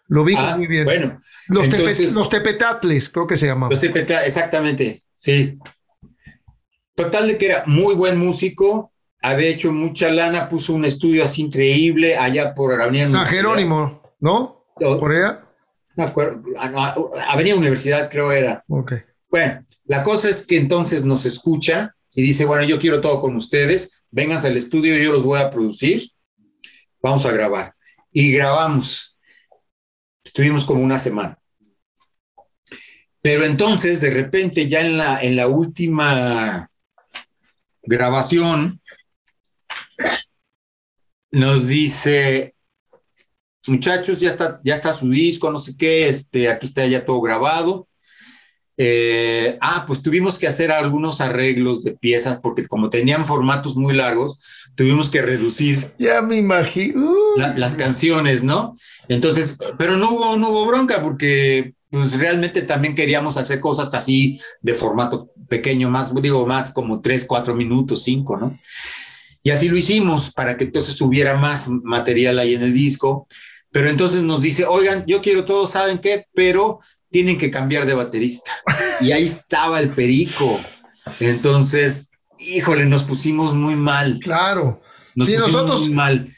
Lo 0.10 0.26
vi 0.26 0.36
ah, 0.38 0.56
muy 0.58 0.68
bien. 0.68 0.84
Bueno, 0.84 1.22
los, 1.48 1.66
los, 2.14 2.30
tepetatles, 2.30 3.08
creo 3.08 3.26
que 3.26 3.38
se 3.38 3.46
llamaban. 3.46 3.70
Los 3.70 3.80
tepetatles, 3.80 4.28
exactamente, 4.28 5.04
sí. 5.16 5.58
Total 6.94 7.28
de 7.28 7.38
que 7.38 7.46
era 7.46 7.64
muy 7.68 7.96
buen 7.96 8.20
músico, 8.20 8.92
había 9.22 9.48
hecho 9.48 9.72
mucha 9.72 10.12
lana, 10.12 10.50
puso 10.50 10.74
un 10.74 10.84
estudio 10.84 11.24
así 11.24 11.44
increíble 11.44 12.18
allá 12.18 12.54
por 12.54 12.82
Avenida 12.82 13.08
San 13.08 13.28
Jerónimo, 13.28 14.14
¿no? 14.20 14.66
¿Por 14.76 15.14
allá? 15.14 15.42
No 15.96 16.04
acuerdo, 16.04 16.44
ah, 16.58 16.98
Avenida 17.30 17.56
Universidad 17.56 18.12
creo 18.12 18.34
era. 18.34 18.62
Ok. 18.68 18.92
Bueno, 19.30 19.64
la 19.86 20.04
cosa 20.04 20.28
es 20.28 20.46
que 20.46 20.58
entonces 20.58 21.06
nos 21.06 21.26
escucha 21.26 21.96
y 22.12 22.24
dice, 22.24 22.44
bueno, 22.44 22.66
yo 22.66 22.78
quiero 22.78 23.00
todo 23.00 23.22
con 23.22 23.38
ustedes, 23.38 23.99
vengan 24.12 24.44
al 24.46 24.58
estudio, 24.58 24.98
yo 24.98 25.14
los 25.14 25.24
voy 25.24 25.40
a 25.40 25.52
producir, 25.52 26.04
vamos 27.02 27.26
a 27.26 27.32
grabar. 27.32 27.76
Y 28.12 28.32
grabamos. 28.32 29.18
Estuvimos 30.24 30.66
como 30.66 30.84
una 30.84 31.00
semana. 31.00 31.38
Pero 33.22 33.44
entonces, 33.44 34.02
de 34.02 34.10
repente, 34.10 34.68
ya 34.68 34.82
en 34.82 34.98
la, 34.98 35.22
en 35.22 35.36
la 35.36 35.48
última 35.48 36.70
grabación, 37.84 38.82
nos 41.32 41.68
dice, 41.68 42.56
muchachos, 43.68 44.20
ya 44.20 44.30
está, 44.30 44.62
ya 44.64 44.76
está 44.76 44.94
su 44.94 45.10
disco, 45.10 45.52
no 45.52 45.60
sé 45.60 45.76
qué, 45.76 46.08
este, 46.08 46.50
aquí 46.50 46.66
está 46.66 46.86
ya 46.88 47.06
todo 47.06 47.22
grabado. 47.22 47.89
Eh, 48.82 49.58
ah, 49.60 49.84
pues 49.86 50.02
tuvimos 50.02 50.40
que 50.40 50.48
hacer 50.48 50.72
algunos 50.72 51.20
arreglos 51.20 51.84
de 51.84 51.92
piezas 51.92 52.40
porque 52.42 52.66
como 52.66 52.90
tenían 52.90 53.26
formatos 53.26 53.76
muy 53.76 53.94
largos, 53.94 54.40
tuvimos 54.76 55.10
que 55.10 55.22
reducir. 55.22 55.94
Ya 56.00 56.22
me 56.22 56.38
imagino. 56.38 57.14
las 57.36 57.76
canciones, 57.76 58.46
¿no? 58.46 58.74
Entonces, 59.10 59.58
pero 59.78 59.98
no 59.98 60.12
hubo, 60.12 60.38
no 60.38 60.50
hubo 60.52 60.66
bronca 60.66 61.02
porque 61.04 61.74
pues 61.90 62.18
realmente 62.18 62.62
también 62.62 62.96
queríamos 62.96 63.36
hacer 63.36 63.60
cosas 63.60 63.94
así 63.94 64.40
de 64.62 64.74
formato 64.74 65.30
pequeño, 65.50 65.90
más, 65.90 66.14
digo, 66.22 66.48
más 66.48 66.72
como 66.72 67.02
tres, 67.02 67.26
cuatro 67.26 67.56
minutos, 67.56 68.04
cinco, 68.04 68.38
¿no? 68.38 68.58
Y 69.44 69.50
así 69.50 69.68
lo 69.68 69.76
hicimos 69.76 70.32
para 70.32 70.56
que 70.56 70.64
entonces 70.64 71.02
hubiera 71.02 71.38
más 71.38 71.68
material 71.68 72.40
ahí 72.40 72.54
en 72.54 72.62
el 72.62 72.74
disco. 72.74 73.28
Pero 73.72 73.90
entonces 73.90 74.24
nos 74.24 74.42
dice, 74.42 74.66
oigan, 74.66 75.04
yo 75.06 75.22
quiero 75.22 75.44
todo, 75.44 75.68
¿saben 75.68 76.00
qué? 76.00 76.26
Pero 76.34 76.80
tienen 77.10 77.38
que 77.38 77.52
cambiar 77.52 77.86
de 77.86 77.94
baterista. 77.94 78.52
Y 79.02 79.12
ahí 79.12 79.26
estaba 79.26 79.80
el 79.80 79.94
perico. 79.96 80.60
Entonces, 81.20 82.12
híjole, 82.38 82.86
nos 82.86 83.04
pusimos 83.04 83.54
muy 83.54 83.76
mal. 83.76 84.20
Claro. 84.22 84.82
Nos 85.16 85.28
pusimos 85.28 85.52
nosotros... 85.52 85.82
muy 85.82 85.94
mal. 85.94 86.36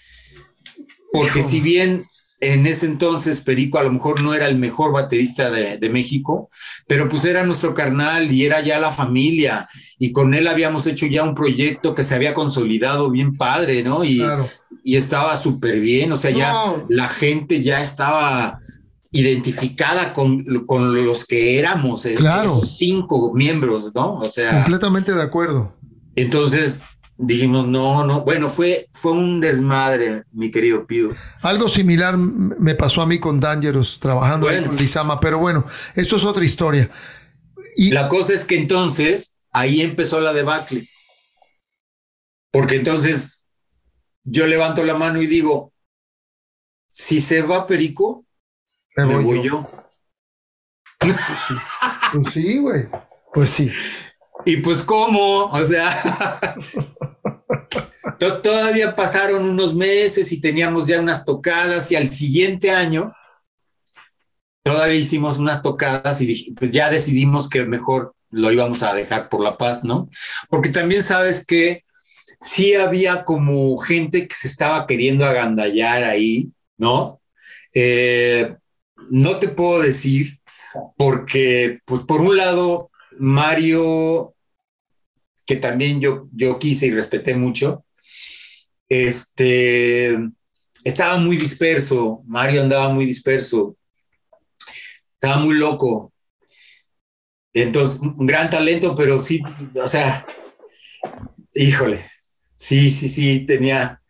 Porque 1.11 1.41
si 1.41 1.59
bien 1.59 2.05
en 2.41 2.65
ese 2.65 2.87
entonces 2.87 3.39
Perico 3.39 3.77
a 3.77 3.83
lo 3.83 3.91
mejor 3.91 4.21
no 4.21 4.33
era 4.33 4.47
el 4.47 4.57
mejor 4.57 4.91
baterista 4.91 5.51
de, 5.51 5.89
México, 5.91 6.49
pero 6.87 7.07
pues 7.07 7.23
era 7.25 7.43
nuestro 7.43 7.73
carnal 7.73 8.31
y 8.31 8.45
era 8.45 8.61
ya 8.61 8.79
la 8.79 8.91
familia 8.91 9.69
y 9.99 10.11
con 10.11 10.33
él 10.33 10.47
habíamos 10.47 10.87
hecho 10.87 11.05
ya 11.05 11.23
un 11.23 11.35
proyecto 11.35 11.93
que 11.93 12.03
se 12.03 12.15
había 12.15 12.33
consolidado 12.33 13.11
bien 13.11 13.35
padre, 13.35 13.83
¿no? 13.83 14.03
Y, 14.03 14.23
y 14.83 14.95
estaba 14.95 15.37
súper 15.37 15.79
bien, 15.79 16.11
o 16.11 16.17
sea, 16.17 16.31
ya 16.31 16.83
la 16.89 17.07
gente 17.07 17.61
ya 17.61 17.83
estaba 17.83 18.59
identificada 19.11 20.13
con, 20.13 20.43
con 20.65 21.05
los 21.05 21.25
que 21.25 21.59
éramos, 21.59 22.05
eh, 22.05 22.15
esos 22.15 22.77
cinco 22.77 23.33
miembros, 23.33 23.93
¿no? 23.93 24.15
O 24.15 24.25
sea... 24.25 24.63
Completamente 24.63 25.13
de 25.13 25.21
acuerdo. 25.21 25.75
Entonces, 26.15 26.83
dijimos, 27.17 27.67
no, 27.67 28.05
no, 28.05 28.21
bueno, 28.21 28.49
fue, 28.49 28.87
fue 28.93 29.11
un 29.11 29.41
desmadre, 29.41 30.23
mi 30.31 30.49
querido 30.49 30.87
Pido. 30.87 31.13
Algo 31.41 31.67
similar 31.67 32.17
me 32.17 32.73
pasó 32.75 33.01
a 33.01 33.05
mí 33.05 33.19
con 33.19 33.39
Dangerous, 33.39 33.99
trabajando 33.99 34.47
con 34.47 34.77
Lizama, 34.77 35.19
pero 35.19 35.39
bueno, 35.39 35.67
eso 35.95 36.15
es 36.15 36.23
otra 36.23 36.45
historia. 36.45 36.89
Y 37.75 37.91
la 37.91 38.07
cosa 38.07 38.33
es 38.33 38.45
que 38.45 38.55
entonces 38.55 39.37
ahí 39.51 39.81
empezó 39.81 40.21
la 40.21 40.33
debacle. 40.33 40.87
Porque 42.51 42.75
entonces 42.75 43.41
yo 44.23 44.47
levanto 44.47 44.83
la 44.83 44.95
mano 44.95 45.21
y 45.21 45.27
digo, 45.27 45.73
si 46.89 47.21
se 47.21 47.41
va 47.41 47.67
Perico, 47.67 48.25
me, 48.95 49.17
voy, 49.17 49.43
yo. 49.43 49.69
Pues 52.13 52.33
sí, 52.33 52.57
güey. 52.57 52.87
Pues 53.33 53.49
sí. 53.49 53.71
Y 54.45 54.57
pues 54.57 54.83
cómo, 54.83 55.45
o 55.45 55.59
sea, 55.59 56.55
entonces 58.03 58.41
todavía 58.41 58.95
pasaron 58.95 59.49
unos 59.49 59.75
meses 59.75 60.31
y 60.31 60.41
teníamos 60.41 60.87
ya 60.87 60.99
unas 60.99 61.25
tocadas 61.25 61.91
y 61.91 61.95
al 61.95 62.09
siguiente 62.09 62.71
año 62.71 63.13
todavía 64.63 64.95
hicimos 64.95 65.37
unas 65.37 65.61
tocadas 65.61 66.21
y 66.21 66.53
pues 66.53 66.71
ya 66.71 66.89
decidimos 66.89 67.49
que 67.49 67.65
mejor 67.65 68.15
lo 68.29 68.51
íbamos 68.51 68.83
a 68.83 68.93
dejar 68.93 69.29
por 69.29 69.41
la 69.41 69.57
paz, 69.57 69.83
¿no? 69.83 70.09
Porque 70.49 70.69
también 70.69 71.03
sabes 71.03 71.45
que 71.45 71.83
sí 72.39 72.75
había 72.75 73.25
como 73.25 73.77
gente 73.77 74.27
que 74.27 74.35
se 74.35 74.47
estaba 74.47 74.87
queriendo 74.87 75.25
agandallar 75.25 76.03
ahí, 76.03 76.51
¿no? 76.77 77.21
Eh, 77.73 78.55
no 79.11 79.37
te 79.37 79.49
puedo 79.49 79.81
decir 79.81 80.39
porque, 80.97 81.79
pues 81.85 82.01
por 82.03 82.21
un 82.21 82.37
lado, 82.37 82.89
Mario, 83.19 84.33
que 85.45 85.57
también 85.57 85.99
yo, 85.99 86.29
yo 86.31 86.57
quise 86.57 86.87
y 86.87 86.91
respeté 86.91 87.35
mucho, 87.35 87.85
este, 88.87 90.17
estaba 90.83 91.17
muy 91.17 91.35
disperso, 91.35 92.23
Mario 92.25 92.61
andaba 92.61 92.89
muy 92.89 93.05
disperso, 93.05 93.75
estaba 95.13 95.37
muy 95.37 95.55
loco. 95.55 96.13
Entonces, 97.53 97.99
un 97.99 98.25
gran 98.25 98.49
talento, 98.49 98.95
pero 98.95 99.19
sí, 99.19 99.41
o 99.75 99.87
sea, 99.87 100.25
híjole, 101.53 102.05
sí, 102.55 102.89
sí, 102.89 103.09
sí, 103.09 103.45
tenía. 103.45 104.00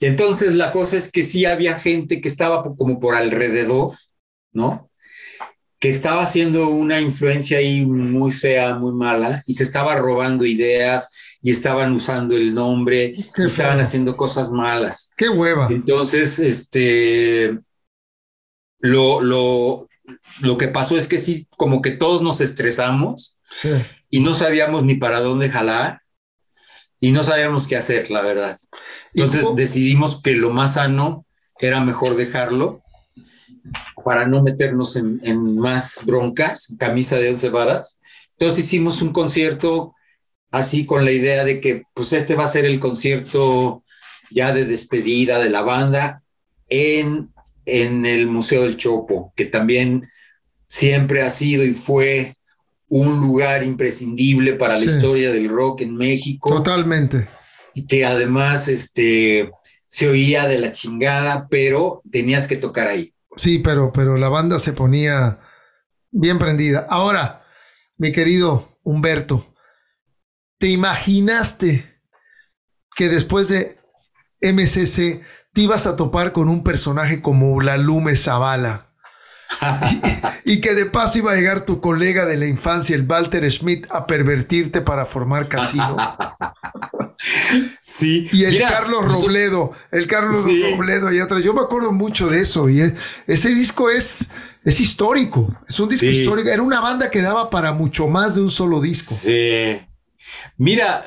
Entonces, 0.00 0.54
la 0.54 0.72
cosa 0.72 0.96
es 0.96 1.10
que 1.10 1.22
sí 1.22 1.44
había 1.44 1.78
gente 1.78 2.20
que 2.20 2.28
estaba 2.28 2.62
como 2.62 2.98
por 2.98 3.14
alrededor, 3.14 3.96
¿no? 4.52 4.90
que 5.80 5.88
estaba 5.88 6.22
haciendo 6.22 6.68
una 6.68 7.00
influencia 7.00 7.56
ahí 7.56 7.86
muy 7.86 8.32
fea, 8.32 8.74
muy 8.74 8.92
mala, 8.92 9.42
y 9.46 9.54
se 9.54 9.62
estaba 9.62 9.96
robando 9.96 10.44
ideas 10.44 11.10
y 11.40 11.50
estaban 11.50 11.94
usando 11.94 12.36
el 12.36 12.54
nombre, 12.54 13.14
y 13.16 13.42
estaban 13.42 13.80
haciendo 13.80 14.14
cosas 14.14 14.50
malas. 14.50 15.10
Qué 15.16 15.30
hueva. 15.30 15.68
Entonces, 15.70 16.38
este, 16.38 17.58
lo, 18.78 19.22
lo, 19.22 19.88
lo 20.42 20.58
que 20.58 20.68
pasó 20.68 20.98
es 20.98 21.08
que 21.08 21.18
sí, 21.18 21.48
como 21.56 21.80
que 21.80 21.92
todos 21.92 22.20
nos 22.20 22.42
estresamos 22.42 23.40
y 24.10 24.20
no 24.20 24.34
sabíamos 24.34 24.84
ni 24.84 24.96
para 24.96 25.20
dónde 25.20 25.48
jalar 25.48 25.98
y 27.00 27.12
no 27.12 27.24
sabíamos 27.24 27.66
qué 27.66 27.76
hacer, 27.76 28.10
la 28.10 28.20
verdad. 28.20 28.56
Entonces 29.14 29.46
decidimos 29.56 30.20
que 30.20 30.34
lo 30.34 30.50
más 30.50 30.74
sano 30.74 31.24
era 31.58 31.80
mejor 31.80 32.14
dejarlo 32.14 32.82
para 34.04 34.26
no 34.26 34.42
meternos 34.42 34.96
en, 34.96 35.56
más 35.56 36.02
broncas, 36.04 36.74
camisa 36.78 37.18
de 37.18 37.30
once 37.30 37.48
varas. 37.48 38.00
Entonces 38.38 38.66
hicimos 38.66 39.00
un 39.00 39.12
concierto 39.12 39.94
así 40.50 40.84
con 40.84 41.04
la 41.04 41.12
idea 41.12 41.44
de 41.44 41.60
que 41.60 41.84
pues 41.94 42.12
este 42.12 42.34
va 42.34 42.44
a 42.44 42.48
ser 42.48 42.64
el 42.64 42.80
concierto 42.80 43.82
ya 44.30 44.52
de 44.52 44.64
despedida 44.64 45.38
de 45.38 45.50
la 45.50 45.62
banda 45.62 46.22
en, 46.68 47.32
en 47.64 48.04
el 48.04 48.26
Museo 48.26 48.62
del 48.62 48.76
Chopo, 48.76 49.32
que 49.36 49.46
también 49.46 50.08
siempre 50.66 51.22
ha 51.22 51.30
sido 51.30 51.64
y 51.64 51.72
fue 51.72 52.36
un 52.90 53.20
lugar 53.20 53.62
imprescindible 53.62 54.54
para 54.54 54.76
la 54.76 54.84
historia 54.84 55.32
del 55.32 55.48
rock 55.48 55.82
en 55.82 55.96
México. 55.96 56.50
Totalmente. 56.50 57.28
Y 57.74 57.86
que 57.86 58.04
además 58.04 58.66
este, 58.66 59.50
se 59.86 60.08
oía 60.08 60.48
de 60.48 60.58
la 60.58 60.72
chingada, 60.72 61.46
pero 61.48 62.02
tenías 62.10 62.48
que 62.48 62.56
tocar 62.56 62.88
ahí. 62.88 63.14
Sí, 63.36 63.60
pero, 63.60 63.92
pero 63.92 64.16
la 64.16 64.28
banda 64.28 64.58
se 64.58 64.72
ponía 64.72 65.38
bien 66.10 66.40
prendida. 66.40 66.86
Ahora, 66.90 67.44
mi 67.96 68.10
querido 68.10 68.76
Humberto, 68.82 69.54
¿te 70.58 70.66
imaginaste 70.66 72.02
que 72.96 73.08
después 73.08 73.48
de 73.48 73.78
MCC 74.42 75.22
te 75.52 75.60
ibas 75.60 75.86
a 75.86 75.94
topar 75.94 76.32
con 76.32 76.48
un 76.48 76.64
personaje 76.64 77.22
como 77.22 77.60
la 77.60 77.76
Lume 77.76 78.16
Zavala? 78.16 78.89
Y, 80.44 80.60
que 80.60 80.74
de 80.74 80.86
paso 80.86 81.18
iba 81.18 81.32
a 81.32 81.36
llegar 81.36 81.66
tu 81.66 81.80
colega 81.80 82.26
de 82.26 82.36
la 82.36 82.46
infancia, 82.46 82.94
el 82.94 83.06
Walter 83.06 83.50
Schmidt, 83.50 83.86
a 83.90 84.06
pervertirte 84.06 84.80
para 84.80 85.06
formar 85.06 85.48
casino. 85.48 85.96
sí. 87.80 88.28
Y 88.32 88.44
el 88.44 88.60
Carlos 88.60 89.04
Robledo, 89.12 89.72
el 89.90 90.06
Carlos 90.06 90.44
Robledo 90.44 91.08
allá 91.08 91.24
atrás. 91.24 91.42
Yo 91.42 91.54
me 91.54 91.60
acuerdo 91.60 91.92
mucho 91.92 92.28
de 92.28 92.40
eso. 92.40 92.68
Y 92.68 92.94
ese 93.26 93.54
disco 93.54 93.90
es, 93.90 94.30
es 94.64 94.80
histórico. 94.80 95.48
Es 95.68 95.78
un 95.80 95.88
disco 95.88 96.06
histórico. 96.06 96.48
Era 96.48 96.62
una 96.62 96.80
banda 96.80 97.10
que 97.10 97.22
daba 97.22 97.50
para 97.50 97.72
mucho 97.72 98.08
más 98.08 98.36
de 98.36 98.42
un 98.42 98.50
solo 98.50 98.80
disco. 98.80 99.14
Sí. 99.14 99.80
Mira, 100.56 101.04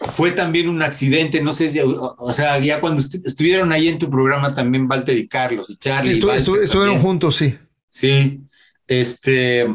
fue 0.00 0.30
también 0.30 0.68
un 0.68 0.82
accidente, 0.82 1.42
no 1.42 1.52
sé, 1.52 1.82
o, 1.84 2.32
sea, 2.32 2.58
ya 2.58 2.80
cuando 2.80 3.02
estuvieron 3.02 3.72
ahí 3.72 3.88
en 3.88 3.98
tu 3.98 4.08
programa 4.08 4.54
también 4.54 4.86
Walter 4.90 5.16
y 5.16 5.28
Carlos 5.28 5.68
y 5.68 5.76
Charlie. 5.76 6.14
Sí, 6.14 6.26
estuvieron 6.62 7.00
juntos, 7.00 7.36
sí. 7.36 7.58
Sí, 7.90 8.40
este, 8.86 9.66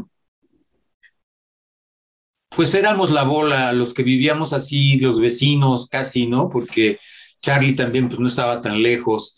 pues 2.49 2.73
éramos 2.73 3.11
la 3.11 3.23
bola, 3.23 3.73
los 3.73 3.93
que 3.93 4.03
vivíamos 4.03 4.53
así, 4.53 4.97
los 4.99 5.19
vecinos 5.19 5.89
casi, 5.89 6.25
¿no? 6.27 6.49
Porque 6.49 6.97
Charlie 7.41 7.75
también 7.75 8.07
pues 8.07 8.19
no 8.19 8.27
estaba 8.27 8.61
tan 8.61 8.81
lejos. 8.81 9.37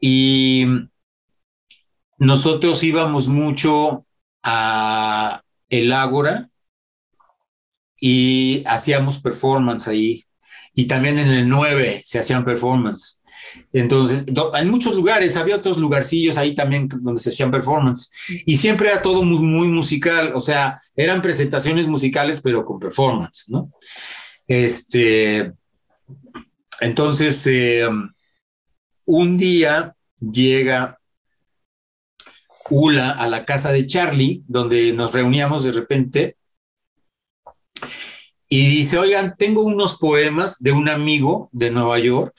Y 0.00 0.66
nosotros 2.18 2.82
íbamos 2.82 3.28
mucho 3.28 4.04
a 4.42 5.42
el 5.68 5.92
Ágora 5.92 6.48
y 8.00 8.64
hacíamos 8.66 9.20
performance 9.20 9.86
ahí. 9.86 10.24
Y 10.74 10.86
también 10.86 11.18
en 11.18 11.30
el 11.30 11.48
9 11.48 12.02
se 12.04 12.18
hacían 12.18 12.44
performance. 12.44 13.19
Entonces, 13.72 14.24
en 14.26 14.70
muchos 14.70 14.94
lugares, 14.94 15.36
había 15.36 15.56
otros 15.56 15.78
lugarcillos 15.78 16.36
ahí 16.36 16.54
también 16.54 16.88
donde 16.88 17.20
se 17.20 17.30
hacían 17.30 17.50
performance. 17.50 18.10
Y 18.46 18.56
siempre 18.56 18.88
era 18.88 19.02
todo 19.02 19.22
muy, 19.22 19.68
musical, 19.68 20.32
o 20.34 20.40
sea, 20.40 20.80
eran 20.96 21.22
presentaciones 21.22 21.86
musicales, 21.86 22.40
pero 22.42 22.64
con 22.64 22.78
performance, 22.78 23.48
¿no? 23.48 23.72
Este, 24.46 25.52
entonces, 26.80 27.46
eh, 27.46 27.88
un 29.04 29.36
día 29.36 29.94
llega 30.20 30.98
Ula 32.70 33.10
a 33.10 33.28
la 33.28 33.44
casa 33.44 33.72
de 33.72 33.86
Charlie, 33.86 34.44
donde 34.46 34.92
nos 34.92 35.12
reuníamos 35.12 35.64
de 35.64 35.72
repente, 35.72 36.36
y 38.48 38.66
dice, 38.66 38.98
oigan, 38.98 39.36
tengo 39.38 39.62
unos 39.62 39.96
poemas 39.96 40.58
de 40.58 40.72
un 40.72 40.88
amigo 40.88 41.48
de 41.52 41.70
Nueva 41.70 42.00
York 42.00 42.34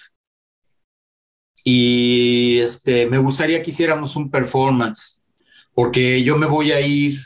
y 1.63 2.59
este, 2.59 3.07
me 3.07 3.17
gustaría 3.17 3.61
que 3.61 3.69
hiciéramos 3.69 4.15
un 4.15 4.29
performance, 4.29 5.21
porque 5.73 6.23
yo 6.23 6.37
me 6.37 6.45
voy 6.45 6.71
a 6.71 6.81
ir, 6.81 7.19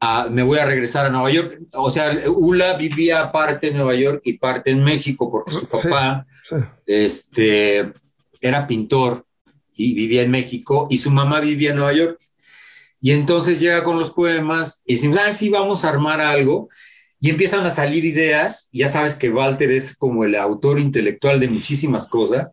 a, 0.00 0.28
me 0.30 0.42
voy 0.42 0.58
a 0.58 0.66
regresar 0.66 1.06
a 1.06 1.10
Nueva 1.10 1.30
York. 1.30 1.58
O 1.72 1.90
sea, 1.90 2.16
Ula 2.28 2.74
vivía 2.74 3.32
parte 3.32 3.68
en 3.68 3.74
Nueva 3.74 3.94
York 3.94 4.22
y 4.24 4.38
parte 4.38 4.70
en 4.70 4.82
México, 4.82 5.30
porque 5.30 5.52
su 5.52 5.66
papá 5.66 6.26
Este, 6.86 7.92
era 8.40 8.66
pintor 8.66 9.26
y 9.74 9.94
vivía 9.94 10.22
en 10.22 10.30
México, 10.30 10.86
y 10.90 10.98
su 10.98 11.10
mamá 11.10 11.40
vivía 11.40 11.70
en 11.70 11.76
Nueva 11.76 11.92
York. 11.92 12.20
Y 13.00 13.12
entonces 13.12 13.60
llega 13.60 13.82
con 13.84 13.98
los 13.98 14.10
poemas 14.10 14.82
y 14.86 14.94
decimos, 14.94 15.18
ah, 15.20 15.32
sí, 15.32 15.48
vamos 15.48 15.84
a 15.84 15.90
armar 15.90 16.20
algo. 16.20 16.68
Y 17.20 17.30
empiezan 17.30 17.64
a 17.66 17.70
salir 17.70 18.04
ideas. 18.04 18.68
Ya 18.72 18.88
sabes 18.88 19.14
que 19.14 19.30
Walter 19.30 19.70
es 19.70 19.96
como 19.96 20.24
el 20.24 20.34
autor 20.34 20.78
intelectual 20.78 21.40
de 21.40 21.48
muchísimas 21.48 22.08
cosas. 22.08 22.52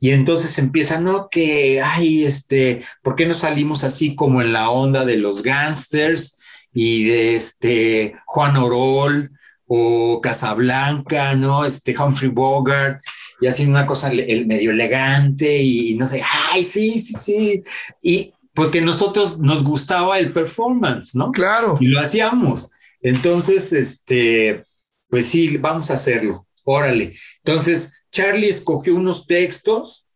Y 0.00 0.10
entonces 0.10 0.58
empieza, 0.58 1.00
no, 1.00 1.28
que, 1.30 1.80
ay, 1.80 2.24
este, 2.24 2.84
¿por 3.02 3.16
qué 3.16 3.26
no 3.26 3.34
salimos 3.34 3.84
así 3.84 4.14
como 4.14 4.42
en 4.42 4.52
la 4.52 4.70
onda 4.70 5.04
de 5.04 5.16
los 5.16 5.42
gangsters 5.42 6.36
y 6.72 7.04
de 7.04 7.36
este 7.36 8.14
Juan 8.26 8.56
Orol 8.56 9.30
o 9.66 10.20
Casablanca, 10.20 11.34
¿no? 11.34 11.64
Este 11.64 11.96
Humphrey 11.98 12.30
Bogart, 12.30 13.00
y 13.40 13.46
así 13.46 13.64
una 13.64 13.86
cosa 13.86 14.10
el 14.10 14.46
medio 14.46 14.72
elegante 14.72 15.62
y, 15.62 15.94
no 15.94 16.06
sé, 16.06 16.22
ay, 16.52 16.64
sí, 16.64 16.98
sí, 16.98 17.14
sí. 17.14 17.64
Y 18.02 18.32
porque 18.54 18.80
nosotros 18.80 19.38
nos 19.38 19.64
gustaba 19.64 20.18
el 20.18 20.32
performance, 20.32 21.14
¿no? 21.14 21.32
Claro. 21.32 21.76
Y 21.80 21.88
lo 21.88 22.00
hacíamos. 22.00 22.70
Entonces, 23.00 23.72
este, 23.72 24.64
pues 25.08 25.26
sí, 25.26 25.56
vamos 25.56 25.90
a 25.90 25.94
hacerlo. 25.94 26.46
Órale. 26.62 27.14
Entonces, 27.44 28.03
Charlie 28.14 28.48
escogió 28.48 28.94
unos 28.94 29.26
textos. 29.26 30.06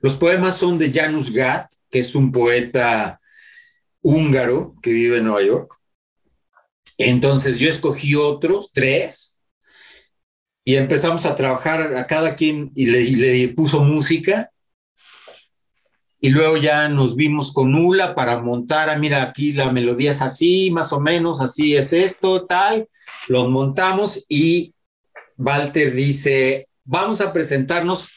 Los 0.00 0.16
poemas 0.16 0.56
son 0.56 0.78
de 0.78 0.92
Janus 0.92 1.32
Gat, 1.32 1.70
que 1.90 1.98
es 1.98 2.14
un 2.14 2.30
poeta 2.30 3.20
húngaro 4.00 4.76
que 4.80 4.92
vive 4.92 5.18
en 5.18 5.24
Nueva 5.24 5.42
York. 5.42 5.74
Entonces 6.96 7.58
yo 7.58 7.68
escogí 7.68 8.14
otros, 8.14 8.72
tres, 8.72 9.40
y 10.64 10.76
empezamos 10.76 11.26
a 11.26 11.34
trabajar 11.34 11.96
a 11.96 12.06
cada 12.06 12.36
quien 12.36 12.70
y 12.76 12.86
le, 12.86 13.48
puso 13.48 13.84
música. 13.84 14.50
Y 16.20 16.28
luego 16.28 16.56
ya 16.56 16.88
nos 16.88 17.16
vimos 17.16 17.52
con 17.52 17.74
Ula 17.74 18.14
para 18.14 18.40
montar, 18.40 18.90
ah, 18.90 18.96
mira, 18.96 19.22
aquí 19.22 19.52
la 19.52 19.72
melodía 19.72 20.12
es 20.12 20.20
así, 20.20 20.70
más 20.70 20.92
o 20.92 21.00
menos, 21.00 21.40
así 21.40 21.74
es 21.74 21.92
esto, 21.92 22.46
tal. 22.46 22.88
Los 23.26 23.48
montamos 23.48 24.24
y 24.28 24.72
Walter 25.36 25.92
dice, 25.92 26.69
vamos 26.84 27.20
a 27.20 27.32
presentarnos 27.32 28.12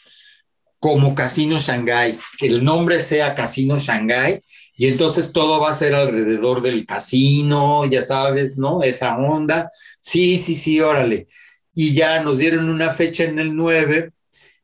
como 0.80 1.15
Casino 1.15 1.60
Shanghai, 1.60 2.18
que 2.38 2.48
el 2.48 2.64
nombre 2.64 2.99
sea 2.99 3.35
Casino 3.35 3.80
Shanghai, 3.80 4.41
y 4.76 4.88
entonces 4.88 5.31
todo 5.31 5.61
va 5.61 5.69
a 5.69 5.73
ser 5.73 5.95
alrededor 5.95 6.61
del 6.61 6.85
casino, 6.85 7.85
ya 7.85 8.02
sabes, 8.02 8.57
¿no? 8.57 8.84
Esa 8.84 9.15
onda. 9.18 9.69
Sí, 10.02 10.35
sí, 10.35 10.56
sí, 10.56 10.81
órale. 10.81 11.27
Y 11.73 11.94
ya 11.94 12.22
nos 12.22 12.38
dieron 12.38 12.69
una 12.69 12.90
fecha 12.90 13.23
en 13.23 13.40
el 13.40 13.56
9, 13.56 14.11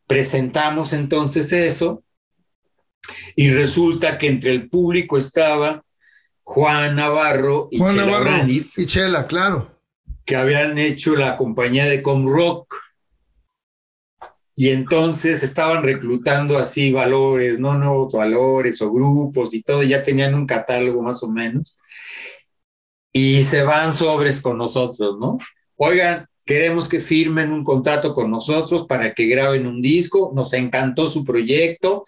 presentamos 0.07 0.93
entonces 0.93 1.53
eso, 1.53 2.03
y 3.35 3.51
resulta 3.51 4.17
que 4.17 4.27
entre 4.27 4.51
el 4.51 4.69
público 4.69 5.17
estaba 5.17 5.83
Juan 6.43 6.95
Navarro 6.95 7.69
y 7.71 7.79
Chela 7.79 8.45
Y 8.47 8.85
Chela, 8.85 9.27
claro. 9.27 9.79
Que 10.25 10.35
habían 10.35 10.77
hecho 10.77 11.15
la 11.15 11.37
compañía 11.37 11.85
de 11.85 12.01
Comrock 12.01 12.75
y 14.59 14.71
entonces 14.71 15.41
estaban 15.41 15.83
reclutando 15.83 16.57
así 16.57 16.91
valores, 16.91 17.59
no 17.59 17.75
nuevos 17.75 18.11
valores 18.11 18.81
o 18.81 18.91
grupos 18.91 19.53
y 19.53 19.63
todo, 19.63 19.83
ya 19.83 20.03
tenían 20.03 20.35
un 20.35 20.45
catálogo 20.45 21.01
más 21.01 21.23
o 21.23 21.31
menos. 21.31 21.79
Y 23.13 23.43
se 23.43 23.63
van 23.63 23.93
sobres 23.93 24.41
con 24.41 24.57
nosotros, 24.57 25.17
¿no? 25.17 25.37
Oigan, 25.77 26.27
queremos 26.43 26.89
que 26.89 26.99
firmen 26.99 27.53
un 27.53 27.63
contrato 27.63 28.13
con 28.13 28.29
nosotros 28.29 28.85
para 28.85 29.13
que 29.13 29.27
graben 29.27 29.65
un 29.65 29.79
disco, 29.79 30.33
nos 30.35 30.51
encantó 30.51 31.07
su 31.07 31.23
proyecto, 31.23 32.03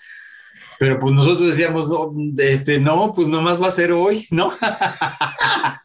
pero 0.78 1.00
pues 1.00 1.14
nosotros 1.14 1.48
decíamos, 1.48 1.88
no, 1.88 2.14
este, 2.38 2.82
no, 2.82 3.14
pues 3.16 3.28
nomás 3.28 3.62
va 3.62 3.70
a 3.70 3.72
ser 3.72 3.94
hoy, 3.94 4.28
¿no? 4.30 4.52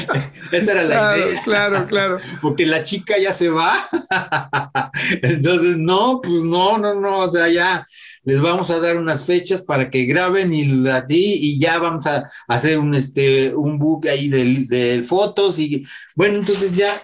Esa 0.52 0.72
era 0.72 0.84
la 0.84 1.16
idea. 1.16 1.42
Claro, 1.42 1.86
claro. 1.86 2.16
Porque 2.42 2.66
la 2.66 2.82
chica 2.84 3.14
ya 3.18 3.32
se 3.32 3.48
va. 3.48 3.72
Entonces, 5.22 5.78
no, 5.78 6.20
pues 6.22 6.42
no, 6.42 6.78
no, 6.78 6.94
no, 6.94 7.20
o 7.20 7.30
sea, 7.30 7.48
ya 7.48 7.86
les 8.24 8.40
vamos 8.40 8.70
a 8.70 8.78
dar 8.78 8.96
unas 8.96 9.24
fechas 9.24 9.62
para 9.62 9.90
que 9.90 10.04
graben 10.04 10.52
y, 10.52 10.64
y 11.08 11.58
ya 11.58 11.78
vamos 11.78 12.06
a 12.06 12.30
hacer 12.46 12.78
un, 12.78 12.94
este, 12.94 13.54
un 13.54 13.78
book 13.78 14.06
ahí 14.08 14.28
de, 14.28 14.66
de 14.68 15.02
fotos 15.02 15.58
y 15.58 15.84
bueno, 16.14 16.38
entonces 16.38 16.76
ya 16.76 17.02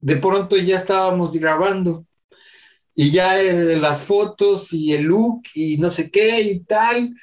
de 0.00 0.16
pronto 0.16 0.56
ya 0.56 0.76
estábamos 0.76 1.34
grabando 1.34 2.06
y 2.94 3.10
ya 3.10 3.34
las 3.78 4.02
fotos 4.02 4.72
y 4.72 4.92
el 4.92 5.04
look 5.04 5.42
y 5.54 5.76
no 5.78 5.90
sé 5.90 6.10
qué 6.10 6.40
y 6.42 6.60
tal 6.60 7.14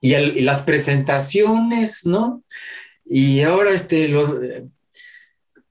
y, 0.00 0.14
y 0.14 0.40
las 0.40 0.62
presentaciones, 0.62 2.04
¿no? 2.04 2.42
Y 3.12 3.40
ahora 3.40 3.70
este, 3.70 4.06
los, 4.06 4.36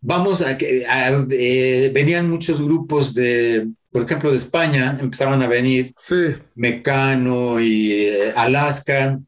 vamos 0.01 0.41
a 0.41 0.57
que 0.57 0.85
eh, 1.31 1.91
venían 1.93 2.29
muchos 2.29 2.61
grupos 2.61 3.13
de, 3.13 3.69
por 3.91 4.03
ejemplo, 4.03 4.29
de 4.29 4.37
España, 4.37 4.97
empezaban 4.99 5.41
a 5.41 5.47
venir 5.47 5.93
sí. 5.97 6.35
Mecano 6.55 7.57
y 7.61 7.93
eh, 7.93 8.33
Alaska. 8.35 9.21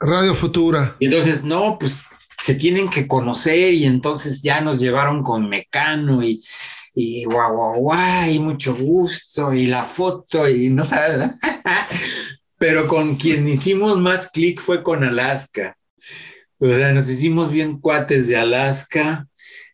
Radio 0.00 0.34
Futura. 0.34 0.96
Y 0.98 1.04
entonces, 1.04 1.44
no, 1.44 1.78
pues 1.78 2.04
se 2.40 2.54
tienen 2.54 2.88
que 2.88 3.06
conocer 3.06 3.74
y 3.74 3.84
entonces 3.84 4.42
ya 4.42 4.62
nos 4.62 4.80
llevaron 4.80 5.22
con 5.22 5.46
Mecano 5.46 6.22
y, 6.22 6.42
y 6.94 7.26
guau, 7.26 7.54
guau, 7.54 7.80
guau, 7.80 8.30
y 8.30 8.38
mucho 8.38 8.74
gusto 8.74 9.52
y 9.52 9.66
la 9.66 9.84
foto 9.84 10.48
y 10.48 10.70
no 10.70 10.86
sabes. 10.86 11.30
Pero 12.56 12.88
con 12.88 13.16
quien 13.16 13.46
hicimos 13.46 13.98
más 13.98 14.28
clic 14.30 14.58
fue 14.58 14.82
con 14.82 15.04
Alaska. 15.04 15.76
O 16.62 16.72
sea, 16.72 16.92
nos 16.92 17.08
hicimos 17.08 17.50
bien 17.50 17.80
cuates 17.80 18.28
de 18.28 18.36
Alaska. 18.36 19.26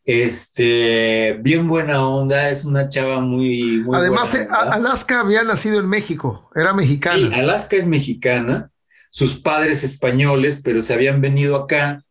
Este, 0.06 1.39
bien 1.43 1.69
buena 1.69 2.09
onda, 2.09 2.48
es 2.48 2.65
una 2.65 2.89
chava 2.89 3.20
muy, 3.20 3.85
Además, 3.93 4.35
eh, 4.35 4.48
Alaska 4.51 5.20
había 5.20 5.44
nacido 5.44 5.81
en 5.81 5.86
México, 5.86 6.51
era 6.55 6.73
mexicana. 6.73 7.19
Sí, 7.19 7.31
Alaska 7.35 7.77
es 7.77 7.86
mexicana. 7.86 8.70
sus 9.10 9.39
padres 9.39 9.85
españoles, 9.85 10.62
pero 10.65 10.81
se 10.81 10.94
habían 10.94 11.20
venido 11.20 11.56
acá 11.56 12.02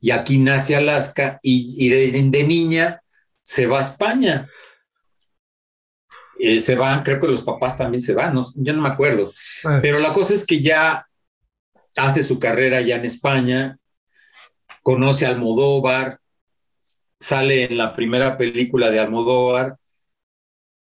y 0.00 0.10
aquí 0.10 0.38
nace 0.38 0.74
Alaska 0.74 1.38
y, 1.40 1.88
de, 1.88 2.42
niña 2.44 3.02
se 3.44 3.66
va 3.66 3.78
a 3.78 3.82
España. 3.82 4.48
Eh, 6.40 6.60
se 6.60 6.74
van, 6.74 7.04
creo 7.04 7.20
que 7.20 7.28
los 7.28 7.42
papás 7.42 7.78
también 7.78 8.02
se 8.02 8.14
van, 8.14 8.34
no, 8.34 8.44
yo 8.56 8.72
no 8.72 8.82
me 8.82 8.88
acuerdo. 8.88 9.32
Ah. 9.64 9.78
Pero 9.80 10.00
la 10.00 10.12
cosa 10.12 10.34
es 10.34 10.44
que 10.44 10.60
ya 10.60 11.06
hace 11.96 12.24
su 12.24 12.40
carrera 12.40 12.80
ya 12.80 12.96
en 12.96 13.04
España, 13.04 13.78
conoce 14.86 15.26
a 15.26 15.30
Almodóvar, 15.30 16.20
sale 17.18 17.64
en 17.64 17.76
la 17.76 17.96
primera 17.96 18.38
película 18.38 18.88
de 18.88 19.00
Almodóvar, 19.00 19.78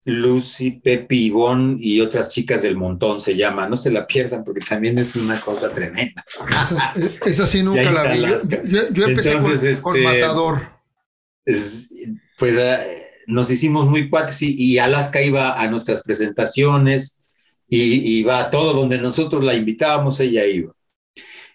Lucy, 0.04 0.72
Pepi, 0.72 1.26
Ivonne 1.26 1.76
y 1.78 2.00
otras 2.00 2.28
chicas 2.28 2.62
del 2.62 2.76
montón 2.76 3.20
se 3.20 3.36
llama. 3.36 3.68
No 3.68 3.76
se 3.76 3.92
la 3.92 4.04
pierdan 4.04 4.42
porque 4.42 4.62
también 4.68 4.98
es 4.98 5.14
una 5.14 5.40
cosa 5.40 5.72
tremenda. 5.72 6.24
Esa, 7.24 7.46
sí 7.46 7.62
nunca 7.62 7.88
la 7.92 8.12
vi. 8.12 8.20
Yo, 8.92 9.06
empecé 9.06 9.34
Entonces, 9.34 9.80
con, 9.80 9.94
este, 9.94 10.08
Matador. 10.08 10.70
pues 12.36 12.58
ah, 12.58 12.82
nos 13.28 13.48
hicimos 13.48 13.86
muy 13.86 14.10
cuates 14.10 14.42
y, 14.42 14.76
Alaska 14.80 15.22
iba 15.22 15.60
a 15.60 15.68
nuestras 15.68 16.02
presentaciones 16.02 17.20
y 17.68 18.18
iba 18.18 18.40
a 18.40 18.50
todo 18.50 18.72
donde 18.72 18.98
nosotros 18.98 19.44
la 19.44 19.54
invitábamos, 19.54 20.18
ella 20.18 20.44
iba. 20.46 20.73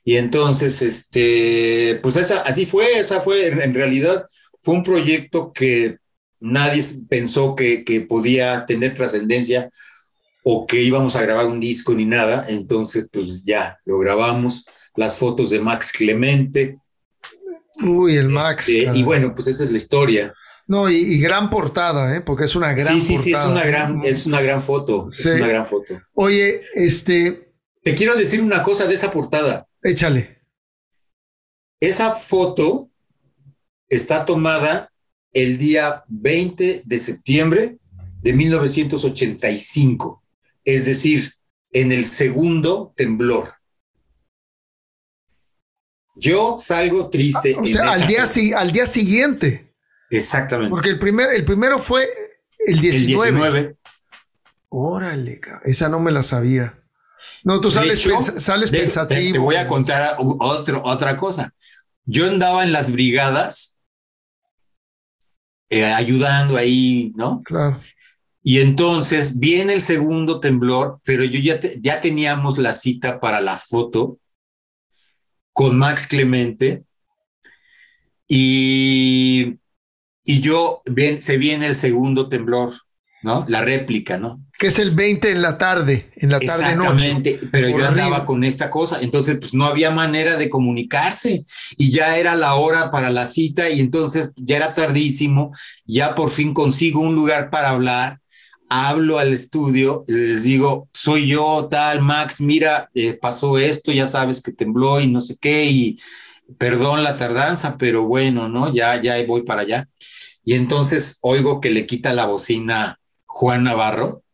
Y 0.04 0.18
entonces, 0.18 0.82
este, 0.82 2.00
pues 2.02 2.16
esa, 2.16 2.42
así 2.42 2.66
fue, 2.66 3.00
esa 3.00 3.22
fue, 3.22 3.48
en 3.48 3.74
realidad 3.74 4.26
fue 4.62 4.76
un 4.76 4.84
proyecto 4.84 5.52
que 5.54 5.98
nadie 6.40 6.84
pensó 7.10 7.56
que, 7.56 8.06
podía 8.08 8.66
tener 8.66 8.94
trascendencia 8.94 9.70
o 10.44 10.66
que 10.66 10.82
íbamos 10.82 11.16
a 11.16 11.22
grabar 11.22 11.48
un 11.48 11.60
disco 11.60 11.94
ni 11.94 12.06
nada. 12.06 12.46
Entonces, 12.50 13.08
pues 13.12 13.44
ya 13.44 13.78
lo 13.86 14.00
grabamos, 14.00 14.66
las 14.96 15.18
fotos 15.18 15.50
de 15.50 15.60
Max 15.60 15.92
Clemente. 15.92 16.78
Uy, 17.82 18.16
el 18.16 18.30
Max. 18.30 18.68
Este, 18.70 18.98
y 18.98 19.04
bueno, 19.04 19.34
pues 19.34 19.48
esa 19.48 19.64
es 19.64 19.72
la 19.72 19.78
historia. 19.78 20.34
No, 20.68 20.88
y, 20.88 21.20
gran 21.20 21.50
portada, 21.50 22.16
¿eh? 22.16 22.22
porque 22.22 22.46
es 22.46 22.56
una 22.56 22.74
gran 22.74 22.94
sí, 22.94 23.02
sí, 23.02 23.18
Sí, 23.18 23.34
es 23.34 23.44
una 23.44 23.64
gran, 23.64 24.02
es 24.04 24.28
una 24.28 24.40
gran 24.40 24.62
foto. 24.62 25.08
Es 25.12 25.26
una 25.26 25.48
gran 25.48 25.66
foto. 25.66 26.00
Oye, 26.14 26.62
este. 26.76 27.54
Te 27.82 27.96
quiero 27.96 28.16
decir 28.16 28.42
una 28.42 28.62
cosa 28.62 28.86
de 28.86 28.94
esa 28.94 29.10
portada. 29.10 29.66
Échale. 29.82 30.40
Esa 31.80 32.12
foto 32.12 32.90
está 33.88 34.26
tomada 34.26 34.92
el 35.32 35.58
día 35.58 36.04
20 36.08 36.84
de 36.86 37.00
septiembre 37.00 37.78
de 38.22 38.34
1985, 38.34 40.24
es 40.66 40.86
decir, 40.86 41.34
en 41.72 41.92
el 41.92 42.06
segundo 42.06 42.94
temblor. 42.96 43.54
Yo 46.16 46.58
salgo 46.58 47.10
triste. 47.10 47.56
O 47.58 47.64
sea, 47.64 47.92
al 47.92 48.06
día, 48.08 48.26
al 48.58 48.72
día 48.72 48.86
siguiente. 48.86 49.74
Exactamente. 50.10 50.70
Porque 50.70 50.90
el, 50.90 51.00
primer, 51.00 51.34
el 51.34 51.46
primero 51.46 51.80
fue 51.80 52.10
el 52.68 52.82
19. 52.82 53.30
El 53.30 53.36
19. 53.36 53.78
Órale, 54.70 55.42
esa 55.64 55.88
no 55.88 56.00
me 56.00 56.12
la 56.12 56.24
sabía. 56.24 56.79
No, 57.44 57.62
tú 57.62 57.72
sales, 57.72 58.06
sales 58.38 58.72
pensativo. 58.72 59.34
Te, 59.34 59.40
voy 59.40 59.56
a 59.56 59.68
contar 59.68 60.16
otro, 60.18 60.82
otra 60.84 61.16
cosa. 61.16 61.54
Yo 62.06 62.28
andaba 62.28 62.64
en 62.64 62.72
las 62.72 62.92
brigadas 62.92 63.80
eh, 65.70 65.86
ayudando 65.86 66.58
ahí, 66.58 67.14
¿no? 67.16 67.42
Claro. 67.44 67.80
Y 68.42 68.60
entonces 68.60 69.40
viene 69.40 69.74
el 69.74 69.82
segundo 69.82 70.40
temblor, 70.40 71.00
pero 71.04 71.24
yo 71.24 71.40
ya, 71.40 71.60
ya 71.80 72.02
teníamos 72.02 72.58
la 72.58 72.74
cita 72.74 73.20
para 73.20 73.42
la 73.42 73.58
foto 73.58 74.18
con 75.54 75.78
Max 75.78 76.08
Clemente 76.08 76.86
y, 78.28 79.58
y 80.24 80.40
yo, 80.40 80.82
ven, 80.86 81.22
se 81.22 81.38
viene 81.38 81.66
el 81.66 81.76
segundo 81.76 82.30
temblor, 82.30 82.72
¿no? 83.22 83.46
La 83.48 83.62
réplica, 83.62 84.18
¿no? 84.18 84.42
Que 84.58 84.68
es 84.68 84.80
el 84.80 84.92
20 84.92 85.32
en 85.32 85.42
la 85.42 85.58
tarde, 85.58 86.12
en 86.16 86.30
la 86.30 86.40
tarde 86.40 86.72
Exactamente, 86.72 87.40
pero 87.52 87.70
yo 87.70 87.86
andaba 87.86 88.26
con 88.26 88.44
esta 88.44 88.70
cosa, 88.70 89.00
entonces 89.02 89.38
pues 89.40 89.54
no 89.54 89.66
había 89.66 89.92
manera 89.92 90.38
de 90.38 90.50
comunicarse 90.50 91.46
y 91.78 91.92
ya 91.92 92.18
era 92.18 92.36
la 92.36 92.56
hora 92.56 92.92
para 92.92 93.10
la 93.10 93.26
cita 93.26 93.70
y 93.70 93.80
entonces 93.80 94.32
ya 94.36 94.58
era 94.58 94.74
tardísimo, 94.74 95.52
ya 95.86 96.16
por 96.16 96.30
fin 96.30 96.54
consigo 96.54 97.02
un 97.02 97.16
lugar 97.16 97.50
para 97.50 97.70
hablar, 97.70 98.20
hablo 98.70 99.18
al 99.18 99.34
estudio, 99.34 100.06
les 100.08 100.44
digo, 100.44 100.88
soy 100.94 101.28
yo, 101.28 101.68
tal, 101.70 102.02
Max, 102.02 102.40
mira, 102.40 102.90
eh, 102.94 103.14
pasó 103.14 103.58
esto, 103.58 103.92
ya 103.92 104.08
sabes 104.08 104.42
que 104.42 104.52
tembló 104.52 105.02
y 105.02 105.08
no 105.08 105.20
sé 105.22 105.38
qué, 105.40 105.66
y 105.66 106.00
perdón 106.58 107.04
la 107.04 107.18
tardanza, 107.18 107.78
pero 107.78 108.04
bueno, 108.04 108.48
¿no? 108.48 108.72
Ya, 108.74 109.02
ya 109.02 109.16
voy 109.26 109.44
para 109.44 109.62
allá. 109.62 109.88
Y 110.44 110.54
entonces 110.54 111.20
oigo 111.22 111.62
que 111.62 111.70
le 111.70 111.86
quita 111.86 112.14
la 112.14 112.26
bocina 112.26 112.99
Juan 113.40 113.64
Navarro 113.64 114.26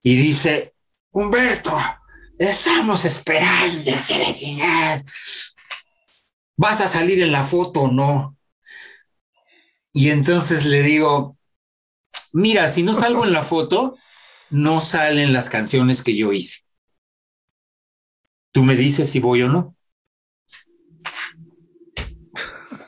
y 0.00 0.14
dice, 0.14 0.72
Humberto, 1.10 1.76
estamos 2.38 3.04
esperando 3.04 3.90
¿Vas 6.56 6.80
a 6.80 6.86
salir 6.86 7.20
en 7.22 7.32
la 7.32 7.42
foto 7.42 7.82
o 7.82 7.90
no? 7.90 8.38
Y 9.92 10.10
entonces 10.10 10.64
le 10.64 10.82
digo, 10.82 11.36
mira, 12.32 12.68
si 12.68 12.84
no 12.84 12.94
salgo 12.94 13.24
en 13.24 13.32
la 13.32 13.42
foto, 13.42 13.98
no 14.48 14.80
salen 14.80 15.32
las 15.32 15.50
canciones 15.50 16.00
que 16.00 16.16
yo 16.16 16.32
hice. 16.32 16.60
Tú 18.52 18.62
me 18.62 18.76
dices 18.76 19.10
si 19.10 19.18
voy 19.18 19.42
o 19.42 19.48
no. 19.48 19.76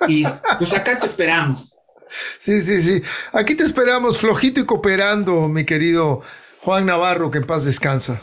Y 0.07 0.25
pues 0.61 0.73
acá 0.73 1.01
te 1.01 1.07
esperamos. 1.09 1.76
Sí, 2.39 2.63
sí, 2.63 2.81
sí. 2.83 3.03
Aquí 3.33 3.55
te 3.55 3.65
esperamos 3.65 4.19
flojito 4.19 4.61
y 4.61 4.67
cooperando, 4.67 5.49
mi 5.49 5.65
querido 5.65 6.23
Juan 6.61 6.87
Navarro, 6.87 7.31
que 7.31 7.39
en 7.39 7.47
paz 7.47 7.65
descansa. 7.65 8.21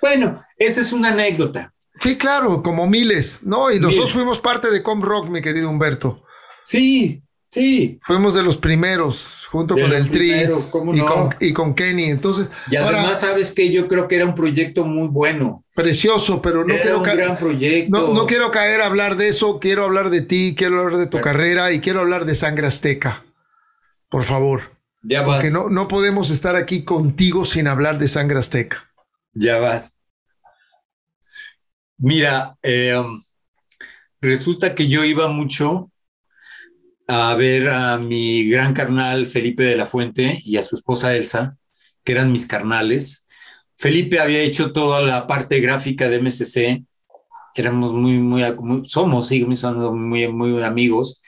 Bueno, 0.00 0.44
esa 0.56 0.80
es 0.80 0.92
una 0.92 1.08
anécdota. 1.08 1.72
Sí, 2.00 2.16
claro, 2.16 2.62
como 2.62 2.86
miles, 2.88 3.40
¿no? 3.42 3.70
Y 3.70 3.78
nosotros 3.78 4.12
fuimos 4.12 4.40
parte 4.40 4.70
de 4.70 4.82
Com 4.82 5.02
Rock, 5.02 5.28
mi 5.28 5.40
querido 5.40 5.68
Humberto. 5.68 6.24
Sí, 6.64 7.22
sí. 7.52 8.00
Fuimos 8.02 8.34
de 8.34 8.42
los 8.42 8.56
primeros, 8.56 9.46
junto 9.50 9.74
con 9.74 9.92
el 9.92 10.10
Tri 10.10 10.32
y, 11.40 11.52
con, 11.52 11.74
Kenny. 11.74 12.04
Entonces, 12.06 12.48
y 12.70 12.76
además, 12.76 13.20
sabes 13.20 13.52
que 13.52 13.70
yo 13.70 13.86
creo 13.86 14.08
que 14.08 14.16
era 14.16 14.26
un 14.26 14.34
proyecto 14.34 14.84
muy 14.84 15.08
bueno. 15.08 15.64
Precioso, 15.74 16.42
pero 16.42 16.64
no 16.64 16.74
quiero 16.74 16.98
un 16.98 17.04
gran 17.04 17.36
proyecto. 17.36 18.12
No, 18.12 18.26
quiero 18.26 18.50
caer 18.50 18.80
a 18.80 18.86
hablar 18.86 19.16
de 19.16 19.28
eso, 19.28 19.60
quiero 19.60 19.84
hablar 19.84 20.10
de 20.10 20.22
ti, 20.22 20.54
quiero 20.56 20.80
hablar 20.80 20.98
de 20.98 21.06
tu 21.06 21.20
carrera 21.20 21.72
y 21.72 21.80
quiero 21.80 22.00
hablar 22.00 22.24
de 22.24 22.34
Sangre 22.34 22.66
Azteca. 22.66 23.24
Por 24.08 24.24
favor. 24.24 24.72
Ya 25.02 25.22
vas. 25.22 25.36
Porque 25.36 25.50
no, 25.50 25.68
no 25.68 25.88
podemos 25.88 26.30
estar 26.30 26.56
aquí 26.56 26.84
contigo 26.84 27.44
sin 27.44 27.66
hablar 27.66 27.98
de 27.98 28.08
sangre 28.08 28.38
azteca. 28.38 28.90
Ya 29.32 29.58
vas. 29.58 29.98
Mira, 31.98 32.56
eh, 32.62 33.02
resulta 34.20 34.74
que 34.74 34.88
yo 34.88 35.04
iba 35.04 35.28
mucho 35.28 35.91
a 37.08 37.34
ver 37.34 37.68
a 37.68 37.98
mi 37.98 38.48
gran 38.48 38.72
carnal 38.74 39.26
Felipe 39.26 39.64
de 39.64 39.76
la 39.76 39.86
Fuente 39.86 40.40
y 40.44 40.56
a 40.56 40.62
su 40.62 40.76
esposa 40.76 41.16
Elsa, 41.16 41.56
que 42.04 42.12
eran 42.12 42.32
mis 42.32 42.46
carnales. 42.46 43.26
Felipe 43.76 44.20
había 44.20 44.40
hecho 44.40 44.72
toda 44.72 45.02
la 45.02 45.26
parte 45.26 45.60
gráfica 45.60 46.08
de 46.08 46.20
MSC, 46.20 46.84
éramos 47.54 47.92
muy, 47.92 48.18
muy, 48.18 48.42
somos, 48.86 49.26
seguimos 49.26 49.60
siendo 49.60 49.92
muy, 49.92 50.28
muy 50.28 50.62
amigos. 50.62 51.22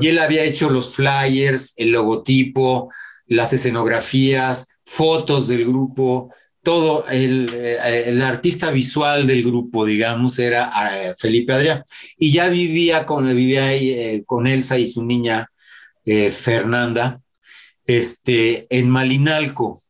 Y 0.00 0.08
él 0.08 0.18
había 0.18 0.44
hecho 0.44 0.70
los 0.70 0.94
flyers, 0.94 1.74
el 1.76 1.90
logotipo, 1.90 2.90
las 3.26 3.52
escenografías, 3.52 4.68
fotos 4.84 5.48
del 5.48 5.66
grupo, 5.66 6.32
todo 6.62 7.06
el, 7.08 7.48
eh, 7.54 8.20
artista 8.22 8.70
visual 8.70 9.26
del 9.26 9.42
grupo, 9.42 9.84
digamos, 9.86 10.38
era 10.38 10.70
eh, 10.92 11.14
Felipe 11.18 11.52
Adrián. 11.52 11.84
Y 12.18 12.32
ya 12.32 12.48
vivía 12.48 13.06
con, 13.06 13.24
vivía 13.34 13.72
eh, 13.74 14.22
con 14.26 14.46
Elsa 14.46 14.78
y 14.78 14.86
su 14.86 15.04
niña 15.04 15.50
Fernanda 16.32 17.20
este, 17.84 18.66
en 18.70 18.88
Malinalco. 18.88 19.82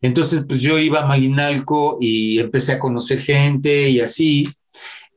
Entonces, 0.00 0.46
pues 0.48 0.62
yo 0.62 0.78
iba 0.78 1.00
a 1.00 1.06
Malinalco 1.06 1.98
y 2.00 2.38
empecé 2.38 2.72
a 2.72 2.78
conocer 2.78 3.20
gente 3.20 3.90
y 3.90 4.00
así. 4.00 4.48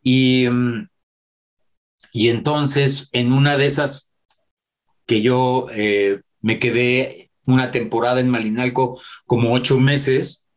Y, 0.03 0.45
mm, 0.49 0.89
y 2.11 2.27
entonces, 2.27 3.07
en 3.13 3.31
una 3.31 3.55
de 3.55 3.65
esas 3.65 4.11
que 5.05 5.21
yo 5.21 5.67
me 6.41 6.59
quedé 6.59 7.31
una 7.45 7.71
temporada 7.71 8.19
en 8.19 8.29
Malinalco 8.29 8.99
como 9.25 9.53
ocho 9.53 9.79
meses, 9.79 10.48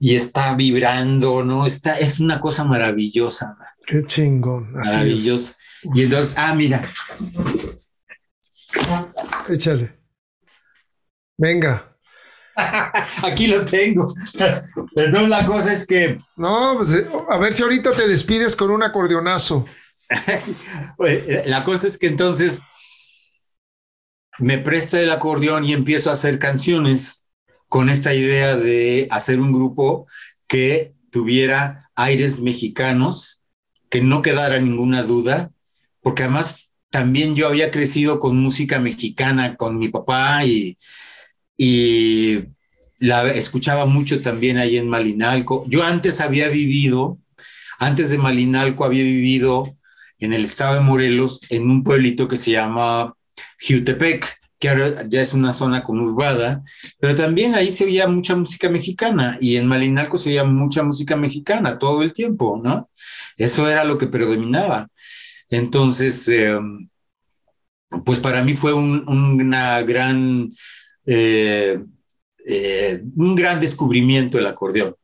y 0.00 0.14
está 0.14 0.54
vibrando, 0.54 1.44
¿no? 1.44 1.66
Está, 1.66 1.98
es 1.98 2.20
una 2.20 2.40
cosa 2.40 2.64
maravillosa, 2.64 3.54
man, 3.58 3.68
Qué 3.86 4.04
chingón. 4.06 4.74
Así 4.78 4.92
maravillosa. 4.92 5.54
Y 5.94 6.02
entonces, 6.04 6.34
ah, 6.36 6.54
mira. 6.54 6.82
Échale. 9.48 9.92
Venga. 11.36 11.96
aquí 13.22 13.46
lo 13.46 13.64
tengo. 13.64 14.12
Entonces 14.96 15.28
la 15.28 15.46
cosa 15.46 15.72
es 15.72 15.86
que 15.86 16.20
No, 16.36 16.74
pues 16.78 16.90
eh, 16.92 17.08
a 17.28 17.38
ver 17.38 17.52
si 17.52 17.62
ahorita 17.62 17.92
te 17.92 18.08
despides 18.08 18.56
con 18.56 18.70
un 18.70 18.82
acordeonazo. 18.82 19.64
La 21.46 21.64
cosa 21.64 21.86
es 21.86 21.98
que 21.98 22.06
entonces 22.06 22.62
me 24.38 24.56
presta 24.56 25.02
el 25.02 25.10
acordeón 25.10 25.66
y 25.66 25.74
empiezo 25.74 26.08
a 26.08 26.14
hacer 26.14 26.38
canciones 26.38 27.26
con 27.68 27.90
esta 27.90 28.14
idea 28.14 28.56
de 28.56 29.06
hacer 29.10 29.38
un 29.38 29.52
grupo 29.52 30.06
que 30.46 30.94
tuviera 31.10 31.90
aires 31.94 32.40
mexicanos, 32.40 33.42
que 33.90 34.00
no 34.00 34.22
quedara 34.22 34.58
ninguna 34.58 35.02
duda, 35.02 35.50
porque 36.00 36.22
además 36.22 36.72
también 36.88 37.36
yo 37.36 37.46
había 37.46 37.70
crecido 37.70 38.18
con 38.18 38.38
música 38.38 38.78
mexicana 38.80 39.56
con 39.56 39.76
mi 39.76 39.88
papá 39.88 40.44
y, 40.46 40.78
y 41.58 42.44
la 42.98 43.28
escuchaba 43.28 43.84
mucho 43.84 44.22
también 44.22 44.56
ahí 44.56 44.78
en 44.78 44.88
Malinalco. 44.88 45.66
Yo 45.68 45.84
antes 45.84 46.20
había 46.20 46.48
vivido, 46.48 47.18
antes 47.78 48.10
de 48.10 48.18
Malinalco 48.18 48.84
había 48.84 49.02
vivido 49.02 49.76
en 50.20 50.32
el 50.32 50.44
estado 50.44 50.76
de 50.76 50.80
Morelos, 50.80 51.40
en 51.50 51.70
un 51.70 51.84
pueblito 51.84 52.26
que 52.28 52.36
se 52.36 52.52
llama 52.52 53.14
Jutepec, 53.60 54.38
que 54.58 54.68
ahora 54.68 55.04
ya 55.08 55.20
es 55.20 55.34
una 55.34 55.52
zona 55.52 55.84
conurbada, 55.84 56.62
pero 56.98 57.14
también 57.14 57.54
ahí 57.54 57.70
se 57.70 57.84
oía 57.84 58.08
mucha 58.08 58.34
música 58.34 58.68
mexicana 58.68 59.38
y 59.40 59.56
en 59.56 59.68
Malinalco 59.68 60.18
se 60.18 60.30
oía 60.30 60.44
mucha 60.44 60.82
música 60.82 61.16
mexicana 61.16 61.78
todo 61.78 62.02
el 62.02 62.12
tiempo, 62.12 62.60
¿no? 62.62 62.90
Eso 63.36 63.68
era 63.68 63.84
lo 63.84 63.98
que 63.98 64.08
predominaba. 64.08 64.88
Entonces, 65.50 66.26
eh, 66.28 66.58
pues 68.04 68.18
para 68.18 68.42
mí 68.42 68.54
fue 68.54 68.72
un, 68.74 69.08
una 69.08 69.80
gran, 69.82 70.50
eh, 71.10 71.80
eh, 72.46 73.02
un 73.16 73.34
gran 73.34 73.60
descubrimiento 73.60 74.38
el 74.38 74.46
acordeón. 74.46 74.94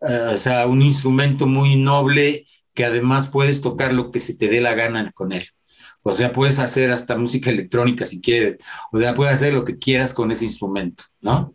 o 0.00 0.36
sea, 0.36 0.66
un 0.66 0.82
instrumento 0.82 1.46
muy 1.46 1.76
noble 1.76 2.46
que 2.74 2.84
además 2.84 3.28
puedes 3.28 3.60
tocar 3.60 3.92
lo 3.92 4.10
que 4.10 4.20
se 4.20 4.36
te 4.36 4.48
dé 4.48 4.60
la 4.60 4.74
gana 4.74 5.12
con 5.12 5.32
él. 5.32 5.46
O 6.02 6.12
sea, 6.12 6.32
puedes 6.32 6.58
hacer 6.58 6.90
hasta 6.90 7.16
música 7.16 7.50
electrónica 7.50 8.06
si 8.06 8.20
quieres. 8.20 8.58
O 8.92 8.98
sea, 8.98 9.14
puedes 9.14 9.34
hacer 9.34 9.52
lo 9.54 9.64
que 9.64 9.78
quieras 9.78 10.14
con 10.14 10.30
ese 10.30 10.44
instrumento, 10.44 11.04
¿no? 11.20 11.54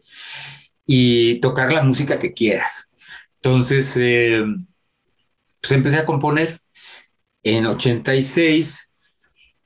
Y 0.85 1.39
tocar 1.39 1.71
la 1.73 1.83
música 1.83 2.19
que 2.19 2.33
quieras. 2.33 2.91
Entonces, 3.41 3.95
eh, 3.97 4.43
pues 5.61 5.71
empecé 5.71 5.97
a 5.97 6.05
componer. 6.05 6.59
En 7.41 7.65
86, 7.65 8.91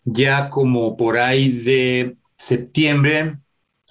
ya 0.03 0.49
como 0.49 0.95
por 0.95 1.17
ahí 1.17 1.49
de 1.49 2.17
septiembre, 2.37 3.37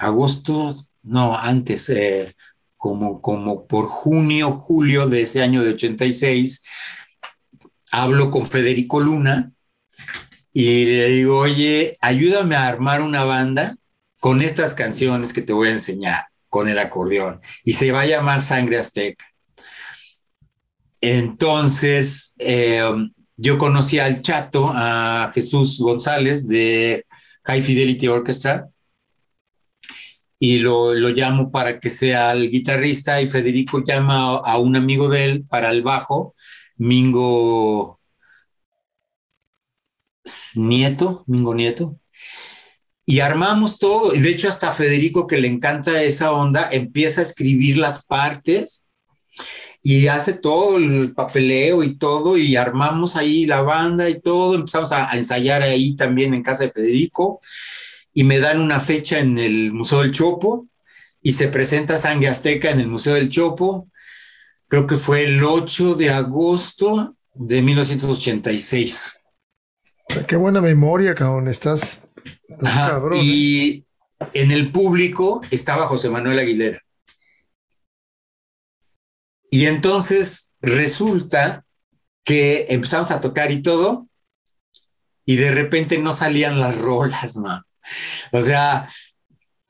agosto, 0.03 0.75
no, 1.03 1.37
antes, 1.37 1.89
eh, 1.89 2.35
como, 2.77 3.21
como 3.21 3.67
por 3.67 3.87
junio, 3.87 4.53
julio 4.53 5.09
de 5.09 5.23
ese 5.23 5.43
año 5.43 5.63
de 5.63 5.71
86, 5.71 6.63
hablo 7.93 8.31
con 8.31 8.45
Federico 8.47 9.01
Luna 9.01 9.53
y 10.53 10.85
le 10.85 11.09
digo, 11.09 11.39
oye, 11.39 11.97
ayúdame 12.01 12.57
a 12.57 12.69
armar 12.69 13.03
una 13.03 13.25
banda 13.25 13.77
con 14.21 14.43
estas 14.43 14.75
canciones 14.75 15.33
que 15.33 15.43
te 15.43 15.53
voy 15.53 15.69
a 15.69 15.73
enseñar, 15.73 16.25
con 16.49 16.69
el 16.69 16.79
acordeón, 16.79 17.41
y 17.65 17.73
se 17.73 17.93
va 17.93 18.03
a 18.03 18.07
llamar 18.07 18.43
Sangre 18.43 18.79
Azteca. 18.79 19.25
Entonces, 21.01 22.35
eh, 22.39 22.83
yo 23.37 23.59
conocí 23.59 23.99
al 23.99 24.23
chato, 24.23 24.71
a 24.75 25.33
Jesús 25.35 25.79
González 25.81 26.47
de 26.49 27.05
High 27.45 27.63
Fidelity 27.63 28.09
Orchestra, 28.09 28.69
y 30.43 30.59
lo, 30.59 30.93
lo, 30.95 31.11
llamo 31.11 31.53
para 31.53 31.79
que 31.79 31.89
sea 31.89 32.33
el 32.33 32.51
guitarrista, 32.51 33.23
y 33.23 33.29
Federico 33.29 33.85
llama 33.85 34.39
a 34.39 34.59
un 34.59 34.75
amigo 34.75 35.09
de 35.09 35.25
él 35.27 35.45
para 35.49 35.71
el 35.71 35.83
bajo, 35.83 36.35
Mingo 36.77 38.01
Nieto, 40.57 41.23
Mingo 41.29 41.55
Nieto, 41.55 41.97
y 43.07 43.21
armamos 43.21 43.79
todo. 43.79 44.17
Y 44.17 44.19
de 44.19 44.31
hecho, 44.31 44.49
hasta 44.49 44.73
Federico, 44.73 45.29
que 45.29 45.39
le 45.39 45.47
encanta 45.47 46.03
esa 46.03 46.33
onda, 46.33 46.71
empieza 46.73 47.21
a 47.21 47.25
escribir 47.25 47.77
las 47.77 48.07
partes 48.07 48.87
y 49.81 50.09
hace 50.09 50.33
todo 50.33 50.77
el 50.77 51.15
papeleo 51.15 51.85
y 51.85 51.99
todo, 51.99 52.37
y 52.37 52.57
armamos 52.57 53.15
ahí 53.15 53.47
la 53.47 53.63
banda 53.63 54.11
y 54.11 54.21
todo. 54.21 54.57
Empezamos 54.57 54.91
a, 54.91 55.09
a 55.09 55.17
ensayar 55.17 55.63
ahí 55.63 55.95
también 55.95 56.35
en 56.35 56.43
casa 56.43 56.65
de 56.65 56.71
Federico, 56.71 57.39
y 58.13 58.25
me 58.25 58.39
dan 58.39 58.61
una 58.61 58.81
fecha 58.81 59.19
en 59.19 59.39
el 59.39 59.73
Museo 59.73 60.01
del 60.03 60.13
Chopo, 60.13 60.69
y 61.23 61.33
se 61.33 61.49
presenta 61.49 61.97
Sangre 61.97 62.29
Azteca 62.29 62.71
en 62.71 62.81
el 62.81 62.89
Museo 62.89 63.15
del 63.15 63.31
Chopo. 63.31 63.89
Creo 64.67 64.87
que 64.87 64.97
fue 64.97 65.25
el 65.25 65.43
8 65.43 65.95
de 65.95 66.11
agosto 66.11 67.17
de 67.35 67.63
1986. 67.63 69.21
Qué 70.27 70.37
buena 70.37 70.61
memoria, 70.61 71.15
cabrón. 71.15 71.49
Estás, 71.49 72.01
estás 72.49 72.69
Ajá, 72.69 72.91
cabrón. 72.91 73.19
¿eh? 73.19 73.23
Y 73.23 73.87
en 74.35 74.51
el 74.51 74.73
público 74.73 75.43
estaba 75.51 75.87
José 75.87 76.11
Manuel 76.11 76.39
Aguilera. 76.39 76.83
Y 79.51 79.67
entonces 79.67 80.53
resulta 80.61 81.65
que 82.25 82.67
empezamos 82.71 83.11
a 83.11 83.21
tocar 83.21 83.51
y 83.51 83.63
todo, 83.63 84.09
y 85.25 85.37
de 85.37 85.51
repente 85.51 85.99
no 85.99 86.13
salían 86.13 86.59
las 86.59 86.79
rolas, 86.79 87.37
man. 87.37 87.63
O 88.33 88.41
sea, 88.43 88.89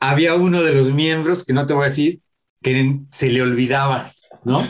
había 0.00 0.34
uno 0.34 0.62
de 0.62 0.72
los 0.74 0.92
miembros, 0.92 1.44
que 1.44 1.52
no 1.52 1.66
te 1.66 1.72
voy 1.74 1.84
a 1.84 1.88
decir, 1.88 2.20
que 2.62 3.00
se 3.10 3.30
le 3.30 3.42
olvidaba, 3.42 4.12
¿no? 4.44 4.60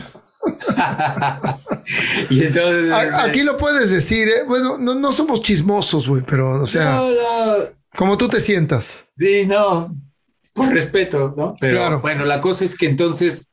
y 2.29 2.43
entonces. 2.43 2.91
A- 2.91 3.23
Aquí 3.25 3.43
lo 3.43 3.57
puedes 3.57 3.89
decir, 3.89 4.27
¿eh? 4.29 4.43
Bueno, 4.47 4.77
no, 4.77 4.95
no 4.95 5.11
somos 5.11 5.41
chismosos, 5.41 6.07
güey, 6.07 6.23
pero, 6.25 6.61
o 6.61 6.65
sea, 6.67 6.95
no, 6.95 7.09
no, 7.11 7.63
como 7.95 8.17
tú 8.17 8.27
te 8.29 8.41
sientas. 8.41 9.05
Sí, 9.17 9.45
no, 9.45 9.93
por 10.53 10.69
respeto, 10.69 11.33
¿no? 11.37 11.55
Pero 11.59 11.77
Claro. 11.77 12.01
bueno, 12.01 12.25
la 12.25 12.41
cosa 12.41 12.65
es 12.65 12.75
que 12.75 12.85
entonces 12.87 13.51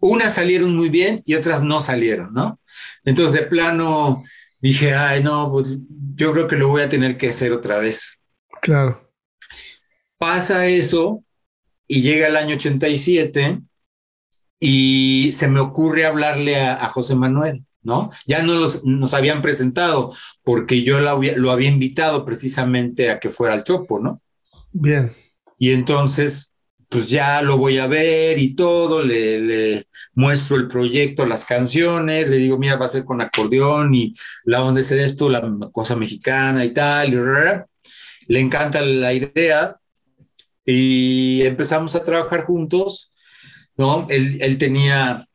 unas 0.00 0.34
salieron 0.34 0.74
muy 0.74 0.88
bien 0.88 1.22
y 1.24 1.34
otras 1.34 1.62
no 1.62 1.80
salieron, 1.80 2.32
¿no? 2.32 2.58
Entonces 3.04 3.40
de 3.40 3.46
plano 3.46 4.24
dije, 4.60 4.94
ay, 4.94 5.22
no, 5.22 5.50
pues 5.52 5.66
yo 6.14 6.32
creo 6.32 6.48
que 6.48 6.56
lo 6.56 6.68
voy 6.68 6.82
a 6.82 6.88
tener 6.88 7.16
que 7.16 7.28
hacer 7.30 7.52
otra 7.52 7.78
vez. 7.78 8.21
Claro. 8.62 9.12
pasa 10.18 10.66
eso 10.66 11.24
y 11.88 12.00
llega 12.02 12.28
el 12.28 12.36
año 12.36 12.54
87 12.54 13.60
y 14.60 15.30
se 15.32 15.48
me 15.48 15.58
ocurre 15.58 16.06
hablarle 16.06 16.56
a, 16.56 16.88
José 16.88 17.16
Manuel, 17.16 17.66
¿no? 17.82 18.10
Ya 18.24 18.44
no 18.44 18.54
los, 18.54 18.84
nos 18.84 19.14
habían 19.14 19.42
presentado 19.42 20.14
porque 20.44 20.84
yo 20.84 21.00
lo 21.00 21.50
había 21.50 21.68
invitado 21.68 22.24
precisamente 22.24 23.10
a 23.10 23.18
que 23.18 23.30
fuera 23.30 23.54
al 23.54 23.64
Chopo, 23.64 23.98
¿no? 23.98 24.22
Bien. 24.70 25.12
Y 25.58 25.72
entonces, 25.72 26.54
pues 26.88 27.08
ya 27.08 27.42
lo 27.42 27.56
voy 27.56 27.78
a 27.78 27.88
ver 27.88 28.38
y 28.38 28.54
todo, 28.54 29.02
le, 29.02 29.40
le, 29.40 29.86
muestro 30.14 30.56
el 30.56 30.68
proyecto, 30.68 31.26
las 31.26 31.44
canciones, 31.44 32.28
le 32.28 32.36
digo, 32.36 32.58
mira, 32.58 32.76
va 32.76 32.86
a 32.86 32.88
ser 32.88 33.04
con 33.04 33.20
acordeón 33.20 33.94
y 33.94 34.14
la 34.44 34.62
onda 34.62 34.80
es 34.80 34.90
esto, 34.90 35.28
la 35.28 35.42
cosa 35.72 35.96
mexicana 35.96 36.64
y 36.64 36.70
tal, 36.70 37.12
y 37.12 37.16
le 38.28 38.40
encanta 38.40 38.82
la 38.82 39.12
idea 39.12 39.76
y 40.64 41.42
empezamos 41.42 41.94
a 41.94 42.02
trabajar 42.02 42.44
juntos, 42.44 43.12
¿no? 43.76 44.06
Él, 44.08 44.38
él 44.40 44.58
tenía 44.58 45.26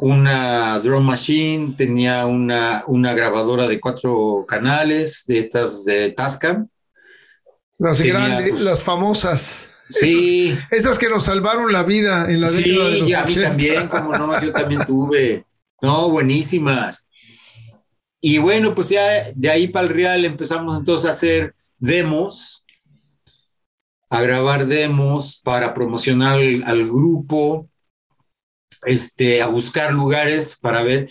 una 0.00 0.78
drum 0.78 1.04
machine, 1.04 1.74
tenía 1.76 2.24
una, 2.26 2.82
una 2.86 3.12
grabadora 3.12 3.68
de 3.68 3.78
cuatro 3.78 4.46
canales, 4.48 5.24
de 5.26 5.38
estas 5.38 5.84
de 5.84 6.12
Tascam. 6.12 6.68
Las 7.78 8.00
grandes, 8.00 8.50
pues, 8.50 8.62
las 8.62 8.82
famosas. 8.82 9.66
Sí. 9.90 10.56
Esas, 10.70 10.98
que 10.98 11.08
nos 11.08 11.24
salvaron 11.24 11.72
la 11.72 11.82
vida 11.82 12.30
en 12.30 12.40
la 12.40 12.50
década 12.50 12.88
de 12.88 13.00
los 13.00 13.12
a 13.12 13.24
mí 13.24 13.34
también, 13.34 13.88
como 13.88 14.16
no, 14.16 14.40
yo 14.40 14.52
también 14.52 14.86
tuve. 14.86 15.44
No, 15.82 16.10
buenísimas. 16.10 17.08
Y 18.20 18.38
bueno, 18.38 18.74
pues 18.74 18.90
ya 18.90 19.02
de 19.34 19.50
ahí 19.50 19.68
para 19.68 19.86
el 19.86 19.94
Real 19.94 20.24
empezamos 20.24 20.78
entonces 20.78 21.06
a 21.06 21.12
hacer 21.12 21.54
demos, 21.80 22.64
a 24.08 24.20
grabar 24.22 24.66
demos 24.66 25.40
para 25.42 25.74
promocionar 25.74 26.34
al, 26.34 26.88
grupo, 26.88 27.68
este, 28.84 29.42
a 29.42 29.46
buscar 29.46 29.92
lugares 29.92 30.56
para 30.60 30.82
ver, 30.82 31.10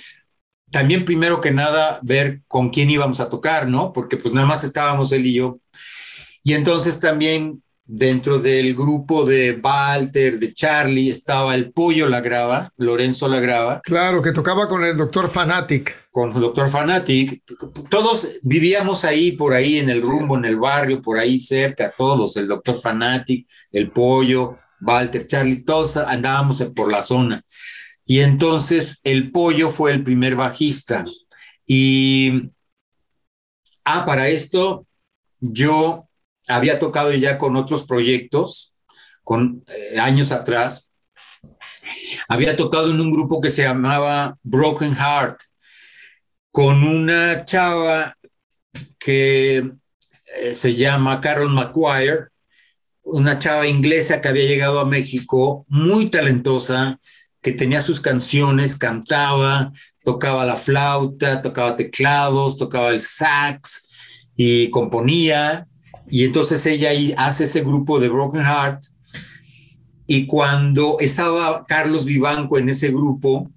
también 0.71 1.03
primero 1.03 1.41
que 1.41 1.51
nada 1.51 1.99
ver 2.03 2.41
con 2.47 2.69
quién 2.69 2.89
íbamos 2.89 3.19
a 3.19 3.29
tocar, 3.29 3.67
¿no? 3.67 3.91
Porque 3.91 4.17
pues 4.17 4.33
nada 4.33 4.47
más 4.47 4.63
estábamos 4.63 5.11
él 5.11 5.25
y 5.25 5.33
yo. 5.33 5.59
Y 6.43 6.53
entonces 6.53 6.99
también 6.99 7.63
Dentro 7.91 8.37
del 8.37 8.75
grupo 8.75 9.25
de 9.25 9.59
Walter, 9.63 10.37
de 10.37 10.53
Charlie, 10.53 11.09
estaba 11.09 11.55
el 11.55 11.71
Pollo 11.71 12.07
la 12.07 12.21
graba, 12.21 12.71
Lorenzo 12.77 13.27
la 13.27 13.39
graba. 13.39 13.81
Claro, 13.83 14.21
que 14.21 14.31
tocaba 14.31 14.69
con 14.69 14.83
el 14.83 14.95
doctor 14.95 15.27
Fanatic. 15.27 15.95
Con 16.11 16.31
el 16.31 16.39
doctor 16.39 16.69
Fanatic. 16.69 17.41
Todos 17.89 18.41
vivíamos 18.43 19.05
ahí, 19.05 19.31
por 19.31 19.55
ahí, 19.55 19.77
en 19.77 19.89
el 19.89 20.03
rumbo, 20.03 20.37
en 20.37 20.45
el 20.45 20.57
barrio, 20.57 21.01
por 21.01 21.17
ahí 21.17 21.39
cerca, 21.39 21.91
todos, 21.97 22.37
el 22.37 22.47
doctor 22.47 22.79
Fanatic, 22.79 23.47
el 23.71 23.89
Pollo, 23.89 24.55
Walter, 24.81 25.25
Charlie, 25.25 25.63
todos 25.63 25.97
andábamos 25.97 26.61
por 26.75 26.91
la 26.91 27.01
zona. 27.01 27.43
Y 28.05 28.19
entonces 28.19 28.99
el 29.03 29.31
Pollo 29.31 29.71
fue 29.71 29.93
el 29.93 30.03
primer 30.03 30.35
bajista. 30.35 31.05
Y, 31.65 32.51
ah, 33.83 34.05
para 34.05 34.27
esto, 34.27 34.85
yo 35.39 36.08
había 36.49 36.79
tocado 36.79 37.13
ya 37.13 37.37
con 37.37 37.55
otros 37.55 37.85
proyectos, 37.85 38.73
con 39.23 39.63
eh, 39.67 39.99
años 39.99 40.31
atrás. 40.31 40.89
Había 42.27 42.55
tocado 42.55 42.89
en 42.91 42.99
un 42.99 43.11
grupo 43.11 43.39
que 43.39 43.49
se 43.49 43.63
llamaba 43.63 44.37
Broken 44.43 44.95
Heart, 44.95 45.39
con 46.51 46.83
una 46.83 47.45
chava 47.45 48.15
que 48.97 49.71
eh, 50.37 50.53
se 50.53 50.75
llama 50.75 51.21
Carol 51.21 51.49
McGuire, 51.49 52.27
una 53.03 53.39
chava 53.39 53.67
inglesa 53.67 54.21
que 54.21 54.27
había 54.27 54.45
llegado 54.45 54.79
a 54.79 54.85
México, 54.85 55.65
muy 55.67 56.09
talentosa, 56.09 56.99
que 57.41 57.51
tenía 57.53 57.81
sus 57.81 58.01
canciones, 58.01 58.75
cantaba, 58.75 59.71
tocaba 60.03 60.45
la 60.45 60.57
flauta, 60.57 61.41
tocaba 61.41 61.77
teclados, 61.77 62.57
tocaba 62.57 62.89
el 62.89 63.01
sax 63.01 63.89
y 64.35 64.69
componía. 64.69 65.68
Y 66.09 66.25
entonces 66.25 66.65
ella 66.65 66.89
hace 67.17 67.43
ese 67.43 67.61
grupo 67.61 67.99
de 67.99 68.09
Broken 68.09 68.43
Heart. 68.43 68.83
Y 70.07 70.25
cuando 70.25 70.97
estaba 70.99 71.65
Carlos 71.67 72.05
Vivanco 72.05 72.57
en 72.57 72.69
ese 72.69 72.89
grupo, 72.89 73.49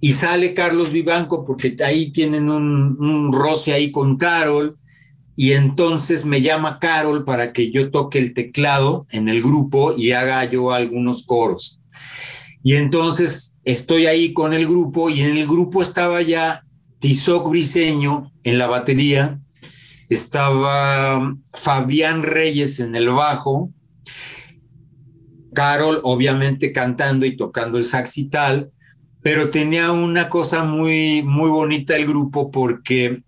y 0.00 0.12
sale 0.12 0.54
Carlos 0.54 0.90
Vivanco 0.90 1.44
porque 1.44 1.76
ahí 1.84 2.10
tienen 2.10 2.50
un, 2.50 3.32
roce 3.32 3.72
ahí 3.72 3.92
con 3.92 4.16
Carol, 4.16 4.76
y 5.36 5.52
entonces 5.52 6.24
me 6.24 6.40
llama 6.40 6.78
Carol 6.78 7.24
para 7.24 7.52
que 7.52 7.70
yo 7.70 7.90
toque 7.90 8.18
el 8.18 8.34
teclado 8.34 9.06
en 9.10 9.28
el 9.28 9.42
grupo 9.42 9.94
y 9.96 10.12
haga 10.12 10.44
yo 10.50 10.72
algunos 10.72 11.22
coros. 11.22 11.82
Y 12.62 12.74
entonces 12.74 13.54
estoy 13.64 14.06
ahí 14.06 14.32
con 14.32 14.54
el 14.54 14.66
grupo 14.66 15.10
y 15.10 15.22
en 15.22 15.36
el 15.36 15.46
grupo 15.46 15.82
estaba 15.82 16.22
ya 16.22 16.64
Tizoc 16.98 17.48
Briseño 17.48 18.32
en 18.44 18.58
la 18.58 18.66
batería 18.66 19.40
estaba 20.14 21.34
Fabián 21.52 22.22
Reyes 22.22 22.80
en 22.80 22.94
el 22.94 23.10
bajo, 23.10 23.70
Carol 25.54 26.00
obviamente 26.02 26.72
cantando 26.72 27.26
y 27.26 27.36
tocando 27.36 27.78
el 27.78 27.84
sax 27.84 28.18
y 28.18 28.28
tal, 28.28 28.70
pero 29.22 29.50
tenía 29.50 29.92
una 29.92 30.28
cosa 30.28 30.64
muy, 30.64 31.22
muy 31.22 31.50
bonita 31.50 31.96
el 31.96 32.06
grupo 32.06 32.50
porque 32.50 33.22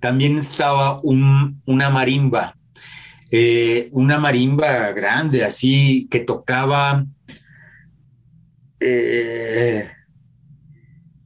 también 0.00 0.36
estaba 0.36 1.00
una 1.02 1.90
marimba, 1.90 2.56
eh, 3.30 3.88
una 3.92 4.18
marimba 4.18 4.92
grande, 4.92 5.44
así 5.44 6.08
que 6.10 6.20
tocaba 6.20 7.06
eh, 8.80 9.90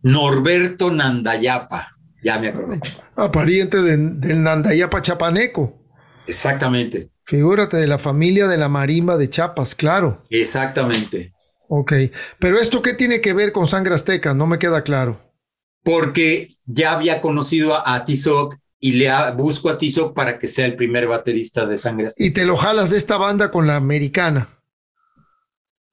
Norberto 0.02 0.92
Nandayapa. 0.92 1.97
Ya 2.22 2.38
me 2.38 2.48
acordé. 2.48 2.80
Ah, 3.16 3.30
pariente 3.30 3.80
del 3.82 4.42
Nandayapa 4.42 5.02
Chapaneco. 5.02 5.78
Exactamente. 6.26 7.10
Figúrate 7.24 7.76
de 7.76 7.86
la 7.86 7.98
familia 7.98 8.46
de 8.46 8.56
la 8.56 8.68
marimba 8.68 9.16
de 9.16 9.30
Chiapas, 9.30 9.74
claro. 9.74 10.22
Exactamente. 10.30 11.32
Ok, 11.68 11.92
pero 12.38 12.58
esto 12.58 12.80
qué 12.80 12.94
tiene 12.94 13.20
que 13.20 13.34
ver 13.34 13.52
con 13.52 13.66
Sangre 13.66 13.94
Azteca, 13.94 14.32
no 14.32 14.46
me 14.46 14.58
queda 14.58 14.82
claro. 14.82 15.20
Porque 15.84 16.56
ya 16.64 16.92
había 16.92 17.20
conocido 17.20 17.86
a, 17.86 18.04
Tizoc 18.04 18.56
y 18.80 18.92
le 18.92 19.10
busco 19.36 19.68
a 19.68 19.76
Tizoc 19.76 20.14
para 20.14 20.38
que 20.38 20.46
sea 20.46 20.64
el 20.64 20.76
primer 20.76 21.06
baterista 21.06 21.66
de 21.66 21.78
Sangre 21.78 22.06
Azteca. 22.06 22.26
Y 22.26 22.30
te 22.30 22.46
lo 22.46 22.56
jalas 22.56 22.90
de 22.90 22.96
esta 22.96 23.18
banda 23.18 23.50
con 23.50 23.66
la 23.66 23.76
americana. 23.76 24.57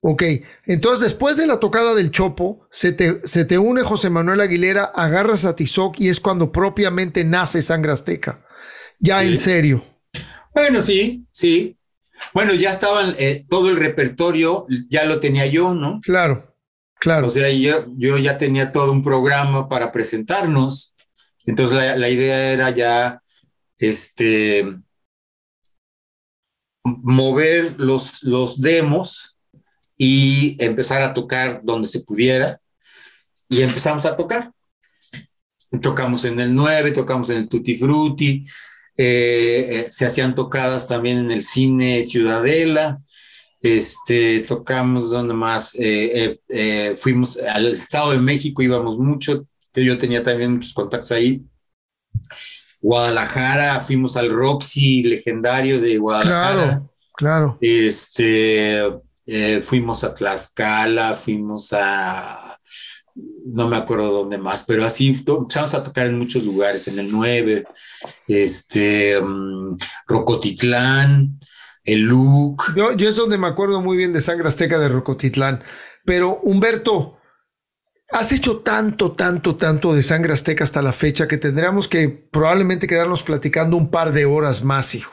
Ok, 0.00 0.22
entonces 0.66 1.02
después 1.02 1.36
de 1.36 1.46
la 1.46 1.58
tocada 1.58 1.94
del 1.94 2.10
Chopo, 2.10 2.68
se 2.70 2.92
te, 2.92 3.26
se 3.26 3.44
te 3.44 3.58
une 3.58 3.82
José 3.82 4.08
Manuel 4.08 4.40
Aguilera, 4.40 4.84
agarras 4.84 5.44
a 5.44 5.56
Tizoc 5.56 5.98
y 5.98 6.08
es 6.08 6.20
cuando 6.20 6.52
propiamente 6.52 7.24
nace 7.24 7.62
Sangre 7.62 7.92
Azteca. 7.92 8.46
Ya 9.00 9.24
en 9.24 9.36
serio. 9.36 9.82
Bueno, 10.54 10.80
sí, 10.80 11.26
sí. 11.32 11.76
Bueno, 12.32 12.54
ya 12.54 12.70
estaban, 12.70 13.14
eh, 13.18 13.46
todo 13.48 13.68
el 13.68 13.76
repertorio 13.76 14.66
ya 14.88 15.04
lo 15.06 15.20
tenía 15.20 15.46
yo, 15.46 15.74
¿no? 15.74 16.00
Claro, 16.02 16.54
claro. 16.98 17.26
O 17.26 17.30
sea, 17.30 17.50
yo, 17.50 17.86
yo 17.96 18.16
ya 18.18 18.38
tenía 18.38 18.72
todo 18.72 18.92
un 18.92 19.02
programa 19.02 19.68
para 19.68 19.92
presentarnos. 19.92 20.94
Entonces 21.44 21.76
la, 21.76 21.96
la 21.96 22.08
idea 22.08 22.52
era 22.52 22.70
ya, 22.70 23.22
este, 23.78 24.66
mover 26.84 27.74
los, 27.78 28.22
los 28.22 28.60
demos 28.60 29.35
y 29.96 30.56
empezar 30.62 31.02
a 31.02 31.14
tocar 31.14 31.60
donde 31.62 31.88
se 31.88 32.00
pudiera. 32.00 32.60
Y 33.48 33.62
empezamos 33.62 34.04
a 34.04 34.16
tocar. 34.16 34.52
Tocamos 35.82 36.24
en 36.24 36.38
el 36.40 36.54
9, 36.54 36.92
tocamos 36.92 37.30
en 37.30 37.38
el 37.38 37.48
Tutti 37.48 37.76
Frutti, 37.76 38.46
eh, 38.96 39.66
eh, 39.68 39.86
se 39.90 40.06
hacían 40.06 40.34
tocadas 40.34 40.86
también 40.86 41.18
en 41.18 41.30
el 41.30 41.42
cine 41.42 42.02
Ciudadela, 42.04 43.02
este, 43.60 44.40
tocamos 44.40 45.10
donde 45.10 45.34
más, 45.34 45.76
eh, 45.78 46.38
fuimos 46.96 47.36
al 47.38 47.66
Estado 47.74 48.12
de 48.12 48.20
México, 48.20 48.62
íbamos 48.62 48.98
mucho, 48.98 49.46
que 49.72 49.84
yo 49.84 49.98
tenía 49.98 50.22
también 50.22 50.54
muchos 50.54 50.72
contactos 50.72 51.12
ahí. 51.12 51.42
Guadalajara, 52.80 53.80
fuimos 53.80 54.16
al 54.16 54.30
Roxy 54.30 55.02
legendario 55.02 55.80
de 55.80 55.98
Guadalajara. 55.98 56.64
Claro, 56.64 56.94
claro. 57.16 57.58
Este, 57.60 58.82
eh, 59.26 59.60
fuimos 59.62 60.04
a 60.04 60.14
Tlaxcala, 60.14 61.12
fuimos 61.14 61.72
a, 61.72 62.58
no 63.46 63.68
me 63.68 63.76
acuerdo 63.76 64.12
dónde 64.12 64.38
más, 64.38 64.62
pero 64.62 64.84
así 64.84 65.24
empezamos 65.26 65.74
a 65.74 65.82
tocar 65.82 66.06
en 66.06 66.18
muchos 66.18 66.44
lugares, 66.44 66.86
en 66.88 66.98
el 66.98 67.10
9, 67.10 67.66
este, 68.28 69.18
um, 69.18 69.76
Rocotitlán, 70.06 71.40
el 71.84 72.02
Luc. 72.02 72.74
Yo, 72.76 72.92
yo 72.92 73.08
es 73.08 73.16
donde 73.16 73.38
me 73.38 73.48
acuerdo 73.48 73.80
muy 73.80 73.96
bien 73.96 74.12
de 74.12 74.20
Sangre 74.20 74.48
Azteca 74.48 74.78
de 74.78 74.88
Rocotitlán, 74.88 75.62
pero 76.04 76.40
Humberto, 76.42 77.16
Has 78.08 78.30
hecho 78.30 78.58
tanto, 78.58 79.12
tanto, 79.12 79.56
tanto 79.56 79.92
de 79.92 80.02
sangre 80.02 80.32
azteca 80.32 80.62
hasta 80.62 80.80
la 80.80 80.92
fecha 80.92 81.26
que 81.26 81.38
tendríamos 81.38 81.88
que 81.88 82.08
probablemente 82.08 82.86
quedarnos 82.86 83.24
platicando 83.24 83.76
un 83.76 83.90
par 83.90 84.12
de 84.12 84.24
horas 84.24 84.62
más, 84.62 84.94
hijo. 84.94 85.12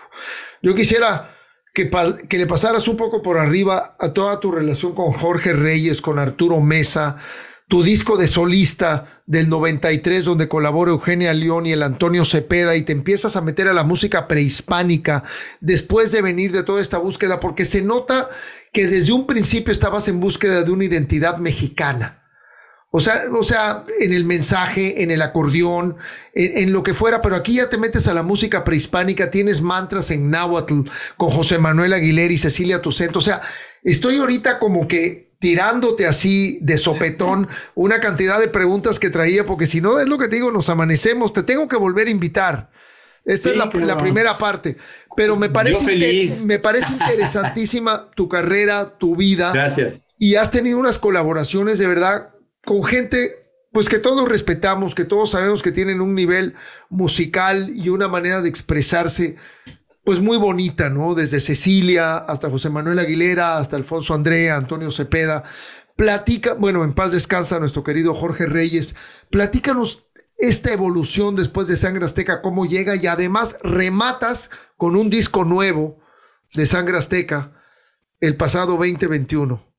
Yo 0.61 0.75
quisiera 0.75 1.32
que, 1.73 2.37
le 2.37 2.45
pasaras 2.45 2.87
un 2.87 2.97
poco 2.97 3.21
por 3.21 3.37
arriba 3.37 3.95
a 3.99 4.13
toda 4.13 4.39
tu 4.39 4.51
relación 4.51 4.93
con 4.93 5.11
Jorge 5.11 5.53
Reyes, 5.53 6.01
con 6.01 6.19
Arturo 6.19 6.61
Mesa, 6.61 7.17
tu 7.67 7.81
disco 7.81 8.17
de 8.17 8.27
solista 8.27 9.21
del 9.25 9.49
93 9.49 10.25
donde 10.25 10.47
colabora 10.47 10.91
Eugenia 10.91 11.33
León 11.33 11.65
y 11.65 11.71
el 11.71 11.81
Antonio 11.81 12.25
Cepeda 12.25 12.75
y 12.75 12.83
te 12.83 12.91
empiezas 12.91 13.35
a 13.35 13.41
meter 13.41 13.67
a 13.67 13.73
la 13.73 13.83
música 13.83 14.27
prehispánica 14.27 15.23
después 15.61 16.11
de 16.11 16.21
venir 16.21 16.51
de 16.51 16.63
toda 16.63 16.81
esta 16.81 16.99
búsqueda, 16.99 17.39
porque 17.39 17.65
se 17.65 17.81
nota 17.81 18.29
que 18.71 18.85
desde 18.85 19.13
un 19.13 19.25
principio 19.25 19.71
estabas 19.71 20.07
en 20.07 20.19
búsqueda 20.19 20.61
de 20.61 20.71
una 20.71 20.83
identidad 20.83 21.37
mexicana. 21.37 22.22
O 22.95 22.99
sea, 22.99 23.23
o 23.33 23.43
sea, 23.43 23.85
en 23.99 24.13
el 24.13 24.23
mensaje, 24.23 25.01
en 25.01 25.09
el 25.09 25.23
acordeón, 25.23 25.97
en, 26.35 26.71
lo 26.71 26.83
que 26.83 26.93
fuera, 26.93 27.23
pero 27.23 27.35
aquí 27.35 27.55
ya 27.55 27.67
te 27.67 27.79
metes 27.79 28.07
a 28.07 28.13
la 28.13 28.21
música 28.21 28.63
prehispánica, 28.63 29.31
tienes 29.31 29.63
mantras 29.63 30.11
en 30.11 30.29
náhuatl 30.29 30.81
con 31.17 31.31
José 31.31 31.57
Manuel 31.57 31.93
Aguilera 31.93 32.31
y 32.31 32.37
Cecilia 32.37 32.83
Tucento. 32.83 33.17
O 33.17 33.23
sea, 33.23 33.41
estoy 33.83 34.17
ahorita 34.17 34.59
como 34.59 34.87
que 34.87 35.31
tirándote 35.39 36.05
así 36.05 36.59
de 36.61 36.77
sopetón 36.77 37.47
una 37.73 37.99
cantidad 37.99 38.39
de 38.39 38.47
preguntas 38.47 38.99
que 38.99 39.09
traía, 39.09 39.43
porque 39.43 39.65
si 39.65 39.81
no 39.81 39.99
es 39.99 40.07
lo 40.07 40.19
que 40.19 40.27
te 40.27 40.35
digo, 40.35 40.51
nos 40.51 40.69
amanecemos, 40.69 41.33
te 41.33 41.41
tengo 41.41 41.67
que 41.67 41.77
volver 41.77 42.05
a 42.05 42.11
invitar. 42.11 42.69
Esta 43.25 43.49
es 43.49 43.57
la, 43.57 43.97
primera 43.97 44.37
parte, 44.37 44.77
pero 45.17 45.35
me 45.35 45.49
parece, 45.49 46.45
me 46.45 46.59
parece 46.59 46.93
interesantísima 46.93 48.11
tu 48.11 48.29
carrera, 48.29 48.99
tu 48.99 49.15
vida. 49.15 49.51
Gracias. 49.51 49.95
Y 50.19 50.35
has 50.35 50.51
tenido 50.51 50.77
unas 50.77 50.99
colaboraciones 50.99 51.79
de 51.79 51.87
verdad 51.87 52.32
con 52.65 52.83
gente 52.83 53.43
pues 53.71 53.89
que 53.89 53.97
todos 53.97 54.29
respetamos, 54.29 54.93
que 54.93 55.03
todos 55.03 55.31
sabemos 55.31 55.63
que 55.63 55.71
tienen 55.71 55.99
un 55.99 56.13
nivel 56.13 56.53
musical 56.89 57.71
y 57.75 57.89
una 57.89 58.07
manera 58.07 58.41
de 58.41 58.47
expresarse 58.47 59.35
pues 60.03 60.19
muy 60.19 60.37
bonita, 60.37 60.89
¿no? 60.89 61.15
Desde 61.15 61.39
Cecilia 61.39 62.17
hasta 62.17 62.51
José 62.51 62.69
Manuel 62.69 62.99
Aguilera, 62.99 63.57
hasta 63.57 63.75
Alfonso 63.75 64.13
Andrea, 64.13 64.57
Antonio 64.57 64.91
Cepeda. 64.91 65.43
Platica, 65.95 66.53
bueno, 66.53 66.83
en 66.83 66.93
paz 66.93 67.13
descansa 67.13 67.59
nuestro 67.59 67.83
querido 67.83 68.13
Jorge 68.13 68.45
Reyes. 68.45 68.95
Platícanos 69.31 70.07
esta 70.37 70.71
evolución 70.71 71.35
después 71.35 71.67
de 71.67 71.75
Sangre 71.75 72.05
Azteca, 72.05 72.41
cómo 72.41 72.65
llega 72.65 72.95
y 72.95 73.07
además 73.07 73.57
rematas 73.63 74.51
con 74.77 74.95
un 74.95 75.09
disco 75.09 75.45
nuevo 75.45 75.99
de 76.53 76.67
Sangre 76.67 76.97
Azteca 76.97 77.53
el 78.19 78.35
pasado 78.35 78.77
2021. 78.77 79.72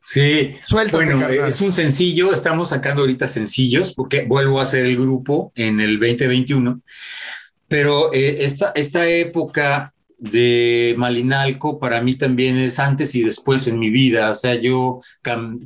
Sí, 0.00 0.56
bueno, 0.70 1.28
es 1.28 1.60
un 1.60 1.72
sencillo, 1.72 2.32
estamos 2.32 2.68
sacando 2.68 3.02
ahorita 3.02 3.26
sencillos 3.26 3.94
porque 3.94 4.24
vuelvo 4.24 4.60
a 4.60 4.62
hacer 4.62 4.86
el 4.86 4.96
grupo 4.96 5.52
en 5.56 5.80
el 5.80 5.98
2021, 5.98 6.80
pero 7.68 8.12
eh, 8.12 8.44
esta, 8.44 8.72
esta 8.74 9.08
época 9.08 9.92
de 10.18 10.94
Malinalco 10.96 11.78
para 11.78 12.00
mí 12.00 12.14
también 12.14 12.56
es 12.56 12.78
antes 12.78 13.14
y 13.14 13.22
después 13.22 13.66
en 13.66 13.78
mi 13.78 13.90
vida, 13.90 14.30
o 14.30 14.34
sea, 14.34 14.54
yo 14.54 15.00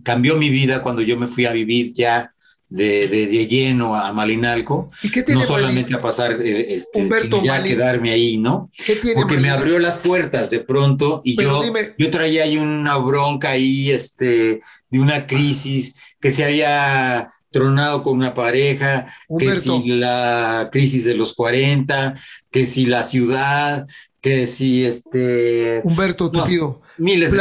cambió 0.02 0.36
mi 0.36 0.50
vida 0.50 0.82
cuando 0.82 1.02
yo 1.02 1.18
me 1.18 1.26
fui 1.26 1.46
a 1.46 1.52
vivir 1.52 1.92
ya 1.92 2.32
de, 2.70 3.08
de, 3.08 3.46
lleno 3.46 3.94
a 3.94 4.12
Malinalco, 4.12 4.90
no 5.28 5.42
solamente 5.42 5.94
a 5.94 6.02
pasar, 6.02 6.32
eh, 6.32 6.66
este, 6.68 7.08
sino 7.20 7.42
ya 7.42 7.62
quedarme 7.62 8.10
ahí, 8.10 8.36
¿no? 8.38 8.70
Porque 9.14 9.38
me 9.38 9.50
abrió 9.50 9.78
las 9.78 9.98
puertas 9.98 10.50
de 10.50 10.60
pronto 10.60 11.22
y 11.24 11.40
yo, 11.40 11.62
yo 11.96 12.10
traía 12.10 12.44
ahí 12.44 12.58
una 12.58 12.96
bronca 12.98 13.50
ahí, 13.50 13.90
este, 13.90 14.60
de 14.90 14.98
una 14.98 15.26
crisis 15.26 15.94
que 16.20 16.30
se 16.30 16.44
había 16.44 17.32
tronado 17.50 18.02
con 18.02 18.18
una 18.18 18.34
pareja, 18.34 19.06
que 19.38 19.52
si 19.52 19.86
la 19.86 20.68
crisis 20.70 21.04
de 21.04 21.14
los 21.14 21.32
40, 21.32 22.14
que 22.50 22.66
si 22.66 22.86
la 22.86 23.02
ciudad, 23.02 23.86
que 24.20 24.46
si 24.46 24.84
este... 24.84 25.80
Humberto, 25.84 26.30
te 26.30 26.42
pido. 26.42 26.82
Miles 26.98 27.34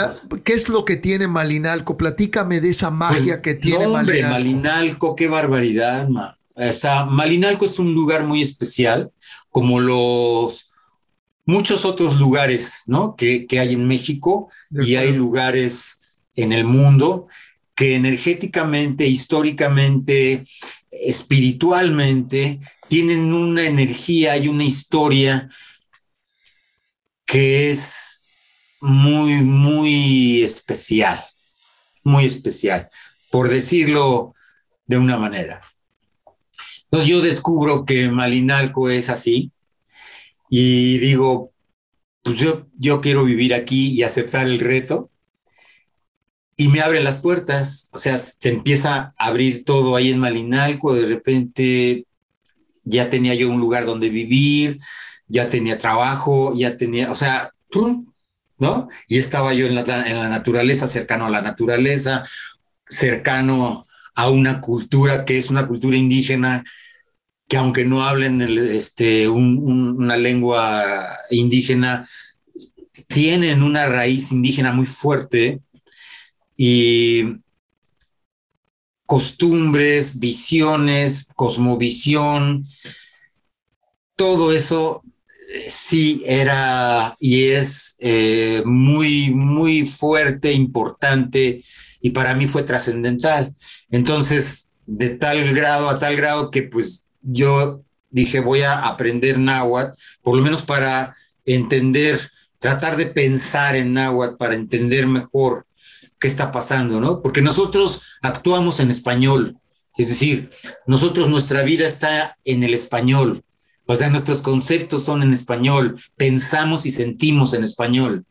¿Qué 0.43 0.53
es 0.53 0.69
lo 0.69 0.85
que 0.85 0.97
tiene 0.97 1.27
Malinalco? 1.27 1.97
Platícame 1.97 2.61
de 2.61 2.69
esa 2.69 2.91
magia 2.91 3.41
pues, 3.41 3.41
que 3.41 3.55
tiene 3.55 3.85
no, 3.85 3.93
hombre, 3.93 4.23
Malinalco. 4.23 5.15
qué 5.15 5.27
barbaridad, 5.27 6.07
Malinalco 7.09 7.65
es 7.65 7.79
un 7.79 7.93
lugar 7.93 8.23
muy 8.23 8.41
especial, 8.41 9.11
como 9.49 9.79
los 9.79 10.69
muchos 11.45 11.85
otros 11.85 12.19
lugares, 12.19 12.84
¿no? 12.85 13.15
Que, 13.15 13.47
hay 13.51 13.73
en 13.73 13.88
México 13.88 14.49
y 14.69 14.95
hay 14.95 15.13
lugares 15.13 16.11
en 16.35 16.51
el 16.51 16.65
mundo 16.65 17.27
que 17.73 17.95
energéticamente, 17.95 19.07
históricamente, 19.07 20.45
espiritualmente, 20.91 22.59
tienen 22.89 23.34
una 23.34 23.63
energía 23.65 24.38
y 24.38 24.47
una 24.47 24.63
historia 24.63 25.49
que 27.25 27.69
es 27.69 28.16
muy, 28.79 29.41
muy 29.43 30.41
especial, 30.43 31.25
muy 32.03 32.25
especial, 32.25 32.89
por 33.31 33.49
decirlo 33.49 34.33
de 34.85 34.97
una 34.97 35.17
manera. 35.17 35.61
Entonces 36.83 37.09
yo 37.09 37.21
descubro 37.21 37.85
que 37.85 38.09
Malinalco 38.09 38.89
es 38.89 39.09
así 39.09 39.51
y 40.49 40.97
digo, 40.99 41.51
pues 42.23 42.37
yo, 42.37 42.67
yo 42.77 43.01
quiero 43.01 43.23
vivir 43.23 43.53
aquí 43.53 43.91
y 43.91 44.03
aceptar 44.03 44.47
el 44.47 44.59
reto. 44.59 45.09
Y 46.55 46.69
me 46.69 46.81
abren 46.81 47.03
las 47.03 47.19
puertas, 47.19 47.89
o 47.93 47.99
sea, 47.99 48.17
se 48.17 48.49
empieza 48.49 49.13
a 49.17 49.27
abrir 49.27 49.63
todo 49.63 49.95
ahí 49.95 50.09
en 50.09 50.19
Malinalco, 50.19 50.95
de 50.95 51.05
repente 51.05 52.07
ya 52.83 53.09
tenía 53.09 53.35
yo 53.35 53.49
un 53.49 53.59
lugar 53.59 53.85
donde 53.85 54.09
vivir, 54.09 54.79
ya 55.27 55.49
tenía 55.49 55.77
trabajo, 55.77 56.55
ya 56.55 56.75
tenía, 56.75 57.11
o 57.11 57.15
sea, 57.15 57.51
¿no? 58.57 58.89
Y 59.07 59.17
estaba 59.17 59.53
yo 59.53 59.67
en 59.67 59.75
la, 59.75 60.29
naturaleza, 60.29 60.88
cercano 60.88 61.27
a 61.27 61.29
la 61.29 61.41
naturaleza, 61.41 62.25
cercano 62.88 63.85
a 64.15 64.29
una 64.29 64.61
cultura 64.61 65.25
que 65.25 65.38
es 65.38 65.49
una 65.49 65.67
cultura 65.67 65.95
indígena 65.97 66.63
que 67.47 67.57
aunque 67.57 67.85
no 67.85 68.03
hablen 68.03 68.41
este, 68.41 69.29
una 69.29 70.17
lengua 70.17 70.84
indígena, 71.29 72.07
tienen 73.07 73.63
una 73.63 73.85
raíz 73.85 74.34
indígena 74.34 74.73
muy 74.73 74.85
fuerte 74.85 75.61
y 76.57 77.23
costumbres, 79.05 80.19
visiones, 80.19 81.27
cosmovisión, 81.35 82.65
todo 84.17 84.51
eso 84.51 85.03
sí 85.67 86.23
era 86.25 87.15
y 87.19 87.49
es 87.49 87.95
eh, 87.99 88.61
muy, 88.65 89.31
muy 89.33 89.85
fuerte, 89.85 90.51
importante 90.51 91.63
y 92.01 92.11
para 92.11 92.33
mí 92.33 92.47
fue 92.47 92.63
trascendental. 92.63 93.53
Entonces, 93.89 94.71
de 94.85 95.09
tal 95.09 95.53
grado 95.53 95.89
a 95.89 95.99
tal 95.99 96.15
grado 96.15 96.51
que 96.51 96.63
pues 96.63 97.09
yo 97.21 97.83
dije 98.09 98.39
voy 98.39 98.61
a 98.61 98.87
aprender 98.87 99.37
náhuatl, 99.37 99.97
por 100.21 100.35
lo 100.35 100.41
menos 100.41 100.65
para 100.65 101.15
entender, 101.45 102.19
tratar 102.59 102.97
de 102.97 103.05
pensar 103.05 103.75
en 103.75 103.93
náhuatl, 103.93 104.37
para 104.37 104.55
entender 104.55 105.07
mejor 105.07 105.65
qué 106.19 106.27
está 106.27 106.51
pasando, 106.51 106.99
¿no? 106.99 107.21
Porque 107.21 107.41
nosotros 107.41 108.03
actuamos 108.21 108.79
en 108.79 108.91
español, 108.91 109.57
es 109.97 110.09
decir, 110.09 110.49
nosotros 110.85 111.29
nuestra 111.29 111.63
vida 111.63 111.85
está 111.85 112.37
en 112.43 112.63
el 112.63 112.73
español, 112.73 113.43
o 113.88 113.95
sea, 113.95 114.09
nuestros 114.09 114.41
conceptos 114.41 115.03
son 115.03 115.23
en 115.23 115.34
español, 115.34 115.99
pensamos 116.18 116.85
y 116.85 116.91
sentimos 116.91 117.53
en 117.53 117.64
español. 117.64 118.26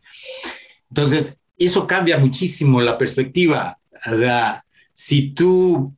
Entonces, 0.91 1.41
eso 1.59 1.87
cambia 1.87 2.19
muchísimo 2.19 2.83
la 2.83 2.99
perspectiva. 2.99 3.78
O 4.12 4.16
sea, 4.16 4.65
si 4.93 5.31
tú 5.31 5.95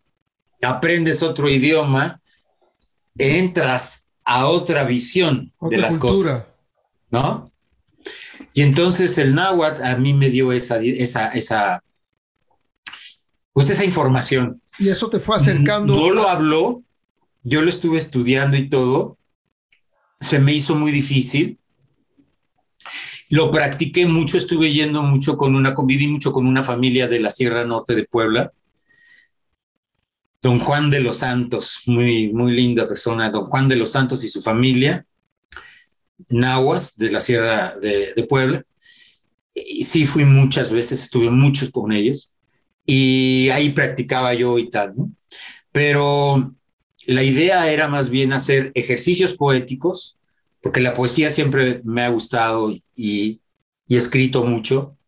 aprendes 0.62 1.24
otro 1.24 1.48
idioma, 1.48 2.20
entras 3.18 4.10
a 4.24 4.46
otra 4.46 4.84
visión 4.84 5.52
de 5.60 5.78
las 5.78 5.98
cosas, 5.98 6.52
¿no? 7.10 7.50
Y 8.54 8.62
entonces 8.62 9.18
el 9.18 9.34
náhuatl 9.34 9.82
a 9.82 9.96
mí 9.96 10.14
me 10.14 10.30
dio 10.30 10.52
esa, 10.52 10.80
esa, 10.80 11.28
esa, 11.28 11.82
pues 13.52 13.70
esa 13.70 13.84
información. 13.84 14.62
Y 14.78 14.88
eso 14.88 15.10
te 15.10 15.18
fue 15.18 15.36
acercando. 15.36 15.96
No 15.96 16.10
lo 16.10 16.28
habló, 16.28 16.82
yo 17.42 17.62
lo 17.62 17.70
estuve 17.70 17.98
estudiando 17.98 18.56
y 18.56 18.68
todo, 18.68 19.17
se 20.20 20.38
me 20.38 20.52
hizo 20.52 20.74
muy 20.74 20.92
difícil. 20.92 21.58
Lo 23.30 23.50
practiqué 23.52 24.06
mucho, 24.06 24.38
estuve 24.38 24.72
yendo 24.72 25.02
mucho 25.02 25.36
con 25.36 25.54
una, 25.54 25.74
conviví 25.74 26.08
mucho 26.08 26.32
con 26.32 26.46
una 26.46 26.64
familia 26.64 27.08
de 27.08 27.20
la 27.20 27.30
Sierra 27.30 27.64
Norte 27.64 27.94
de 27.94 28.04
Puebla. 28.04 28.52
Don 30.40 30.58
Juan 30.60 30.88
de 30.88 31.00
los 31.00 31.18
Santos, 31.18 31.82
muy, 31.86 32.32
muy 32.32 32.52
linda 32.52 32.88
persona, 32.88 33.28
don 33.28 33.46
Juan 33.46 33.68
de 33.68 33.76
los 33.76 33.90
Santos 33.90 34.24
y 34.24 34.28
su 34.28 34.40
familia, 34.40 35.04
nahuas 36.30 36.96
de 36.96 37.10
la 37.10 37.20
Sierra 37.20 37.74
de, 37.80 38.14
de 38.14 38.24
Puebla. 38.24 38.62
Y 39.54 39.82
sí 39.82 40.06
fui 40.06 40.24
muchas 40.24 40.72
veces, 40.72 41.02
estuve 41.02 41.30
mucho 41.30 41.70
con 41.72 41.92
ellos 41.92 42.36
y 42.86 43.50
ahí 43.50 43.68
practicaba 43.70 44.32
yo 44.32 44.58
y 44.58 44.70
tal, 44.70 44.96
¿no? 44.96 45.12
Pero 45.70 46.54
la 47.08 47.22
idea 47.22 47.72
era 47.72 47.88
más 47.88 48.10
bien 48.10 48.34
hacer 48.34 48.70
ejercicios 48.74 49.34
poéticos 49.34 50.18
porque 50.62 50.82
la 50.82 50.92
poesía 50.92 51.30
siempre 51.30 51.80
me 51.82 52.02
ha 52.02 52.10
gustado 52.10 52.70
y, 52.94 53.40
he 53.88 53.96
escrito 53.96 54.44
mucho. 54.44 54.98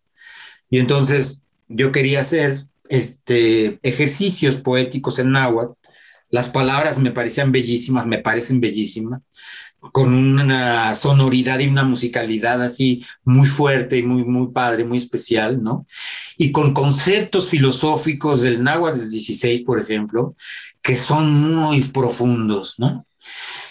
Y 0.71 0.79
entonces 0.79 1.45
yo 1.69 1.93
quería 1.93 2.23
hacer 2.23 2.65
este, 2.89 3.79
ejercicios 3.83 4.57
poéticos 4.57 5.19
en 5.19 5.33
náhuatl. 5.33 5.75
Las 6.31 6.49
palabras 6.49 6.99
me 6.99 7.11
parecían 7.11 7.53
bellísimas, 7.53 8.07
me 8.07 8.19
parecen 8.19 8.63
bellísimas, 8.63 9.21
con 9.93 10.13
una 10.13 10.95
sonoridad 10.95 11.59
y 11.59 11.69
una 11.69 11.85
musicalidad 11.85 12.63
así 12.63 13.05
muy 13.25 13.47
fuerte 13.47 13.97
y 13.99 14.03
muy, 14.03 14.25
muy 14.25 14.49
padre, 14.49 14.85
muy 14.85 14.99
especial, 14.99 15.63
¿no? 15.63 15.87
Y 16.37 16.53
con 16.53 16.75
conceptos 16.75 17.49
filosóficos 17.49 18.43
del 18.43 18.63
náhuatl 18.63 19.01
del 19.01 19.11
16, 19.11 19.63
por 19.63 19.81
ejemplo, 19.81 20.35
que 20.83 20.95
son 20.95 21.33
muy 21.33 21.83
profundos, 21.85 22.75
¿no? 22.79 23.07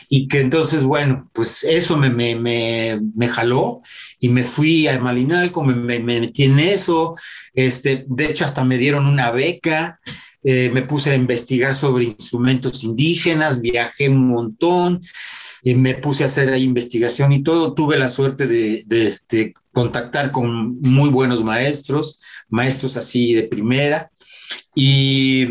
Y 0.10 0.28
que 0.28 0.40
entonces, 0.42 0.84
bueno, 0.84 1.30
pues 1.34 1.64
eso 1.64 1.96
me, 1.96 2.10
me, 2.10 2.36
me, 2.36 3.00
me 3.16 3.30
jaló 3.30 3.82
y 4.20 4.30
me 4.30 4.44
fui 4.44 4.88
a 4.88 5.00
Malinalco, 5.00 5.64
me, 5.64 5.76
me, 5.76 6.00
metí 6.00 6.46
en 6.46 6.60
eso. 6.60 7.16
Este, 7.54 8.06
de 8.08 8.26
hecho, 8.26 8.44
hasta 8.44 8.66
me 8.66 8.80
dieron 8.80 9.06
una 9.06 9.30
beca. 9.30 10.00
Eh, 10.42 10.72
me 10.74 10.82
puse 10.82 11.12
a 11.12 11.16
investigar 11.16 11.76
sobre 11.76 12.06
instrumentos 12.06 12.84
indígenas, 12.84 13.62
viajé 13.62 14.10
un 14.10 14.30
montón 14.30 15.02
y 15.64 15.76
me 15.76 15.96
puse 15.96 16.24
a 16.24 16.28
hacer 16.28 16.50
ahí 16.50 16.64
investigación 16.64 17.32
y 17.32 17.44
todo. 17.44 17.74
Tuve 17.74 17.98
la 17.98 18.10
suerte 18.10 18.48
de, 18.48 18.84
este, 18.90 19.54
contactar 19.72 20.32
con 20.32 20.80
muy 20.82 21.10
buenos 21.10 21.44
maestros, 21.44 22.22
maestros 22.48 22.98
así 22.98 23.34
de 23.34 23.44
primera, 23.44 24.12
y 24.76 25.48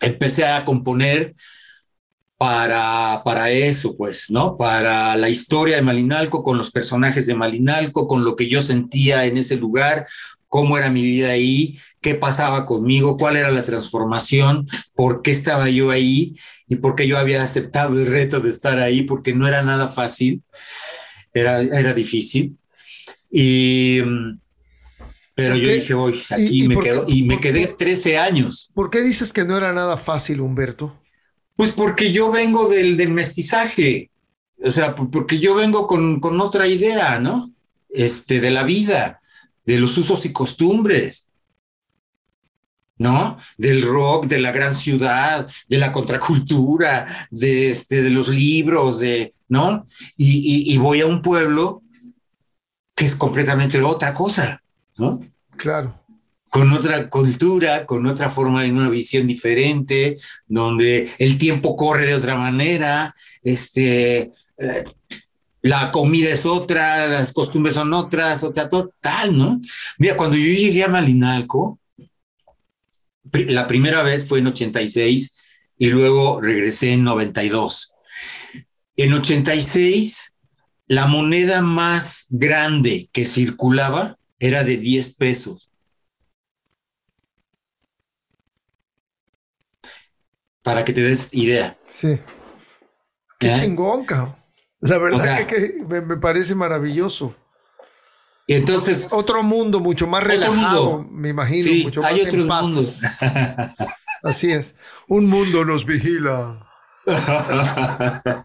empecé 0.00 0.46
a 0.46 0.64
componer 0.64 1.34
para, 2.38 3.22
para 3.22 3.50
eso, 3.50 3.96
pues, 3.96 4.30
¿no? 4.30 4.56
Para 4.56 5.14
la 5.16 5.28
historia 5.28 5.76
de 5.76 5.82
Malinalco, 5.82 6.42
con 6.42 6.56
los 6.56 6.70
personajes 6.70 7.26
de 7.26 7.34
Malinalco, 7.34 8.08
con 8.08 8.24
lo 8.24 8.34
que 8.34 8.48
yo 8.48 8.62
sentía 8.62 9.26
en 9.26 9.36
ese 9.36 9.56
lugar, 9.56 10.06
cómo 10.48 10.78
era 10.78 10.90
mi 10.90 11.02
vida 11.02 11.30
ahí, 11.30 11.78
qué 12.00 12.14
pasaba 12.14 12.64
conmigo, 12.64 13.18
cuál 13.18 13.36
era 13.36 13.50
la 13.50 13.64
transformación, 13.64 14.66
por 14.94 15.20
qué 15.20 15.30
estaba 15.30 15.68
yo 15.68 15.90
ahí 15.90 16.34
y 16.70 16.76
por 16.76 16.94
qué 16.94 17.06
yo 17.08 17.18
había 17.18 17.42
aceptado 17.42 17.98
el 17.98 18.06
reto 18.06 18.38
de 18.38 18.48
estar 18.48 18.78
ahí, 18.78 19.02
porque 19.02 19.34
no 19.34 19.48
era 19.48 19.60
nada 19.64 19.88
fácil, 19.88 20.40
era, 21.34 21.60
era 21.60 21.92
difícil. 21.92 22.56
Y, 23.28 24.00
pero 25.34 25.56
yo 25.56 25.68
dije, 25.68 25.94
voy, 25.94 26.22
aquí 26.30 26.68
me 26.68 26.78
quedo, 26.78 27.04
y 27.08 27.24
me 27.24 27.40
quedé 27.40 27.66
13 27.66 28.18
años. 28.18 28.70
¿Por 28.72 28.88
qué 28.88 29.02
dices 29.02 29.32
que 29.32 29.44
no 29.44 29.56
era 29.56 29.72
nada 29.72 29.96
fácil, 29.96 30.40
Humberto? 30.40 30.96
Pues 31.56 31.72
porque 31.72 32.12
yo 32.12 32.30
vengo 32.30 32.68
del, 32.68 32.96
del 32.96 33.10
mestizaje, 33.10 34.12
o 34.62 34.70
sea, 34.70 34.94
porque 34.94 35.40
yo 35.40 35.56
vengo 35.56 35.88
con, 35.88 36.20
con, 36.20 36.40
otra 36.40 36.68
idea, 36.68 37.18
¿no? 37.18 37.52
Este, 37.88 38.40
de 38.40 38.52
la 38.52 38.62
vida, 38.62 39.20
de 39.66 39.78
los 39.78 39.98
usos 39.98 40.24
y 40.24 40.32
costumbres, 40.32 41.29
¿no? 43.00 43.38
Del 43.56 43.82
rock, 43.82 44.26
de 44.26 44.40
la 44.40 44.52
gran 44.52 44.74
ciudad, 44.74 45.48
de 45.68 45.78
la 45.78 45.90
contracultura, 45.90 47.06
de, 47.30 47.70
este, 47.70 48.02
de 48.02 48.10
los 48.10 48.28
libros, 48.28 49.00
de, 49.00 49.32
¿no? 49.48 49.86
Y, 50.16 50.70
y, 50.70 50.74
y 50.74 50.78
voy 50.78 51.00
a 51.00 51.06
un 51.06 51.22
pueblo 51.22 51.82
que 52.94 53.06
es 53.06 53.16
completamente 53.16 53.80
otra 53.82 54.12
cosa, 54.12 54.62
¿no? 54.98 55.20
Claro 55.56 55.96
con 56.50 56.72
otra 56.72 57.08
cultura, 57.08 57.86
con 57.86 58.04
otra 58.08 58.28
forma 58.28 58.64
de 58.64 58.72
una 58.72 58.88
visión 58.88 59.24
diferente, 59.24 60.18
donde 60.48 61.08
el 61.18 61.38
tiempo 61.38 61.76
corre 61.76 62.06
de 62.06 62.16
otra 62.16 62.34
manera, 62.34 63.14
este, 63.44 64.32
eh, 64.58 64.84
la 65.62 65.92
comida 65.92 66.30
es 66.30 66.46
otra, 66.46 67.06
las 67.06 67.32
costumbres 67.32 67.76
son 67.76 67.94
otras, 67.94 68.42
otra 68.42 68.68
total, 68.68 69.36
¿no? 69.36 69.60
Mira, 69.98 70.16
cuando 70.16 70.36
yo 70.36 70.46
llegué 70.46 70.82
a 70.82 70.88
Malinalco, 70.88 71.79
la 73.32 73.66
primera 73.66 74.02
vez 74.02 74.26
fue 74.26 74.40
en 74.40 74.48
86 74.48 75.36
y 75.78 75.90
luego 75.90 76.40
regresé 76.40 76.92
en 76.92 77.04
92. 77.04 77.94
En 78.96 79.12
86, 79.14 80.36
la 80.86 81.06
moneda 81.06 81.62
más 81.62 82.26
grande 82.28 83.08
que 83.12 83.24
circulaba 83.24 84.18
era 84.38 84.64
de 84.64 84.76
10 84.76 85.14
pesos. 85.16 85.70
para 90.62 90.84
que 90.84 90.92
te 90.92 91.00
des 91.00 91.34
idea. 91.34 91.76
Sí. 91.88 92.18
Qué 93.38 93.52
¿Eh? 93.52 93.56
chingón, 93.60 94.04
cabrón. 94.04 94.36
La 94.80 94.98
verdad 94.98 95.18
o 95.18 95.22
sea, 95.22 95.46
que, 95.46 95.74
que 95.74 95.84
me, 95.84 96.00
me, 96.00 96.16
parece 96.16 96.54
maravilloso. 96.54 97.34
Y 98.50 98.54
entonces. 98.54 99.06
Otro 99.10 99.44
mundo 99.44 99.78
mucho 99.78 100.08
más 100.08 100.24
relajado, 100.24 100.98
mundo. 100.98 101.08
me 101.12 101.28
imagino. 101.28 101.62
Sí, 101.62 101.84
mucho 101.84 102.04
hay 102.04 102.16
más 102.16 102.26
otros 102.26 102.46
mundos. 102.46 102.98
Así 104.24 104.50
es. 104.50 104.74
Un 105.06 105.28
mundo 105.28 105.64
nos 105.64 105.86
vigila. 105.86 106.58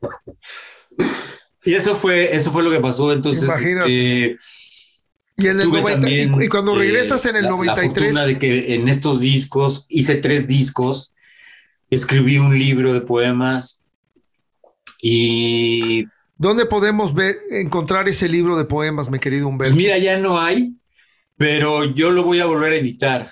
y 1.66 1.74
eso 1.74 1.96
fue, 1.96 2.36
eso 2.36 2.52
fue 2.52 2.62
lo 2.62 2.70
que 2.70 2.80
pasó. 2.80 3.12
Entonces, 3.14 3.50
este, 3.50 4.38
y, 5.38 5.48
en 5.48 5.60
el 5.60 5.70
90, 5.70 5.92
también, 5.94 6.40
y, 6.40 6.50
cuando 6.50 6.76
regresas 6.76 7.26
eh, 7.26 7.30
en 7.30 7.38
el 7.38 7.46
la, 7.46 7.50
93. 7.50 7.76
La 7.76 7.90
fortuna 7.90 8.26
de 8.28 8.38
que 8.38 8.76
en 8.76 8.88
estos 8.88 9.20
discos, 9.20 9.88
hice 9.90 10.18
tres 10.18 10.48
discos 10.48 11.16
escribí 11.90 12.38
un 12.38 12.58
libro 12.58 12.94
de 12.94 13.02
poemas 13.02 13.84
y... 15.02 16.06
¿Dónde 16.38 16.66
podemos 16.66 17.14
ver, 17.14 17.38
encontrar 17.52 18.10
ese 18.10 18.28
libro 18.28 18.58
de 18.58 18.66
poemas, 18.66 19.10
mi 19.10 19.20
querido 19.20 19.48
Humberto? 19.48 19.74
Pues 19.74 19.84
mira, 19.84 19.98
ya 19.98 20.18
no 20.18 20.40
hay, 20.40 20.76
pero 21.38 21.86
yo 21.86 22.12
lo 22.12 22.24
voy 22.24 22.40
a 22.40 22.46
volver 22.46 22.74
a 22.74 22.76
editar. 22.76 23.28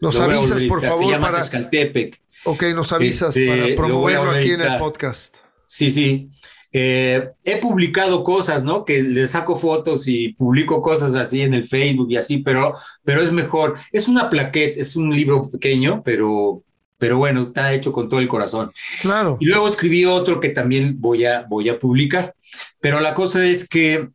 Nos 0.00 0.16
lo 0.16 0.24
avisas, 0.24 0.58
editar. 0.58 0.68
por 0.68 0.82
favor. 0.82 1.04
Se 1.04 1.10
llama 1.10 1.26
para... 1.28 1.40
Tezcaltepec. 1.40 2.20
Ok, 2.44 2.62
nos 2.74 2.92
avisas 2.92 3.36
este, 3.36 3.46
para 3.46 3.76
promoverlo 3.76 4.32
aquí 4.32 4.50
en 4.50 4.60
el 4.60 4.78
podcast. 4.78 5.36
Sí, 5.66 5.90
sí. 5.90 6.28
Eh, 6.72 7.30
he 7.44 7.56
publicado 7.58 8.24
cosas, 8.24 8.64
¿no? 8.64 8.84
Que 8.84 9.02
le 9.02 9.26
saco 9.26 9.56
fotos 9.56 10.08
y 10.08 10.32
publico 10.32 10.82
cosas 10.82 11.14
así 11.14 11.42
en 11.42 11.54
el 11.54 11.64
Facebook 11.64 12.10
y 12.10 12.16
así, 12.16 12.38
pero, 12.38 12.74
pero 13.04 13.22
es 13.22 13.30
mejor. 13.30 13.78
Es 13.92 14.08
una 14.08 14.28
plaqueta, 14.28 14.80
es 14.80 14.96
un 14.96 15.14
libro 15.14 15.48
pequeño, 15.48 16.02
pero 16.04 16.64
pero 17.02 17.18
bueno, 17.18 17.42
está 17.42 17.74
hecho 17.74 17.92
con 17.92 18.08
todo 18.08 18.20
el 18.20 18.28
corazón. 18.28 18.70
Claro. 19.00 19.36
Y 19.40 19.46
luego 19.46 19.66
escribí 19.66 20.04
otro 20.04 20.38
que 20.38 20.50
también 20.50 21.00
voy 21.00 21.24
a, 21.24 21.42
voy 21.42 21.68
a 21.68 21.76
publicar. 21.76 22.32
Pero 22.80 23.00
la 23.00 23.14
cosa 23.14 23.44
es 23.44 23.68
que 23.68 24.08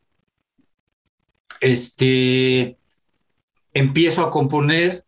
este, 1.62 2.78
empiezo 3.74 4.22
a 4.22 4.32
componer 4.32 5.06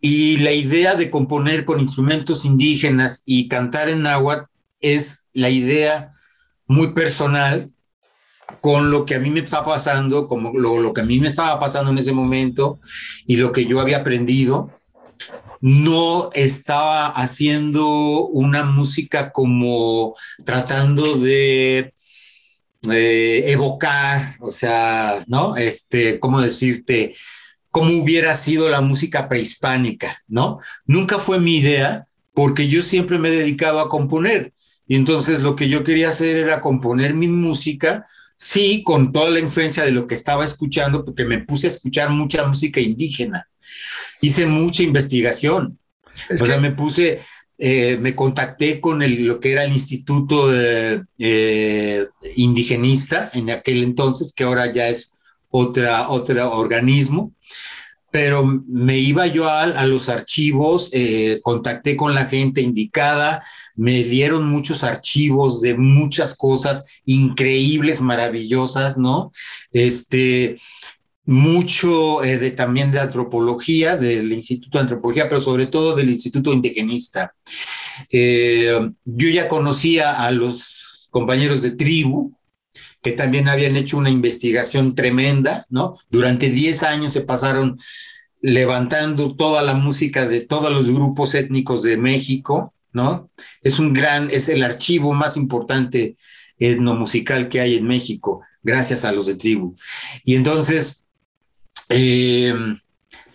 y 0.00 0.36
la 0.38 0.52
idea 0.52 0.96
de 0.96 1.10
componer 1.10 1.64
con 1.64 1.80
instrumentos 1.80 2.44
indígenas 2.44 3.22
y 3.24 3.48
cantar 3.48 3.88
en 3.88 4.02
náhuatl 4.02 4.50
es 4.80 5.26
la 5.32 5.48
idea 5.48 6.12
muy 6.66 6.92
personal 6.92 7.70
con 8.60 8.90
lo 8.90 9.06
que 9.06 9.14
a 9.14 9.18
mí 9.18 9.30
me 9.30 9.40
está 9.40 9.64
pasando, 9.64 10.28
como 10.28 10.52
lo, 10.52 10.80
lo 10.80 10.92
que 10.92 11.00
a 11.00 11.04
mí 11.04 11.20
me 11.20 11.28
estaba 11.28 11.58
pasando 11.58 11.90
en 11.90 11.98
ese 11.98 12.12
momento 12.12 12.80
y 13.26 13.36
lo 13.36 13.52
que 13.52 13.66
yo 13.66 13.80
había 13.80 13.98
aprendido. 13.98 14.70
No 15.60 16.30
estaba 16.34 17.06
haciendo 17.06 18.26
una 18.26 18.64
música 18.64 19.32
como 19.32 20.14
tratando 20.44 21.16
de 21.16 21.94
eh, 22.90 23.50
evocar, 23.50 24.36
o 24.40 24.50
sea, 24.50 25.22
¿no? 25.26 25.56
Este, 25.56 26.18
¿cómo 26.20 26.40
decirte? 26.40 27.14
cómo 27.70 27.90
hubiera 28.00 28.34
sido 28.34 28.68
la 28.68 28.80
música 28.82 29.28
prehispánica, 29.28 30.22
¿no? 30.28 30.60
Nunca 30.86 31.18
fue 31.18 31.40
mi 31.40 31.56
idea, 31.56 32.06
porque 32.32 32.68
yo 32.68 32.80
siempre 32.80 33.18
me 33.18 33.30
he 33.30 33.32
dedicado 33.32 33.80
a 33.80 33.88
componer. 33.88 34.52
Y 34.86 34.94
entonces 34.94 35.40
lo 35.40 35.56
que 35.56 35.68
yo 35.68 35.82
quería 35.82 36.10
hacer 36.10 36.36
era 36.36 36.60
componer 36.60 37.14
mi 37.14 37.26
música, 37.26 38.06
sí, 38.36 38.84
con 38.84 39.10
toda 39.10 39.28
la 39.30 39.40
influencia 39.40 39.84
de 39.84 39.90
lo 39.90 40.06
que 40.06 40.14
estaba 40.14 40.44
escuchando, 40.44 41.04
porque 41.04 41.24
me 41.24 41.40
puse 41.40 41.66
a 41.66 41.70
escuchar 41.70 42.10
mucha 42.10 42.46
música 42.46 42.78
indígena 42.78 43.48
hice 44.20 44.46
mucha 44.46 44.82
investigación. 44.82 45.78
Es 46.28 46.40
o 46.40 46.46
sea, 46.46 46.56
que... 46.56 46.60
me 46.60 46.70
puse, 46.70 47.20
eh, 47.58 47.96
me 48.00 48.14
contacté 48.14 48.80
con 48.80 49.02
el, 49.02 49.26
lo 49.26 49.40
que 49.40 49.52
era 49.52 49.64
el 49.64 49.72
Instituto 49.72 50.48
eh, 50.52 52.06
Indigenista 52.36 53.30
en 53.34 53.50
aquel 53.50 53.82
entonces, 53.82 54.32
que 54.32 54.44
ahora 54.44 54.72
ya 54.72 54.88
es 54.88 55.14
otra, 55.50 56.08
otro 56.08 56.52
organismo, 56.52 57.32
pero 58.10 58.44
me 58.44 58.98
iba 58.98 59.26
yo 59.26 59.48
a, 59.48 59.62
a 59.62 59.86
los 59.86 60.08
archivos, 60.08 60.90
eh, 60.92 61.40
contacté 61.42 61.96
con 61.96 62.14
la 62.14 62.26
gente 62.26 62.60
indicada, 62.60 63.44
me 63.76 64.04
dieron 64.04 64.48
muchos 64.48 64.84
archivos 64.84 65.60
de 65.60 65.76
muchas 65.76 66.36
cosas 66.36 66.84
increíbles, 67.04 68.00
maravillosas, 68.00 68.98
¿no? 68.98 69.32
Este, 69.72 70.56
mucho 71.26 72.22
eh, 72.22 72.38
de, 72.38 72.50
también 72.50 72.90
de 72.90 73.00
antropología, 73.00 73.96
del 73.96 74.32
Instituto 74.32 74.78
de 74.78 74.82
Antropología, 74.82 75.28
pero 75.28 75.40
sobre 75.40 75.66
todo 75.66 75.96
del 75.96 76.10
Instituto 76.10 76.52
Indigenista. 76.52 77.34
Eh, 78.10 78.90
yo 79.04 79.28
ya 79.28 79.48
conocía 79.48 80.24
a 80.24 80.30
los 80.30 81.08
compañeros 81.10 81.62
de 81.62 81.72
tribu, 81.72 82.36
que 83.02 83.12
también 83.12 83.48
habían 83.48 83.76
hecho 83.76 83.98
una 83.98 84.10
investigación 84.10 84.94
tremenda, 84.94 85.66
¿no? 85.68 85.96
Durante 86.10 86.48
10 86.48 86.82
años 86.82 87.12
se 87.12 87.20
pasaron 87.20 87.78
levantando 88.40 89.36
toda 89.36 89.62
la 89.62 89.74
música 89.74 90.26
de 90.26 90.40
todos 90.40 90.70
los 90.70 90.90
grupos 90.90 91.34
étnicos 91.34 91.82
de 91.82 91.96
México, 91.96 92.74
¿no? 92.92 93.30
Es 93.62 93.78
un 93.78 93.92
gran, 93.92 94.30
es 94.30 94.48
el 94.48 94.62
archivo 94.62 95.14
más 95.14 95.36
importante 95.36 96.16
etnomusical 96.58 97.48
que 97.48 97.60
hay 97.60 97.76
en 97.76 97.86
México, 97.86 98.42
gracias 98.62 99.04
a 99.04 99.12
los 99.12 99.26
de 99.26 99.34
tribu. 99.34 99.74
Y 100.24 100.36
entonces, 100.36 101.03
eh, 101.88 102.54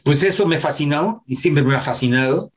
pues 0.04 0.24
eso 0.24 0.48
me 0.48 0.60
fascinó 0.60 1.24
y 1.28 1.36
siempre 1.36 1.64
me 1.64 1.76
ha 1.76 1.82
fascinado. 1.82 2.52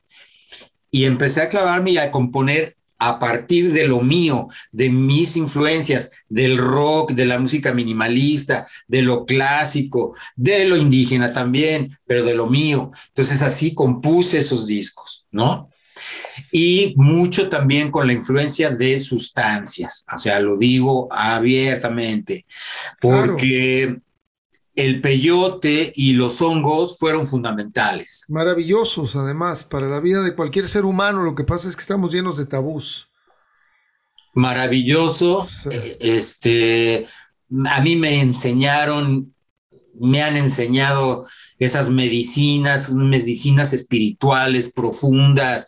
Y 0.91 1.05
empecé 1.05 1.41
a 1.41 1.49
clavarme 1.49 1.91
y 1.91 1.97
a 1.97 2.11
componer 2.11 2.77
a 2.99 3.19
partir 3.19 3.73
de 3.73 3.85
lo 3.85 4.01
mío, 4.01 4.47
de 4.71 4.89
mis 4.89 5.35
influencias, 5.35 6.11
del 6.29 6.57
rock, 6.57 7.11
de 7.11 7.25
la 7.25 7.37
música 7.37 7.73
minimalista, 7.73 8.67
de 8.87 9.01
lo 9.01 9.25
clásico, 9.25 10.15
de 10.35 10.65
lo 10.65 10.77
indígena 10.77 11.33
también, 11.33 11.97
pero 12.05 12.23
de 12.23 12.35
lo 12.35 12.47
mío. 12.47 12.91
Entonces 13.09 13.41
así 13.41 13.73
compuse 13.73 14.39
esos 14.39 14.67
discos, 14.67 15.25
¿no? 15.31 15.69
Y 16.51 16.93
mucho 16.95 17.49
también 17.49 17.91
con 17.91 18.07
la 18.07 18.13
influencia 18.13 18.69
de 18.69 18.97
sustancias, 18.99 20.05
o 20.13 20.17
sea, 20.17 20.39
lo 20.39 20.57
digo 20.57 21.07
abiertamente, 21.11 22.45
porque 23.01 23.99
el 24.75 25.01
peyote 25.01 25.93
y 25.95 26.13
los 26.13 26.41
hongos 26.41 26.97
fueron 26.97 27.27
fundamentales. 27.27 28.25
Maravillosos, 28.29 29.15
además, 29.15 29.63
para 29.63 29.87
la 29.87 29.99
vida 29.99 30.21
de 30.21 30.35
cualquier 30.35 30.67
ser 30.67 30.85
humano. 30.85 31.23
Lo 31.23 31.35
que 31.35 31.43
pasa 31.43 31.69
es 31.69 31.75
que 31.75 31.81
estamos 31.81 32.11
llenos 32.11 32.37
de 32.37 32.45
tabús. 32.45 33.07
Maravilloso. 34.33 35.47
Eh, 35.69 35.97
este, 35.99 37.07
a 37.65 37.81
mí 37.81 37.95
me 37.95 38.19
enseñaron, 38.21 39.35
me 39.99 40.23
han 40.23 40.37
enseñado 40.37 41.27
esas 41.59 41.89
medicinas, 41.89 42.91
medicinas 42.93 43.73
espirituales 43.73 44.73
profundas 44.73 45.67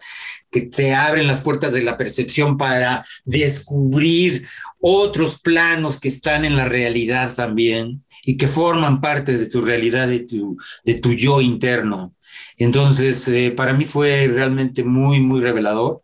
que 0.49 0.61
te 0.61 0.95
abren 0.95 1.27
las 1.27 1.41
puertas 1.41 1.73
de 1.73 1.84
la 1.84 1.98
percepción 1.98 2.57
para 2.57 3.06
descubrir 3.23 4.48
otros 4.80 5.40
planos 5.41 5.99
que 5.99 6.07
están 6.07 6.45
en 6.45 6.56
la 6.56 6.65
realidad 6.65 7.36
también 7.36 8.05
y 8.26 8.38
que 8.38 8.47
forman 8.47 8.99
parte 8.99 9.38
de 9.38 9.47
tu 9.47 9.61
realidad, 9.61 10.07
de 10.07 10.19
tu, 10.22 10.57
de 10.84 10.95
tu 10.95 11.14
yo 11.14 11.41
interno. 11.41 12.15
Entonces, 12.57 13.27
eh, 13.27 13.52
para 13.52 13.73
mí 13.73 13.85
fue 13.85 14.27
realmente 14.27 14.84
muy, 14.84 15.22
muy 15.22 15.41
revelador 15.41 16.02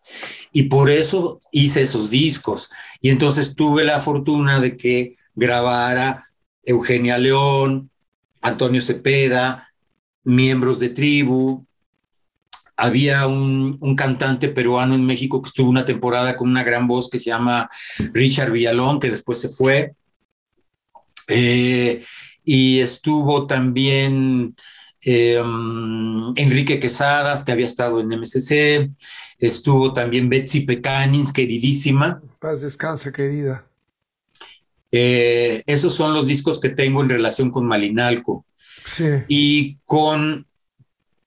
y 0.53 0.63
por 0.63 0.89
eso 0.89 1.39
hice 1.51 1.81
esos 1.81 2.09
discos. 2.09 2.69
Y 3.01 3.09
entonces 3.09 3.55
tuve 3.55 3.83
la 3.83 3.99
fortuna 3.99 4.59
de 4.59 4.77
que 4.77 5.15
grabara 5.33 6.27
Eugenia 6.63 7.17
León, 7.17 7.89
Antonio 8.41 8.81
Cepeda, 8.81 9.73
miembros 10.23 10.79
de 10.79 10.89
tribu. 10.89 11.65
Había 12.77 13.27
un, 13.27 13.77
un, 13.79 13.95
cantante 13.95 14.47
peruano 14.49 14.95
en 14.95 15.05
México 15.05 15.41
que 15.41 15.47
estuvo 15.49 15.69
una 15.69 15.85
temporada 15.85 16.35
con 16.37 16.49
una 16.49 16.63
gran 16.63 16.87
voz 16.87 17.09
que 17.09 17.19
se 17.19 17.25
llama 17.25 17.69
Richard 18.13 18.51
Villalón, 18.51 18.99
que 18.99 19.09
después 19.09 19.39
se 19.39 19.49
fue. 19.49 19.95
Eh, 21.27 22.03
y 22.43 22.79
estuvo 22.79 23.47
también 23.47 24.55
eh, 25.03 25.41
Enrique 26.35 26.79
Quesadas, 26.79 27.43
que 27.43 27.51
había 27.51 27.65
estado 27.65 27.99
en 27.99 28.09
MCC, 28.09 28.91
estuvo 29.39 29.93
también 29.93 30.29
Betsy 30.29 30.61
Pecanins, 30.61 31.33
queridísima. 31.33 32.21
Paz 32.39 32.61
descansa, 32.61 33.11
querida. 33.11 33.65
Eh, 34.91 35.63
esos 35.65 35.95
son 35.95 36.13
los 36.13 36.27
discos 36.27 36.59
que 36.59 36.69
tengo 36.69 37.01
en 37.01 37.09
relación 37.09 37.49
con 37.49 37.65
Malinalco 37.65 38.45
sí. 38.85 39.05
y 39.27 39.77
con, 39.85 40.45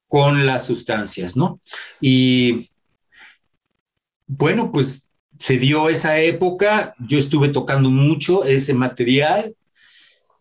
con 0.07 0.45
las 0.45 0.67
sustancias, 0.67 1.35
¿no? 1.35 1.59
Y 2.01 2.71
bueno, 4.27 4.71
pues 4.71 5.09
se 5.39 5.59
dio 5.59 5.89
esa 5.89 6.21
época, 6.21 6.95
yo 6.99 7.19
estuve 7.19 7.49
tocando 7.49 7.91
mucho 7.91 8.45
ese 8.45 8.75
material, 8.75 9.55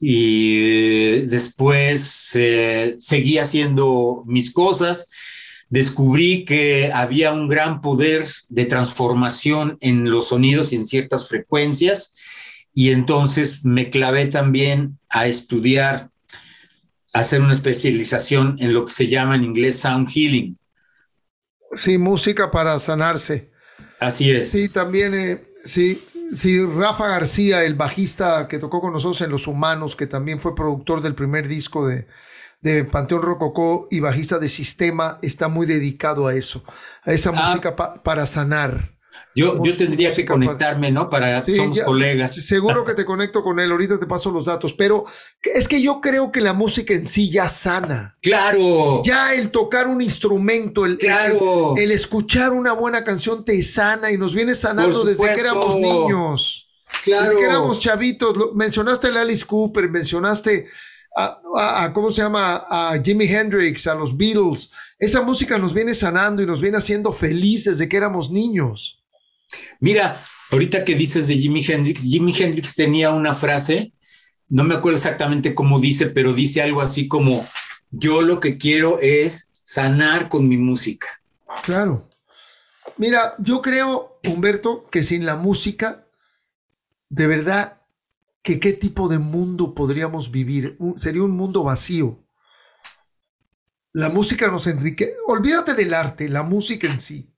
y 0.06 1.22
después 1.28 2.32
eh, 2.34 2.98
seguí 3.00 3.38
haciendo 3.38 4.26
mis 4.28 4.52
cosas. 4.52 5.08
Descubrí 5.70 6.44
que 6.44 6.92
había 6.94 7.32
un 7.32 7.48
gran 7.48 7.80
poder 7.80 8.28
de 8.50 8.66
transformación 8.66 9.78
en 9.80 10.12
los 10.12 10.28
sonidos 10.28 10.74
y 10.74 10.76
en 10.76 10.86
ciertas 10.86 11.30
frecuencias 11.30 12.16
y 12.74 12.92
entonces 12.92 13.64
me 13.64 13.90
clavé 13.90 14.26
también 14.26 15.00
a 15.08 15.26
estudiar, 15.28 16.10
a 17.14 17.20
hacer 17.20 17.40
una 17.40 17.54
especialización 17.54 18.58
en 18.60 18.74
lo 18.74 18.86
que 18.86 18.92
se 18.92 19.08
llama 19.08 19.36
en 19.36 19.46
inglés 19.46 19.80
sound 19.80 20.10
healing. 20.10 20.58
Sí, 21.76 21.98
música 21.98 22.52
para 22.52 22.78
sanarse. 22.78 23.52
Así 24.02 24.32
es. 24.32 24.50
Sí, 24.50 24.68
también, 24.68 25.14
eh, 25.14 25.46
sí, 25.64 26.04
Sí, 26.36 26.66
Rafa 26.66 27.08
García, 27.08 27.64
el 27.64 27.76
bajista 27.76 28.48
que 28.48 28.60
tocó 28.60 28.82
con 28.82 28.94
nosotros 28.94 29.22
en 29.22 29.32
Los 29.32 29.48
Humanos, 29.48 29.96
que 29.96 30.08
también 30.08 30.40
fue 30.40 30.56
productor 30.56 31.02
del 31.02 31.16
primer 31.16 31.48
disco 31.48 31.88
de, 31.88 32.08
de 32.62 32.86
Panteón 32.86 33.22
Rococó 33.22 33.88
y 33.92 34.00
bajista 34.00 34.40
de 34.40 34.50
Sistema, 34.50 35.20
está 35.22 35.48
muy 35.48 35.66
dedicado 35.66 36.28
a 36.28 36.34
eso, 36.34 36.64
a 37.04 37.12
esa 37.12 37.32
ah. 37.36 37.48
música 37.48 37.76
para 37.76 38.26
sanar. 38.26 38.93
Yo, 39.36 39.64
yo 39.64 39.76
tendría 39.76 40.14
que 40.14 40.26
conectarme, 40.26 40.92
¿no? 40.92 41.10
Para, 41.10 41.44
somos 41.44 41.82
colegas. 41.82 42.36
Seguro 42.36 42.84
que 42.86 42.94
te 42.94 43.06
conecto 43.06 43.44
con 43.44 43.60
él, 43.60 43.72
ahorita 43.72 44.00
te 44.00 44.06
paso 44.06 44.32
los 44.32 44.46
datos, 44.46 44.74
pero 44.74 45.06
es 45.42 45.68
que 45.68 45.82
yo 45.82 46.02
creo 46.02 46.32
que 46.32 46.42
la 46.42 46.54
música 46.54 46.94
en 46.94 47.08
sí 47.08 47.32
ya 47.32 47.50
sana. 47.50 48.18
Claro. 48.22 49.02
Ya 49.04 49.34
el 49.34 49.50
tocar 49.50 49.88
un 49.88 50.02
instrumento, 50.02 50.86
el, 50.86 50.98
claro. 50.98 51.76
el, 51.78 51.92
escuchar 51.92 52.52
una 52.52 52.74
buena 52.74 53.04
canción 53.04 53.44
te 53.44 53.62
sana 53.64 54.12
y 54.12 54.18
nos 54.18 54.36
viene 54.36 54.54
sanando 54.54 55.04
desde 55.04 55.34
que 55.34 55.40
éramos 55.40 55.76
niños. 55.76 56.70
Claro. 57.04 57.24
Desde 57.24 57.40
que 57.40 57.46
éramos 57.46 57.80
chavitos. 57.80 58.36
Mencionaste 58.54 59.08
a 59.08 59.22
Alice 59.22 59.46
Cooper, 59.46 59.90
mencionaste 59.90 60.68
a, 61.16 61.92
¿cómo 61.94 62.12
se 62.12 62.22
llama? 62.22 62.66
A 62.70 63.02
Jimi 63.04 63.26
Hendrix, 63.26 63.88
a 63.88 63.96
los 63.96 64.16
Beatles. 64.16 64.72
Esa 65.00 65.22
música 65.22 65.58
nos 65.58 65.74
viene 65.74 65.94
sanando 65.96 66.42
y 66.42 66.46
nos 66.46 66.62
viene 66.62 66.78
haciendo 66.78 67.14
felices 67.14 67.78
desde 67.78 67.90
que 67.90 67.98
éramos 67.98 68.32
niños. 68.32 69.03
Mira, 69.80 70.22
ahorita 70.52 70.86
que 70.86 70.96
dices 70.96 71.28
de 71.28 71.36
Jimi 71.36 71.66
Hendrix, 71.66 72.04
Jimi 72.04 72.34
Hendrix 72.38 72.76
tenía 72.76 73.12
una 73.12 73.34
frase, 73.34 73.92
no 74.50 74.64
me 74.64 74.76
acuerdo 74.76 74.98
exactamente 74.98 75.56
cómo 75.56 75.80
dice, 75.80 76.08
pero 76.08 76.34
dice 76.34 76.62
algo 76.62 76.82
así 76.82 77.08
como, 77.08 77.48
yo 77.92 78.22
lo 78.22 78.40
que 78.40 78.58
quiero 78.58 79.00
es 79.00 79.54
sanar 79.64 80.30
con 80.30 80.48
mi 80.48 80.58
música. 80.58 81.08
Claro. 81.64 82.10
Mira, 82.98 83.36
yo 83.40 83.62
creo, 83.62 84.20
Humberto, 84.28 84.88
que 84.90 85.04
sin 85.04 85.26
la 85.26 85.36
música, 85.36 86.06
de 87.10 87.28
verdad, 87.28 87.82
que 88.44 88.60
qué 88.60 88.74
tipo 88.74 89.08
de 89.08 89.18
mundo 89.18 89.74
podríamos 89.74 90.32
vivir. 90.32 90.78
sería 90.98 91.24
un 91.24 91.32
mundo 91.32 91.64
vacío. 91.64 92.20
La 93.94 94.10
música 94.10 94.50
nos 94.50 94.68
enriquece. 94.68 95.16
Olvídate 95.28 95.74
del 95.74 95.94
arte, 95.94 96.28
la 96.30 96.44
música 96.44 96.88
en 96.88 97.00
sí. 97.00 97.33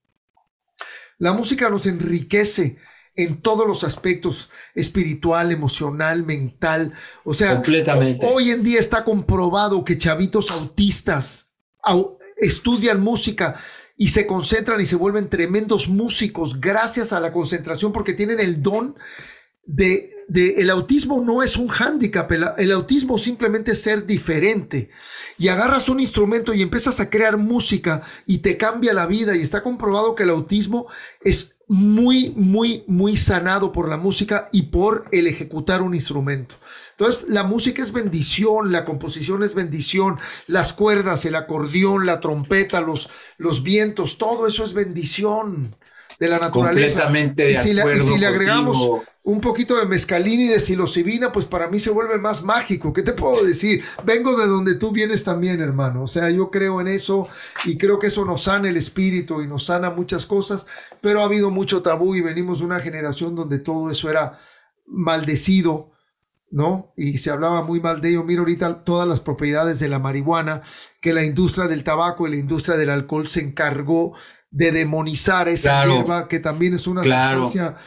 La 1.17 1.33
música 1.33 1.69
nos 1.69 1.85
enriquece 1.85 2.77
en 3.15 3.41
todos 3.41 3.65
los 3.65 3.83
aspectos, 3.83 4.49
espiritual, 4.73 5.51
emocional, 5.51 6.25
mental. 6.25 6.93
O 7.23 7.33
sea, 7.33 7.53
Completamente. 7.53 8.25
hoy 8.25 8.51
en 8.51 8.63
día 8.63 8.79
está 8.79 9.03
comprobado 9.03 9.85
que 9.85 9.97
chavitos 9.97 10.51
autistas 10.51 11.53
estudian 12.37 13.01
música 13.01 13.55
y 13.97 14.09
se 14.09 14.27
concentran 14.27 14.81
y 14.81 14.85
se 14.85 14.97
vuelven 14.97 15.29
tremendos 15.29 15.87
músicos 15.87 16.59
gracias 16.59 17.13
a 17.13 17.19
la 17.19 17.31
concentración 17.31 17.93
porque 17.93 18.13
tienen 18.13 18.39
el 18.39 18.61
don 18.61 18.95
de, 19.65 20.11
el 20.57 20.69
autismo 20.69 21.21
no 21.21 21.41
es 21.43 21.57
un 21.57 21.67
hándicap, 21.67 22.31
el, 22.31 22.71
autismo 22.71 23.17
simplemente 23.17 23.71
es 23.73 23.81
ser 23.81 24.05
diferente. 24.05 24.89
Y 25.37 25.49
agarras 25.49 25.89
un 25.89 25.99
instrumento 25.99 26.53
y 26.53 26.61
empiezas 26.61 26.99
a 26.99 27.09
crear 27.09 27.37
música 27.37 28.03
y 28.25 28.37
te 28.37 28.57
cambia 28.57 28.93
la 28.93 29.05
vida. 29.05 29.35
Y 29.35 29.41
está 29.41 29.63
comprobado 29.63 30.15
que 30.15 30.23
el 30.23 30.29
autismo 30.29 30.87
es 31.21 31.57
muy, 31.67 32.31
muy, 32.37 32.83
muy 32.87 33.17
sanado 33.17 33.71
por 33.71 33.89
la 33.89 33.97
música 33.97 34.47
y 34.51 34.63
por 34.63 35.05
el 35.11 35.27
ejecutar 35.27 35.81
un 35.81 35.93
instrumento. 35.93 36.55
Entonces, 36.91 37.25
la 37.27 37.43
música 37.43 37.81
es 37.81 37.91
bendición, 37.91 38.71
la 38.71 38.85
composición 38.85 39.43
es 39.43 39.53
bendición, 39.53 40.19
las 40.47 40.71
cuerdas, 40.73 41.25
el 41.25 41.35
acordeón, 41.35 42.05
la 42.05 42.19
trompeta, 42.19 42.79
los, 42.79 43.09
los 43.37 43.63
vientos, 43.63 44.17
todo 44.17 44.47
eso 44.47 44.63
es 44.63 44.73
bendición. 44.73 45.75
de 46.17 46.29
la 46.29 46.39
naturaleza. 46.39 47.01
Completamente 47.01 47.43
de 47.43 47.51
y 47.51 47.57
si, 47.57 47.77
acuerdo 47.77 48.03
le, 48.03 48.05
y 48.05 48.13
si 48.13 48.19
le 48.19 48.27
agregamos 48.27 48.77
contigo. 48.77 49.14
Un 49.27 49.41
poquito 49.41 49.75
de 49.75 49.87
mezcalina 49.87 50.43
y 50.43 50.47
de 50.47 50.59
psilocibina, 50.59 51.31
pues 51.31 51.45
para 51.47 51.67
mí 51.67 51.79
se 51.79 51.89
vuelve 51.89 52.19
más 52.19 52.43
mágico. 52.43 52.93
¿Qué 52.93 53.01
te 53.01 53.13
puedo 53.13 53.43
decir? 53.43 53.83
Vengo 54.03 54.37
de 54.37 54.45
donde 54.45 54.75
tú 54.75 54.91
vienes 54.91 55.23
también, 55.23 55.61
hermano. 55.61 56.03
O 56.03 56.07
sea, 56.07 56.29
yo 56.29 56.51
creo 56.51 56.79
en 56.79 56.87
eso 56.87 57.27
y 57.65 57.75
creo 57.75 57.97
que 57.97 58.07
eso 58.07 58.23
nos 58.23 58.43
sana 58.43 58.69
el 58.69 58.77
espíritu 58.77 59.41
y 59.41 59.47
nos 59.47 59.65
sana 59.65 59.89
muchas 59.89 60.27
cosas, 60.27 60.67
pero 61.01 61.21
ha 61.21 61.25
habido 61.25 61.49
mucho 61.49 61.81
tabú 61.81 62.13
y 62.15 62.21
venimos 62.21 62.59
de 62.59 62.65
una 62.65 62.79
generación 62.81 63.33
donde 63.35 63.57
todo 63.57 63.89
eso 63.89 64.11
era 64.11 64.37
maldecido. 64.85 65.91
¿no? 66.51 66.93
Y 66.95 67.17
se 67.17 67.31
hablaba 67.31 67.63
muy 67.63 67.81
mal 67.81 67.99
de 68.01 68.09
ello. 68.11 68.23
Mira 68.23 68.39
ahorita 68.41 68.83
todas 68.85 69.07
las 69.07 69.19
propiedades 69.19 69.79
de 69.79 69.89
la 69.89 69.99
marihuana, 69.99 70.61
que 71.01 71.13
la 71.13 71.23
industria 71.23 71.67
del 71.67 71.83
tabaco 71.83 72.27
y 72.27 72.29
la 72.31 72.37
industria 72.37 72.77
del 72.77 72.91
alcohol 72.91 73.27
se 73.27 73.41
encargó 73.41 74.13
de 74.51 74.71
demonizar 74.71 75.49
esa 75.49 75.69
Claro. 75.83 75.95
hierba, 75.95 76.27
que 76.29 76.39
también 76.39 76.73
es 76.75 76.87
una 76.87 77.01
Claro. 77.01 77.49
sustancia 77.49 77.77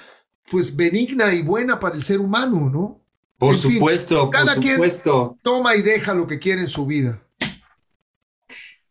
pues 0.50 0.74
benigna 0.74 1.32
y 1.34 1.42
buena 1.42 1.78
para 1.78 1.94
el 1.96 2.02
ser 2.04 2.20
humano, 2.20 2.70
¿no? 2.72 3.00
Por 3.38 3.54
En 3.54 3.60
fin, 3.60 3.72
supuesto, 3.74 4.20
por 4.22 4.30
cada 4.30 4.54
quien- 4.56 4.74
supuesto. 4.74 5.36
Toma 5.42 5.76
y 5.76 5.82
deja 5.82 6.12
lo 6.14 6.26
que 6.26 6.38
quiere 6.38 6.62
en 6.62 6.68
su 6.68 6.86
vida. 6.86 7.22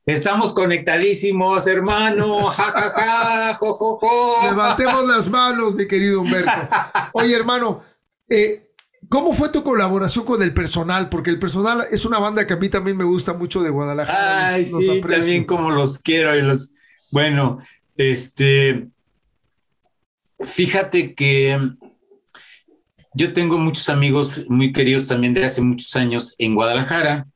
Estamos 0.06 0.54
conectadísimos, 0.54 1.68
hermano. 1.68 2.46
Ja, 2.46 2.64
ja, 2.64 2.94
ja, 2.96 3.54
jo, 3.60 3.74
jo, 3.74 4.00
jo. 4.02 4.50
Levantemos 4.50 5.06
las 5.06 5.30
manos, 5.30 5.74
mi 5.76 5.86
querido 5.86 6.22
Humberto. 6.22 6.52
Oye, 7.12 7.36
hermano, 7.36 7.84
eh, 8.30 8.70
¿cómo 9.10 9.34
fue 9.34 9.50
tu 9.50 9.64
colaboración 9.66 10.24
con 10.24 10.42
el 10.42 10.54
personal? 10.54 11.10
Porque 11.10 11.30
el 11.30 11.40
personal 11.40 11.86
es 11.92 12.06
una 12.06 12.20
banda 12.20 12.48
que 12.48 12.54
a 12.54 12.58
mí 12.58 12.70
también 12.70 12.96
me 12.96 13.04
gusta 13.04 13.34
mucho 13.34 13.62
de 13.62 13.70
Guadalajara. 13.70 14.54
Ay, 14.54 14.64
sí, 14.66 14.88
aprecio. 15.00 15.18
también 15.20 15.44
como 15.46 15.72
los 15.72 16.00
quiero 16.00 16.34
y 16.38 16.42
los. 16.42 16.76
Bueno, 17.12 17.58
este. 17.98 18.88
Fíjate 20.40 21.16
que 21.16 21.60
yo 23.14 23.34
tengo 23.34 23.58
muchos 23.58 23.90
amigos 23.90 24.46
muy 24.48 24.72
queridos 24.72 25.08
también 25.08 25.34
de 25.34 25.44
hace 25.44 25.62
muchos 25.62 25.96
años 25.96 26.36
en 26.38 26.54
Guadalajara. 26.54 27.28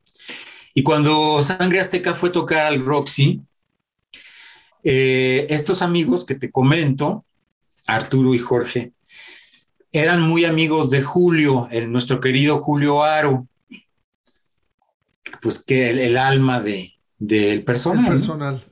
Y 0.74 0.82
cuando 0.82 1.42
Sangre 1.42 1.80
Azteca 1.80 2.14
fue 2.14 2.28
a 2.28 2.32
tocar 2.32 2.66
al 2.66 2.84
Roxy, 2.84 3.42
eh, 4.84 5.46
estos 5.50 5.82
amigos 5.82 6.24
que 6.24 6.34
te 6.34 6.50
comento, 6.50 7.24
Arturo 7.86 8.34
y 8.34 8.38
Jorge, 8.38 8.92
eran 9.92 10.22
muy 10.22 10.44
amigos 10.44 10.88
de 10.90 11.02
Julio, 11.02 11.68
el, 11.70 11.90
nuestro 11.92 12.20
querido 12.20 12.62
Julio 12.62 13.02
Aro, 13.02 13.46
pues 15.40 15.62
que 15.62 15.90
el, 15.90 15.98
el 15.98 16.16
alma 16.16 16.60
de, 16.60 16.94
del 17.18 17.58
El 17.58 17.64
personal. 17.64 18.04
¿no? 18.04 18.10
personal. 18.10 18.64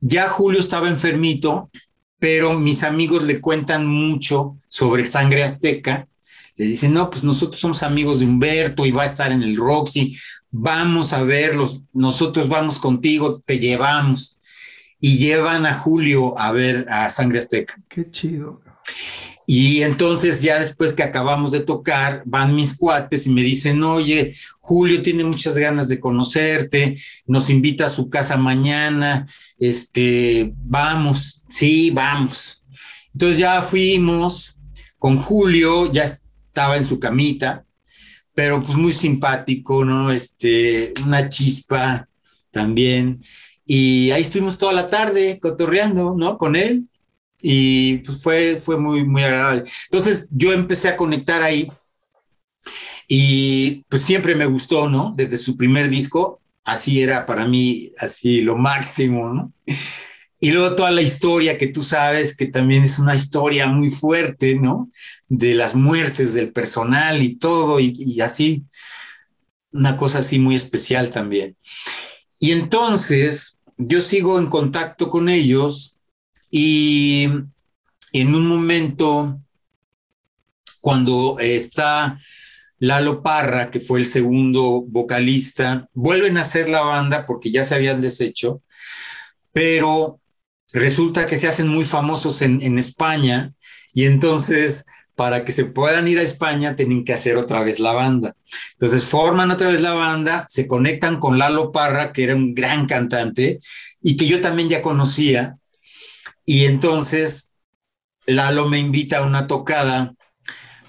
Ya 0.00 0.28
Julio 0.28 0.60
estaba 0.60 0.88
enfermito, 0.88 1.70
pero 2.18 2.58
mis 2.58 2.82
amigos 2.82 3.24
le 3.24 3.40
cuentan 3.40 3.86
mucho 3.86 4.56
sobre 4.68 5.06
Sangre 5.06 5.42
Azteca. 5.44 6.08
Le 6.56 6.66
dicen, 6.66 6.94
no, 6.94 7.10
pues 7.10 7.22
nosotros 7.22 7.60
somos 7.60 7.82
amigos 7.82 8.20
de 8.20 8.26
Humberto 8.26 8.86
y 8.86 8.90
va 8.90 9.02
a 9.02 9.06
estar 9.06 9.30
en 9.30 9.42
el 9.42 9.56
Roxy, 9.56 10.16
vamos 10.50 11.12
a 11.12 11.22
verlos, 11.22 11.82
nosotros 11.92 12.48
vamos 12.48 12.78
contigo, 12.78 13.40
te 13.44 13.58
llevamos. 13.58 14.40
Y 14.98 15.18
llevan 15.18 15.66
a 15.66 15.74
Julio 15.74 16.38
a 16.38 16.52
ver 16.52 16.86
a 16.88 17.10
Sangre 17.10 17.40
Azteca. 17.40 17.78
Qué 17.88 18.10
chido. 18.10 18.62
Y 19.46 19.82
entonces 19.82 20.42
ya 20.42 20.58
después 20.58 20.92
que 20.92 21.04
acabamos 21.04 21.52
de 21.52 21.60
tocar, 21.60 22.22
van 22.26 22.54
mis 22.54 22.76
cuates 22.76 23.26
y 23.26 23.30
me 23.30 23.42
dicen, 23.42 23.82
oye, 23.84 24.34
Julio 24.58 25.02
tiene 25.02 25.22
muchas 25.22 25.56
ganas 25.56 25.88
de 25.88 26.00
conocerte, 26.00 27.00
nos 27.26 27.48
invita 27.48 27.86
a 27.86 27.90
su 27.90 28.10
casa 28.10 28.36
mañana, 28.36 29.28
este, 29.58 30.52
vamos, 30.56 31.35
sí, 31.48 31.90
vamos. 31.90 32.62
Entonces 33.12 33.38
ya 33.38 33.62
fuimos 33.62 34.58
con 34.98 35.18
Julio, 35.18 35.90
ya 35.92 36.04
estaba 36.04 36.76
en 36.76 36.84
su 36.84 36.98
camita, 36.98 37.64
pero 38.34 38.62
pues 38.62 38.76
muy 38.76 38.92
simpático, 38.92 39.84
¿no? 39.84 40.10
Este, 40.10 40.92
una 41.04 41.28
chispa 41.28 42.08
también. 42.50 43.20
Y 43.64 44.10
ahí 44.10 44.22
estuvimos 44.22 44.58
toda 44.58 44.72
la 44.72 44.86
tarde 44.86 45.38
cotorreando, 45.40 46.14
¿no? 46.16 46.38
Con 46.38 46.56
él 46.56 46.88
y 47.40 47.98
pues 47.98 48.22
fue, 48.22 48.56
fue 48.56 48.78
muy, 48.78 49.04
muy 49.04 49.22
agradable. 49.22 49.64
Entonces 49.90 50.28
yo 50.30 50.52
empecé 50.52 50.88
a 50.88 50.96
conectar 50.96 51.42
ahí 51.42 51.70
y 53.08 53.84
pues 53.88 54.02
siempre 54.02 54.34
me 54.34 54.46
gustó, 54.46 54.88
¿no? 54.88 55.14
Desde 55.16 55.36
su 55.36 55.56
primer 55.56 55.88
disco, 55.88 56.40
así 56.64 57.02
era 57.02 57.26
para 57.26 57.46
mí, 57.46 57.92
así 57.98 58.40
lo 58.40 58.56
máximo, 58.56 59.32
¿no? 59.32 59.52
Y 60.38 60.50
luego 60.50 60.76
toda 60.76 60.90
la 60.90 61.02
historia 61.02 61.56
que 61.56 61.68
tú 61.68 61.82
sabes, 61.82 62.36
que 62.36 62.46
también 62.46 62.82
es 62.82 62.98
una 62.98 63.14
historia 63.14 63.66
muy 63.66 63.90
fuerte, 63.90 64.58
¿no? 64.58 64.90
De 65.28 65.54
las 65.54 65.74
muertes 65.74 66.34
del 66.34 66.52
personal 66.52 67.22
y 67.22 67.36
todo, 67.36 67.80
y, 67.80 68.20
así, 68.20 68.64
una 69.72 69.96
cosa 69.96 70.18
así 70.18 70.38
muy 70.38 70.54
especial 70.54 71.10
también. 71.10 71.56
Y 72.38 72.52
entonces 72.52 73.58
yo 73.78 74.00
sigo 74.00 74.38
en 74.38 74.46
contacto 74.46 75.08
con 75.08 75.28
ellos 75.28 75.98
y 76.50 77.28
en 78.12 78.34
un 78.34 78.46
momento, 78.46 79.40
cuando 80.80 81.38
está 81.38 82.18
Lalo 82.78 83.22
Parra, 83.22 83.70
que 83.70 83.80
fue 83.80 84.00
el 84.00 84.06
segundo 84.06 84.82
vocalista, 84.86 85.88
vuelven 85.94 86.36
a 86.36 86.42
hacer 86.42 86.68
la 86.68 86.82
banda 86.82 87.26
porque 87.26 87.50
ya 87.50 87.64
se 87.64 87.74
habían 87.74 88.02
deshecho, 88.02 88.62
pero 89.52 90.20
resulta 90.72 91.26
que 91.26 91.36
se 91.36 91.48
hacen 91.48 91.68
muy 91.68 91.84
famosos 91.84 92.42
en, 92.42 92.78
España 92.78 93.52
y 93.92 94.04
entonces 94.04 94.84
para 95.14 95.44
que 95.44 95.52
se 95.52 95.64
puedan 95.64 96.06
ir 96.08 96.18
a 96.18 96.22
España 96.22 96.76
tienen 96.76 97.04
que 97.04 97.14
hacer 97.14 97.36
otra 97.36 97.62
vez 97.62 97.80
la 97.80 97.92
banda. 97.92 98.36
Entonces 98.72 99.04
forman 99.04 99.50
otra 99.50 99.68
vez 99.68 99.80
la 99.80 99.94
banda, 99.94 100.44
se 100.48 100.66
conectan 100.66 101.18
con 101.18 101.38
Lalo 101.38 101.72
Parra, 101.72 102.12
que 102.12 102.24
era 102.24 102.34
un 102.34 102.54
gran 102.54 102.86
cantante 102.86 103.60
y 104.02 104.16
que 104.16 104.26
yo 104.26 104.40
también 104.40 104.68
ya 104.68 104.82
conocía. 104.82 105.56
Y 106.44 106.66
entonces 106.66 107.54
Lalo 108.26 108.68
me 108.68 108.78
invita 108.78 109.18
a 109.18 109.22
una 109.22 109.46
tocada 109.46 110.14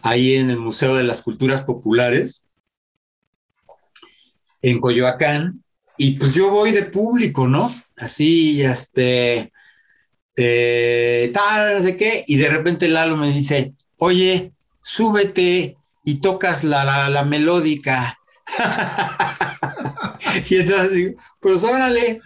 ahí 0.02 0.36
en 0.36 0.50
el 0.50 0.58
Museo 0.58 0.96
de 0.96 1.04
las 1.04 1.22
Culturas 1.22 1.62
Populares 1.62 2.44
en 4.62 4.82
Coyoacán. 4.82 5.64
Y 5.98 6.12
pues 6.12 6.34
yo 6.34 6.52
voy 6.52 6.72
de 6.72 6.84
público, 6.84 7.48
¿no? 7.48 7.74
Así, 7.96 8.62
este, 8.62 9.52
eh, 10.38 11.32
tal, 11.34 11.76
no 11.76 11.82
sé 11.82 11.98
qué. 11.98 12.24
Y 12.28 12.38
de 12.38 12.50
repente 12.50 12.88
Lalo 12.88 13.18
me 13.18 13.32
dice, 13.32 13.74
oye, 13.98 14.54
súbete 14.82 15.78
y 16.04 16.20
tocas 16.20 16.64
la, 16.64 17.10
la, 17.10 17.26
melódica. 17.26 18.20
y 20.50 20.58
entonces 20.58 20.94
digo, 20.94 21.20
pues 21.40 21.64
órale. 21.64 22.22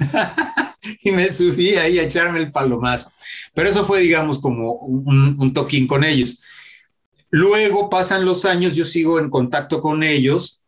y 1.04 1.12
me 1.12 1.32
subí 1.32 1.76
ahí 1.76 2.00
a 2.00 2.04
echarme 2.04 2.40
el 2.40 2.52
palomazo. 2.52 3.12
Pero 3.54 3.70
eso 3.70 3.86
fue, 3.86 4.02
digamos, 4.02 4.40
como 4.40 4.74
un, 4.74 5.36
un 5.40 5.54
toquín 5.54 5.88
con 5.88 6.04
ellos. 6.04 6.44
Luego 7.30 7.90
pasan 7.90 8.26
los 8.26 8.44
años, 8.44 8.76
yo 8.76 8.86
sigo 8.86 9.18
en 9.18 9.30
contacto 9.30 9.80
con 9.80 10.04
ellos 10.04 10.62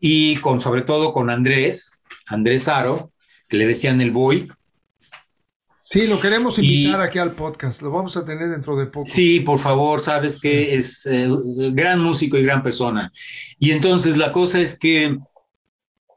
y 0.00 0.36
con, 0.36 0.60
sobre 0.60 0.82
todo 0.82 1.12
con 1.12 1.28
Andrés, 1.28 2.00
Andrés 2.26 2.68
Aro, 2.68 3.10
que 3.48 3.56
le 3.56 3.66
decían 3.66 4.00
el 4.00 4.12
boy. 4.12 4.48
Sí, 5.86 6.06
lo 6.06 6.18
queremos 6.18 6.58
invitar 6.58 7.00
y, 7.00 7.02
aquí 7.04 7.18
al 7.18 7.32
podcast. 7.32 7.82
Lo 7.82 7.90
vamos 7.90 8.16
a 8.16 8.24
tener 8.24 8.48
dentro 8.48 8.74
de 8.74 8.86
poco. 8.86 9.04
Sí, 9.06 9.40
por 9.40 9.58
favor, 9.58 10.00
sabes 10.00 10.40
que 10.40 10.74
es 10.74 11.04
eh, 11.04 11.28
gran 11.72 12.00
músico 12.00 12.38
y 12.38 12.42
gran 12.42 12.62
persona. 12.62 13.12
Y 13.58 13.70
entonces 13.70 14.16
la 14.16 14.32
cosa 14.32 14.60
es 14.60 14.78
que 14.78 15.18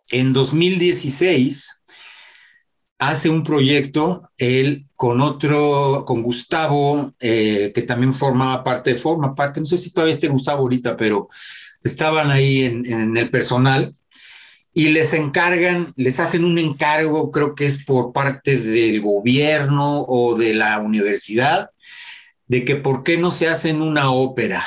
en 0.09 0.33
2016 0.33 1.81
hace 2.97 3.29
un 3.29 3.43
proyecto, 3.43 4.31
él 4.37 4.87
con 4.95 5.19
otro, 5.19 6.05
con 6.07 6.23
Gustavo, 6.23 7.13
eh, 7.19 7.73
que 7.75 7.81
también 7.81 8.13
formaba 8.13 8.63
parte, 8.63 8.95
forma 8.95 9.35
parte, 9.35 9.59
no 9.59 9.65
sé 9.65 9.77
si 9.77 9.91
todavía 9.91 10.13
esté 10.13 10.29
Gustavo 10.29 10.61
ahorita, 10.61 10.95
pero 10.95 11.27
estaban 11.83 12.31
ahí 12.31 12.63
en, 12.63 12.85
en, 12.91 13.17
el 13.17 13.29
personal 13.29 13.93
y 14.77 14.89
les 14.89 15.11
encargan, 15.13 15.91
les 15.95 16.19
hacen 16.19 16.45
un 16.45 16.59
encargo, 16.59 17.31
creo 17.31 17.55
que 17.55 17.65
es 17.65 17.83
por 17.83 18.13
parte 18.13 18.59
del 18.59 19.01
gobierno 19.01 20.01
o 20.07 20.35
de 20.37 20.53
la 20.53 20.77
universidad, 20.77 21.71
de 22.47 22.63
que 22.63 22.75
por 22.75 23.01
qué 23.01 23.17
no 23.17 23.31
se 23.31 23.47
hacen 23.47 23.81
una 23.81 24.11
ópera. 24.11 24.63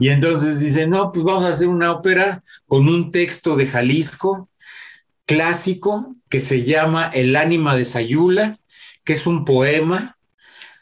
Y 0.00 0.08
entonces 0.08 0.58
dicen, 0.58 0.90
no, 0.90 1.12
pues 1.12 1.24
vamos 1.24 1.44
a 1.44 1.50
hacer 1.50 1.68
una 1.68 1.92
ópera 1.92 2.42
con 2.66 2.88
un 2.88 3.12
texto 3.12 3.54
de 3.54 3.68
Jalisco 3.68 4.48
clásico 5.24 6.16
que 6.28 6.40
se 6.40 6.64
llama 6.64 7.12
El 7.14 7.36
ánima 7.36 7.76
de 7.76 7.84
Sayula, 7.84 8.58
que 9.04 9.12
es 9.12 9.24
un 9.24 9.44
poema, 9.44 10.18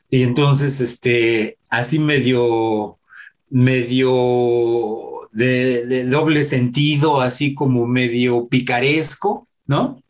y 0.09 0.23
entonces, 0.23 0.81
este, 0.81 1.59
así 1.69 1.99
medio, 1.99 2.99
medio 3.51 5.18
de, 5.39 6.05
doble 6.05 6.43
sentido, 6.43 7.21
así 7.21 7.55
como 7.55 7.87
medio 7.87 8.49
picaresco, 8.49 9.49
¿no? 9.67 10.03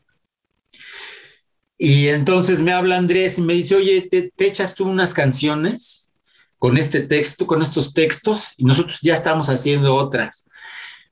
Y 1.77 2.09
entonces 2.09 2.61
me 2.61 2.73
habla 2.73 2.97
Andrés 2.97 3.39
y 3.39 3.43
me 3.43 3.55
dice, 3.55 3.77
oye, 3.77 4.03
¿te, 4.03 4.33
echas 4.39 4.75
tú 4.75 4.89
unas 4.89 5.15
canciones 5.15 6.11
con 6.57 6.77
este 6.77 7.03
texto, 7.03 7.47
con 7.47 7.63
estos 7.63 7.93
textos? 7.93 8.55
Y 8.57 8.65
nosotros 8.65 8.99
ya 9.03 9.15
estamos 9.15 9.49
haciendo 9.49 9.95
otras. 9.95 10.47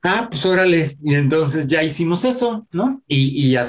Ah, 0.03 0.27
pues 0.29 0.45
órale. 0.45 0.97
Y 1.01 1.15
entonces 1.15 1.67
ya 1.67 1.83
hicimos 1.83 2.25
eso, 2.25 2.67
¿no? 2.71 3.01
Y, 3.07 3.51
ya 3.51 3.63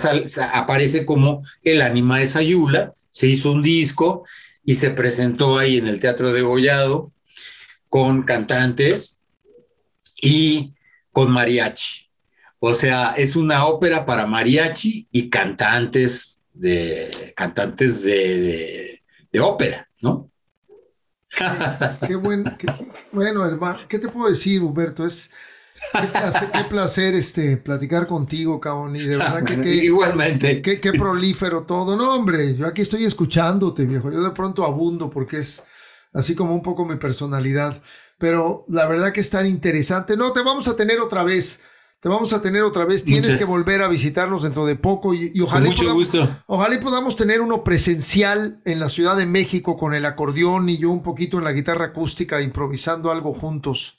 aparece 0.53 1.07
como 1.07 1.43
el 1.63 1.83
anima 1.83 2.19
de 2.19 2.27
Sayula, 2.27 2.95
se 3.11 3.29
hizo 3.29 3.53
un 3.53 3.63
disco 3.63 4.25
y 4.65 4.75
se 4.75 4.91
presentó 4.91 5.59
ahí 5.59 5.77
en 5.77 5.87
el 5.87 6.01
Teatro 6.01 6.33
de 6.33 6.43
Gollado 6.43 7.13
con 7.89 8.23
cantantes 8.25 9.18
y 10.23 10.75
con 11.13 11.31
mariachi. 11.31 12.09
O 12.61 12.75
sea, 12.75 13.15
es 13.17 13.37
una 13.37 13.67
ópera 13.67 14.05
para 14.05 14.27
mariachi 14.27 15.09
y 15.13 15.31
cantantes 15.31 16.41
de 16.53 17.33
cantantes 17.37 18.05
de, 18.05 19.01
ópera, 19.41 19.89
¿no? 20.01 20.31
Qué, 22.07 22.17
buen, 22.17 22.45
bueno, 23.13 23.47
hermano, 23.47 23.79
¿qué 23.89 23.99
te 23.99 24.09
puedo 24.09 24.29
decir, 24.29 24.63
Humberto? 24.63 25.07
Es 25.07 25.31
qué 26.53 26.65
placer, 26.69 27.15
este, 27.15 27.57
platicar 27.57 28.07
contigo, 28.07 28.61
cabrón, 28.61 28.97
y 28.97 29.01
de 29.01 29.17
verdad 29.17 29.45
que, 29.45 29.75
igualmente. 29.85 30.63
Qué, 30.63 30.81
qué, 30.81 30.93
prolífero 30.93 31.65
todo. 31.65 31.97
No, 31.97 32.15
hombre, 32.15 32.57
yo 32.57 32.67
aquí 32.67 32.83
estoy 32.83 33.05
escuchándote, 33.05 33.85
viejo. 33.85 34.11
Yo 34.11 34.23
de 34.23 34.31
pronto 34.31 34.65
abundo 34.65 35.11
porque 35.11 35.39
es 35.39 35.63
así 36.13 36.35
como 36.35 36.55
un 36.55 36.63
poco 36.63 36.85
mi 36.85 36.97
personalidad. 36.97 37.81
Pero 38.19 38.65
la 38.69 38.87
verdad 38.87 39.13
que 39.13 39.21
es 39.21 39.31
tan 39.31 39.47
interesante. 39.47 40.17
No, 40.17 40.33
te 40.33 40.43
vamos 40.43 40.69
a 40.69 40.77
tener 40.77 41.01
otra 41.01 41.23
vez. 41.23 41.63
Te 42.01 42.09
vamos 42.09 42.33
a 42.33 42.41
tener 42.41 42.63
otra 42.63 42.85
vez. 42.85 43.05
Tienes 43.05 43.37
que 43.37 43.45
volver 43.45 43.83
a 43.83 43.89
visitarnos 43.89 44.45
dentro 44.45 44.65
de 44.67 44.77
poco 44.77 45.15
y, 45.15 45.41
ojalá, 45.41 45.67
mucho 45.67 45.83
podamos, 45.83 46.05
gusto. 46.05 46.43
ojalá 46.47 46.81
podamos 46.81 47.17
tener 47.17 47.41
uno 47.41 47.65
presencial 47.65 48.61
en 48.65 48.79
la 48.79 48.89
Ciudad 48.89 49.17
de 49.17 49.27
México 49.27 49.77
con 49.77 49.95
el 49.95 50.07
acordeón 50.07 50.69
y 50.69 50.79
yo 50.79 50.91
un 50.91 51.03
poquito 51.03 51.39
en 51.39 51.45
la 51.45 51.53
guitarra 51.53 51.87
acústica 51.87 52.41
improvisando 52.41 53.11
algo 53.11 53.35
juntos. 53.35 53.99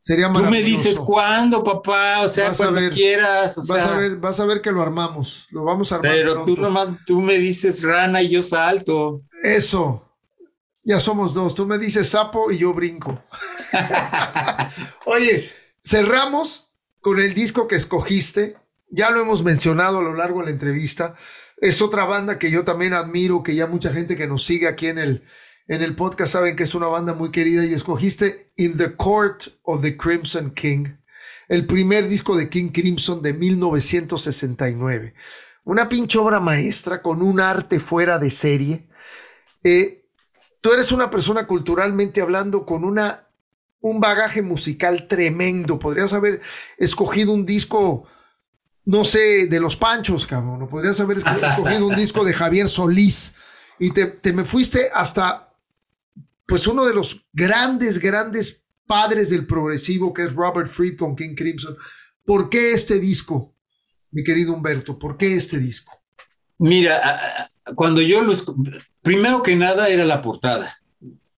Sería 0.00 0.30
Tú 0.32 0.44
me 0.44 0.62
dices 0.62 0.98
cuándo, 0.98 1.64
papá, 1.64 2.22
o 2.24 2.28
sea, 2.28 2.52
cuando 2.52 2.90
quieras. 2.90 3.66
vas, 3.68 3.86
a 3.86 3.98
ver, 3.98 4.16
vas 4.16 4.38
a 4.38 4.44
ver 4.44 4.60
que 4.60 4.70
lo 4.70 4.82
armamos, 4.82 5.46
lo 5.50 5.64
vamos 5.64 5.92
a 5.92 5.94
armar. 5.94 6.12
Pero 6.12 6.44
tú 6.44 6.56
nomás, 6.60 6.88
tú 7.06 7.22
me 7.22 7.38
dices 7.38 7.82
rana 7.82 8.20
y 8.20 8.28
yo 8.28 8.42
salto. 8.42 9.22
Eso, 9.42 10.13
ya 10.84 11.00
somos 11.00 11.34
dos. 11.34 11.54
Tú 11.54 11.66
me 11.66 11.78
dices 11.78 12.10
sapo 12.10 12.50
y 12.50 12.58
yo 12.58 12.72
brinco. 12.72 13.22
Oye, 15.06 15.50
cerramos 15.82 16.70
con 17.00 17.18
el 17.18 17.34
disco 17.34 17.66
que 17.66 17.76
escogiste. 17.76 18.56
Ya 18.90 19.10
lo 19.10 19.20
hemos 19.20 19.42
mencionado 19.42 19.98
a 19.98 20.02
lo 20.02 20.14
largo 20.14 20.40
de 20.40 20.46
la 20.46 20.52
entrevista. 20.52 21.16
Es 21.56 21.80
otra 21.82 22.04
banda 22.04 22.38
que 22.38 22.50
yo 22.50 22.64
también 22.64 22.92
admiro, 22.92 23.42
que 23.42 23.54
ya 23.54 23.66
mucha 23.66 23.92
gente 23.92 24.16
que 24.16 24.26
nos 24.26 24.44
sigue 24.44 24.68
aquí 24.68 24.86
en 24.86 24.98
el, 24.98 25.24
en 25.66 25.82
el 25.82 25.96
podcast 25.96 26.32
saben 26.32 26.56
que 26.56 26.64
es 26.64 26.74
una 26.74 26.86
banda 26.86 27.14
muy 27.14 27.30
querida 27.30 27.64
y 27.64 27.72
escogiste 27.72 28.52
In 28.56 28.76
the 28.76 28.94
Court 28.94 29.44
of 29.62 29.82
the 29.82 29.96
Crimson 29.96 30.50
King, 30.50 30.96
el 31.48 31.66
primer 31.66 32.08
disco 32.08 32.36
de 32.36 32.50
King 32.50 32.70
Crimson 32.70 33.22
de 33.22 33.32
1969. 33.32 35.14
Una 35.64 35.88
pinche 35.88 36.18
obra 36.18 36.40
maestra 36.40 37.00
con 37.00 37.22
un 37.22 37.40
arte 37.40 37.80
fuera 37.80 38.18
de 38.18 38.30
serie. 38.30 38.86
Eh, 39.62 40.03
tú 40.64 40.72
eres 40.72 40.92
una 40.92 41.10
persona 41.10 41.46
culturalmente 41.46 42.22
hablando 42.22 42.64
con 42.64 42.84
una 42.84 43.28
un 43.80 44.00
bagaje 44.00 44.40
musical 44.40 45.06
tremendo. 45.06 45.78
Podrías 45.78 46.14
haber 46.14 46.40
escogido 46.78 47.34
un 47.34 47.44
disco, 47.44 48.08
no 48.86 49.04
sé, 49.04 49.46
de 49.46 49.60
los 49.60 49.76
Panchos, 49.76 50.26
cabrón. 50.26 50.62
O 50.62 50.68
podrías 50.70 50.98
haber 51.00 51.18
escogido 51.18 51.86
un 51.86 51.94
disco 51.94 52.24
de 52.24 52.32
Javier 52.32 52.70
Solís. 52.70 53.36
Y 53.78 53.90
te, 53.90 54.32
me 54.32 54.44
fuiste 54.44 54.88
hasta, 54.94 55.54
pues, 56.46 56.66
uno 56.66 56.86
de 56.86 56.94
los 56.94 57.26
grandes, 57.30 57.98
grandes 57.98 58.64
padres 58.86 59.28
del 59.28 59.46
progresivo, 59.46 60.14
que 60.14 60.24
es 60.24 60.34
Robert 60.34 60.70
Fried 60.70 60.96
con 60.96 61.14
King 61.14 61.34
Crimson. 61.34 61.76
¿Por 62.24 62.48
qué 62.48 62.72
este 62.72 62.98
disco, 62.98 63.54
mi 64.12 64.24
querido 64.24 64.54
Humberto? 64.54 64.98
¿Por 64.98 65.18
qué 65.18 65.36
este 65.36 65.58
disco? 65.58 65.92
Mira, 66.56 67.50
cuando 67.74 68.00
yo 68.02 68.22
lo... 68.22 68.34
Primero 69.02 69.42
que 69.42 69.56
nada 69.56 69.88
era 69.88 70.04
la 70.04 70.22
portada, 70.22 70.80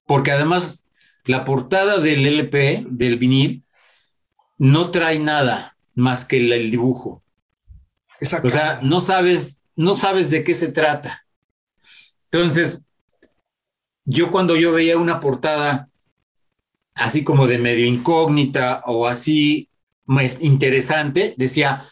porque 0.07 0.33
además 0.33 0.85
la 1.25 1.45
portada 1.45 1.99
del 1.99 2.27
LP, 2.27 2.87
del 2.89 3.19
vinil, 3.19 3.65
no 4.59 4.91
trae 4.91 5.19
nada 5.19 5.77
más 5.95 6.25
que 6.25 6.39
el, 6.39 6.71
dibujo. 6.71 7.23
O 8.43 8.51
sea, 8.51 8.81
no 8.83 9.01
sabes, 9.01 9.63
no 9.75 9.97
sabes 9.97 10.31
de 10.31 10.45
qué 10.45 10.55
se 10.55 10.69
trata. 10.69 11.27
Entonces, 12.31 12.89
yo 14.05 14.31
cuando 14.31 14.57
yo 14.57 14.73
veía 14.73 14.99
una 14.99 15.21
portada 15.21 15.89
así 16.95 17.25
como 17.25 17.47
de 17.47 17.59
medio 17.59 17.87
incógnita 17.87 18.83
o 18.87 19.07
así 19.07 19.69
más 20.07 20.41
interesante, 20.41 21.35
decía, 21.37 21.85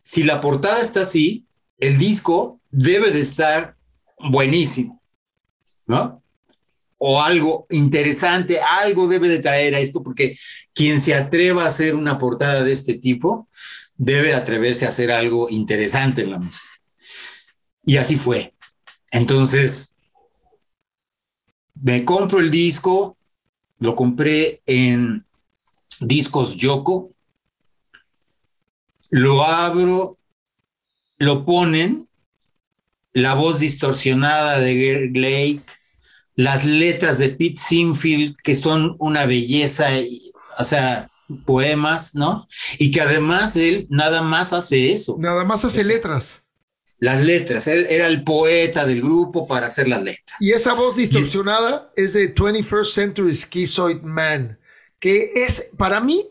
si 0.00 0.22
la 0.22 0.40
portada 0.40 0.80
está 0.80 1.00
así, 1.00 1.46
el 1.78 1.98
disco 1.98 2.59
debe 2.70 3.10
de 3.10 3.20
estar 3.20 3.76
buenísimo, 4.18 5.02
¿no? 5.86 6.20
o 7.02 7.22
algo 7.22 7.66
interesante, 7.70 8.60
algo 8.60 9.08
debe 9.08 9.26
de 9.28 9.38
traer 9.38 9.74
a 9.74 9.80
esto, 9.80 10.02
porque 10.02 10.38
quien 10.74 11.00
se 11.00 11.14
atreva 11.14 11.64
a 11.64 11.68
hacer 11.68 11.94
una 11.94 12.18
portada 12.18 12.62
de 12.62 12.72
este 12.72 12.98
tipo 12.98 13.48
debe 13.96 14.34
atreverse 14.34 14.84
a 14.84 14.90
hacer 14.90 15.10
algo 15.10 15.48
interesante 15.48 16.22
en 16.22 16.30
la 16.32 16.38
música. 16.38 16.68
Y 17.86 17.96
así 17.96 18.16
fue. 18.16 18.52
Entonces, 19.10 19.96
me 21.74 22.04
compro 22.04 22.38
el 22.38 22.50
disco, 22.50 23.16
lo 23.78 23.96
compré 23.96 24.60
en 24.66 25.24
Discos 26.00 26.56
Yoko, 26.56 27.14
lo 29.08 29.42
abro, 29.42 30.18
lo 31.16 31.46
ponen, 31.46 32.09
la 33.12 33.34
voz 33.34 33.58
distorsionada 33.58 34.58
de 34.60 34.74
Gary 34.74 35.12
Lake, 35.12 35.62
las 36.34 36.64
letras 36.64 37.18
de 37.18 37.30
Pete 37.30 37.60
Sinfield, 37.60 38.36
que 38.42 38.54
son 38.54 38.96
una 38.98 39.26
belleza, 39.26 39.88
o 40.58 40.64
sea, 40.64 41.10
poemas, 41.44 42.14
¿no? 42.14 42.48
Y 42.78 42.90
que 42.90 43.00
además 43.00 43.56
él 43.56 43.86
nada 43.90 44.22
más 44.22 44.52
hace 44.52 44.92
eso. 44.92 45.16
Nada 45.18 45.44
más 45.44 45.64
hace 45.64 45.84
letras. 45.84 46.42
Las 46.98 47.24
letras, 47.24 47.66
él 47.66 47.86
era 47.88 48.06
el 48.06 48.24
poeta 48.24 48.84
del 48.84 49.00
grupo 49.00 49.46
para 49.46 49.68
hacer 49.68 49.88
las 49.88 50.02
letras. 50.02 50.36
Y 50.38 50.52
esa 50.52 50.74
voz 50.74 50.96
distorsionada 50.96 51.90
es 51.96 52.12
de 52.12 52.34
21st 52.34 52.92
Century 52.92 53.34
Schizoid 53.34 54.02
Man, 54.02 54.58
que 54.98 55.30
es, 55.34 55.70
para 55.78 56.00
mí, 56.00 56.26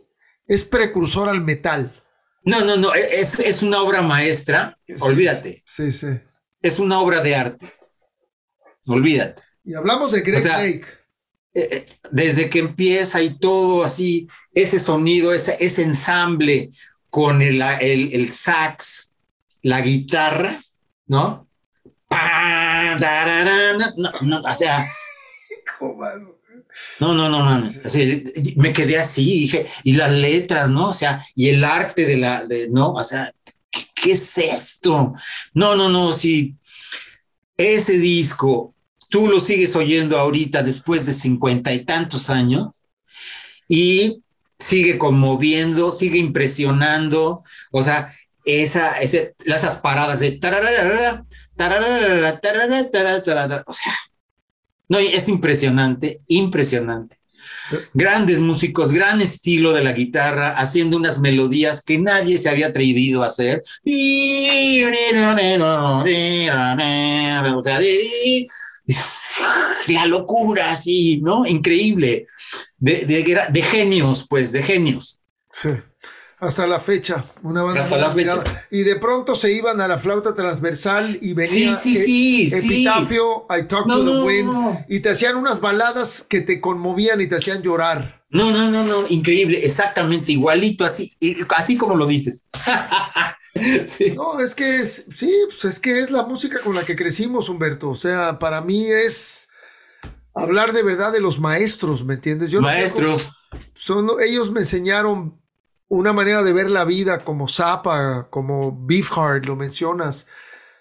es 0.48 0.64
precursor 0.64 1.28
al 1.28 1.42
metal. 1.42 1.96
No, 2.44 2.64
no, 2.64 2.78
no, 2.78 2.94
es, 2.94 3.40
es 3.40 3.64
una 3.64 3.82
obra 3.82 4.04
maestra, 4.04 4.78
olvídate. 5.00 5.64
Sí, 5.66 5.92
sí. 5.92 6.08
Es 6.62 6.80
una 6.80 7.00
obra 7.00 7.22
de 7.22 7.36
arte, 7.36 7.74
olvídate. 8.86 9.42
Y 9.64 9.74
hablamos 9.74 10.12
de 10.12 10.22
Greg 10.22 10.44
Lake. 10.44 11.00
Eh, 11.54 11.68
eh, 11.72 11.86
desde 12.12 12.50
que 12.50 12.60
empieza 12.60 13.22
y 13.22 13.38
todo 13.38 13.84
así, 13.84 14.28
ese 14.54 14.80
sonido, 14.80 15.34
ese, 15.34 15.58
ese 15.60 15.82
ensamble 15.84 16.72
con 17.10 17.42
el, 17.42 17.62
el, 17.82 18.28
sax, 18.28 19.14
la 19.64 19.82
guitarra, 19.82 20.62
¿no? 21.08 21.48
No, 23.98 24.12
no, 24.22 24.42
o 24.42 24.54
sea. 24.54 24.88
No, 27.00 27.14
no, 27.14 27.30
no, 27.30 27.60
no. 27.60 27.74
me 28.56 28.74
quedé 28.74 28.98
así, 28.98 29.26
dije, 29.26 29.66
y 29.84 29.94
las 29.94 30.12
letras, 30.12 30.70
¿no? 30.70 30.90
O 30.90 30.94
sea, 30.94 31.26
y 31.36 31.50
el 31.50 31.64
arte 31.64 32.06
de 32.06 32.18
la, 32.18 32.44
de, 32.44 32.70
¿no? 32.70 32.92
O 32.92 33.04
sea, 33.04 33.34
¿qué, 34.02 34.10
¿qué, 34.10 34.12
es 34.14 34.38
esto? 34.38 35.14
No, 35.54 35.76
no, 35.76 35.90
no, 35.90 36.14
sí. 36.14 36.56
Ese 37.58 37.98
disco 37.98 38.74
tú 39.10 39.28
lo 39.28 39.40
sigues 39.40 39.76
oyendo 39.76 40.18
ahorita 40.18 40.64
después 40.64 41.06
de 41.06 41.14
cincuenta 41.14 41.74
y 41.74 41.84
tantos 41.84 42.30
años 42.30 42.86
y 43.68 44.24
sigue 44.58 44.98
conmoviendo, 44.98 45.96
sigue 45.96 46.20
impresionando, 46.20 47.44
o 47.72 47.84
sea, 47.84 48.16
esa, 48.46 49.00
esas 49.00 49.76
paradas 49.78 50.20
de 50.20 50.32
o 53.66 53.74
sea, 53.74 53.94
es 55.00 55.28
impresionante, 55.28 56.22
impresionante. 56.28 57.19
Grandes 57.94 58.40
músicos, 58.40 58.92
gran 58.92 59.22
estilo 59.22 59.74
de 59.74 59.84
la 59.84 59.94
guitarra, 59.94 60.52
haciendo 60.52 60.98
unas 60.98 61.20
melodías 61.20 61.84
que 61.84 62.00
nadie 62.00 62.38
se 62.38 62.50
había 62.50 62.68
atrevido 62.68 63.24
a 63.24 63.28
hacer. 63.28 63.64
La 69.88 70.06
locura, 70.08 70.72
así, 70.72 71.22
¿no? 71.22 71.46
Increíble. 71.46 72.26
De, 72.78 73.06
de, 73.06 73.62
genios, 73.62 74.26
pues, 74.28 74.52
de 74.52 74.64
genios. 74.64 75.20
Sí. 75.54 75.70
Hasta 76.40 76.66
la 76.66 76.80
fecha, 76.80 77.26
una 77.44 77.64
banda. 77.64 77.82
Hasta 77.82 77.98
la 77.98 78.10
fecha. 78.12 78.42
Y 78.72 78.84
de 78.84 78.96
pronto 78.96 79.36
se 79.36 79.52
iban 79.52 79.82
a 79.82 79.88
la 79.90 79.98
flauta 79.98 80.34
transversal 80.34 81.18
y 81.22 81.34
venía 81.34 81.76
sí, 81.76 81.98
sí, 81.98 82.50
sí, 82.50 82.56
Epitafio, 82.56 83.46
I 83.50 83.68
Talk 83.68 83.88
to 83.88 84.06
the 84.06 84.26
Wind, 84.26 84.86
y 84.88 85.02
te 85.02 85.10
hacían 85.10 85.36
unas 85.36 85.60
baladas 85.60 86.26
que 86.28 86.40
te 86.40 86.62
conmovían 86.62 87.20
y 87.20 87.28
te 87.28 87.36
hacían 87.36 87.62
llorar. 87.62 88.24
No, 88.30 88.52
no, 88.52 88.70
no, 88.70 88.86
no, 88.86 89.08
increíble, 89.10 89.66
exactamente, 89.66 90.32
igualito, 90.32 90.86
así, 90.86 91.12
así 91.50 91.78
como 91.78 91.96
lo 91.96 92.06
dices. 92.08 92.46
No, 94.16 94.40
es 94.40 94.56
que 94.56 94.82
es, 94.82 95.06
sí, 95.18 95.34
pues 95.48 95.66
es 95.66 95.80
que 95.80 96.02
es 96.02 96.12
la 96.12 96.24
música 96.24 96.62
con 96.62 96.76
la 96.76 96.86
que 96.86 96.96
crecimos, 96.96 97.50
Humberto. 97.50 97.90
O 97.90 97.96
sea, 97.96 98.40
para 98.40 98.62
mí 98.62 98.86
es 98.86 99.50
hablar 100.34 100.72
de 100.72 100.84
verdad 100.84 101.12
de 101.12 101.20
los 101.20 101.40
maestros, 101.40 102.06
¿me 102.06 102.14
entiendes? 102.14 102.52
Yo 102.52 102.62
maestros. 102.62 103.34
son, 103.74 104.08
ellos 104.26 104.52
me 104.52 104.62
enseñaron 104.62 105.42
una 105.90 106.14
manera 106.14 106.44
de 106.44 106.54
ver 106.54 106.70
la 106.70 106.86
vida 106.86 107.26
como 107.26 107.48
Zappa, 107.48 108.28
como 108.30 108.78
Beefheart, 108.86 109.46
lo 109.46 109.56
mencionas, 109.56 110.28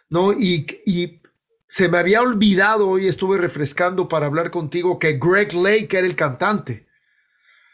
¿no? 0.09 0.33
Y, 0.33 0.67
y 0.87 1.21
se 1.69 1.89
me 1.89 1.99
había 1.99 2.23
olvidado, 2.23 2.89
hoy 2.89 3.09
estuve 3.09 3.39
refrescando 3.39 4.09
para 4.09 4.27
hablar 4.27 4.51
contigo, 4.51 4.99
que 4.99 5.19
Greg 5.19 5.55
Lake 5.55 5.89
era 5.91 6.07
el 6.07 6.17
cantante. 6.17 6.87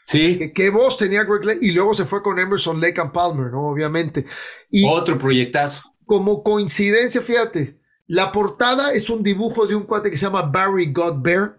Sí. 0.05 0.51
¿Qué, 0.53 0.69
voz 0.69 0.97
tenía 0.97 1.23
Greg 1.23 1.45
Lake? 1.45 1.59
Y 1.61 1.71
luego 1.71 1.93
se 1.93 2.05
fue 2.05 2.21
con 2.21 2.37
Emerson 2.37 2.79
Lake 2.79 3.01
and 3.01 3.11
Palmer, 3.11 3.51
¿no? 3.51 3.69
Obviamente. 3.69 4.25
Y 4.69 4.85
Otro 4.85 5.17
proyectazo. 5.17 5.93
Como 6.05 6.43
coincidencia, 6.43 7.21
fíjate, 7.21 7.79
la 8.05 8.31
portada 8.31 8.93
es 8.93 9.09
un 9.09 9.23
dibujo 9.23 9.65
de 9.65 9.75
un 9.75 9.83
cuate 9.83 10.11
que 10.11 10.17
se 10.17 10.25
llama 10.25 10.43
Barry 10.43 10.91
Godbear, 10.91 11.57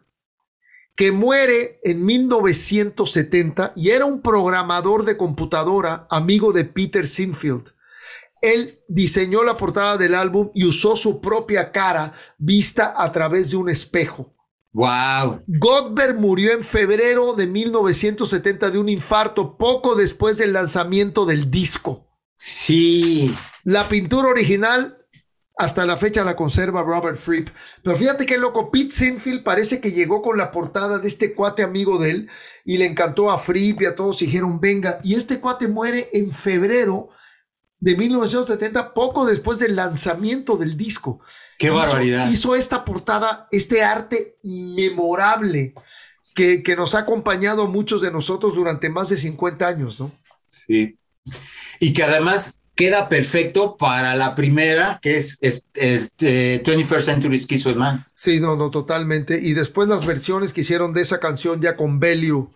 que 0.96 1.12
muere 1.12 1.78
en 1.84 2.04
1970 2.04 3.74
y 3.76 3.90
era 3.90 4.06
un 4.06 4.22
programador 4.22 5.04
de 5.04 5.16
computadora, 5.16 6.06
amigo 6.10 6.52
de 6.52 6.64
Peter 6.64 7.06
Sinfield. 7.06 7.74
Él 8.40 8.80
diseñó 8.88 9.44
la 9.44 9.56
portada 9.56 9.96
del 9.96 10.14
álbum 10.14 10.50
y 10.54 10.64
usó 10.64 10.96
su 10.96 11.20
propia 11.20 11.70
cara 11.70 12.14
vista 12.38 12.94
a 12.96 13.12
través 13.12 13.50
de 13.50 13.56
un 13.56 13.68
espejo. 13.68 14.32
Wow. 14.72 15.42
Godberg 15.46 16.18
murió 16.18 16.52
en 16.52 16.62
febrero 16.62 17.34
de 17.34 17.46
1970 17.46 18.70
de 18.70 18.78
un 18.78 18.88
infarto 18.88 19.56
poco 19.56 19.94
después 19.94 20.38
del 20.38 20.52
lanzamiento 20.52 21.24
del 21.24 21.50
disco. 21.50 22.06
Sí. 22.34 23.34
La 23.64 23.88
pintura 23.88 24.28
original 24.28 25.05
hasta 25.56 25.86
la 25.86 25.96
fecha 25.96 26.22
la 26.22 26.36
conserva 26.36 26.82
Robert 26.82 27.16
Fripp. 27.16 27.48
Pero 27.82 27.96
fíjate 27.96 28.26
qué 28.26 28.36
loco, 28.36 28.70
Pete 28.70 28.90
Sinfield 28.90 29.42
parece 29.42 29.80
que 29.80 29.90
llegó 29.90 30.20
con 30.20 30.36
la 30.36 30.50
portada 30.50 30.98
de 30.98 31.08
este 31.08 31.34
cuate 31.34 31.62
amigo 31.62 31.98
de 31.98 32.10
él 32.10 32.30
y 32.64 32.76
le 32.76 32.84
encantó 32.84 33.30
a 33.30 33.38
Fripp 33.38 33.80
y 33.80 33.86
a 33.86 33.94
todos 33.94 34.18
dijeron, 34.18 34.60
venga, 34.60 35.00
y 35.02 35.14
este 35.14 35.40
cuate 35.40 35.66
muere 35.66 36.10
en 36.12 36.30
febrero 36.30 37.08
de 37.80 37.96
1970, 37.96 38.92
poco 38.92 39.24
después 39.24 39.58
del 39.58 39.76
lanzamiento 39.76 40.56
del 40.56 40.76
disco. 40.76 41.20
Qué 41.58 41.70
barbaridad. 41.70 42.30
Hizo 42.30 42.54
esta 42.54 42.84
portada, 42.84 43.48
este 43.50 43.82
arte 43.82 44.36
memorable 44.42 45.74
que, 46.34 46.62
que 46.62 46.76
nos 46.76 46.94
ha 46.94 47.00
acompañado 47.00 47.62
a 47.62 47.68
muchos 47.68 48.02
de 48.02 48.10
nosotros 48.10 48.54
durante 48.54 48.90
más 48.90 49.08
de 49.08 49.16
50 49.16 49.66
años, 49.66 50.00
¿no? 50.00 50.12
Sí. 50.48 50.98
Y 51.80 51.92
que 51.92 52.02
además 52.02 52.62
queda 52.76 53.08
perfecto 53.08 53.76
para 53.76 54.14
la 54.14 54.34
primera, 54.34 55.00
que 55.02 55.16
es, 55.16 55.38
este 55.42 56.62
21st 56.62 57.00
Century 57.00 57.38
Schizoid 57.38 57.74
Man. 57.74 58.06
Sí, 58.14 58.38
no, 58.38 58.54
no, 58.54 58.70
totalmente. 58.70 59.40
Y 59.42 59.54
después 59.54 59.88
las 59.88 60.06
versiones 60.06 60.52
que 60.52 60.60
hicieron 60.60 60.92
de 60.92 61.00
esa 61.00 61.18
canción 61.18 61.60
ya 61.60 61.74
con 61.74 61.98
Bellew 61.98 62.50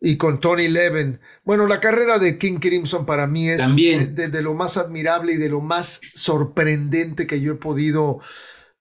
y 0.00 0.16
con 0.16 0.40
Tony 0.40 0.66
Levin. 0.66 1.20
Bueno, 1.44 1.66
la 1.68 1.78
carrera 1.80 2.18
de 2.18 2.38
King 2.38 2.58
Crimson 2.58 3.06
para 3.06 3.28
mí 3.28 3.48
es 3.48 3.58
También. 3.58 4.16
De, 4.16 4.42
lo 4.42 4.54
más 4.54 4.76
admirable 4.76 5.34
y 5.34 5.36
de 5.36 5.48
lo 5.48 5.60
más 5.60 6.00
sorprendente 6.14 7.26
que 7.26 7.40
yo 7.40 7.52
he 7.52 7.56
podido 7.56 8.20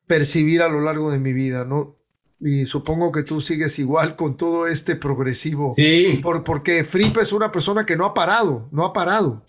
percibir 0.07 0.63
a 0.63 0.67
lo 0.67 0.81
largo 0.81 1.11
de 1.11 1.19
mi 1.19 1.31
vida, 1.31 1.63
¿no? 1.63 1.95
Y 2.39 2.65
supongo 2.65 3.11
que 3.11 3.21
tú 3.21 3.41
sigues 3.41 3.77
igual 3.77 4.15
con 4.15 4.35
todo 4.35 4.65
este 4.65 4.95
progresivo. 4.95 5.73
Sí. 5.75 6.19
Por, 6.23 6.43
porque 6.43 6.83
Fripp 6.85 7.17
es 7.17 7.33
una 7.33 7.51
persona 7.51 7.85
que 7.85 7.97
no 7.97 8.05
ha 8.05 8.13
parado, 8.15 8.67
no 8.71 8.85
ha 8.85 8.93
parado. 8.93 9.45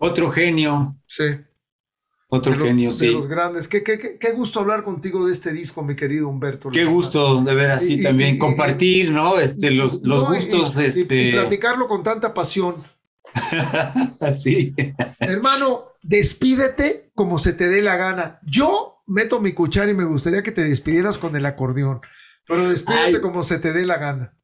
Otro 0.00 0.30
genio. 0.30 0.96
Sí. 1.06 1.24
Otro 2.28 2.58
genio, 2.58 2.90
sí. 2.90 3.08
De 3.08 3.12
los 3.12 3.28
grandes. 3.28 3.68
Qué, 3.68 3.82
qué, 3.82 4.16
qué, 4.18 4.32
gusto 4.32 4.60
hablar 4.60 4.82
contigo 4.82 5.26
de 5.26 5.32
este 5.32 5.52
disco, 5.52 5.82
mi 5.82 5.94
querido 5.94 6.28
Humberto. 6.28 6.70
Qué 6.70 6.84
gusto 6.84 7.42
de 7.42 7.54
ver 7.54 7.70
así 7.70 8.00
también, 8.00 8.38
compartir, 8.38 9.10
¿no? 9.10 9.38
Este, 9.38 9.70
los, 9.70 10.00
los 10.02 10.26
gustos, 10.26 10.76
este. 10.78 11.28
Y, 11.28 11.32
platicarlo 11.32 11.86
con 11.86 12.02
tanta 12.02 12.32
pasión. 12.32 12.82
sí. 14.36 14.74
Hermano, 15.18 15.92
despídete 16.02 17.10
como 17.14 17.38
se 17.38 17.52
te 17.52 17.68
dé 17.68 17.82
la 17.82 17.96
gana. 17.96 18.38
Yo 18.46 19.02
meto 19.06 19.40
mi 19.40 19.52
cuchara 19.52 19.90
y 19.90 19.94
me 19.94 20.04
gustaría 20.04 20.42
que 20.42 20.52
te 20.52 20.62
despidieras 20.62 21.18
con 21.18 21.36
el 21.36 21.44
acordeón, 21.44 22.00
pero 22.46 22.70
despídete 22.70 23.20
como 23.20 23.42
se 23.42 23.58
te 23.58 23.72
dé 23.72 23.84
la 23.84 23.98
gana. 23.98 24.34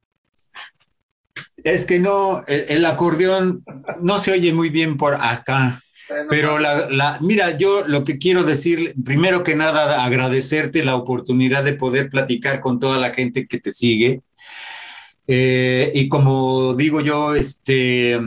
Es 1.63 1.85
que 1.85 1.99
no, 1.99 2.43
el, 2.47 2.85
acordeón 2.85 3.63
no 4.01 4.19
se 4.19 4.31
oye 4.31 4.53
muy 4.53 4.69
bien 4.69 4.97
por 4.97 5.15
acá. 5.15 5.81
Pero 6.29 6.57
la, 6.57 7.17
mira, 7.19 7.57
yo 7.57 7.85
lo 7.85 8.05
que 8.05 8.17
quiero 8.17 8.43
decir, 8.43 8.93
primero 9.03 9.43
que 9.43 9.55
nada, 9.55 10.05
agradecerte 10.05 10.85
la 10.85 10.95
oportunidad 10.95 11.65
de 11.65 11.73
poder 11.73 12.09
platicar 12.09 12.61
con 12.61 12.79
toda 12.79 12.97
la 12.97 13.13
gente 13.13 13.45
que 13.45 13.59
te 13.59 13.71
sigue. 13.71 14.21
Eh, 15.27 15.91
y 15.93 16.07
como 16.07 16.73
digo 16.75 17.01
yo, 17.01 17.35
este, 17.35 18.17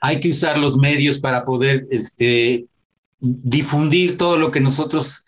hay 0.00 0.20
que 0.20 0.30
usar 0.30 0.58
los 0.58 0.76
medios 0.76 1.18
para 1.18 1.44
poder 1.44 1.84
este, 1.90 2.66
difundir 3.18 4.16
todo 4.16 4.38
lo 4.38 4.52
que 4.52 4.60
nosotros 4.60 5.24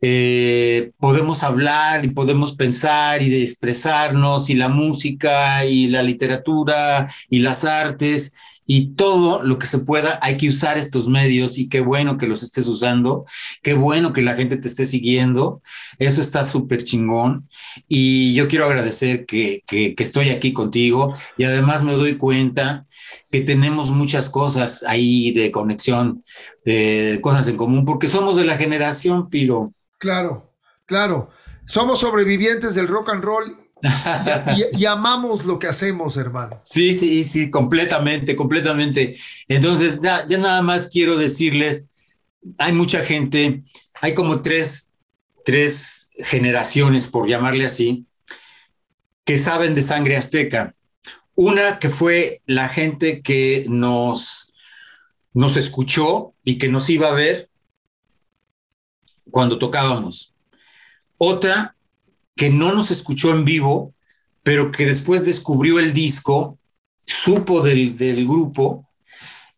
eh, 0.00 0.92
podemos 0.98 1.42
hablar 1.42 2.04
y 2.04 2.08
podemos 2.08 2.54
pensar 2.54 3.22
y 3.22 3.34
expresarnos 3.42 4.48
y 4.50 4.54
la 4.54 4.68
música 4.68 5.64
y 5.64 5.88
la 5.88 6.02
literatura 6.02 7.12
y 7.28 7.40
las 7.40 7.64
artes 7.64 8.34
y 8.70 8.94
todo 8.96 9.42
lo 9.42 9.58
que 9.58 9.66
se 9.66 9.78
pueda, 9.78 10.18
hay 10.20 10.36
que 10.36 10.46
usar 10.46 10.76
estos 10.76 11.08
medios 11.08 11.56
y 11.56 11.70
qué 11.70 11.80
bueno 11.80 12.18
que 12.18 12.26
los 12.26 12.42
estés 12.42 12.66
usando, 12.66 13.24
qué 13.62 13.72
bueno 13.72 14.12
que 14.12 14.20
la 14.20 14.34
gente 14.34 14.58
te 14.58 14.68
esté 14.68 14.84
siguiendo, 14.84 15.62
eso 15.98 16.20
está 16.20 16.44
súper 16.44 16.84
chingón 16.84 17.48
y 17.88 18.34
yo 18.34 18.46
quiero 18.46 18.66
agradecer 18.66 19.24
que, 19.24 19.62
que, 19.66 19.94
estoy 19.96 20.28
aquí 20.28 20.52
contigo 20.52 21.14
y 21.38 21.44
además 21.44 21.82
me 21.82 21.94
doy 21.94 22.18
cuenta 22.18 22.86
que 23.30 23.40
tenemos 23.40 23.90
muchas 23.90 24.28
cosas 24.28 24.84
ahí 24.86 25.30
de 25.30 25.50
conexión, 25.50 26.22
de 26.66 27.20
cosas 27.22 27.48
en 27.48 27.56
común, 27.56 27.86
porque 27.86 28.06
somos 28.06 28.36
de 28.36 28.44
la 28.44 28.58
generación, 28.58 29.30
Piro. 29.30 29.72
Claro, 29.98 30.54
claro. 30.86 31.30
Somos 31.66 32.00
sobrevivientes 32.00 32.74
del 32.74 32.88
rock 32.88 33.10
and 33.10 33.22
roll 33.22 33.68
y, 34.76 34.84
amamos 34.84 35.44
lo 35.44 35.58
que 35.58 35.68
hacemos, 35.68 36.16
hermano. 36.16 36.58
Sí, 36.62 36.92
sí, 36.92 37.24
sí, 37.24 37.50
completamente, 37.50 38.34
completamente. 38.34 39.16
Entonces, 39.46 40.00
ya, 40.02 40.24
nada 40.38 40.62
más 40.62 40.88
quiero 40.88 41.16
decirles, 41.16 41.88
hay 42.58 42.72
mucha 42.72 43.04
gente, 43.04 43.62
hay 44.00 44.14
como 44.14 44.40
tres, 44.40 44.92
tres 45.44 46.10
generaciones, 46.18 47.06
por 47.06 47.28
llamarle 47.28 47.66
así, 47.66 48.06
que 49.24 49.38
saben 49.38 49.74
de 49.74 49.82
sangre 49.82 50.16
azteca. 50.16 50.74
Una 51.34 51.78
que 51.78 51.90
fue 51.90 52.42
la 52.46 52.68
gente 52.68 53.22
que 53.22 53.64
nos, 53.68 54.52
nos 55.32 55.56
escuchó 55.56 56.34
y 56.42 56.58
que 56.58 56.68
nos 56.68 56.90
iba 56.90 57.08
a 57.08 57.12
ver 57.12 57.47
cuando 59.30 59.58
tocábamos. 59.58 60.34
Otra 61.16 61.74
que 62.36 62.50
no 62.50 62.72
nos 62.72 62.90
escuchó 62.90 63.30
en 63.30 63.44
vivo, 63.44 63.94
pero 64.42 64.70
que 64.70 64.86
después 64.86 65.26
descubrió 65.26 65.78
el 65.78 65.92
disco, 65.92 66.58
supo 67.04 67.62
del, 67.62 67.94
grupo 68.26 68.88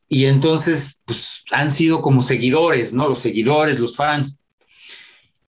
y 0.08 0.24
entonces 0.24 1.02
pues, 1.04 1.44
han 1.52 1.70
sido 1.70 2.00
como 2.00 2.22
seguidores, 2.22 2.94
¿no? 2.94 3.08
Los 3.08 3.20
seguidores, 3.20 3.78
los 3.78 3.96
fans. 3.96 4.38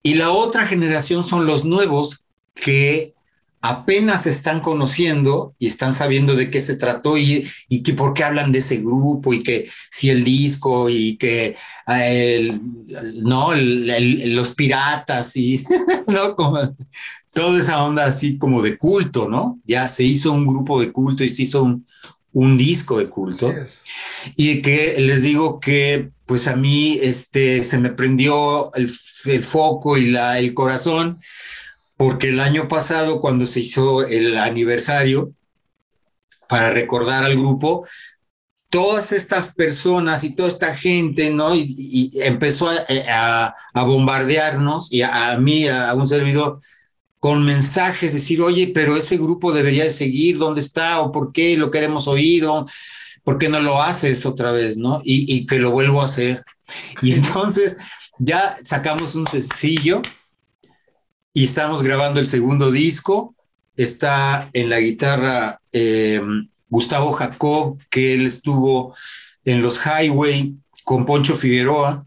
Y 0.03 0.15
la 0.15 0.31
otra 0.31 0.67
generación 0.67 1.25
son 1.25 1.45
los 1.45 1.65
nuevos 1.65 2.25
que 2.55 3.15
apenas 3.61 4.27
están 4.27 4.61
conociendo 4.61 5.55
y 5.59 5.67
están 5.67 5.93
sabiendo 5.93 6.37
de 6.37 6.51
qué 6.51 6.61
se 6.61 6.77
trató 6.77 7.19
y, 7.19 7.49
y 7.69 7.83
que 7.83 7.93
por 7.95 8.15
qué 8.15 8.25
hablan 8.25 8.53
de 8.53 8.61
ese 8.61 8.79
grupo 8.79 9.35
y 9.35 9.43
que 9.43 9.69
si 9.91 10.11
el 10.11 10.25
disco 10.25 10.89
y 10.89 11.17
que 11.17 11.57
el, 11.87 12.61
no 13.23 13.51
los 13.55 14.55
piratas 14.55 15.37
y 15.37 15.65
no 16.07 16.37
como 16.37 16.59
toda 17.33 17.59
esa 17.59 17.85
onda 17.85 18.05
así 18.05 18.39
como 18.39 18.63
de 18.63 18.77
culto 18.77 19.29
no 19.29 19.59
ya 19.65 19.89
se 19.89 20.05
hizo 20.05 20.33
un 20.33 20.47
grupo 20.47 20.81
de 20.81 20.93
culto 20.93 21.25
y 21.25 21.29
se 21.29 21.43
hizo 21.43 21.63
un, 21.63 21.85
un 22.33 22.57
disco 22.57 22.99
de 22.99 23.09
culto. 23.09 23.53
Y 24.37 24.63
que 24.63 24.97
les 24.99 25.23
digo 25.23 25.61
que 25.61 26.11
pues 26.27 26.47
a 26.47 26.57
mí 26.57 26.99
este 27.01 27.65
se 27.65 27.79
me 27.79 27.91
prendió 27.91 28.73
el, 28.75 28.91
el 29.27 29.45
foco 29.45 29.97
y 29.97 30.11
la, 30.11 30.39
el 30.39 30.53
corazón 30.55 31.19
porque 31.99 32.29
el 32.29 32.39
año 32.39 32.69
pasado, 32.69 33.21
cuando 33.21 33.47
se 33.49 33.59
hizo 33.59 34.07
el 34.07 34.39
aniversario, 34.39 35.33
para 36.49 36.71
recordar 36.71 37.25
al 37.25 37.37
grupo, 37.37 37.87
todas 38.71 39.11
estas 39.11 39.53
personas 39.53 40.23
y 40.23 40.35
toda 40.35 40.49
esta 40.49 40.77
gente, 40.77 41.35
¿no? 41.35 41.57
Y, 41.57 42.13
empezó 42.23 42.71
a, 42.71 43.55
bombardearnos 43.75 44.93
y 44.93 45.03
a, 45.03 45.37
mí, 45.39 45.67
a 45.67 45.93
un 45.95 46.07
servidor, 46.07 46.61
con 47.19 47.45
mensajes, 47.45 48.13
decir, 48.13 48.41
oye, 48.43 48.71
pero 48.73 48.97
ese 48.97 49.17
grupo 49.17 49.53
debería 49.53 49.83
de 49.83 49.91
seguir, 49.91 50.39
¿dónde 50.39 50.61
está? 50.61 51.01
¿O 51.01 51.11
por 51.11 51.33
qué 51.33 51.57
lo 51.57 51.73
queremos 51.73 52.07
oído? 52.07 52.65
¿Por 53.25 53.39
qué 53.39 53.49
no 53.49 53.59
lo 53.59 53.83
haces 53.83 54.25
otra 54.25 54.53
vez, 54.53 54.77
no? 54.77 55.01
Y, 55.03 55.37
y 55.37 55.47
que 55.47 55.59
lo 55.59 55.73
vuelvo 55.73 56.01
a 56.01 56.05
hacer. 56.05 56.45
Y 57.03 57.13
entonces 57.13 57.77
ya 58.21 58.57
sacamos 58.63 59.17
un 59.17 59.27
sencillo 59.27 60.01
y 61.33 61.45
estamos 61.45 61.83
grabando 61.83 62.21
el 62.21 62.27
segundo 62.27 62.71
disco. 62.71 63.35
Está 63.77 64.51
en 64.53 64.71
la 64.71 64.81
guitarra 64.81 65.61
eh, 65.73 66.21
Gustavo 66.69 67.13
Jacob, 67.13 67.79
que 67.91 68.15
él 68.15 68.27
estuvo 68.27 68.95
en 69.45 69.63
los 69.63 69.81
Highway 69.85 70.57
con 70.85 71.07
Poncho 71.07 71.35
Figueroa. 71.35 72.07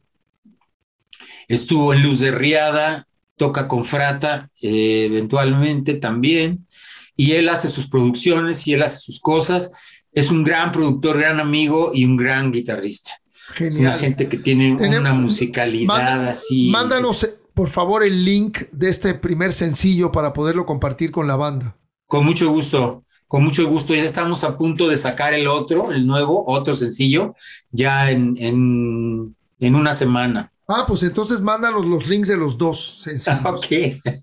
Estuvo 1.47 1.93
en 1.93 2.03
Luz 2.03 2.19
de 2.19 2.31
Riada, 2.31 3.07
toca 3.35 3.67
con 3.67 3.85
Frata 3.85 4.49
eh, 4.61 5.05
eventualmente 5.05 5.95
también. 5.95 6.67
Y 7.15 7.33
él 7.33 7.49
hace 7.49 7.69
sus 7.69 7.87
producciones 7.87 8.67
y 8.67 8.73
él 8.73 8.83
hace 8.83 8.99
sus 8.99 9.19
cosas. 9.19 9.71
Es 10.13 10.29
un 10.29 10.43
gran 10.43 10.71
productor, 10.71 11.17
gran 11.17 11.39
amigo 11.39 11.91
y 11.93 12.05
un 12.05 12.17
gran 12.17 12.51
guitarrista. 12.51 13.11
Es 13.59 13.77
una 13.77 13.93
gente 13.93 14.29
que 14.29 14.37
tiene 14.37 14.73
una 14.73 15.13
musicalidad 15.13 16.27
así. 16.27 16.69
Mándanos, 16.69 17.27
por 17.53 17.69
favor, 17.69 18.03
el 18.03 18.23
link 18.23 18.59
de 18.71 18.89
este 18.89 19.13
primer 19.13 19.53
sencillo 19.53 20.11
para 20.11 20.33
poderlo 20.33 20.65
compartir 20.65 21.11
con 21.11 21.27
la 21.27 21.35
banda. 21.35 21.75
Con 22.07 22.25
mucho 22.25 22.51
gusto, 22.51 23.03
con 23.27 23.43
mucho 23.43 23.67
gusto. 23.67 23.93
Ya 23.93 24.03
estamos 24.03 24.43
a 24.43 24.57
punto 24.57 24.87
de 24.87 24.97
sacar 24.97 25.33
el 25.33 25.47
otro, 25.47 25.91
el 25.91 26.05
nuevo, 26.05 26.45
otro 26.47 26.73
sencillo, 26.73 27.35
ya 27.69 28.11
en, 28.11 28.35
en, 28.37 29.75
una 29.75 29.93
semana. 29.93 30.51
Ah, 30.67 30.85
pues 30.87 31.03
entonces 31.03 31.41
mándanos 31.41 31.85
los 31.85 32.07
links 32.07 32.29
de 32.29 32.37
los 32.37 32.57
dos 32.57 32.99
sencillos. 33.03 33.45
ok. 33.45 33.67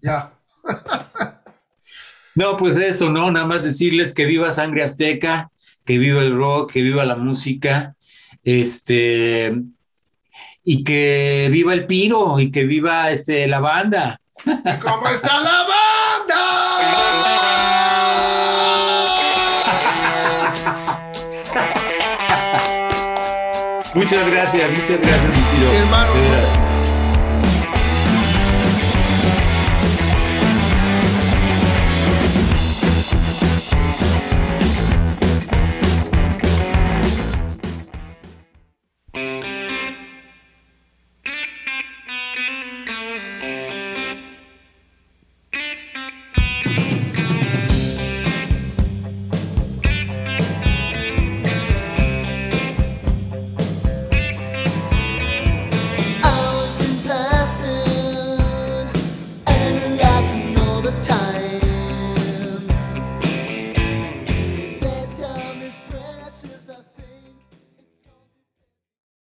Ya. 0.03 0.33
no, 2.35 2.57
pues 2.57 2.77
eso, 2.77 3.11
¿no? 3.11 3.31
Nada 3.31 3.47
más 3.47 3.65
decirles 3.65 4.13
que 4.13 4.27
viva 4.27 4.51
Sangre 4.51 4.83
Azteca, 4.83 5.51
que 5.85 5.99
viva 5.99 6.21
el 6.21 6.35
rock, 6.35 6.73
que 6.73 6.83
viva 6.83 7.05
la 7.05 7.17
música 7.17 7.95
este, 8.45 9.63
y 10.71 10.85
que 10.85 11.49
viva 11.51 11.73
el 11.73 11.87
piro 11.87 12.39
y 12.39 12.51
que 12.51 12.65
viva 12.65 13.11
este, 13.11 13.49
la 13.49 13.59
banda. 13.61 14.21
¿Cómo 14.83 15.09
está 15.09 15.41
la 15.41 15.67
banda? 15.67 16.45
muchas 23.95 24.31
gracias, 24.31 24.71
muchas 24.71 25.01
gracias, 25.01 25.31
mi 25.31 25.39
Hermano. 25.79 26.68